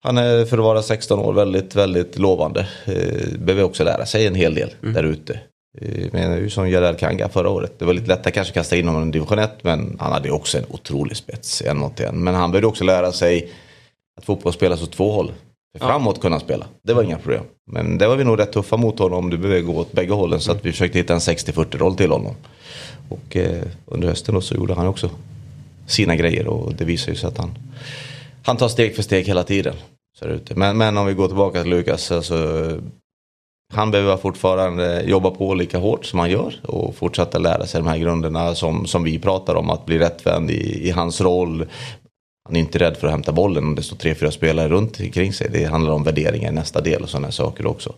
Han 0.00 0.18
är 0.18 0.44
för 0.44 0.58
att 0.58 0.64
vara 0.64 0.82
16 0.82 1.18
år 1.18 1.32
väldigt, 1.32 1.76
väldigt 1.76 2.18
lovande. 2.18 2.66
Eh, 2.84 3.38
behöver 3.38 3.62
också 3.62 3.84
lära 3.84 4.06
sig 4.06 4.26
en 4.26 4.34
hel 4.34 4.54
del 4.54 4.70
mm. 4.82 4.94
där 4.94 5.04
ute. 5.04 5.40
Eh, 5.80 6.06
men 6.12 6.38
ju 6.38 6.50
som 6.50 6.70
Jarell 6.70 6.96
Kanga 6.96 7.28
förra 7.28 7.50
året. 7.50 7.78
Det 7.78 7.84
var 7.84 7.94
lite 7.94 8.08
lättare 8.08 8.32
kanske 8.32 8.50
att 8.50 8.54
kasta 8.54 8.76
in 8.76 8.88
honom 8.88 9.08
i 9.08 9.12
division 9.12 9.38
1 9.38 9.50
men 9.62 9.96
han 10.00 10.12
hade 10.12 10.30
också 10.30 10.58
en 10.58 10.64
otrolig 10.68 11.16
spets 11.16 11.62
en 11.62 11.78
mot 11.78 12.00
en. 12.00 12.24
Men 12.24 12.34
han 12.34 12.50
behövde 12.50 12.66
också 12.66 12.84
lära 12.84 13.12
sig 13.12 13.50
att 14.18 14.24
fotboll 14.24 14.52
spelas 14.52 14.82
åt 14.82 14.92
två 14.92 15.12
håll. 15.12 15.32
Framåt 15.78 16.20
kunna 16.20 16.40
spela, 16.40 16.66
det 16.82 16.94
var 16.94 17.02
inga 17.02 17.18
problem. 17.18 17.44
Men 17.66 17.98
det 17.98 18.08
var 18.08 18.16
vi 18.16 18.24
nog 18.24 18.38
rätt 18.38 18.52
tuffa 18.52 18.76
mot 18.76 18.98
honom, 18.98 19.30
du 19.30 19.38
behöver 19.38 19.60
gå 19.60 19.76
åt 19.76 19.92
bägge 19.92 20.12
hållen. 20.12 20.40
Så 20.40 20.52
att 20.52 20.66
vi 20.66 20.72
försökte 20.72 20.98
hitta 20.98 21.14
en 21.14 21.18
60-40 21.18 21.78
roll 21.78 21.96
till 21.96 22.10
honom. 22.10 22.34
Och 23.08 23.36
eh, 23.36 23.62
under 23.86 24.08
hösten 24.08 24.34
då 24.34 24.40
så 24.40 24.54
gjorde 24.54 24.74
han 24.74 24.86
också 24.86 25.10
sina 25.86 26.16
grejer 26.16 26.46
och 26.46 26.74
det 26.74 26.84
visar 26.84 27.12
ju 27.12 27.16
sig 27.16 27.28
att 27.28 27.38
han, 27.38 27.50
han 28.42 28.56
tar 28.56 28.68
steg 28.68 28.96
för 28.96 29.02
steg 29.02 29.26
hela 29.26 29.42
tiden. 29.42 29.74
Så 30.18 30.38
men, 30.54 30.78
men 30.78 30.98
om 30.98 31.06
vi 31.06 31.14
går 31.14 31.26
tillbaka 31.26 31.62
till 31.62 31.70
Lukas, 31.70 32.12
alltså, 32.12 32.68
han 33.74 33.90
behöver 33.90 34.16
fortfarande 34.16 35.02
jobba 35.02 35.30
på 35.30 35.54
lika 35.54 35.78
hårt 35.78 36.04
som 36.04 36.18
han 36.18 36.30
gör 36.30 36.54
och 36.62 36.94
fortsätta 36.94 37.38
lära 37.38 37.66
sig 37.66 37.80
de 37.80 37.88
här 37.88 37.98
grunderna 37.98 38.54
som, 38.54 38.86
som 38.86 39.04
vi 39.04 39.18
pratar 39.18 39.54
om. 39.54 39.70
Att 39.70 39.86
bli 39.86 39.98
rättvänd 39.98 40.50
i, 40.50 40.88
i 40.88 40.90
hans 40.90 41.20
roll, 41.20 41.66
han 42.44 42.56
är 42.56 42.60
inte 42.60 42.78
rädd 42.78 42.96
för 42.96 43.06
att 43.06 43.12
hämta 43.12 43.32
bollen 43.32 43.64
om 43.64 43.74
det 43.74 43.82
står 43.82 43.96
tre, 43.96 44.14
fyra 44.14 44.30
spelare 44.30 44.68
runt 44.68 45.00
omkring 45.00 45.32
sig. 45.32 45.48
Det 45.52 45.64
handlar 45.64 45.92
om 45.92 46.04
värderingar 46.04 46.50
i 46.50 46.54
nästa 46.54 46.80
del 46.80 47.02
och 47.02 47.08
sådana 47.08 47.32
saker 47.32 47.66
också. 47.66 47.94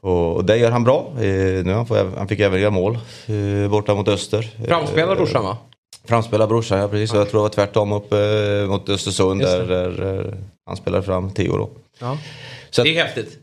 Och 0.00 0.44
det 0.44 0.56
gör 0.56 0.70
han 0.70 0.84
bra. 0.84 1.12
Eh, 1.16 1.64
nu 1.64 1.72
han, 1.72 1.86
får, 1.86 2.16
han 2.16 2.28
fick 2.28 2.40
även 2.40 2.60
göra 2.60 2.70
mål 2.70 2.98
eh, 3.26 3.70
borta 3.70 3.94
mot 3.94 4.08
Öster. 4.08 4.50
Framspelar 4.66 5.16
brorsan 5.16 5.44
va? 5.44 5.56
Framspelar 6.04 6.46
brorsan, 6.46 6.78
ja 6.78 6.88
precis. 6.88 7.10
Okay. 7.10 7.20
Jag 7.20 7.30
tror 7.30 7.38
det 7.38 7.42
var 7.42 7.48
tvärtom 7.48 7.92
upp 7.92 8.12
eh, 8.12 8.68
mot 8.68 8.88
Östersund 8.88 9.40
där, 9.40 9.66
där, 9.66 10.34
han 10.66 10.76
spelade 10.76 11.02
fram 11.02 11.30
Theo 11.30 11.56
då. 11.56 11.70
Ja. 11.98 12.18
Så 12.70 12.82
det 12.82 12.96
är 12.98 13.04
häftigt. 13.04 13.38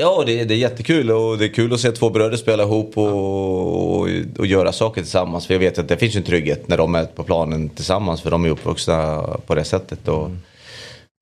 Ja, 0.00 0.22
det, 0.26 0.44
det 0.44 0.54
är 0.54 0.58
jättekul 0.58 1.10
och 1.10 1.38
det 1.38 1.44
är 1.44 1.48
kul 1.48 1.72
att 1.72 1.80
se 1.80 1.92
två 1.92 2.10
bröder 2.10 2.36
spela 2.36 2.62
ihop 2.62 2.98
och, 2.98 4.00
och, 4.00 4.08
och, 4.38 4.46
göra 4.46 4.72
saker 4.72 5.00
tillsammans. 5.00 5.46
För 5.46 5.54
jag 5.54 5.58
vet 5.58 5.78
att 5.78 5.88
det 5.88 5.96
finns 5.96 6.16
en 6.16 6.22
trygghet 6.22 6.68
när 6.68 6.76
de 6.76 6.94
är 6.94 7.04
på 7.04 7.24
planen 7.24 7.68
tillsammans 7.68 8.22
för 8.22 8.30
de 8.30 8.44
är 8.44 8.48
uppvuxna 8.48 9.22
på 9.46 9.54
det 9.54 9.64
sättet. 9.64 10.08
Och 10.08 10.26
mm. 10.26 10.38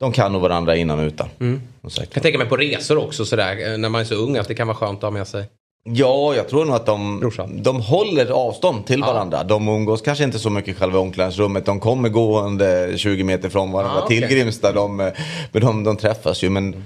De 0.00 0.12
kan 0.12 0.32
nog 0.32 0.42
varandra 0.42 0.76
innan 0.76 0.98
och 0.98 1.04
utan. 1.06 1.28
Mm. 1.40 1.60
Jag 1.82 2.10
kan 2.10 2.22
tänka 2.22 2.38
mig 2.38 2.46
på 2.46 2.56
resor 2.56 2.98
också 2.98 3.24
sådär, 3.24 3.78
när 3.78 3.88
man 3.88 4.00
är 4.00 4.04
så 4.04 4.14
ung 4.14 4.36
att 4.36 4.48
det 4.48 4.54
kan 4.54 4.66
vara 4.66 4.76
skönt 4.76 4.98
att 4.98 5.02
ha 5.02 5.10
med 5.10 5.28
sig. 5.28 5.44
Ja, 5.84 6.34
jag 6.34 6.48
tror 6.48 6.64
nog 6.64 6.74
att 6.74 6.86
de, 6.86 7.30
de 7.62 7.80
håller 7.80 8.30
avstånd 8.30 8.86
till 8.86 9.00
ja. 9.00 9.06
varandra. 9.06 9.44
De 9.44 9.68
umgås 9.68 10.02
kanske 10.02 10.24
inte 10.24 10.38
så 10.38 10.50
mycket 10.50 10.76
själva 10.76 10.98
omklädningsrummet. 10.98 11.66
De 11.66 11.80
kommer 11.80 12.08
gående 12.08 12.92
20 12.96 13.24
meter 13.24 13.48
från 13.48 13.72
varandra 13.72 14.00
ja, 14.00 14.06
till 14.06 14.24
okay. 14.24 14.36
Grimsta. 14.36 14.72
De, 14.72 14.96
men 14.96 15.12
de, 15.52 15.84
de 15.84 15.96
träffas 15.96 16.42
ju. 16.42 16.50
Men 16.50 16.84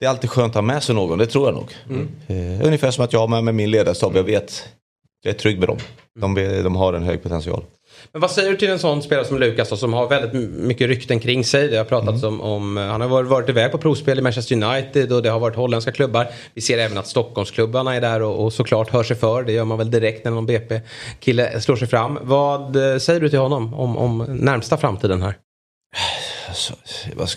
det 0.00 0.06
är 0.06 0.10
alltid 0.10 0.30
skönt 0.30 0.50
att 0.50 0.54
ha 0.54 0.62
med 0.62 0.82
sig 0.82 0.94
någon, 0.94 1.18
det 1.18 1.26
tror 1.26 1.46
jag 1.46 1.54
nog. 1.54 1.74
Mm. 1.88 2.08
Eh, 2.26 2.66
ungefär 2.66 2.90
som 2.90 3.04
att 3.04 3.12
jag 3.12 3.30
med, 3.30 3.44
med 3.44 3.54
min 3.54 3.70
ledarstab, 3.70 4.16
jag 4.16 4.24
vet, 4.24 4.68
jag 5.22 5.34
är 5.34 5.38
trygg 5.38 5.58
med 5.58 5.68
dem. 5.68 5.78
De, 6.20 6.34
de 6.62 6.76
har 6.76 6.92
en 6.92 7.02
hög 7.02 7.22
potential. 7.22 7.64
Men 8.12 8.20
vad 8.20 8.30
säger 8.30 8.50
du 8.50 8.56
till 8.56 8.70
en 8.70 8.78
sån 8.78 9.02
spelare 9.02 9.24
som 9.24 9.38
Lukas 9.38 9.80
som 9.80 9.92
har 9.92 10.08
väldigt 10.08 10.50
mycket 10.50 10.88
rykten 10.88 11.20
kring 11.20 11.44
sig? 11.44 11.68
Det 11.68 11.76
har 11.76 11.84
pratats 11.84 12.22
mm. 12.22 12.40
om, 12.40 12.52
om, 12.52 12.76
han 12.76 13.00
har 13.00 13.08
varit, 13.08 13.28
varit 13.28 13.48
iväg 13.48 13.72
på 13.72 13.78
provspel 13.78 14.18
i 14.18 14.22
Manchester 14.22 14.62
United 14.62 15.12
och 15.12 15.22
det 15.22 15.30
har 15.30 15.40
varit 15.40 15.56
holländska 15.56 15.92
klubbar. 15.92 16.28
Vi 16.54 16.60
ser 16.60 16.78
även 16.78 16.98
att 16.98 17.06
Stockholmsklubbarna 17.06 17.94
är 17.94 18.00
där 18.00 18.22
och, 18.22 18.44
och 18.44 18.52
såklart 18.52 18.90
hör 18.90 19.02
sig 19.02 19.16
för. 19.16 19.42
Det 19.42 19.52
gör 19.52 19.64
man 19.64 19.78
väl 19.78 19.90
direkt 19.90 20.24
när 20.24 20.30
någon 20.30 20.46
BP-kille 20.46 21.60
slår 21.60 21.76
sig 21.76 21.88
fram. 21.88 22.18
Vad 22.22 22.76
eh, 22.76 22.98
säger 22.98 23.20
du 23.20 23.28
till 23.28 23.38
honom 23.38 23.74
om, 23.74 23.96
om 23.96 24.18
närmsta 24.28 24.76
framtiden 24.76 25.22
här? 25.22 25.34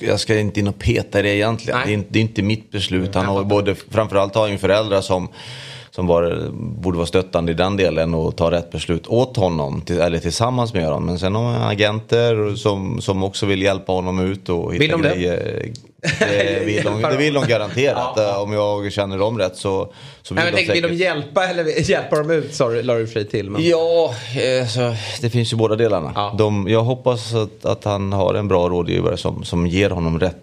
Jag 0.02 0.20
ska 0.20 0.40
inte 0.40 0.60
in 0.60 0.68
och 0.68 0.80
peta 0.80 1.20
i 1.20 1.22
det 1.22 1.36
egentligen. 1.36 1.80
Det 1.86 1.94
är, 1.94 2.04
det 2.10 2.20
är, 2.20 2.22
inte 2.22 2.42
mitt 2.42 2.72
beslut. 2.72 3.16
Han 3.16 3.26
har 3.26 3.44
både, 3.44 3.76
framförallt 3.76 4.36
har 4.36 4.42
han 4.42 4.52
ju 4.52 4.58
föräldrar 4.58 5.02
som 5.02 5.28
som 5.92 6.08
var, 6.08 6.50
borde 6.54 6.98
vara 6.98 7.08
stöttande 7.08 7.52
i 7.52 7.56
den 7.56 7.78
delen 7.78 8.14
och 8.14 8.36
ta 8.36 8.52
rätt 8.52 8.72
beslut 8.72 9.08
åt 9.08 9.38
honom 9.38 9.82
till, 9.82 10.00
eller 10.00 10.20
tillsammans 10.20 10.74
med 10.74 10.86
honom. 10.86 11.06
Men 11.06 11.20
sen 11.20 11.36
har 11.36 11.44
man 11.44 11.62
agenter 11.62 12.56
som, 12.56 13.02
som 13.02 13.24
också 13.24 13.46
vill 13.46 13.62
hjälpa 13.62 13.92
honom 13.92 14.20
ut 14.20 14.50
och 14.50 14.74
hitta 14.74 14.80
vill 14.80 14.92
de 14.92 15.02
grejer. 15.02 15.38
Det? 15.38 15.89
Det 16.20 16.66
vill, 16.66 16.84
de, 16.84 17.02
det 17.02 17.18
vill 17.18 17.34
de 17.34 17.48
garanterat. 17.48 18.14
ja. 18.16 18.38
Om 18.38 18.54
jag 18.54 18.92
känner 18.92 19.18
dem 19.18 19.38
rätt 19.38 19.56
så, 19.56 19.94
så 20.22 20.34
vill 20.34 20.44
Nej, 20.44 20.52
de 20.52 20.58
säkert... 20.58 20.76
Vill 20.76 20.84
de 20.84 20.96
hjälpa 20.96 21.48
eller 21.48 21.90
hjälpa 21.90 22.16
dem 22.16 22.32
ut 22.32 22.54
sa 22.54 22.70
du 22.70 23.08
fri 23.08 23.26
till? 23.26 23.50
Men... 23.50 23.68
Ja, 23.68 24.16
alltså, 24.62 24.96
det 25.22 25.30
finns 25.30 25.54
ju 25.54 25.58
båda 25.58 25.76
delarna. 25.76 26.12
Ja. 26.16 26.36
De, 26.38 26.68
jag 26.68 26.84
hoppas 26.84 27.34
att, 27.34 27.66
att 27.66 27.84
han 27.84 28.14
har 28.14 28.34
en 28.34 28.48
bra 28.48 28.70
rådgivare 28.70 29.18
som, 29.18 29.44
som 29.44 29.68
ger 29.68 29.90
honom 29.90 30.20
rätt 30.20 30.36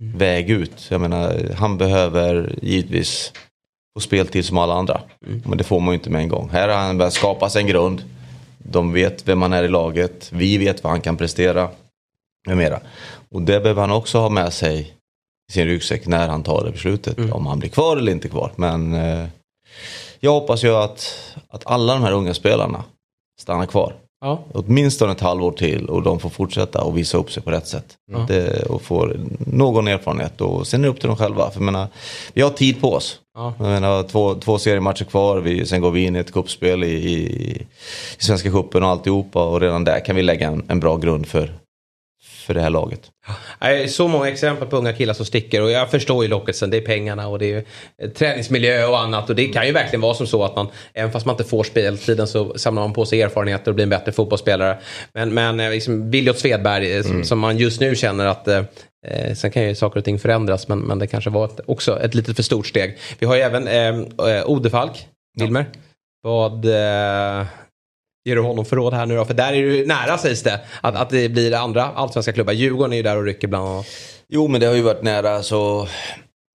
mm. 0.00 0.18
väg 0.18 0.50
ut. 0.50 0.86
Jag 0.90 1.00
menar, 1.00 1.54
han 1.56 1.78
behöver 1.78 2.54
givetvis 2.62 3.32
få 3.94 4.00
speltid 4.00 4.44
som 4.44 4.58
alla 4.58 4.74
andra. 4.74 5.00
Mm. 5.26 5.42
Men 5.46 5.58
det 5.58 5.64
får 5.64 5.80
man 5.80 5.92
ju 5.92 5.94
inte 5.94 6.10
med 6.10 6.22
en 6.22 6.28
gång. 6.28 6.50
Här 6.52 6.68
har 6.68 6.76
han 6.76 6.98
börjat 6.98 7.14
skapa 7.14 7.50
sig 7.50 7.62
en 7.62 7.68
grund. 7.68 8.02
De 8.58 8.92
vet 8.92 9.28
vem 9.28 9.42
han 9.42 9.52
är 9.52 9.62
i 9.62 9.68
laget. 9.68 10.30
Vi 10.32 10.58
vet 10.58 10.84
vad 10.84 10.90
han 10.90 11.00
kan 11.00 11.16
prestera. 11.16 11.68
Med 12.46 12.56
mera. 12.56 12.80
Och 13.30 13.42
det 13.42 13.60
behöver 13.60 13.80
han 13.80 13.90
också 13.90 14.18
ha 14.18 14.28
med 14.28 14.52
sig 14.52 14.94
i 15.50 15.52
sin 15.52 15.66
ryggsäck 15.66 16.06
när 16.06 16.28
han 16.28 16.42
tar 16.42 16.64
det 16.64 16.70
beslutet. 16.70 17.18
Mm. 17.18 17.32
Om 17.32 17.46
han 17.46 17.58
blir 17.58 17.70
kvar 17.70 17.96
eller 17.96 18.12
inte 18.12 18.28
kvar. 18.28 18.52
Men 18.56 18.94
eh, 18.94 19.26
jag 20.20 20.32
hoppas 20.32 20.64
ju 20.64 20.74
att, 20.74 21.32
att 21.48 21.66
alla 21.66 21.92
de 21.92 22.02
här 22.02 22.12
unga 22.12 22.34
spelarna 22.34 22.84
stannar 23.40 23.66
kvar. 23.66 23.94
Ja. 24.20 24.44
Åtminstone 24.52 25.12
ett 25.12 25.20
halvår 25.20 25.52
till 25.52 25.86
och 25.86 26.02
de 26.02 26.20
får 26.20 26.30
fortsätta 26.30 26.82
och 26.82 26.98
visa 26.98 27.18
upp 27.18 27.32
sig 27.32 27.42
på 27.42 27.50
rätt 27.50 27.66
sätt. 27.66 27.96
Ja. 28.12 28.24
Det, 28.28 28.62
och 28.62 28.82
får 28.82 29.16
någon 29.38 29.88
erfarenhet 29.88 30.40
och 30.40 30.66
sen 30.66 30.80
är 30.80 30.82
det 30.82 30.90
upp 30.90 31.00
till 31.00 31.08
dem 31.08 31.16
själva. 31.16 31.50
För 31.50 31.60
menar, 31.60 31.86
vi 32.32 32.42
har 32.42 32.50
tid 32.50 32.80
på 32.80 32.92
oss. 32.92 33.20
Ja. 33.34 33.54
Jag 33.58 33.66
menar, 33.66 34.02
två, 34.02 34.34
två 34.34 34.58
seriematcher 34.58 35.04
kvar, 35.04 35.40
vi, 35.40 35.66
sen 35.66 35.80
går 35.80 35.90
vi 35.90 36.04
in 36.04 36.16
i 36.16 36.18
ett 36.18 36.32
kuppspel 36.32 36.84
i, 36.84 36.92
i, 36.92 37.12
i 37.52 37.66
Svenska 38.18 38.50
cupen 38.50 38.82
och 38.82 38.88
alltihopa 38.88 39.44
och 39.44 39.60
redan 39.60 39.84
där 39.84 40.04
kan 40.04 40.16
vi 40.16 40.22
lägga 40.22 40.46
en, 40.46 40.64
en 40.68 40.80
bra 40.80 40.96
grund 40.96 41.26
för, 41.26 41.52
för 42.44 42.54
det 42.54 42.60
här 42.60 42.70
laget. 42.70 43.10
Så 43.88 44.08
många 44.08 44.28
exempel 44.28 44.68
på 44.68 44.76
unga 44.76 44.92
killar 44.92 45.14
som 45.14 45.26
sticker 45.26 45.62
och 45.62 45.70
jag 45.70 45.90
förstår 45.90 46.24
ju 46.24 46.30
lockelsen. 46.30 46.70
Det 46.70 46.76
är 46.76 46.80
pengarna 46.80 47.28
och 47.28 47.38
det 47.38 47.52
är 47.52 47.64
eh, 48.02 48.10
träningsmiljö 48.10 48.86
och 48.86 48.98
annat. 48.98 49.30
Och 49.30 49.36
det 49.36 49.48
kan 49.48 49.66
ju 49.66 49.72
verkligen 49.72 50.00
vara 50.00 50.14
som 50.14 50.26
så 50.26 50.44
att 50.44 50.56
man, 50.56 50.68
även 50.94 51.12
fast 51.12 51.26
man 51.26 51.32
inte 51.32 51.44
får 51.44 51.64
speltiden 51.64 52.26
så 52.26 52.58
samlar 52.58 52.82
man 52.82 52.92
på 52.92 53.06
sig 53.06 53.22
erfarenheter 53.22 53.70
och 53.70 53.74
blir 53.74 53.82
en 53.82 53.90
bättre 53.90 54.12
fotbollsspelare. 54.12 54.78
Men, 55.12 55.34
men 55.34 55.60
eh, 55.60 55.70
liksom 55.70 56.10
Viljot 56.10 56.38
Svedberg 56.38 56.92
eh, 56.92 57.06
mm. 57.06 57.24
som 57.24 57.38
man 57.38 57.58
just 57.58 57.80
nu 57.80 57.94
känner 57.94 58.26
att 58.26 58.48
eh, 58.48 58.62
sen 59.34 59.50
kan 59.50 59.62
ju 59.62 59.74
saker 59.74 59.98
och 59.98 60.04
ting 60.04 60.18
förändras 60.18 60.68
men, 60.68 60.78
men 60.78 60.98
det 60.98 61.06
kanske 61.06 61.30
var 61.30 61.44
ett, 61.44 61.60
också 61.66 62.00
ett 62.00 62.14
lite 62.14 62.34
för 62.34 62.42
stort 62.42 62.66
steg. 62.66 62.98
Vi 63.18 63.26
har 63.26 63.34
ju 63.34 63.40
även 63.40 63.68
eh, 63.68 64.50
Odefalk, 64.50 65.06
Wilmer. 65.40 65.66
Ja. 65.72 65.80
Vad... 66.22 66.64
Eh, 66.64 67.46
ger 68.24 68.36
du 68.36 68.42
honom 68.42 68.64
för 68.64 68.76
råd 68.76 68.94
här 68.94 69.06
nu 69.06 69.16
då? 69.16 69.24
För 69.24 69.34
där 69.34 69.52
är 69.52 69.66
det 69.66 69.86
nära 69.86 70.18
sägs 70.18 70.42
det 70.42 70.60
att, 70.80 70.94
att 70.94 71.10
det 71.10 71.28
blir 71.28 71.54
andra 71.54 71.82
allsvenska 71.82 72.32
klubbar. 72.32 72.52
Djurgården 72.52 72.92
är 72.92 72.96
ju 72.96 73.02
där 73.02 73.16
och 73.16 73.24
rycker 73.24 73.48
bland 73.48 73.68
annat. 73.68 73.86
Jo 74.28 74.48
men 74.48 74.60
det 74.60 74.66
har 74.66 74.74
ju 74.74 74.82
varit 74.82 75.02
nära 75.02 75.42
så 75.42 75.88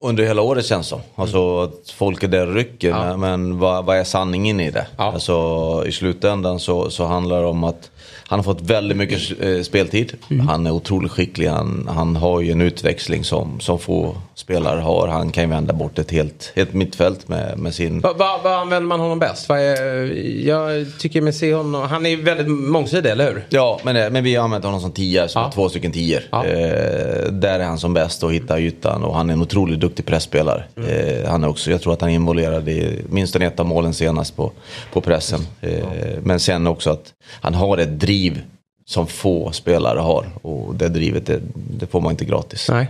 under 0.04 0.24
hela 0.24 0.42
året 0.42 0.66
känns 0.66 0.90
det 0.90 1.00
Alltså 1.14 1.38
mm. 1.38 1.64
att 1.64 1.90
folk 1.90 2.22
är 2.22 2.28
där 2.28 2.48
och 2.48 2.54
rycker. 2.54 2.88
Ja. 2.88 3.04
Men, 3.04 3.20
men 3.20 3.58
vad, 3.58 3.84
vad, 3.84 3.96
är 3.96 4.04
sanningen 4.04 4.60
i 4.60 4.70
det? 4.70 4.86
Ja. 4.96 5.12
Alltså 5.12 5.84
i 5.86 5.92
slutändan 5.92 6.60
så, 6.60 6.90
så 6.90 7.04
handlar 7.04 7.40
det 7.40 7.46
om 7.46 7.64
att 7.64 7.90
han 8.26 8.38
har 8.38 8.44
fått 8.44 8.60
väldigt 8.60 8.96
mycket 8.96 9.42
eh, 9.42 9.62
speltid. 9.62 10.12
Mm. 10.30 10.48
Han 10.48 10.66
är 10.66 10.70
otroligt 10.70 11.12
skicklig. 11.12 11.48
Han, 11.48 11.88
han 11.94 12.16
har 12.16 12.40
ju 12.40 12.52
en 12.52 12.60
utväxling 12.60 13.24
som, 13.24 13.60
som 13.60 13.78
få 13.78 14.16
spelare 14.36 14.80
har. 14.80 15.08
Han 15.08 15.32
kan 15.32 15.44
ju 15.44 15.50
vända 15.50 15.72
bort 15.72 15.98
ett 15.98 16.10
helt, 16.10 16.52
helt 16.56 16.72
mittfält 16.72 17.28
med, 17.28 17.58
med 17.58 17.74
sin... 17.74 18.00
Vad 18.00 18.18
va, 18.18 18.40
va 18.44 18.56
använder 18.56 18.88
man 18.88 19.00
honom 19.00 19.18
bäst? 19.18 19.50
Är, 19.50 20.46
jag 20.46 20.86
tycker 20.98 21.20
mig 21.20 21.32
se 21.32 21.54
honom... 21.54 21.82
Han 21.82 22.06
är 22.06 22.16
väldigt 22.16 22.48
mångsidig, 22.48 23.10
eller 23.10 23.32
hur? 23.32 23.46
Ja, 23.48 23.80
men, 23.82 23.96
eh, 23.96 24.10
men 24.10 24.24
vi 24.24 24.34
har 24.34 24.44
använt 24.44 24.64
honom 24.64 24.80
som 24.80 24.92
tia, 24.92 25.28
som 25.28 25.42
ja. 25.42 25.50
två 25.54 25.68
stycken 25.68 25.92
tior. 25.92 26.22
Ja. 26.30 26.44
Eh, 26.44 27.32
där 27.32 27.60
är 27.60 27.64
han 27.64 27.78
som 27.78 27.94
bäst 27.94 28.22
och 28.22 28.32
hittar 28.32 28.58
ytan 28.58 29.04
och 29.04 29.14
han 29.14 29.30
är 29.30 29.34
en 29.34 29.42
otroligt 29.42 29.80
duktig 29.80 30.06
pressspelare. 30.06 30.64
Mm. 30.76 30.90
Eh, 30.90 31.30
han 31.30 31.44
är 31.44 31.48
också, 31.48 31.70
jag 31.70 31.82
tror 31.82 31.92
att 31.92 32.00
han 32.00 32.10
är 32.10 32.14
involverad 32.14 32.68
i 32.68 33.02
minst 33.08 33.36
ett 33.36 33.60
av 33.60 33.66
målen 33.66 33.94
senast 33.94 34.36
på, 34.36 34.52
på 34.92 35.00
pressen. 35.00 35.40
Eh, 35.60 35.84
men 36.22 36.40
sen 36.40 36.66
också 36.66 36.90
att 36.90 37.12
han 37.40 37.54
har 37.54 37.78
ett 37.78 38.00
driv 38.00 38.16
driv 38.16 38.42
som 38.84 39.06
få 39.06 39.52
spelare 39.52 39.98
har. 39.98 40.26
Och 40.42 40.74
det 40.74 40.88
drivet 40.88 41.26
det, 41.26 41.40
det 41.54 41.86
får 41.86 42.00
man 42.00 42.10
inte 42.10 42.24
gratis. 42.24 42.68
Nej. 42.70 42.88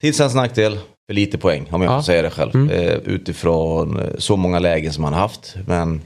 Till 0.00 0.14
hans 0.18 0.34
nackdel, 0.34 0.78
för 1.06 1.14
lite 1.14 1.38
poäng 1.38 1.68
om 1.70 1.82
jag 1.82 1.92
ja. 1.92 1.98
får 1.98 2.02
säga 2.02 2.22
det 2.22 2.30
själv. 2.30 2.54
Mm. 2.54 2.70
Eh, 2.70 2.94
utifrån 2.94 4.00
eh, 4.00 4.06
så 4.18 4.36
många 4.36 4.58
lägen 4.58 4.92
som 4.92 5.04
han 5.04 5.12
haft. 5.12 5.54
Men 5.66 6.00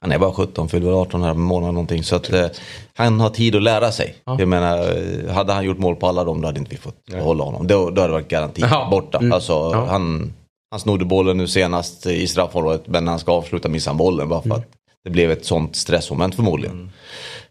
han 0.00 0.12
är 0.12 0.18
bara 0.18 0.32
17, 0.32 0.68
fyller 0.68 1.00
18 1.00 1.22
här 1.22 1.34
månaden 1.34 1.74
någonting. 1.74 2.04
Så 2.04 2.16
att 2.16 2.32
eh, 2.32 2.46
han 2.94 3.20
har 3.20 3.30
tid 3.30 3.56
att 3.56 3.62
lära 3.62 3.92
sig. 3.92 4.14
Ja. 4.24 4.36
Jag 4.38 4.48
menar, 4.48 5.28
hade 5.32 5.52
han 5.52 5.64
gjort 5.64 5.78
mål 5.78 5.96
på 5.96 6.06
alla 6.06 6.24
dem 6.24 6.40
då 6.40 6.48
hade 6.48 6.58
inte 6.58 6.70
vi 6.70 6.76
fått 6.76 7.02
ja. 7.04 7.16
behålla 7.16 7.44
honom. 7.44 7.66
Då, 7.66 7.90
då 7.90 8.00
hade 8.00 8.12
det 8.12 8.18
varit 8.18 8.28
garanti 8.28 8.62
ja. 8.70 8.88
borta. 8.90 9.18
Mm. 9.18 9.32
Alltså, 9.32 9.72
han, 9.72 10.32
han 10.70 10.80
snodde 10.80 11.04
bollen 11.04 11.36
nu 11.36 11.48
senast 11.48 12.06
i 12.06 12.26
straffområdet 12.26 12.86
men 12.86 13.04
när 13.04 13.12
han 13.12 13.18
ska 13.18 13.32
avsluta 13.32 13.68
missar 13.68 13.90
han 13.90 13.98
bollen 13.98 14.28
bara 14.28 14.40
för 14.40 14.48
mm. 14.48 14.58
att 14.58 14.66
det 15.04 15.10
blev 15.10 15.30
ett 15.30 15.44
sånt 15.44 15.76
stressmoment 15.76 16.34
förmodligen. 16.34 16.76
Mm. 16.76 16.90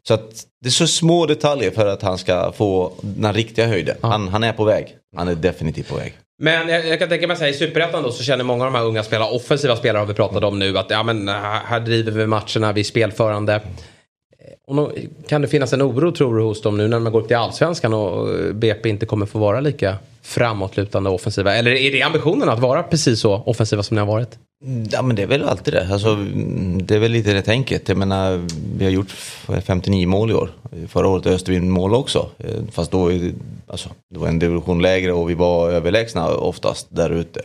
Så 0.08 0.14
att 0.14 0.46
det 0.62 0.70
är 0.70 0.72
så 0.72 0.88
små 0.88 1.26
detaljer 1.26 1.72
för 1.72 1.88
att 1.88 2.02
han 2.02 2.18
ska 2.18 2.52
få 2.52 2.92
den 3.02 3.34
riktiga 3.34 3.68
höjden. 3.68 3.98
Ja. 4.02 4.08
Han, 4.08 4.28
han 4.28 4.44
är 4.44 4.54
på 4.54 4.64
väg. 4.64 4.98
Han 5.16 5.28
är 5.28 5.36
definitivt 5.36 5.90
på 5.90 5.96
väg. 5.96 6.14
Men 6.40 6.70
jag, 6.70 6.88
jag 6.88 7.00
kan 7.00 7.10
tänka 7.10 7.28
mig 7.28 7.36
att 7.36 7.42
i 7.42 7.54
Superettan 7.54 8.04
då 8.04 8.12
så 8.12 8.24
känner 8.24 8.44
många 8.44 8.66
av 8.66 8.72
de 8.72 8.78
här 8.78 8.86
unga 8.86 9.04
spelarna, 9.04 9.32
offensiva 9.32 9.76
spelare 9.76 10.00
har 10.00 10.06
vi 10.06 10.14
pratat 10.14 10.44
om 10.44 10.60
nu, 10.60 10.78
att 10.78 10.90
ja 10.90 11.04
men 11.04 11.28
eh, 11.28 11.36
här 11.66 11.80
driver 11.80 12.12
vi 12.12 12.28
matcherna, 12.28 12.74
vi 12.74 12.82
är 12.82 12.86
spelförande. 12.86 13.54
Eh, 13.54 13.62
och 14.68 14.76
då, 14.76 14.92
kan 15.28 15.42
det 15.42 15.48
finnas 15.48 15.74
en 15.74 15.82
oro 15.82 16.12
tror 16.12 16.38
du 16.38 16.44
hos 16.44 16.62
dem 16.62 16.78
nu 16.78 16.88
när 16.88 17.00
man 17.00 17.12
går 17.12 17.22
upp 17.22 17.28
till 17.28 17.38
allsvenskan 17.38 17.94
och 17.94 18.40
eh, 18.40 18.54
BP 18.54 18.90
inte 18.90 19.06
kommer 19.06 19.26
få 19.26 19.40
vara 19.40 19.60
lika 19.60 19.98
framåtlutande 20.22 21.10
offensiva? 21.10 21.56
Eller 21.56 21.72
är 21.72 21.92
det 21.92 22.02
ambitionen 22.02 22.50
att 22.50 22.60
vara 22.60 22.84
precis 22.84 23.20
så 23.20 23.36
offensiva 23.46 23.84
som 23.84 23.96
ni 23.96 24.00
har 24.00 24.08
varit? 24.08 24.38
Ja 24.92 25.02
men 25.02 25.16
det 25.16 25.22
är 25.22 25.28
väl 25.28 25.44
alltid 25.44 25.74
det. 25.74 25.88
Alltså, 25.92 26.16
det 26.76 26.96
är 26.96 27.00
väl 27.00 27.12
lite 27.12 27.34
det 27.34 27.42
tänket. 27.42 27.90
Jag 27.90 27.98
menar, 27.98 28.48
vi 28.78 28.86
har 28.86 28.92
gjort 28.92 29.12
59 29.66 30.08
mål 30.08 30.32
i 30.32 30.34
år. 30.34 30.52
Förra 30.88 31.08
året 31.08 31.26
öste 31.26 31.52
vi 31.52 31.58
in 31.58 31.70
mål 31.70 31.94
också. 31.94 32.30
Eh, 32.38 32.62
fast 32.72 32.92
då 32.92 33.12
alltså, 33.68 33.90
det 34.14 34.20
var 34.20 34.28
en 34.28 34.40
division 34.40 34.82
lägre 34.82 35.14
och 35.14 35.30
vi 35.30 35.34
var 35.34 35.72
överlägsna 35.72 36.28
oftast 36.28 36.88
där 36.90 37.10
ute. 37.10 37.42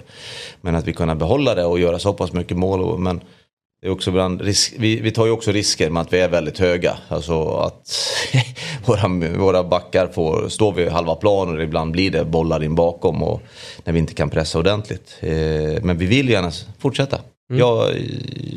Men 0.60 0.74
att 0.74 0.88
vi 0.88 0.92
kunde 0.92 1.14
behålla 1.14 1.54
det 1.54 1.64
och 1.64 1.80
göra 1.80 1.98
så 1.98 2.12
pass 2.12 2.32
mycket 2.32 2.56
mål. 2.56 2.98
Men 2.98 3.20
det 3.80 3.86
är 3.86 3.90
också 3.90 4.10
ibland 4.10 4.40
risk, 4.40 4.74
vi, 4.78 5.00
vi, 5.00 5.10
tar 5.10 5.26
ju 5.26 5.32
också 5.32 5.52
risker 5.52 5.90
med 5.90 6.00
att 6.02 6.12
vi 6.12 6.20
är 6.20 6.28
väldigt 6.28 6.58
höga. 6.58 6.98
Alltså 7.08 7.48
att 7.48 7.92
våra, 8.86 9.08
våra 9.38 9.64
backar 9.64 10.06
får 10.06 10.48
stå 10.48 10.70
vid 10.70 10.88
halva 10.88 11.14
plan 11.14 11.56
och 11.56 11.62
ibland 11.62 11.92
blir 11.92 12.10
det 12.10 12.24
bollar 12.24 12.62
in 12.62 12.74
bakom 12.74 13.22
och 13.22 13.42
när 13.84 13.92
vi 13.92 13.98
inte 13.98 14.14
kan 14.14 14.30
pressa 14.30 14.58
ordentligt. 14.58 15.18
Eh, 15.20 15.82
men 15.82 15.98
vi 15.98 16.06
vill 16.06 16.28
gärna 16.28 16.50
fortsätta. 16.78 17.18
Mm. 17.50 17.60
Jag, 17.60 17.94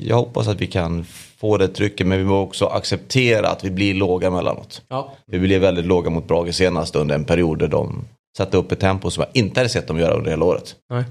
jag 0.04 0.16
hoppas 0.16 0.48
att 0.48 0.62
vi 0.62 0.68
kan 0.68 1.06
få 1.38 1.58
det 1.58 1.68
trycket 1.68 2.08
men 2.08 2.18
vi 2.18 2.24
måste 2.24 2.48
också 2.48 2.66
acceptera 2.66 3.50
att 3.50 3.64
vi 3.64 3.72
blir 3.72 3.94
låga 3.94 4.28
emellanåt. 4.28 4.82
Ja. 4.88 5.14
Vi 5.26 5.40
blev 5.40 5.62
väldigt 5.62 5.86
låga 5.86 6.10
mot 6.10 6.28
Brage 6.28 6.56
senast 6.56 6.96
under 6.96 7.16
en 7.16 7.26
period 7.26 7.60
där 7.60 7.68
de 7.68 8.06
satte 8.38 8.58
upp 8.58 8.72
ett 8.72 8.80
tempo 8.80 9.12
som 9.12 9.22
jag 9.22 9.44
inte 9.44 9.60
hade 9.60 9.70
sett 9.70 9.88
dem 9.88 10.00
göra 10.00 10.14
under 10.14 10.32
hela 10.32 10.46
året. 10.46 10.76
Nej. 10.90 11.04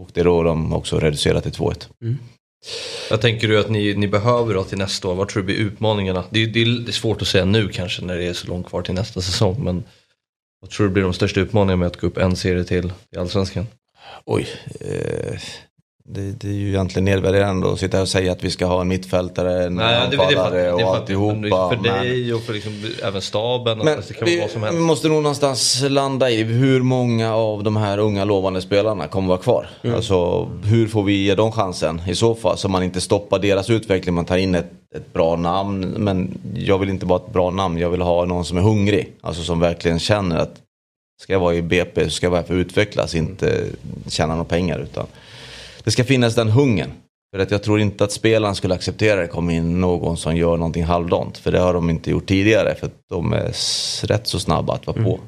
Och 0.00 0.08
det 0.12 0.20
är 0.20 0.24
då 0.24 0.42
de 0.42 0.72
också 0.72 0.98
reducerat 0.98 1.42
till 1.42 1.52
2-1. 1.52 1.88
Mm. 2.02 2.18
Vad 3.10 3.20
tänker 3.20 3.48
du 3.48 3.60
att 3.60 3.70
ni, 3.70 3.94
ni 3.94 4.08
behöver 4.08 4.54
då 4.54 4.64
till 4.64 4.78
nästa 4.78 5.08
år? 5.08 5.14
Vad 5.14 5.28
tror 5.28 5.42
du 5.42 5.46
blir 5.46 5.56
utmaningarna? 5.56 6.24
Det, 6.30 6.46
det, 6.46 6.64
det 6.64 6.90
är 6.90 6.92
svårt 6.92 7.22
att 7.22 7.28
säga 7.28 7.44
nu 7.44 7.68
kanske 7.68 8.04
när 8.04 8.16
det 8.16 8.24
är 8.24 8.32
så 8.32 8.48
långt 8.48 8.66
kvar 8.66 8.82
till 8.82 8.94
nästa 8.94 9.20
säsong. 9.20 9.64
Men 9.64 9.84
vad 10.60 10.70
tror 10.70 10.86
du 10.86 10.92
blir 10.92 11.02
de 11.02 11.12
största 11.12 11.40
utmaningarna 11.40 11.76
med 11.76 11.86
att 11.86 12.00
gå 12.00 12.06
upp 12.06 12.18
en 12.18 12.36
serie 12.36 12.64
till 12.64 12.92
i 13.16 13.18
Allsvenskan? 13.18 13.66
Oj, 14.24 14.48
eh, 14.80 15.40
det, 16.08 16.40
det, 16.40 16.48
är 16.48 16.52
ju 16.52 16.68
egentligen 16.68 17.04
nedvärderande 17.04 17.72
att 17.72 17.80
sitta 17.80 18.00
och 18.00 18.08
säga 18.08 18.32
att 18.32 18.44
vi 18.44 18.50
ska 18.50 18.66
ha 18.66 18.80
en 18.80 18.88
mittfältare, 18.88 19.64
en 19.64 19.74
Nej, 19.74 19.96
anfallare 19.96 20.72
och 20.72 20.96
alltihopa. 20.96 21.68
För 21.68 21.76
dig 21.82 22.34
och 22.34 22.42
för 22.42 22.52
liksom, 22.52 22.72
även 23.02 23.22
staben. 23.22 23.78
Men 23.78 24.02
det 24.08 24.14
kan 24.14 24.26
vi, 24.26 24.40
vad 24.40 24.50
som 24.50 24.62
helst. 24.62 24.78
vi 24.78 24.82
måste 24.82 25.08
nog 25.08 25.22
någonstans 25.22 25.82
landa 25.88 26.30
i 26.30 26.42
hur 26.42 26.82
många 26.82 27.34
av 27.34 27.62
de 27.62 27.76
här 27.76 27.98
unga 27.98 28.24
lovande 28.24 28.62
spelarna 28.62 29.06
kommer 29.06 29.28
vara 29.28 29.38
kvar. 29.38 29.68
Mm. 29.82 29.96
Alltså 29.96 30.48
hur 30.64 30.88
får 30.88 31.02
vi 31.02 31.12
ge 31.12 31.34
dem 31.34 31.52
chansen 31.52 32.02
i 32.08 32.14
så 32.14 32.34
fall 32.34 32.58
så 32.58 32.68
man 32.68 32.82
inte 32.82 33.00
stoppar 33.00 33.38
deras 33.38 33.70
utveckling. 33.70 34.14
Man 34.14 34.24
tar 34.24 34.36
in 34.36 34.54
ett, 34.54 34.70
ett 34.96 35.12
bra 35.12 35.36
namn. 35.36 35.80
Men 35.80 36.38
jag 36.54 36.78
vill 36.78 36.88
inte 36.88 37.06
bara 37.06 37.18
ett 37.18 37.32
bra 37.32 37.50
namn, 37.50 37.78
jag 37.78 37.90
vill 37.90 38.02
ha 38.02 38.24
någon 38.24 38.44
som 38.44 38.58
är 38.58 38.62
hungrig. 38.62 39.12
Alltså 39.20 39.42
som 39.42 39.60
verkligen 39.60 39.98
känner 39.98 40.36
att 40.36 40.54
ska 41.22 41.32
jag 41.32 41.40
vara 41.40 41.54
i 41.54 41.62
BP 41.62 42.04
så 42.04 42.10
ska 42.10 42.26
jag 42.26 42.30
vara 42.30 42.42
för 42.42 42.54
att 42.54 42.58
utvecklas, 42.58 43.14
inte 43.14 43.64
tjäna 44.08 44.34
några 44.34 44.44
pengar. 44.44 44.78
Utan 44.78 45.06
det 45.86 45.92
ska 45.92 46.04
finnas 46.04 46.34
den 46.34 46.48
hungern. 46.48 46.90
För 47.34 47.42
att 47.42 47.50
jag 47.50 47.62
tror 47.62 47.80
inte 47.80 48.04
att 48.04 48.12
spelaren 48.12 48.54
skulle 48.54 48.74
acceptera 48.74 49.20
det 49.20 49.26
kom 49.26 49.50
in 49.50 49.80
någon 49.80 50.16
som 50.16 50.36
gör 50.36 50.56
någonting 50.56 50.84
halvdant. 50.84 51.38
För 51.38 51.52
det 51.52 51.58
har 51.58 51.74
de 51.74 51.90
inte 51.90 52.10
gjort 52.10 52.26
tidigare. 52.26 52.74
För 52.74 52.90
de 53.10 53.32
är 53.32 53.52
rätt 54.06 54.26
så 54.26 54.38
snabba 54.38 54.74
att 54.74 54.86
vara 54.86 55.02
på. 55.02 55.14
Mm. 55.14 55.20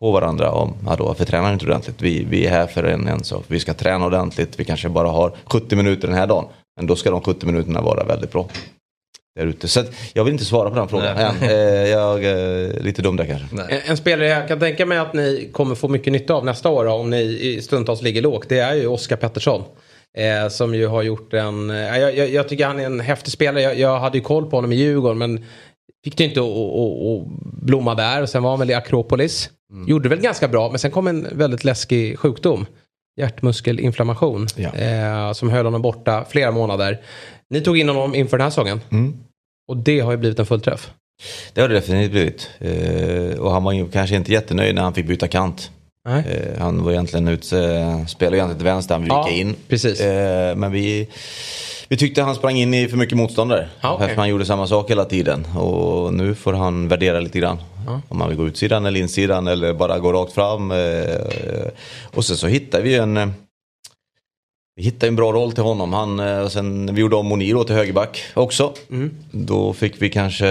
På 0.00 0.10
varandra 0.10 0.50
om, 0.50 0.74
ja 0.86 0.96
då, 0.96 1.04
varför 1.04 1.24
tränar 1.24 1.52
inte 1.52 1.66
ordentligt? 1.66 2.02
Vi, 2.02 2.24
vi 2.30 2.46
är 2.46 2.50
här 2.50 2.66
för 2.66 2.84
en, 2.84 3.08
en 3.08 3.24
sak. 3.24 3.44
Vi 3.46 3.60
ska 3.60 3.74
träna 3.74 4.06
ordentligt. 4.06 4.60
Vi 4.60 4.64
kanske 4.64 4.88
bara 4.88 5.08
har 5.08 5.36
70 5.44 5.76
minuter 5.76 6.08
den 6.08 6.16
här 6.16 6.26
dagen. 6.26 6.44
Men 6.76 6.86
då 6.86 6.96
ska 6.96 7.10
de 7.10 7.20
70 7.20 7.46
minuterna 7.46 7.80
vara 7.80 8.04
väldigt 8.04 8.32
bra. 8.32 8.48
Där 9.36 9.46
ute. 9.46 9.68
Så 9.68 9.84
jag 10.12 10.24
vill 10.24 10.32
inte 10.32 10.44
svara 10.44 10.70
på 10.70 10.76
den 10.76 10.88
frågan 10.88 11.16
än. 11.16 11.42
Eh, 11.42 11.88
jag 11.88 12.24
är 12.24 12.76
eh, 12.76 12.82
lite 12.82 13.02
dum 13.02 13.16
där 13.16 13.24
kanske. 13.24 13.74
En, 13.74 13.80
en, 13.86 13.96
spelare 13.96 14.28
jag 14.28 14.48
kan 14.48 14.60
tänka 14.60 14.86
mig 14.86 14.98
att 14.98 15.14
ni 15.14 15.48
kommer 15.52 15.74
få 15.74 15.88
mycket 15.88 16.12
nytta 16.12 16.34
av 16.34 16.44
nästa 16.44 16.68
år 16.68 16.86
om 16.86 17.10
ni 17.10 17.58
stundtals 17.62 18.02
ligger 18.02 18.22
lågt. 18.22 18.48
Det 18.48 18.58
är 18.58 18.74
ju 18.74 18.86
Oskar 18.86 19.16
Pettersson. 19.16 19.62
Eh, 20.18 20.48
som 20.48 20.74
ju 20.74 20.86
har 20.86 21.02
gjort 21.02 21.34
en... 21.34 21.70
Eh, 21.70 21.76
jag, 21.76 22.16
jag, 22.16 22.30
jag, 22.30 22.48
tycker 22.48 22.66
han 22.66 22.80
är 22.80 22.86
en 22.86 23.00
häftig 23.00 23.32
spelare. 23.32 23.62
Jag, 23.62 23.78
jag, 23.78 24.00
hade 24.00 24.18
ju 24.18 24.24
koll 24.24 24.50
på 24.50 24.56
honom 24.56 24.72
i 24.72 24.76
Djurgården 24.76 25.18
men 25.18 25.44
fick 26.04 26.16
det 26.16 26.24
inte 26.24 26.40
att 26.40 27.26
blomma 27.62 27.94
där. 27.94 28.22
Och 28.22 28.28
sen 28.28 28.42
var 28.42 28.50
han 28.50 28.58
väl 28.58 28.70
i 28.70 28.74
Akropolis. 28.74 29.50
Mm. 29.72 29.88
Gjorde 29.88 30.08
väl 30.08 30.20
ganska 30.20 30.48
bra 30.48 30.70
men 30.70 30.78
sen 30.78 30.90
kom 30.90 31.06
en 31.06 31.28
väldigt 31.32 31.64
läskig 31.64 32.18
sjukdom. 32.18 32.66
Hjärtmuskelinflammation. 33.20 34.46
Ja. 34.56 34.74
Eh, 34.74 35.32
som 35.32 35.50
höll 35.50 35.64
honom 35.64 35.82
borta 35.82 36.24
flera 36.30 36.50
månader. 36.50 37.00
Ni 37.50 37.60
tog 37.60 37.78
in 37.78 37.88
honom 37.88 38.14
inför 38.14 38.38
den 38.38 38.44
här 38.44 38.50
säsongen. 38.50 38.80
Mm. 38.90 39.16
Och 39.68 39.76
det 39.76 40.00
har 40.00 40.10
ju 40.10 40.16
blivit 40.16 40.38
en 40.38 40.46
fullträff. 40.46 40.90
Det 41.52 41.60
har 41.60 41.68
det 41.68 41.74
definitivt 41.74 42.10
blivit. 42.10 42.50
Eh, 42.58 43.38
och 43.38 43.52
han 43.52 43.64
var 43.64 43.72
ju 43.72 43.88
kanske 43.88 44.16
inte 44.16 44.32
jättenöjd 44.32 44.74
när 44.74 44.82
han 44.82 44.94
fick 44.94 45.06
byta 45.06 45.28
kant. 45.28 45.70
Eh, 46.08 46.58
han 46.58 46.84
var 46.84 46.92
egentligen 46.92 47.28
ute, 47.28 48.04
spelade 48.08 48.36
egentligen 48.36 48.58
till 48.58 48.64
vänster, 48.64 48.94
han 48.94 49.06
ja, 49.06 49.30
in. 49.30 49.56
Precis. 49.68 50.00
Eh, 50.00 50.56
men 50.56 50.72
vi, 50.72 51.08
vi 51.88 51.96
tyckte 51.96 52.22
han 52.22 52.34
sprang 52.34 52.56
in 52.56 52.74
i 52.74 52.88
för 52.88 52.96
mycket 52.96 53.18
motståndare. 53.18 53.68
Ja, 53.80 53.94
okay. 53.94 54.14
han 54.14 54.28
gjorde 54.28 54.44
samma 54.44 54.66
sak 54.66 54.90
hela 54.90 55.04
tiden. 55.04 55.44
Och 55.44 56.14
nu 56.14 56.34
får 56.34 56.52
han 56.52 56.88
värdera 56.88 57.20
lite 57.20 57.38
grann. 57.38 57.58
Ja. 57.86 58.00
Om 58.08 58.20
han 58.20 58.28
vill 58.28 58.38
gå 58.38 58.46
utsidan 58.46 58.86
eller 58.86 59.00
insidan 59.00 59.48
eller 59.48 59.74
bara 59.74 59.98
gå 59.98 60.12
rakt 60.12 60.32
fram. 60.32 60.70
Eh, 60.70 61.68
och 62.14 62.24
sen 62.24 62.36
så 62.36 62.46
hittar 62.46 62.80
vi 62.80 62.94
en 62.94 63.34
vi 64.80 64.84
hittade 64.84 65.08
en 65.08 65.16
bra 65.16 65.32
roll 65.32 65.52
till 65.52 65.62
honom. 65.62 65.92
Han, 65.92 66.20
eh, 66.20 66.38
och 66.38 66.52
sen 66.52 66.94
vi 66.94 67.00
gjorde 67.00 67.16
om 67.16 67.26
Moniro 67.26 67.64
till 67.64 67.74
högerback 67.74 68.22
också. 68.34 68.72
Mm. 68.90 69.10
Då 69.30 69.72
fick 69.72 70.02
vi 70.02 70.10
kanske 70.10 70.46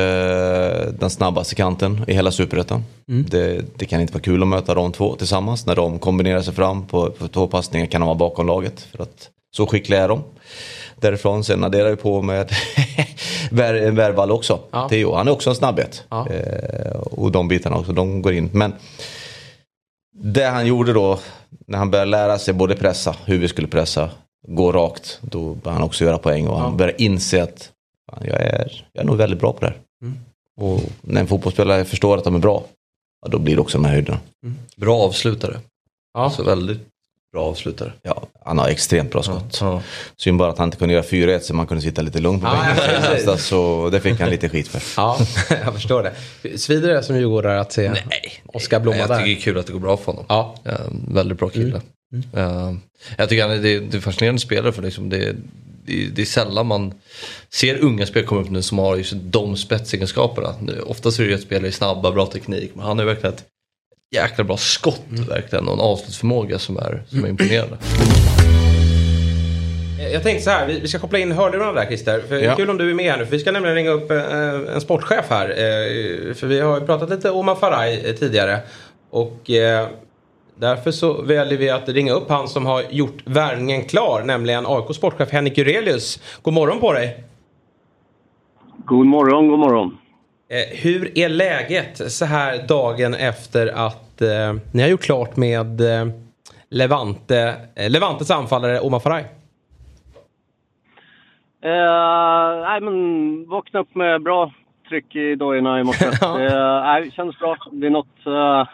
den 0.99 1.09
snabbaste 1.09 1.55
kanten 1.55 2.03
i 2.07 2.13
hela 2.13 2.31
superettan. 2.31 2.83
Mm. 3.07 3.25
Det, 3.29 3.61
det, 3.75 3.85
kan 3.85 4.01
inte 4.01 4.13
vara 4.13 4.21
kul 4.21 4.41
att 4.41 4.47
möta 4.47 4.73
de 4.73 4.91
två 4.91 5.15
tillsammans. 5.15 5.65
När 5.65 5.75
de 5.75 5.99
kombinerar 5.99 6.41
sig 6.41 6.53
fram 6.53 6.87
på, 6.87 7.11
på 7.11 7.27
två 7.27 7.47
passningar 7.47 7.85
kan 7.85 8.01
de 8.01 8.05
vara 8.05 8.17
bakom 8.17 8.47
laget. 8.47 8.87
För 8.91 9.03
att 9.03 9.29
så 9.51 9.67
skickliga 9.67 10.03
är 10.03 10.07
de. 10.07 10.23
Därifrån 10.95 11.43
sen 11.43 11.63
adderar 11.63 11.89
vi 11.89 11.95
på 11.95 12.21
med 12.21 12.51
Värvall 13.51 14.31
också. 14.31 14.59
Ja. 14.71 14.89
Theo, 14.89 15.15
han 15.15 15.27
är 15.27 15.31
också 15.31 15.49
en 15.49 15.55
snabbhet. 15.55 16.03
Ja. 16.09 16.27
Eh, 16.29 16.99
och 17.01 17.31
de 17.31 17.47
bitarna 17.47 17.77
också, 17.77 17.91
de 17.91 18.21
går 18.21 18.33
in. 18.33 18.49
Men 18.53 18.73
det 20.11 20.45
han 20.45 20.67
gjorde 20.67 20.93
då 20.93 21.19
när 21.67 21.77
han 21.77 21.91
började 21.91 22.11
lära 22.11 22.39
sig 22.39 22.53
både 22.53 22.75
pressa, 22.75 23.15
hur 23.25 23.37
vi 23.37 23.47
skulle 23.47 23.67
pressa, 23.67 24.09
gå 24.47 24.71
rakt. 24.71 25.19
Då 25.21 25.53
började 25.53 25.79
han 25.79 25.83
också 25.83 26.03
göra 26.05 26.17
poäng 26.17 26.47
och 26.47 26.59
han 26.59 26.77
började 26.77 27.03
inse 27.03 27.43
att 27.43 27.71
fan, 28.11 28.23
jag, 28.25 28.41
är, 28.41 28.85
jag 28.93 29.01
är 29.01 29.05
nog 29.07 29.17
väldigt 29.17 29.39
bra 29.39 29.53
på 29.53 29.59
det 29.59 29.67
här. 29.67 29.77
Mm. 30.01 30.17
Och 30.57 30.81
när 31.01 31.21
en 31.21 31.27
fotbollsspelare 31.27 31.85
förstår 31.85 32.17
att 32.17 32.23
de 32.23 32.35
är 32.35 32.39
bra, 32.39 32.63
ja, 33.21 33.27
då 33.27 33.39
blir 33.39 33.55
det 33.55 33.61
också 33.61 33.77
de 33.77 33.85
här 33.85 33.93
höjderna. 33.93 34.19
Mm. 34.43 34.57
Bra 34.75 34.99
avslutare. 34.99 35.59
Ja. 36.13 36.19
Alltså 36.19 36.43
väldigt 36.43 36.87
bra 37.31 37.45
avslutare. 37.45 37.93
Ja, 38.01 38.27
han 38.45 38.57
har 38.57 38.67
extremt 38.67 39.11
bra 39.11 39.23
skott. 39.23 39.57
Ja, 39.61 39.73
ja. 39.73 39.81
Synd 40.17 40.39
bara 40.39 40.49
att 40.49 40.57
han 40.57 40.67
inte 40.67 40.77
kunde 40.77 40.93
göra 40.93 41.03
4-1 41.03 41.39
så 41.39 41.53
man 41.53 41.67
kunde 41.67 41.83
sitta 41.83 42.01
lite 42.01 42.19
lugnt 42.19 42.43
på 42.43 42.49
bänken. 42.49 43.23
Ja, 43.25 43.37
så 43.37 43.89
det 43.89 43.99
fick 43.99 44.19
han 44.19 44.29
lite 44.29 44.49
skit 44.49 44.67
för. 44.67 44.81
Ja, 44.97 45.19
jag 45.63 45.73
förstår 45.73 46.03
det. 46.03 46.57
Svider 46.57 46.93
det 46.93 47.03
som 47.03 47.15
djurgårdare 47.15 47.59
att 47.59 47.71
se 47.71 47.91
Oskar 48.45 48.79
blomma 48.79 48.97
där? 48.97 49.07
Jag 49.07 49.19
tycker 49.19 49.25
det 49.25 49.39
är 49.39 49.41
kul 49.41 49.57
att 49.57 49.67
det 49.67 49.73
går 49.73 49.79
bra 49.79 49.97
för 49.97 50.05
honom. 50.05 50.25
Ja. 50.27 50.55
väldigt 51.07 51.37
bra 51.37 51.49
kille. 51.49 51.81
Mm. 52.13 52.25
Mm. 52.33 52.79
jag 53.17 53.29
tycker 53.29 53.43
han 53.43 53.51
är, 53.51 53.57
det, 53.57 53.97
är 53.97 53.99
fascinerande 53.99 54.41
spelare 54.41 54.71
för 54.71 54.81
liksom 54.81 55.09
det, 55.09 55.35
det, 55.85 56.05
det, 56.15 56.21
är 56.21 56.25
sällan 56.25 56.67
man 56.67 56.93
ser 57.49 57.83
unga 57.83 58.05
spelare 58.05 58.27
komma 58.27 58.41
upp 58.41 58.49
nu 58.49 58.61
som 58.61 58.79
har 58.79 58.95
just 58.95 59.13
de 59.15 59.57
spetsegenskaperna. 59.57 60.55
Oftast 60.85 61.19
är 61.19 61.23
det 61.23 61.29
ju 61.29 61.35
att 61.35 61.41
spelare 61.41 61.67
är 61.67 61.71
snabba, 61.71 62.11
bra 62.11 62.25
teknik. 62.25 62.71
Men 62.75 62.85
han 62.85 62.99
har 62.99 63.05
verkligen 63.05 63.33
ett 63.33 63.45
jäkla 64.11 64.43
bra 64.43 64.57
skott 64.57 65.09
mm. 65.11 65.23
verkligen 65.23 65.67
och 65.67 65.73
en 65.73 65.79
avslutsförmåga 65.79 66.59
som 66.59 66.77
är, 66.77 67.03
som 67.07 67.25
är 67.25 67.29
imponerande. 67.29 67.77
Jag 70.13 70.23
tänkte 70.23 70.43
så 70.43 70.49
här, 70.49 70.67
vi 70.67 70.87
ska 70.87 70.99
koppla 70.99 71.19
in 71.19 71.31
hörlurarna 71.31 71.73
där 71.73 71.85
Christer. 71.85 72.21
För 72.27 72.35
ja. 72.35 72.55
Kul 72.55 72.69
om 72.69 72.77
du 72.77 72.89
är 72.89 72.93
med 72.93 73.11
här 73.11 73.17
nu. 73.17 73.25
För 73.25 73.31
vi 73.31 73.39
ska 73.39 73.51
nämligen 73.51 73.75
ringa 73.75 73.89
upp 73.89 74.11
eh, 74.11 74.73
en 74.73 74.81
sportchef 74.81 75.25
här. 75.29 75.49
Eh, 75.49 76.33
för 76.33 76.47
vi 76.47 76.59
har 76.59 76.79
ju 76.79 76.85
pratat 76.85 77.09
lite 77.09 77.31
om 77.31 77.55
Faraj 77.59 78.05
eh, 78.05 78.15
tidigare. 78.15 78.59
Och 79.09 79.41
därför 80.55 80.91
så 80.91 81.21
väljer 81.21 81.57
vi 81.57 81.69
att 81.69 81.89
ringa 81.89 82.13
upp 82.13 82.29
han 82.29 82.47
som 82.47 82.65
har 82.65 82.83
gjort 82.89 83.17
värvningen 83.25 83.85
klar. 83.85 84.23
Nämligen 84.25 84.65
AIK 84.67 84.95
sportchef 84.95 85.31
Henrik 85.31 85.57
Jurelius. 85.57 86.19
God 86.41 86.53
morgon 86.53 86.79
på 86.79 86.93
dig! 86.93 87.23
God 88.85 89.05
morgon, 89.05 89.47
god 89.47 89.59
morgon. 89.59 89.97
Eh, 90.51 90.77
hur 90.83 91.17
är 91.17 91.29
läget 91.29 92.11
så 92.11 92.25
här 92.25 92.67
dagen 92.67 93.13
efter 93.13 93.67
att 93.67 94.21
eh, 94.21 94.53
ni 94.73 94.81
har 94.81 94.89
gjort 94.89 95.01
klart 95.01 95.37
med 95.37 95.81
eh, 95.81 96.07
Levante, 96.69 97.55
eh, 97.75 97.89
Levantes 97.89 98.31
anfallare 98.31 98.79
Omar 98.79 98.99
Faraj? 98.99 99.25
Eh, 101.61 102.61
nej, 102.61 102.81
men 102.81 103.49
vakna 103.49 103.79
upp 103.79 103.95
med 103.95 104.23
bra 104.23 104.53
tryck 104.89 105.15
i 105.15 105.35
dojorna 105.35 105.79
i 105.79 105.83
morse. 105.83 106.05
ja. 106.21 106.41
eh, 106.97 107.03
det 107.03 107.11
känns 107.11 107.39
bra. 107.39 107.57
Det 107.71 107.87
är 107.87 107.91
något... 107.91 108.25
Eh, 108.25 108.67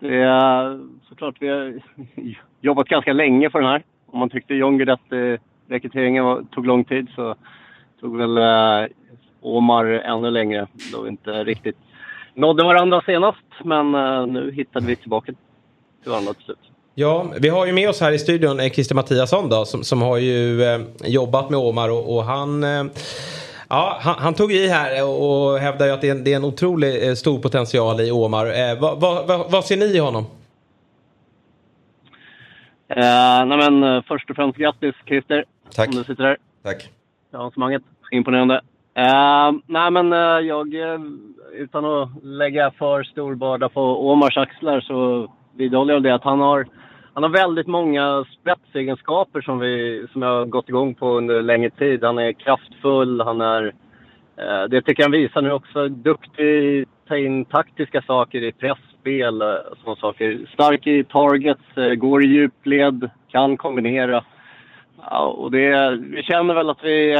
det 0.00 0.16
är 0.16 0.80
såklart 1.08 1.34
vi 1.40 1.48
har 1.48 1.80
jobbat 2.60 2.88
ganska 2.88 3.12
länge 3.12 3.50
för 3.50 3.60
den 3.60 3.70
här. 3.70 3.82
Om 4.06 4.18
man 4.18 4.30
tyckte 4.30 4.54
John 4.54 4.78
Guidetti 4.78 5.38
rekryteringen 5.68 6.24
var, 6.24 6.42
tog 6.42 6.66
lång 6.66 6.84
tid 6.84 7.08
så 7.14 7.34
tog 8.00 8.16
väl 8.16 8.38
eh, 8.38 8.88
Omar 9.40 9.84
ännu 9.84 10.30
längre 10.30 10.66
då 10.92 11.02
vi 11.02 11.08
inte 11.08 11.44
riktigt 11.44 11.76
nådde 12.34 12.64
varandra 12.64 13.02
senast. 13.06 13.38
Men 13.64 13.94
uh, 13.94 14.26
nu 14.26 14.52
hittade 14.52 14.86
vi 14.86 14.96
tillbaka 14.96 15.32
till 16.02 16.10
varandra 16.10 16.34
till 16.34 16.44
slut. 16.44 16.58
Ja, 16.94 17.26
vi 17.40 17.48
har 17.48 17.66
ju 17.66 17.72
med 17.72 17.88
oss 17.88 18.00
här 18.00 18.12
i 18.12 18.18
studion 18.18 18.60
eh, 18.60 18.70
Christer 18.70 18.94
Mattiasson 18.94 19.48
då, 19.48 19.64
som, 19.64 19.84
som 19.84 20.02
har 20.02 20.18
ju 20.18 20.62
eh, 20.62 20.80
jobbat 21.04 21.50
med 21.50 21.58
Omar 21.60 21.90
och, 21.90 22.16
och 22.16 22.24
han 22.24 22.64
eh, 22.64 22.84
Ja, 23.72 23.98
han, 24.00 24.14
han, 24.18 24.34
tog 24.34 24.52
i 24.52 24.68
här 24.68 25.04
och 25.04 25.58
hävdar 25.58 25.86
ju 25.86 25.92
att 25.92 26.00
det 26.00 26.08
är 26.08 26.10
en, 26.10 26.24
det 26.24 26.32
är 26.32 26.36
en 26.36 26.44
otroligt 26.44 27.02
eh, 27.02 27.14
stor 27.14 27.38
potential 27.38 28.00
i 28.00 28.10
Omar. 28.10 28.46
Eh, 28.46 28.80
vad, 28.80 29.00
vad, 29.00 29.26
vad, 29.26 29.50
vad, 29.50 29.64
ser 29.64 29.76
ni 29.76 29.84
i 29.84 29.98
honom? 29.98 30.24
Eh, 32.88 33.46
nej 33.46 33.70
men, 33.70 34.02
först 34.02 34.30
och 34.30 34.36
främst 34.36 34.58
grattis 34.58 34.94
Christer. 35.06 35.44
Tack. 35.74 35.88
Om 35.88 35.94
du 35.94 36.04
sitter 36.04 36.22
där. 36.22 36.36
Tack. 36.62 36.88
Avancemaget. 37.32 37.82
Imponerande. 38.10 38.60
Uh, 38.98 39.58
nej 39.66 39.90
men 39.90 40.12
uh, 40.12 40.40
jag, 40.40 40.74
eh, 40.74 41.00
utan 41.52 41.84
att 41.84 42.08
lägga 42.22 42.70
för 42.70 43.02
stor 43.02 43.34
börda 43.34 43.68
på 43.68 44.10
Omars 44.10 44.36
axlar 44.36 44.80
så 44.80 45.28
vidhåller 45.56 45.94
jag 45.94 46.02
det 46.02 46.14
att 46.14 46.24
han 46.24 46.40
har, 46.40 46.66
han 47.14 47.22
har 47.22 47.30
väldigt 47.30 47.66
många 47.66 48.24
spetsegenskaper 48.40 49.40
som, 49.40 49.58
vi, 49.58 50.06
som 50.12 50.22
jag 50.22 50.38
har 50.38 50.44
gått 50.44 50.68
igång 50.68 50.94
på 50.94 51.16
under 51.16 51.42
längre 51.42 51.70
tid. 51.70 52.04
Han 52.04 52.18
är 52.18 52.32
kraftfull, 52.32 53.20
han 53.20 53.40
är, 53.40 53.74
eh, 54.36 54.62
det 54.70 54.82
tycker 54.82 55.02
jag 55.02 55.04
han 55.04 55.20
visar 55.20 55.42
nu 55.42 55.52
också, 55.52 55.88
duktig 55.88 56.88
ta 57.08 57.16
in 57.16 57.44
taktiska 57.44 58.02
saker 58.02 58.42
i 58.42 58.52
pressspel 58.52 59.42
och 59.42 59.78
sådana 59.78 59.96
saker. 59.96 60.46
Stark 60.52 60.86
i 60.86 61.04
targets, 61.04 61.98
går 62.00 62.24
i 62.24 62.26
djupled, 62.26 63.10
kan 63.28 63.56
kombinera. 63.56 64.24
Ja, 65.10 65.26
och 65.26 65.50
det, 65.50 65.96
vi 65.96 66.22
känner 66.22 66.54
väl 66.54 66.70
att 66.70 66.84
vi 66.84 67.16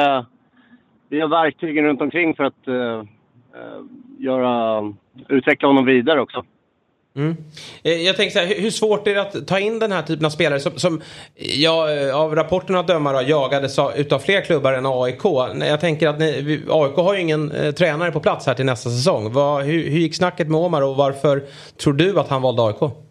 vi 1.10 1.20
har 1.20 1.28
verktygen 1.28 1.84
runt 1.84 2.00
omkring 2.00 2.34
för 2.34 2.44
att 2.44 2.68
uh, 2.68 3.02
göra, 4.18 4.82
utveckla 5.28 5.68
honom 5.68 5.84
vidare 5.84 6.20
också. 6.20 6.44
Mm. 7.16 7.36
Eh, 7.82 7.92
jag 7.92 8.16
tänker 8.16 8.32
så 8.32 8.46
här, 8.46 8.60
hur 8.60 8.70
svårt 8.70 9.06
är 9.06 9.14
det 9.14 9.20
att 9.20 9.46
ta 9.46 9.58
in 9.58 9.78
den 9.78 9.92
här 9.92 10.02
typen 10.02 10.26
av 10.26 10.30
spelare 10.30 10.60
som, 10.60 10.72
som 10.78 11.00
ja, 11.36 11.86
av 12.14 12.34
rapporterna 12.34 12.78
att 12.78 12.86
döma 12.86 13.12
då, 13.12 13.22
jagades 13.22 13.78
utav 13.96 14.18
fler 14.18 14.40
klubbar 14.40 14.72
än 14.72 14.86
AIK. 14.86 15.24
Jag 15.60 15.80
tänker 15.80 16.08
att 16.08 16.18
ni, 16.18 16.62
AIK 16.70 16.96
har 16.96 17.14
ju 17.14 17.20
ingen 17.20 17.52
eh, 17.52 17.72
tränare 17.72 18.12
på 18.12 18.20
plats 18.20 18.46
här 18.46 18.54
till 18.54 18.66
nästa 18.66 18.90
säsong. 18.90 19.32
Vad, 19.32 19.64
hur, 19.64 19.90
hur 19.90 19.98
gick 19.98 20.14
snacket 20.14 20.48
med 20.48 20.60
Omar 20.60 20.82
och 20.82 20.96
varför 20.96 21.42
tror 21.76 21.92
du 21.92 22.20
att 22.20 22.28
han 22.28 22.42
valde 22.42 22.62
AIK? 22.62 23.09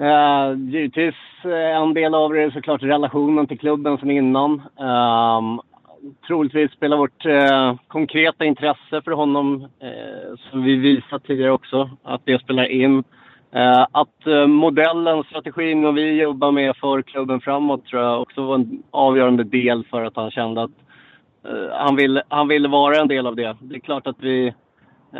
Uh, 0.00 0.58
givetvis 0.58 1.14
eh, 1.44 1.76
en 1.76 1.94
del 1.94 2.14
av 2.14 2.32
det 2.32 2.42
är 2.42 2.50
såklart 2.50 2.82
relationen 2.82 3.46
till 3.46 3.58
klubben 3.58 3.98
som 3.98 4.10
innan. 4.10 4.52
Uh, 4.80 5.60
troligtvis 6.26 6.72
spelar 6.72 6.96
vårt 6.96 7.26
uh, 7.26 7.74
konkreta 7.88 8.44
intresse 8.44 9.02
för 9.04 9.10
honom, 9.10 9.62
uh, 9.62 10.36
som 10.50 10.62
vi 10.62 10.76
visat 10.76 11.24
tidigare 11.24 11.52
också, 11.52 11.90
att 12.02 12.20
det 12.24 12.42
spelar 12.42 12.64
in. 12.64 13.04
Uh, 13.56 13.86
att 13.92 14.48
modellen, 14.48 15.24
strategin 15.24 15.84
och 15.84 15.96
vi 15.96 16.22
jobbar 16.22 16.52
med 16.52 16.76
för 16.76 17.02
klubben 17.02 17.40
framåt 17.40 17.86
tror 17.86 18.02
jag 18.02 18.22
också 18.22 18.42
var 18.46 18.54
en 18.54 18.82
avgörande 18.90 19.44
del 19.44 19.84
för 19.90 20.04
att 20.04 20.16
han 20.16 20.30
kände 20.30 20.62
att 20.62 20.70
han, 21.72 21.96
ville, 21.96 22.22
han 22.28 22.48
ville 22.48 22.68
vara 22.68 22.96
en 22.96 23.08
del 23.08 23.26
av 23.26 23.36
det. 23.36 23.56
Det 23.60 23.74
är 23.74 23.80
klart 23.80 24.06
att 24.06 24.16
vi 24.20 24.54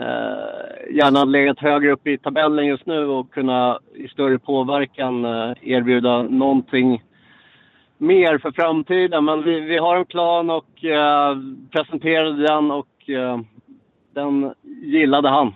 Eh, 0.01 0.95
gärna 0.97 1.25
legat 1.25 1.59
högre 1.59 1.93
upp 1.93 2.07
i 2.07 2.19
tabellen 2.19 2.67
just 2.67 2.87
nu 2.87 3.07
och 3.07 3.33
kunna 3.33 3.79
i 3.95 4.09
större 4.09 4.39
påverkan 4.39 5.25
eh, 5.25 5.53
erbjuda 5.63 6.23
någonting 6.23 7.03
mer 7.99 8.39
för 8.39 8.51
framtiden. 8.51 9.25
Men 9.25 9.43
vi, 9.43 9.61
vi 9.61 9.79
har 9.79 9.97
en 9.97 10.05
plan 10.05 10.51
och 10.51 10.85
eh, 10.85 11.37
presenterade 11.71 12.43
den 12.43 12.71
och 12.71 13.11
eh, 13.11 13.41
den 14.15 14.55
gillade 14.83 15.29
han. 15.29 15.55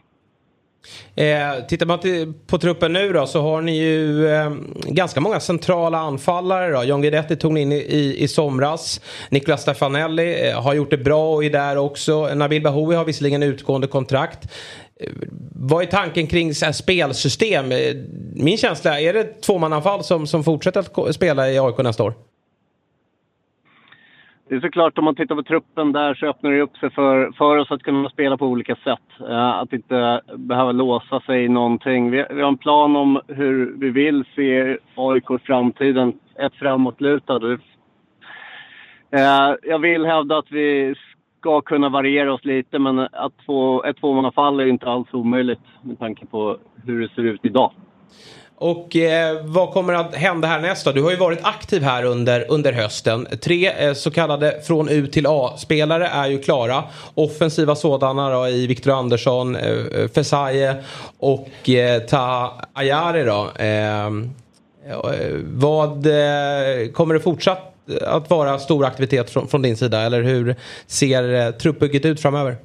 Eh, 1.15 1.67
tittar 1.69 1.87
man 1.87 2.01
till, 2.01 2.33
på 2.47 2.59
truppen 2.59 2.93
nu 2.93 3.13
då 3.13 3.27
så 3.27 3.43
har 3.43 3.61
ni 3.61 3.79
ju 3.79 4.29
eh, 4.29 4.53
ganska 4.87 5.21
många 5.21 5.41
centrala 5.41 5.99
anfallare. 5.99 6.73
Då. 6.73 6.85
John 6.85 7.03
Guidetti 7.03 7.37
tog 7.37 7.53
ni 7.53 7.61
in 7.61 7.73
i, 7.73 7.77
i, 7.77 8.23
i 8.23 8.29
somras. 8.29 9.01
Nicolas 9.29 9.63
Stefanelli 9.63 10.49
eh, 10.49 10.63
har 10.63 10.75
gjort 10.75 10.91
det 10.91 10.99
bra 10.99 11.35
och 11.35 11.45
är 11.45 11.51
där 11.51 11.77
också. 11.77 12.35
Nabil 12.35 12.63
Bahoui 12.63 12.97
har 12.97 13.05
visserligen 13.05 13.43
utgående 13.43 13.87
kontrakt. 13.87 14.49
Eh, 15.01 15.11
vad 15.55 15.83
är 15.83 15.87
tanken 15.87 16.27
kring 16.27 16.55
så 16.55 16.65
här, 16.65 16.73
spelsystem? 16.73 17.73
Eh, 17.73 17.95
min 18.35 18.57
känsla, 18.57 19.01
är 19.01 19.13
det 19.13 19.41
tvåmananfall 19.41 20.05
som, 20.05 20.27
som 20.27 20.45
fortsätter 20.45 21.09
att 21.09 21.15
spela 21.15 21.51
i 21.51 21.59
AIK 21.59 21.79
nästa 21.79 22.05
år? 22.05 22.15
Det 24.51 24.57
är 24.57 24.61
såklart 24.61 24.99
om 24.99 25.05
man 25.05 25.15
tittar 25.15 25.35
på 25.35 25.43
truppen 25.43 25.93
där 25.93 26.15
så 26.15 26.27
öppnar 26.27 26.51
det 26.51 26.61
upp 26.61 26.77
sig 26.77 26.91
för, 26.91 27.33
för 27.33 27.57
oss 27.57 27.71
att 27.71 27.83
kunna 27.83 28.11
spela 28.11 28.37
på 28.37 28.47
olika 28.47 28.77
sätt. 28.77 29.29
Eh, 29.29 29.49
att 29.49 29.73
inte 29.73 30.21
behöva 30.37 30.73
låsa 30.73 31.21
sig 31.21 31.45
i 31.45 31.49
någonting. 31.49 32.11
Vi, 32.11 32.25
vi, 32.31 32.41
har 32.41 32.49
en 32.49 32.59
plan 32.59 32.97
om 32.97 33.21
hur 33.29 33.75
vi 33.77 33.91
vill 33.91 34.25
se 34.37 34.79
AIK 34.95 35.31
i 35.31 35.39
framtiden. 35.39 36.13
Ett 36.39 36.55
framåtlutad. 36.55 37.53
Eh, 39.11 39.55
jag 39.63 39.79
vill 39.79 40.07
hävda 40.07 40.39
att 40.39 40.51
vi 40.51 40.95
ska 41.41 41.61
kunna 41.61 41.89
variera 41.89 42.33
oss 42.33 42.45
lite 42.45 42.79
men 42.79 42.99
att 42.99 43.35
få 43.47 43.85
ett 43.85 43.97
tvåmannafall 43.97 44.61
är 44.61 44.67
inte 44.67 44.87
alls 44.87 45.09
omöjligt 45.13 45.65
med 45.83 45.99
tanke 45.99 46.27
på 46.27 46.57
hur 46.87 47.01
det 47.01 47.15
ser 47.15 47.23
ut 47.23 47.41
idag. 47.45 47.73
Och 48.63 48.97
eh, 48.97 49.37
vad 49.45 49.71
kommer 49.71 49.93
att 49.93 50.15
hända 50.15 50.49
här 50.49 50.61
nästa? 50.61 50.93
Du 50.93 51.03
har 51.03 51.11
ju 51.11 51.17
varit 51.17 51.39
aktiv 51.43 51.83
här 51.83 52.05
under, 52.05 52.47
under 52.49 52.73
hösten. 52.73 53.27
Tre 53.43 53.69
eh, 53.69 53.93
så 53.93 54.11
kallade 54.11 54.61
från 54.67 54.89
U 54.89 55.07
till 55.07 55.27
A-spelare 55.29 56.07
är 56.07 56.27
ju 56.27 56.39
klara. 56.39 56.85
Offensiva 57.15 57.75
sådana 57.75 58.31
då 58.31 58.49
i 58.49 58.67
Victor 58.67 58.93
Andersson, 58.93 59.57
eh, 59.57 59.71
eh, 59.71 60.09
Fesaye 60.09 60.75
och 61.19 61.69
eh, 61.69 62.01
Taha 62.01 62.53
Ayari 62.73 63.25
då. 63.25 63.51
Ehm, 63.59 64.31
eh, 64.87 64.97
vad 65.43 66.07
eh, 66.07 66.91
kommer 66.93 67.15
det 67.15 67.21
fortsatt 67.21 67.75
att 68.03 68.31
vara 68.31 68.59
stor 68.59 68.85
aktivitet 68.85 69.31
från, 69.31 69.49
från 69.49 69.63
din 69.63 69.77
sida? 69.77 70.01
Eller 70.01 70.23
hur 70.23 70.55
ser 70.87 71.47
eh, 71.47 71.51
truppbygget 71.51 72.05
ut 72.05 72.21
framöver? 72.21 72.57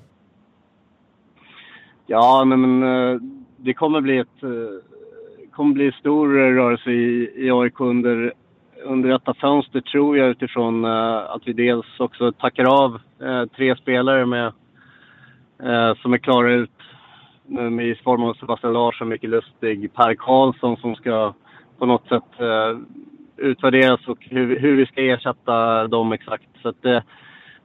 Ja, 2.08 2.46
men 2.46 2.84
eh, 2.84 3.20
det 3.58 3.74
kommer 3.74 4.02
bli 4.02 4.18
ett 4.18 4.44
eh, 4.44 4.50
kommer 5.56 5.73
bli 5.73 5.91
stor 5.91 6.27
rörelse 6.27 6.91
i, 6.91 7.32
i 7.36 7.52
AIK 7.52 7.80
under, 7.80 8.34
under 8.84 9.10
detta 9.10 9.34
fönster 9.34 9.82
tror 9.82 10.18
jag 10.18 10.30
utifrån 10.30 10.86
uh, 10.86 11.32
att 11.32 11.41
vi 11.45 11.53
dels 11.53 11.99
också 11.99 12.32
tackar 12.32 12.84
av 12.84 12.99
uh, 13.22 13.45
tre 13.45 13.76
spelare 13.76 14.26
med, 14.26 14.45
uh, 15.64 15.95
som 16.02 16.14
är 16.14 16.18
klara 16.18 16.53
ut 16.53 16.72
med, 17.48 17.88
i 17.88 17.95
form 17.95 18.23
av 18.23 18.34
Sebastian 18.34 18.73
Larsson, 18.73 19.10
mycket 19.10 19.30
Lustig, 19.30 19.94
Per 19.94 20.15
Karlsson 20.15 20.77
som 20.77 20.95
ska 20.95 21.34
på 21.77 21.86
något 21.86 22.07
sätt 22.07 22.23
utvärderas 23.38 24.07
och 24.07 24.18
hur, 24.22 24.60
hur 24.60 24.76
vi 24.76 24.86
ska 24.86 25.02
ersätta 25.02 25.88
dem 25.88 26.14
exakt. 26.14 26.48
Så 26.61 26.69
att, 26.69 26.86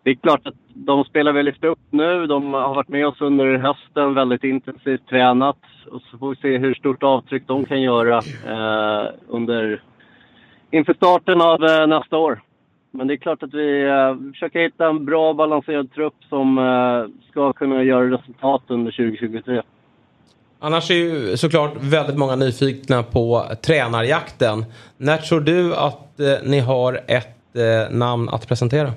det 0.03 0.11
är 0.11 0.15
klart 0.15 0.47
att 0.47 0.55
de 0.75 1.05
spelar 1.05 1.33
vi 1.33 1.43
lyft 1.43 1.65
upp 1.65 1.79
nu. 1.91 2.27
De 2.27 2.55
har 2.55 2.75
varit 2.75 2.89
med 2.89 3.07
oss 3.07 3.21
under 3.21 3.59
hösten, 3.59 4.15
väldigt 4.15 4.45
intensivt 4.45 5.09
tränat. 5.09 5.59
Och 5.91 6.03
så 6.11 6.19
får 6.19 6.31
vi 6.31 6.37
se 6.37 6.59
hur 6.59 6.75
stort 6.75 7.03
avtryck 7.03 7.43
de 7.47 7.65
kan 7.65 7.83
göra 7.83 8.19
eh, 8.47 9.09
under, 9.29 9.83
inför 10.71 10.95
starten 10.95 11.41
av 11.41 11.65
eh, 11.65 11.87
nästa 11.87 12.17
år. 12.17 12.43
Men 12.91 13.07
det 13.07 13.15
är 13.15 13.17
klart 13.17 13.43
att 13.43 13.55
vi 13.55 13.83
eh, 13.83 14.33
försöker 14.33 14.61
hitta 14.61 14.89
en 14.89 15.05
bra 15.05 15.35
balanserad 15.35 15.93
trupp 15.93 16.15
som 16.29 16.59
eh, 16.59 17.31
ska 17.31 17.53
kunna 17.53 17.83
göra 17.83 18.11
resultat 18.11 18.63
under 18.67 18.93
2023. 18.93 19.63
Annars 20.59 20.91
är 20.91 20.95
ju 20.95 21.37
såklart 21.37 21.73
väldigt 21.81 22.17
många 22.19 22.37
nyfikna 22.37 23.03
på 23.03 23.45
tränarjakten. 23.63 24.65
När 24.97 25.17
tror 25.17 25.41
du 25.41 25.75
att 25.75 26.21
eh, 26.21 26.27
ni 26.45 26.61
har 26.61 27.01
ett 27.07 27.57
eh, 27.57 27.97
namn 27.97 28.29
att 28.29 28.49
presentera? 28.49 28.93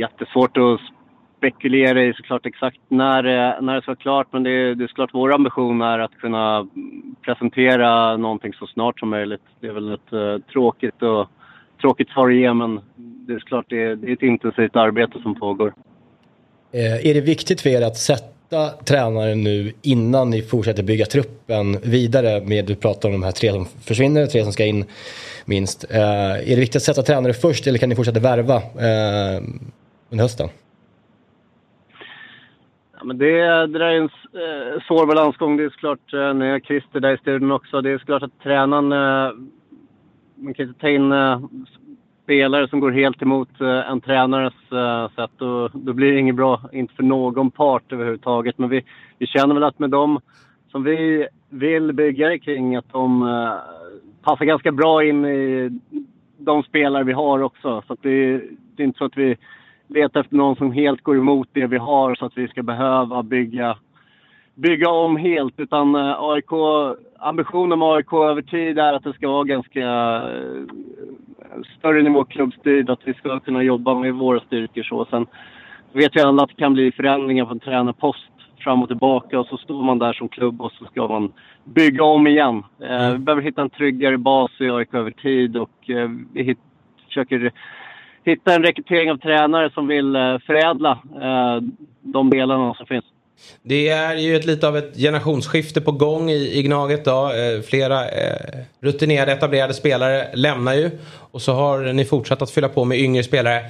Jättesvårt 0.00 0.56
att 0.56 0.80
spekulera 1.40 2.04
i 2.04 2.12
såklart 2.12 2.46
exakt 2.46 2.80
när, 2.88 3.24
eh, 3.24 3.62
när 3.62 3.74
det 3.74 3.82
ska 3.82 3.90
vara 3.90 3.96
klart. 3.96 4.26
Men 4.30 4.42
det 4.42 4.50
är, 4.50 4.74
det 4.74 4.84
är 4.84 4.88
såklart 4.88 5.10
vår 5.12 5.34
ambition 5.34 5.82
är 5.82 5.98
att 5.98 6.18
kunna 6.20 6.66
presentera 7.22 8.16
någonting 8.16 8.52
så 8.52 8.66
snart 8.66 8.98
som 8.98 9.08
möjligt. 9.08 9.40
Det 9.60 9.66
är 9.66 9.72
väl 9.72 9.92
ett 9.92 10.12
uh, 10.12 10.38
tråkigt, 10.52 11.02
och, 11.02 11.28
tråkigt 11.80 12.08
svar 12.08 12.28
att 12.28 12.34
ge 12.34 12.54
men 12.54 12.80
det 12.96 13.32
är 13.32 13.38
såklart 13.38 13.66
det, 13.68 13.94
det 13.94 14.08
är 14.08 14.12
ett 14.12 14.22
intensivt 14.22 14.76
arbete 14.76 15.18
som 15.22 15.34
pågår. 15.34 15.74
Eh, 16.72 17.06
är 17.06 17.14
det 17.14 17.20
viktigt 17.20 17.60
för 17.60 17.70
er 17.70 17.82
att 17.82 17.96
sätta 17.96 18.68
tränaren 18.68 19.44
nu 19.44 19.72
innan 19.82 20.30
ni 20.30 20.42
fortsätter 20.42 20.82
bygga 20.82 21.06
truppen 21.06 21.78
vidare 21.82 22.40
med, 22.40 22.64
du 22.64 22.74
pratar 22.74 23.08
om 23.08 23.12
de 23.12 23.22
här 23.22 23.32
tre 23.32 23.52
som 23.52 23.66
försvinner, 23.84 24.26
tre 24.26 24.42
som 24.42 24.52
ska 24.52 24.64
in 24.64 24.84
minst. 25.44 25.84
Är 25.90 26.46
det 26.46 26.60
viktigt 26.60 26.76
att 26.76 26.82
sätta 26.82 27.02
tränare 27.02 27.32
först 27.32 27.66
eller 27.66 27.78
kan 27.78 27.88
ni 27.88 27.94
fortsätta 27.94 28.20
värva 28.20 28.62
under 30.10 30.24
hösten? 30.24 30.48
Ja, 32.98 33.04
men 33.04 33.18
det, 33.18 33.42
det 33.66 33.78
där 33.78 33.80
är 33.80 33.96
en 33.96 34.04
eh, 34.04 34.82
svår 34.86 35.06
balansgång. 35.06 35.56
Det 35.56 35.64
är 35.64 35.70
såklart, 35.70 36.14
eh, 36.14 36.34
nu 36.34 36.54
är 36.54 36.60
Christer 36.60 37.00
där 37.00 37.14
i 37.14 37.18
studion 37.18 37.52
också, 37.52 37.80
det 37.80 37.90
är 37.90 37.98
såklart 37.98 38.22
att 38.22 38.42
tränaren... 38.42 38.92
Eh, 38.92 39.32
man 40.42 40.54
kan 40.54 40.68
inte 40.68 40.80
ta 40.80 40.88
in 40.88 41.12
eh, 41.12 41.40
spelare 42.22 42.68
som 42.68 42.80
går 42.80 42.90
helt 42.90 43.22
emot 43.22 43.60
eh, 43.60 43.90
en 43.90 44.00
tränares 44.00 44.72
eh, 44.72 45.10
sätt. 45.14 45.30
Då, 45.36 45.68
då 45.68 45.92
blir 45.92 46.12
det 46.12 46.18
inget 46.18 46.34
bra, 46.34 46.60
inte 46.72 46.94
för 46.94 47.02
någon 47.02 47.50
part 47.50 47.92
överhuvudtaget. 47.92 48.58
Men 48.58 48.68
vi, 48.68 48.84
vi 49.18 49.26
känner 49.26 49.54
väl 49.54 49.64
att 49.64 49.78
med 49.78 49.90
dem 49.90 50.20
som 50.70 50.84
vi 50.84 51.28
vill 51.48 51.92
bygga 51.92 52.28
det 52.28 52.38
kring, 52.38 52.76
att 52.76 52.92
de 52.92 53.22
eh, 53.22 53.54
passar 54.22 54.44
ganska 54.44 54.72
bra 54.72 55.04
in 55.04 55.24
i 55.24 55.70
de 56.38 56.62
spelare 56.62 57.04
vi 57.04 57.12
har 57.12 57.42
också. 57.42 57.82
Så 57.86 57.96
det, 58.02 58.40
det 58.76 58.82
är 58.82 58.84
inte 58.84 58.98
så 58.98 59.04
att 59.04 59.16
vi 59.16 59.36
leta 59.90 60.20
efter 60.20 60.36
någon 60.36 60.56
som 60.56 60.72
helt 60.72 61.02
går 61.02 61.16
emot 61.16 61.48
det 61.52 61.66
vi 61.66 61.78
har 61.78 62.14
så 62.14 62.26
att 62.26 62.38
vi 62.38 62.48
ska 62.48 62.62
behöva 62.62 63.22
bygga, 63.22 63.76
bygga 64.54 64.90
om 64.90 65.16
helt. 65.16 65.60
Utan 65.60 65.94
eh, 65.94 66.14
AIK, 66.18 66.50
ambitionen 67.18 67.78
med 67.78 67.88
AIK 67.88 68.12
över 68.12 68.42
tid 68.42 68.78
är 68.78 68.92
att 68.92 69.04
det 69.04 69.12
ska 69.12 69.28
vara 69.28 69.44
ganska 69.44 69.82
uh, 70.22 70.64
större 71.78 72.02
nivå 72.02 72.24
klubbstyrd. 72.24 72.90
Att 72.90 73.00
vi 73.04 73.14
ska 73.14 73.40
kunna 73.40 73.62
jobba 73.62 73.94
med 73.94 74.14
våra 74.14 74.40
styrkor 74.40 74.82
så. 74.82 75.04
Sen 75.04 75.26
vet 75.92 76.16
vi 76.16 76.20
alla 76.20 76.42
att 76.42 76.48
det 76.48 76.62
kan 76.62 76.74
bli 76.74 76.92
förändringar 76.92 77.44
på 77.44 77.52
en 77.52 77.60
tränarpost 77.60 78.26
fram 78.58 78.82
och 78.82 78.88
tillbaka 78.88 79.40
och 79.40 79.46
så 79.46 79.56
står 79.56 79.82
man 79.82 79.98
där 79.98 80.12
som 80.12 80.28
klubb 80.28 80.60
och 80.60 80.72
så 80.72 80.84
ska 80.84 81.08
man 81.08 81.32
bygga 81.64 82.04
om 82.04 82.26
igen. 82.26 82.56
Uh, 82.82 83.12
vi 83.12 83.18
behöver 83.18 83.42
hitta 83.42 83.62
en 83.62 83.70
tryggare 83.70 84.18
bas 84.18 84.50
i 84.60 84.70
AIK 84.70 84.94
över 84.94 85.10
tid 85.10 85.56
och 85.56 85.90
vi 86.32 86.42
hit, 86.42 86.58
försöker 87.06 87.52
hitta 88.24 88.54
en 88.54 88.62
rekrytering 88.62 89.10
av 89.10 89.16
tränare 89.16 89.70
som 89.70 89.86
vill 89.86 90.16
eh, 90.16 90.38
förädla 90.46 90.90
eh, 91.14 91.62
de 92.00 92.30
delarna 92.30 92.74
som 92.74 92.86
finns. 92.86 93.04
Det 93.62 93.88
är 93.88 94.16
ju 94.16 94.36
ett, 94.36 94.46
lite 94.46 94.68
av 94.68 94.76
ett 94.76 94.96
generationsskifte 94.96 95.80
på 95.80 95.92
gång 95.92 96.30
i, 96.30 96.58
i 96.58 96.62
Gnaget. 96.62 97.04
Då. 97.04 97.10
Eh, 97.10 97.62
flera 97.62 98.00
rutinerade 98.80 99.32
etablerade 99.32 99.74
spelare 99.74 100.36
lämnar 100.36 100.74
ju. 100.74 100.90
Och 101.30 101.42
så 101.42 101.52
har 101.52 101.92
ni 101.92 102.04
fortsatt 102.04 102.42
att 102.42 102.50
fylla 102.50 102.68
på 102.68 102.84
med 102.84 102.98
yngre 102.98 103.22
spelare. 103.22 103.60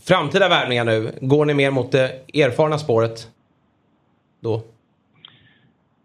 Framtida 0.00 0.48
värvningar 0.48 0.84
nu, 0.84 1.10
går 1.20 1.44
ni 1.44 1.54
mer 1.54 1.70
mot 1.70 1.92
det 1.92 2.08
erfarna 2.34 2.78
spåret 2.78 3.28
då? 4.40 4.62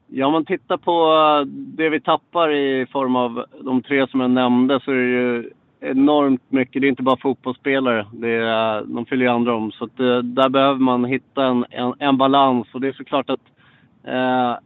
Ja, 0.08 0.26
om 0.26 0.34
man 0.34 0.46
tittar 0.46 0.78
på 0.78 1.46
det 1.48 1.90
vi 1.90 2.02
tappar 2.02 2.52
i 2.52 2.86
form 2.86 3.16
av 3.16 3.46
de 3.62 3.84
tre 3.84 4.08
som 4.08 4.20
jag 4.20 4.32
nämnde 4.32 4.80
så 4.86 4.92
är 4.92 4.96
det 4.96 5.02
ju 5.02 5.50
enormt 5.82 6.52
mycket. 6.52 6.82
Det 6.82 6.88
är 6.88 6.90
inte 6.90 7.04
bara 7.04 7.18
fotbollsspelare. 7.18 8.06
Det 8.12 8.30
är, 8.30 8.82
de 8.82 9.06
fyller 9.06 9.26
ju 9.26 9.32
andra 9.32 9.56
om. 9.56 9.72
Så 9.72 9.84
att, 9.84 10.00
eh, 10.00 10.18
där 10.18 10.50
behöver 10.50 10.80
man 10.80 11.06
hitta 11.06 11.46
en, 11.46 11.66
en, 11.70 11.94
en, 12.00 12.18
balans. 12.18 12.68
Och 12.72 12.82
det 12.82 12.88
är 12.88 12.94
såklart 12.94 13.30
att 13.30 13.40
eh, 14.04 14.58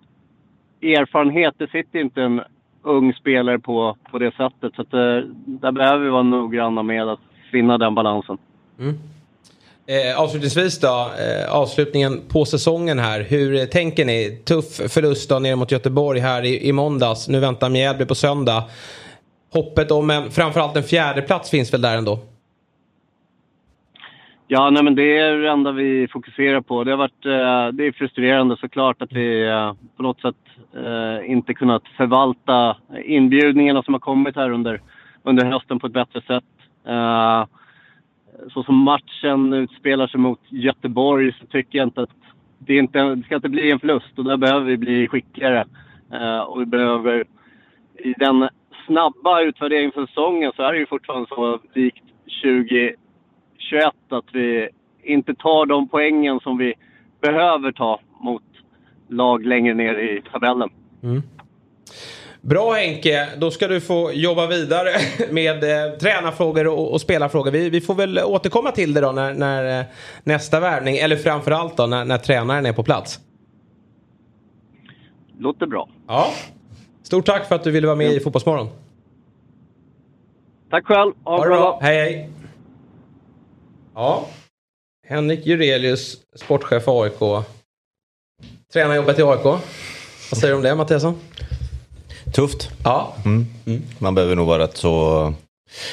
erfarenhet, 0.91 1.53
det 1.57 1.72
sitter 1.72 1.99
inte 1.99 2.22
en 2.22 2.41
ung 2.84 3.14
spelare 3.14 3.60
på, 3.60 3.98
på 4.11 4.19
det 4.19 4.31
sättet. 4.31 4.76
Så 4.76 4.81
att, 4.81 4.94
eh, 4.94 5.30
där 5.45 5.72
behöver 5.72 6.03
vi 6.03 6.10
vara 6.10 6.23
noggranna 6.23 6.84
med 6.84 7.10
att 7.10 7.19
finna 7.52 7.77
den 7.77 7.95
balansen. 7.95 8.38
Mm. 8.80 8.99
Eh, 9.85 10.19
avslutningsvis 10.19 10.80
då, 10.80 10.88
eh, 10.88 11.56
avslutningen 11.56 12.22
på 12.27 12.45
säsongen 12.45 12.99
här. 12.99 13.22
Hur 13.22 13.65
tänker 13.65 14.06
ni? 14.06 14.41
Tuff 14.45 14.94
förlust 14.94 15.30
då 15.30 15.40
ner 15.40 15.56
mot 15.56 15.72
Göteborg 15.72 16.19
här 16.19 16.45
i, 16.45 16.68
i 16.68 16.72
måndags. 16.72 17.27
Nu 17.27 17.40
väntar 17.40 17.69
Mjällby 17.69 18.06
på 18.06 18.15
söndag. 18.15 18.64
Hoppet 19.54 19.92
om 19.92 20.10
en, 20.10 20.32
framförallt 20.32 20.78
en 20.78 20.84
fjärde 20.84 21.22
plats 21.22 21.50
finns 21.50 21.74
väl 21.74 21.82
där 21.82 21.98
ändå? 21.98 22.20
Ja, 24.48 24.70
nej, 24.70 24.84
men 24.84 24.96
det 24.96 25.18
är 25.18 25.38
det 25.38 25.50
enda 25.50 25.72
vi 25.72 26.08
fokuserar 26.08 26.62
på. 26.62 26.84
Det 26.84 26.92
har 26.92 26.98
varit 26.98 27.26
eh, 27.26 27.76
det 27.76 27.88
är 27.88 27.92
frustrerande 27.92 28.58
såklart 28.58 29.02
att 29.02 29.12
vi 29.12 29.48
eh, 29.48 29.74
på 29.98 30.04
något 30.04 30.22
sätt 30.22 30.36
eh, 30.76 31.32
inte 31.32 31.54
kunnat 31.54 31.84
förvalta 31.98 32.78
inbjudningarna 33.06 33.84
som 33.84 33.94
har 33.94 34.00
kommit 34.00 34.36
här 34.36 34.50
under, 34.50 34.82
under 35.24 35.46
hösten 35.46 35.80
på 35.80 35.88
ett 35.88 35.94
bättre 35.94 36.22
sätt. 36.22 36.44
Eh, 36.88 37.46
så 38.54 38.64
som 38.64 38.76
matchen 38.76 39.54
utspelar 39.54 40.08
sig 40.08 40.20
mot 40.20 40.40
Göteborg 40.50 41.34
så 41.40 41.46
tycker 41.46 41.78
jag 41.78 41.88
inte 41.88 42.02
att 42.02 42.10
det, 42.58 42.76
inte, 42.76 43.16
det 43.16 43.24
ska 43.24 43.36
inte 43.36 43.50
bli 43.50 43.72
en 43.72 43.80
förlust 43.80 44.18
och 44.20 44.24
där 44.24 44.38
behöver 44.38 44.66
vi 44.66 44.78
bli 44.78 45.08
skickligare. 45.08 45.66
Eh, 46.14 46.40
och 46.40 46.62
vi 46.62 46.66
behöver, 46.66 47.24
i 48.00 48.14
den 48.18 48.50
snabba 48.85 49.41
utvärderingen 49.41 49.91
för 49.91 50.05
säsongen 50.05 50.51
så 50.55 50.64
är 50.64 50.73
det 50.73 50.80
ju 50.80 50.85
fortfarande 50.85 51.27
så 51.30 51.60
likt 51.73 52.03
2021 52.43 52.97
att 54.10 54.26
vi 54.31 54.69
inte 55.03 55.35
tar 55.35 55.65
de 55.65 55.88
poängen 55.88 56.39
som 56.39 56.57
vi 56.57 56.73
behöver 57.22 57.72
ta 57.72 57.99
mot 58.19 58.43
lag 59.10 59.45
längre 59.45 59.73
ner 59.73 59.95
i 59.95 60.22
tabellen. 60.31 60.69
Mm. 61.03 61.22
Bra 62.41 62.73
Henke, 62.73 63.30
då 63.38 63.51
ska 63.51 63.68
du 63.68 63.81
få 63.81 64.11
jobba 64.14 64.47
vidare 64.47 64.89
med 65.31 65.64
eh, 65.64 65.97
tränarfrågor 65.97 66.68
och, 66.68 66.93
och 66.93 67.01
spelarfrågor. 67.01 67.51
Vi, 67.51 67.69
vi, 67.69 67.81
får 67.81 67.95
väl 67.95 68.19
återkomma 68.19 68.72
till 68.72 68.93
det 68.93 69.01
då 69.01 69.11
när, 69.11 69.34
när 69.34 69.80
eh, 69.80 69.85
nästa 70.23 70.60
värvning, 70.60 70.97
eller 70.97 71.15
framförallt 71.15 71.77
då 71.77 71.85
när, 71.85 72.05
när 72.05 72.18
tränaren 72.18 72.65
är 72.65 72.73
på 72.73 72.84
plats. 72.84 73.19
Låter 75.38 75.65
bra. 75.65 75.89
Ja. 76.07 76.27
Stort 77.04 77.26
tack 77.26 77.48
för 77.48 77.56
att 77.56 77.64
du 77.64 77.72
ville 77.72 77.88
vara 77.88 77.96
med 77.96 78.08
ja. 78.08 78.12
i 78.12 78.20
Fotbollsmorgon. 78.20 78.70
Tack 80.70 80.86
själv. 80.86 81.12
Ha, 81.24 81.38
ha 81.38 81.44
det 81.44 81.50
bra. 81.50 81.58
bra. 81.58 81.80
Hej 81.82 81.98
hej. 81.98 82.30
Ja. 83.96 84.26
Henrik 85.08 85.46
Jurelius, 85.46 86.18
sportchef 86.36 86.88
AIK. 86.88 87.46
Tränarjobbet 88.74 89.20
i 89.20 89.24
AIK. 89.24 89.44
Vad 89.44 89.60
säger 90.40 90.48
du 90.48 90.56
om 90.58 90.62
det 90.62 90.76
Mattiasson? 90.76 91.20
Tufft. 92.34 92.70
Ja. 92.84 93.14
Mm. 93.26 93.46
Mm. 93.66 93.82
Man 94.00 94.16
behöver 94.16 94.36
nog 94.36 94.48
vara 94.48 94.64
rätt 94.64 94.78
så... 94.78 95.34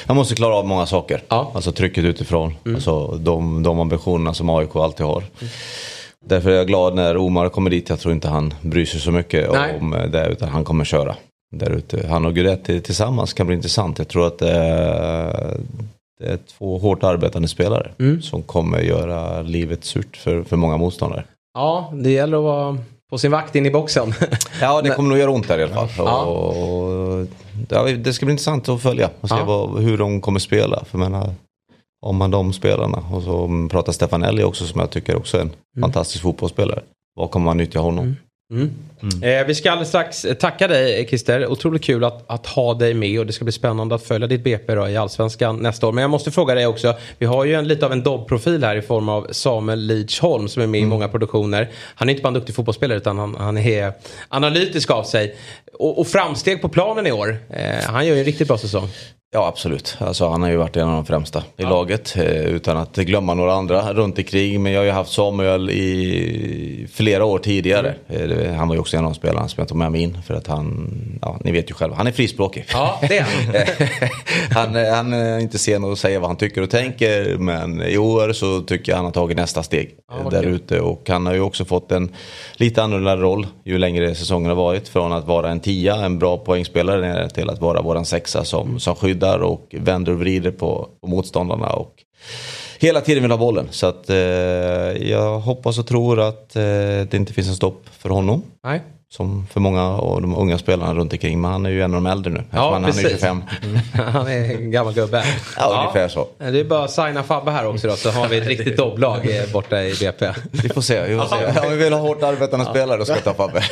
Man 0.07 0.17
måste 0.17 0.35
klara 0.35 0.55
av 0.55 0.67
många 0.67 0.85
saker. 0.85 1.23
Ja. 1.27 1.51
Alltså 1.55 1.71
trycket 1.71 2.03
utifrån. 2.03 2.53
Mm. 2.65 2.75
Alltså 2.75 3.07
de, 3.07 3.63
de 3.63 3.79
ambitionerna 3.79 4.33
som 4.33 4.49
AIK 4.49 4.75
alltid 4.75 5.05
har. 5.05 5.17
Mm. 5.17 5.51
Därför 6.25 6.49
är 6.49 6.55
jag 6.55 6.67
glad 6.67 6.95
när 6.95 7.17
Omar 7.17 7.49
kommer 7.49 7.69
dit. 7.69 7.89
Jag 7.89 7.99
tror 7.99 8.13
inte 8.13 8.27
han 8.27 8.53
bryr 8.61 8.85
sig 8.85 8.99
så 8.99 9.11
mycket 9.11 9.51
Nej. 9.51 9.77
om 9.79 9.91
det 10.11 10.27
utan 10.27 10.49
han 10.49 10.63
kommer 10.63 10.85
köra. 10.85 11.15
Där 11.55 11.69
ute. 11.69 12.07
Han 12.07 12.25
och 12.25 12.35
Guidetti 12.35 12.81
tillsammans 12.81 13.33
kan 13.33 13.47
bli 13.47 13.55
intressant. 13.55 13.97
Jag 13.97 14.07
tror 14.07 14.27
att 14.27 14.39
det 14.39 14.51
är, 14.51 15.57
det 16.19 16.25
är 16.25 16.37
två 16.57 16.77
hårt 16.77 17.03
arbetande 17.03 17.47
spelare 17.47 17.91
mm. 17.99 18.21
som 18.21 18.41
kommer 18.41 18.79
göra 18.79 19.41
livet 19.41 19.83
surt 19.83 20.17
för, 20.17 20.43
för 20.43 20.57
många 20.57 20.77
motståndare. 20.77 21.23
Ja, 21.53 21.93
det 21.93 22.11
gäller 22.11 22.37
att 22.37 22.43
vara 22.43 22.77
på 23.11 23.17
sin 23.17 23.31
vakt 23.31 23.55
in 23.55 23.65
i 23.65 23.71
boxen. 23.71 24.13
ja, 24.61 24.81
det 24.81 24.89
kommer 24.89 25.09
nog 25.09 25.17
göra 25.17 25.31
ont 25.31 25.47
där 25.47 25.59
i 25.59 25.63
alla 25.63 25.87
fall. 25.87 25.89
Ja. 25.97 26.23
Och, 26.25 27.27
ja, 27.69 27.83
det 27.83 28.13
ska 28.13 28.25
bli 28.25 28.31
intressant 28.31 28.69
att 28.69 28.81
följa 28.81 29.09
och 29.21 29.29
se 29.29 29.35
ja. 29.35 29.45
vad, 29.45 29.83
hur 29.83 29.97
de 29.97 30.21
kommer 30.21 30.39
spela. 30.39 30.83
För 30.85 30.97
menar, 30.97 31.33
om 32.01 32.17
man 32.17 32.31
de 32.31 32.53
spelarna 32.53 33.03
och 33.11 33.23
så 33.23 33.67
pratar 33.71 33.91
Stefanelli 33.91 34.43
också 34.43 34.65
som 34.65 34.81
jag 34.81 34.89
tycker 34.89 35.15
också 35.15 35.37
är 35.37 35.41
en 35.41 35.47
mm. 35.47 35.81
fantastisk 35.81 36.23
fotbollsspelare. 36.23 36.81
Vad 37.15 37.31
kommer 37.31 37.45
man 37.45 37.57
nyttja 37.57 37.79
honom? 37.79 38.05
Mm. 38.05 38.15
Mm. 38.51 38.69
Mm. 39.01 39.39
Eh, 39.41 39.47
vi 39.47 39.55
ska 39.55 39.71
alldeles 39.71 39.89
strax 39.89 40.25
tacka 40.39 40.67
dig 40.67 41.07
Christer. 41.07 41.47
Otroligt 41.47 41.83
kul 41.83 42.03
att, 42.03 42.23
att, 42.31 42.47
ha 42.47 42.73
dig 42.73 42.93
med 42.93 43.19
och 43.19 43.25
det 43.25 43.33
ska 43.33 43.45
bli 43.45 43.51
spännande 43.51 43.95
att 43.95 44.03
följa 44.03 44.27
ditt 44.27 44.43
BP 44.43 44.75
då, 44.75 44.89
i 44.89 44.97
Allsvenskan 44.97 45.57
nästa 45.57 45.87
år. 45.87 45.91
Men 45.91 46.01
jag 46.01 46.11
måste 46.11 46.31
fråga 46.31 46.55
dig 46.55 46.67
också. 46.67 46.95
Vi 47.17 47.25
har 47.25 47.45
ju 47.45 47.53
en, 47.53 47.67
lite 47.67 47.85
av 47.85 47.91
en 47.91 48.03
Dobb-profil 48.03 48.63
här 48.63 48.75
i 48.75 48.81
form 48.81 49.09
av 49.09 49.27
Samuel 49.31 49.79
Lidsholm 49.79 50.47
som 50.47 50.63
är 50.63 50.67
med 50.67 50.79
mm. 50.79 50.87
i 50.87 50.89
många 50.89 51.07
produktioner. 51.07 51.71
Han 51.95 52.09
är 52.09 52.13
inte 52.13 52.23
bara 52.23 52.27
en 52.27 52.33
duktig 52.33 52.55
fotbollsspelare 52.55 52.97
utan 52.97 53.17
han, 53.17 53.35
han 53.35 53.57
är 53.57 53.93
analytisk 54.29 54.91
av 54.91 55.03
sig. 55.03 55.35
Och, 55.79 55.99
och 55.99 56.07
framsteg 56.07 56.61
på 56.61 56.69
planen 56.69 57.07
i 57.07 57.11
år. 57.11 57.37
Eh, 57.49 57.85
han 57.85 58.07
gör 58.07 58.13
ju 58.13 58.19
en 58.19 58.25
riktigt 58.25 58.47
bra 58.47 58.57
säsong. 58.57 58.89
Ja 59.33 59.47
absolut. 59.47 59.97
Alltså, 59.99 60.29
han 60.29 60.41
har 60.41 60.49
ju 60.49 60.55
varit 60.55 60.77
en 60.77 60.87
av 60.87 60.95
de 60.95 61.05
främsta 61.05 61.39
i 61.39 61.43
ja. 61.55 61.69
laget. 61.69 62.15
Eh, 62.17 62.45
utan 62.45 62.77
att 62.77 62.95
glömma 62.95 63.33
några 63.33 63.53
andra 63.53 63.93
runt 63.93 64.17
omkring. 64.17 64.63
Men 64.63 64.71
jag 64.71 64.79
har 64.79 64.85
ju 64.85 64.91
haft 64.91 65.11
Samuel 65.11 65.69
i 65.69 66.87
flera 66.93 67.25
år 67.25 67.39
tidigare. 67.39 67.95
Mm. 68.09 68.31
Eh, 68.31 68.53
han 68.53 68.67
var 68.67 68.75
ju 68.75 68.81
också 68.81 68.97
en 68.97 69.05
av 69.05 69.11
de 69.11 69.15
spelarna 69.15 69.47
som 69.47 69.61
jag 69.61 69.67
tog 69.67 69.77
med 69.77 69.91
mig 69.91 70.01
in. 70.01 70.17
För 70.27 70.33
att 70.33 70.47
han, 70.47 70.91
ja 71.21 71.39
ni 71.43 71.51
vet 71.51 71.69
ju 71.69 71.73
själva, 71.73 71.95
han 71.95 72.07
är 72.07 72.11
frispråkig. 72.11 72.65
Ja, 72.73 72.99
det 73.09 73.17
är 73.17 73.23
han. 73.23 73.55
han, 74.73 74.85
han 74.85 75.13
är 75.13 75.39
inte 75.39 75.57
sen 75.57 75.91
att 75.91 75.99
säga 75.99 76.19
vad 76.19 76.29
han 76.29 76.37
tycker 76.37 76.61
och 76.61 76.69
tänker. 76.69 77.37
Men 77.37 77.81
i 77.81 77.97
år 77.97 78.33
så 78.33 78.61
tycker 78.61 78.91
jag 78.91 78.97
han 78.97 79.05
har 79.05 79.11
tagit 79.11 79.37
nästa 79.37 79.63
steg 79.63 79.95
ja, 80.09 80.29
där 80.29 80.43
ute. 80.43 80.79
Och 80.79 81.09
han 81.09 81.25
har 81.25 81.33
ju 81.33 81.41
också 81.41 81.65
fått 81.65 81.91
en 81.91 82.15
lite 82.53 82.83
annorlunda 82.83 83.17
roll 83.17 83.47
ju 83.63 83.77
längre 83.77 84.15
säsongen 84.15 84.49
har 84.49 84.55
varit. 84.55 84.87
Från 84.87 85.13
att 85.13 85.27
vara 85.27 85.49
en 85.49 85.59
tia, 85.59 85.95
en 85.95 86.19
bra 86.19 86.37
poängspelare, 86.37 87.29
till 87.29 87.49
att 87.49 87.61
vara 87.61 87.81
våran 87.81 88.05
sexa 88.05 88.43
som, 88.43 88.79
som 88.79 88.95
skydd 88.95 89.20
skyddar 89.21 89.39
och 89.39 89.75
vänder 89.79 90.11
och 90.11 90.19
vrider 90.19 90.51
på, 90.51 90.89
på 91.01 91.07
motståndarna. 91.07 91.69
Och 91.69 92.03
hela 92.79 93.01
tiden 93.01 93.23
vill 93.23 93.31
ha 93.31 93.37
bollen. 93.37 93.67
Så 93.71 93.87
att, 93.87 94.09
eh, 94.09 94.17
jag 95.09 95.39
hoppas 95.39 95.79
och 95.79 95.87
tror 95.87 96.19
att 96.19 96.55
eh, 96.55 96.61
det 96.61 97.13
inte 97.13 97.33
finns 97.33 97.47
en 97.47 97.55
stopp 97.55 97.83
för 97.91 98.09
honom. 98.09 98.43
Nej. 98.63 98.81
Som 99.11 99.47
för 99.47 99.59
många 99.59 99.81
av 99.81 100.21
de 100.21 100.35
unga 100.35 100.57
spelarna 100.57 100.93
runt 100.93 101.13
omkring. 101.13 101.41
Men 101.41 101.51
han 101.51 101.65
är 101.65 101.69
ju 101.69 101.81
en 101.81 101.95
av 101.95 102.03
de 102.03 102.11
äldre 102.11 102.33
nu. 102.33 102.43
Ja, 102.51 102.73
han, 102.73 102.83
precis. 102.83 103.05
är 103.05 103.09
25. 103.09 103.43
han 103.93 104.27
är 104.27 104.55
en 104.55 104.71
gammal 104.71 104.93
gubbe. 104.93 105.17
Ja, 105.17 105.23
ja, 105.57 105.81
ungefär 105.81 106.07
så. 106.07 106.27
Det 106.37 106.59
är 106.59 106.63
bara 106.63 106.83
att 106.83 106.91
signa 106.91 107.23
Fabbe 107.23 107.51
här 107.51 107.67
också 107.67 107.87
då. 107.87 107.95
Så 107.95 108.09
har 108.09 108.27
vi 108.27 108.37
ett 108.37 108.47
riktigt 108.47 108.77
dobblag 108.77 109.37
eh, 109.37 109.51
borta 109.53 109.83
i 109.83 109.93
BP. 109.99 110.31
Vi 110.51 110.69
får 110.69 110.81
se. 110.81 111.01
Vi 111.01 111.17
får 111.17 111.25
se. 111.25 111.65
Om 111.65 111.71
vi 111.71 111.77
vill 111.77 111.93
ha 111.93 111.99
hårt 111.99 112.23
arbetande 112.23 112.65
spelare 112.65 112.97
då 112.97 113.05
ska 113.05 113.15
vi 113.15 113.21
ta 113.21 113.33
Fabbe. 113.33 113.59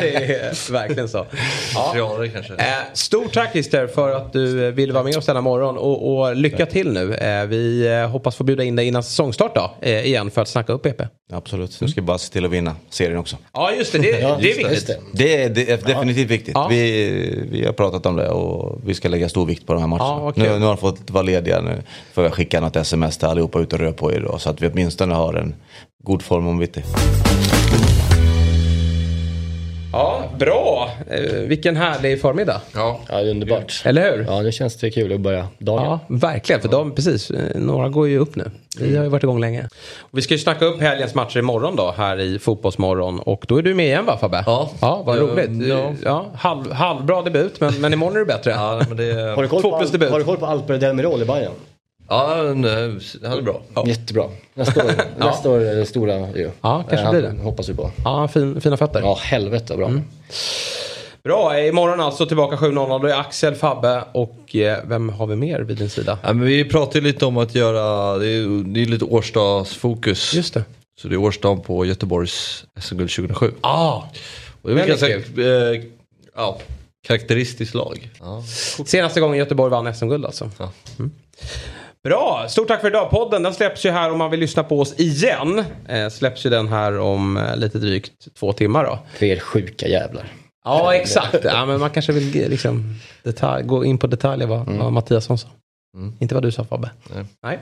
det 0.00 0.14
är 0.14 0.72
verkligen 0.72 1.08
så. 1.08 1.26
Ja. 1.74 2.14
Eh, 2.58 2.64
stort 2.92 3.32
tack 3.32 3.52
Christer 3.52 3.86
för 3.86 4.16
att 4.16 4.32
du 4.32 4.70
ville 4.70 4.92
vara 4.92 5.04
med 5.04 5.16
oss 5.16 5.26
denna 5.26 5.40
morgon. 5.40 5.78
Och, 5.78 6.18
och 6.18 6.36
lycka 6.36 6.66
till 6.66 6.92
nu. 6.92 7.14
Eh, 7.14 7.46
vi 7.46 7.88
hoppas 8.12 8.36
få 8.36 8.44
bjuda 8.44 8.62
in 8.62 8.76
dig 8.76 8.86
innan 8.86 9.02
säsongstart 9.02 9.54
då. 9.54 9.88
Igen 9.88 10.30
för 10.30 10.42
att 10.42 10.48
snacka 10.48 10.72
upp 10.72 10.82
BP. 10.82 11.04
Absolut. 11.32 11.80
Nu 11.80 11.88
ska 11.88 12.00
vi 12.00 12.04
bara 12.04 12.18
se 12.18 12.32
till 12.32 12.44
att 12.44 12.50
vinna 12.50 12.76
serien 12.90 13.18
också. 13.18 13.36
Ja 13.52 13.72
just 13.72 13.92
det. 13.92 13.98
Det, 13.98 14.10
det 14.12 14.52
är 14.52 14.56
viktigt. 14.56 14.98
Det 15.12 15.42
är, 15.42 15.50
det 15.50 15.70
är 15.70 15.76
definitivt 15.76 16.30
viktigt. 16.30 16.54
Ja. 16.54 16.68
Vi, 16.68 17.46
vi 17.50 17.66
har 17.66 17.72
pratat 17.72 18.06
om 18.06 18.16
det 18.16 18.28
och 18.28 18.80
vi 18.84 18.94
ska 18.94 19.08
lägga 19.08 19.28
stor 19.28 19.46
vikt 19.46 19.66
på 19.66 19.72
de 19.72 19.80
här 19.80 19.88
matcherna. 19.88 20.08
Ja, 20.08 20.28
okay. 20.28 20.48
nu, 20.48 20.58
nu 20.58 20.64
har 20.64 20.74
de 20.74 20.80
fått 20.80 21.10
vara 21.10 21.22
lediga. 21.22 21.60
Nu 21.60 21.82
får 22.12 22.24
jag 22.24 22.34
skicka 22.34 22.60
något 22.60 22.76
sms 22.76 23.18
till 23.18 23.28
allihopa 23.28 23.60
ut 23.60 23.72
och 23.72 23.78
röra 23.78 23.92
på 23.92 24.12
er 24.12 24.20
då, 24.20 24.38
så 24.38 24.50
att 24.50 24.62
vi 24.62 24.68
åtminstone 24.68 25.14
har 25.14 25.34
en 25.34 25.54
god 26.02 26.22
form 26.22 26.46
om 26.46 26.58
vitt. 26.58 26.76
Ja, 29.96 30.24
bra. 30.38 30.90
Eh, 31.10 31.32
vilken 31.32 31.76
härlig 31.76 32.20
förmiddag. 32.20 32.60
Ja, 32.74 33.00
ja 33.08 33.20
underbart. 33.20 33.82
Eller 33.84 34.16
hur? 34.16 34.24
Ja, 34.28 34.42
nu 34.42 34.52
känns 34.52 34.76
det 34.76 34.90
kul 34.90 35.12
att 35.12 35.20
börja 35.20 35.46
dagen. 35.58 35.84
Ja, 35.84 36.00
verkligen. 36.08 36.60
För 36.60 36.68
de, 36.68 36.94
precis, 36.94 37.30
eh, 37.30 37.60
några 37.60 37.88
går 37.88 38.08
ju 38.08 38.18
upp 38.18 38.36
nu. 38.36 38.50
Vi 38.80 38.96
har 38.96 39.04
ju 39.04 39.10
varit 39.10 39.22
igång 39.22 39.40
länge. 39.40 39.68
Och 39.98 40.18
vi 40.18 40.22
ska 40.22 40.34
ju 40.34 40.38
snacka 40.38 40.64
upp 40.64 40.80
helgens 40.80 41.14
matcher 41.14 41.38
imorgon 41.38 41.76
då, 41.76 41.94
här 41.96 42.20
i 42.20 42.38
Fotbollsmorgon. 42.38 43.20
Och 43.20 43.44
då 43.48 43.56
är 43.56 43.62
du 43.62 43.74
med 43.74 43.86
igen 43.86 44.06
va 44.06 44.16
Fabbe? 44.16 44.42
Ja. 44.46 44.70
Ja, 44.80 45.02
vad 45.06 45.18
roligt. 45.18 45.68
Ja. 45.68 45.92
ja 46.04 46.26
halv, 46.34 46.72
halvbra 46.72 47.22
debut, 47.22 47.60
men, 47.60 47.80
men 47.80 47.92
imorgon 47.92 48.16
är 48.16 48.20
det 48.20 48.26
bättre. 48.26 48.50
Ja, 48.50 48.82
men 48.88 48.96
det... 48.96 49.12
har, 49.12 49.42
du 49.42 49.48
koll 49.48 49.62
på, 49.62 49.76
Al- 49.76 50.10
har 50.10 50.18
du 50.18 50.24
koll 50.24 50.36
på 50.36 50.46
Alper 50.46 50.78
Delmirol 50.78 51.22
i 51.22 51.24
Bayern? 51.24 51.52
Ja, 52.08 52.36
han 52.36 52.64
är 52.64 53.42
bra. 53.42 53.62
Ja. 53.74 53.86
Jättebra. 53.86 54.24
Nästa 54.54 54.84
år, 54.84 54.92
nästa 55.18 55.50
år 55.50 55.60
är 55.60 55.76
det 55.76 55.86
stora 55.86 56.30
ju. 56.30 56.50
Ja, 56.60 56.84
kanske 56.90 57.10
blir 57.10 57.22
det. 57.22 57.42
hoppas 57.42 57.68
vi 57.68 57.74
på. 57.74 57.90
Ja, 58.04 58.28
fin, 58.28 58.60
fina 58.60 58.76
fötter. 58.76 59.00
Ja, 59.00 59.18
helvete 59.22 59.76
bra. 59.76 59.86
Mm. 59.86 60.02
Bra, 61.24 61.60
imorgon 61.60 62.00
alltså 62.00 62.26
tillbaka 62.26 62.56
7.00. 62.56 63.02
Då 63.02 63.08
är 63.08 63.20
Axel, 63.20 63.54
Fabbe 63.54 64.04
och 64.12 64.56
eh, 64.56 64.78
vem 64.84 65.08
har 65.08 65.26
vi 65.26 65.36
mer 65.36 65.60
vid 65.60 65.76
din 65.76 65.90
sida? 65.90 66.18
Ja, 66.22 66.32
men 66.32 66.46
vi 66.46 66.64
pratade 66.64 67.00
lite 67.00 67.26
om 67.26 67.36
att 67.36 67.54
göra, 67.54 68.18
det 68.18 68.28
är, 68.28 68.64
det 68.74 68.82
är 68.82 68.86
lite 68.86 69.04
årsdagsfokus. 69.04 70.34
Just 70.34 70.54
det. 70.54 70.64
Så 71.00 71.08
det 71.08 71.14
är 71.14 71.18
årsdagen 71.18 71.60
på 71.60 71.84
Göteborgs 71.84 72.64
SM-guld 72.80 73.10
2007. 73.10 73.52
Ah, 73.60 74.02
och 74.62 74.70
det 74.70 74.82
är 74.82 74.86
ganska 74.86 75.16
eh, 75.16 75.82
ja, 76.36 76.58
karaktäristiskt 77.06 77.74
lag. 77.74 78.10
Ah. 78.20 78.42
Senaste 78.86 79.20
gången 79.20 79.38
Göteborg 79.38 79.70
vann 79.70 79.94
SM-guld 79.94 80.26
alltså. 80.26 80.50
Ja. 80.58 80.72
Mm. 80.98 81.10
Bra, 82.06 82.46
stort 82.48 82.68
tack 82.68 82.80
för 82.80 82.88
idag. 82.88 83.10
Podden 83.10 83.42
den 83.42 83.54
släpps 83.54 83.86
ju 83.86 83.90
här 83.90 84.10
om 84.10 84.18
man 84.18 84.30
vill 84.30 84.40
lyssna 84.40 84.64
på 84.64 84.80
oss 84.80 85.00
igen. 85.00 85.64
Eh, 85.88 86.08
släpps 86.08 86.46
ju 86.46 86.50
den 86.50 86.68
här 86.68 86.98
om 86.98 87.36
eh, 87.36 87.56
lite 87.56 87.78
drygt 87.78 88.12
två 88.38 88.52
timmar 88.52 88.84
då. 88.84 88.98
För 89.14 89.26
er 89.26 89.38
sjuka 89.38 89.88
jävlar. 89.88 90.32
Ja, 90.64 90.94
exakt. 90.94 91.44
Ja, 91.44 91.66
men 91.66 91.80
man 91.80 91.90
kanske 91.90 92.12
vill 92.12 92.50
liksom, 92.50 92.94
detalj, 93.22 93.66
gå 93.66 93.84
in 93.84 93.98
på 93.98 94.06
detaljer 94.06 94.46
vad, 94.48 94.60
mm. 94.60 94.78
vad 94.78 94.92
Mattiasson 94.92 95.38
sa. 95.38 95.48
Mm. 95.96 96.14
Inte 96.18 96.34
vad 96.34 96.42
du 96.44 96.52
sa 96.52 96.64
Fabbe. 96.64 96.90
Nej. 97.14 97.24
Nej. 97.42 97.58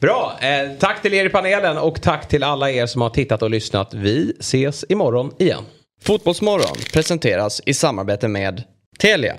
Bra, 0.00 0.38
eh, 0.40 0.70
tack 0.78 1.02
till 1.02 1.14
er 1.14 1.24
i 1.24 1.28
panelen 1.28 1.78
och 1.78 2.02
tack 2.02 2.28
till 2.28 2.42
alla 2.42 2.70
er 2.70 2.86
som 2.86 3.02
har 3.02 3.10
tittat 3.10 3.42
och 3.42 3.50
lyssnat. 3.50 3.94
Vi 3.94 4.32
ses 4.40 4.84
imorgon 4.88 5.32
igen. 5.38 5.64
Fotbollsmorgon 6.02 6.76
presenteras 6.92 7.62
i 7.66 7.74
samarbete 7.74 8.28
med 8.28 8.62
Telia. 8.98 9.34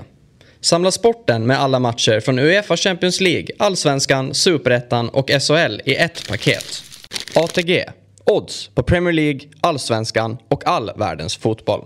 Samla 0.64 0.92
sporten 0.92 1.48
med 1.48 1.60
alla 1.60 1.80
matcher 1.80 2.20
från 2.20 2.40
Uefa 2.40 2.78
Champions 2.78 3.22
League, 3.22 3.48
Allsvenskan, 3.60 4.34
Superettan 4.34 5.10
och 5.10 5.30
SHL 5.30 5.82
i 5.86 5.96
ett 5.96 6.28
paket. 6.28 6.84
ATG. 7.36 7.86
Odds 8.26 8.68
på 8.68 8.84
Premier 8.84 9.14
League, 9.14 9.40
Allsvenskan 9.62 10.38
och 10.50 10.68
all 10.68 10.92
världens 10.96 11.38
fotboll. 11.38 11.86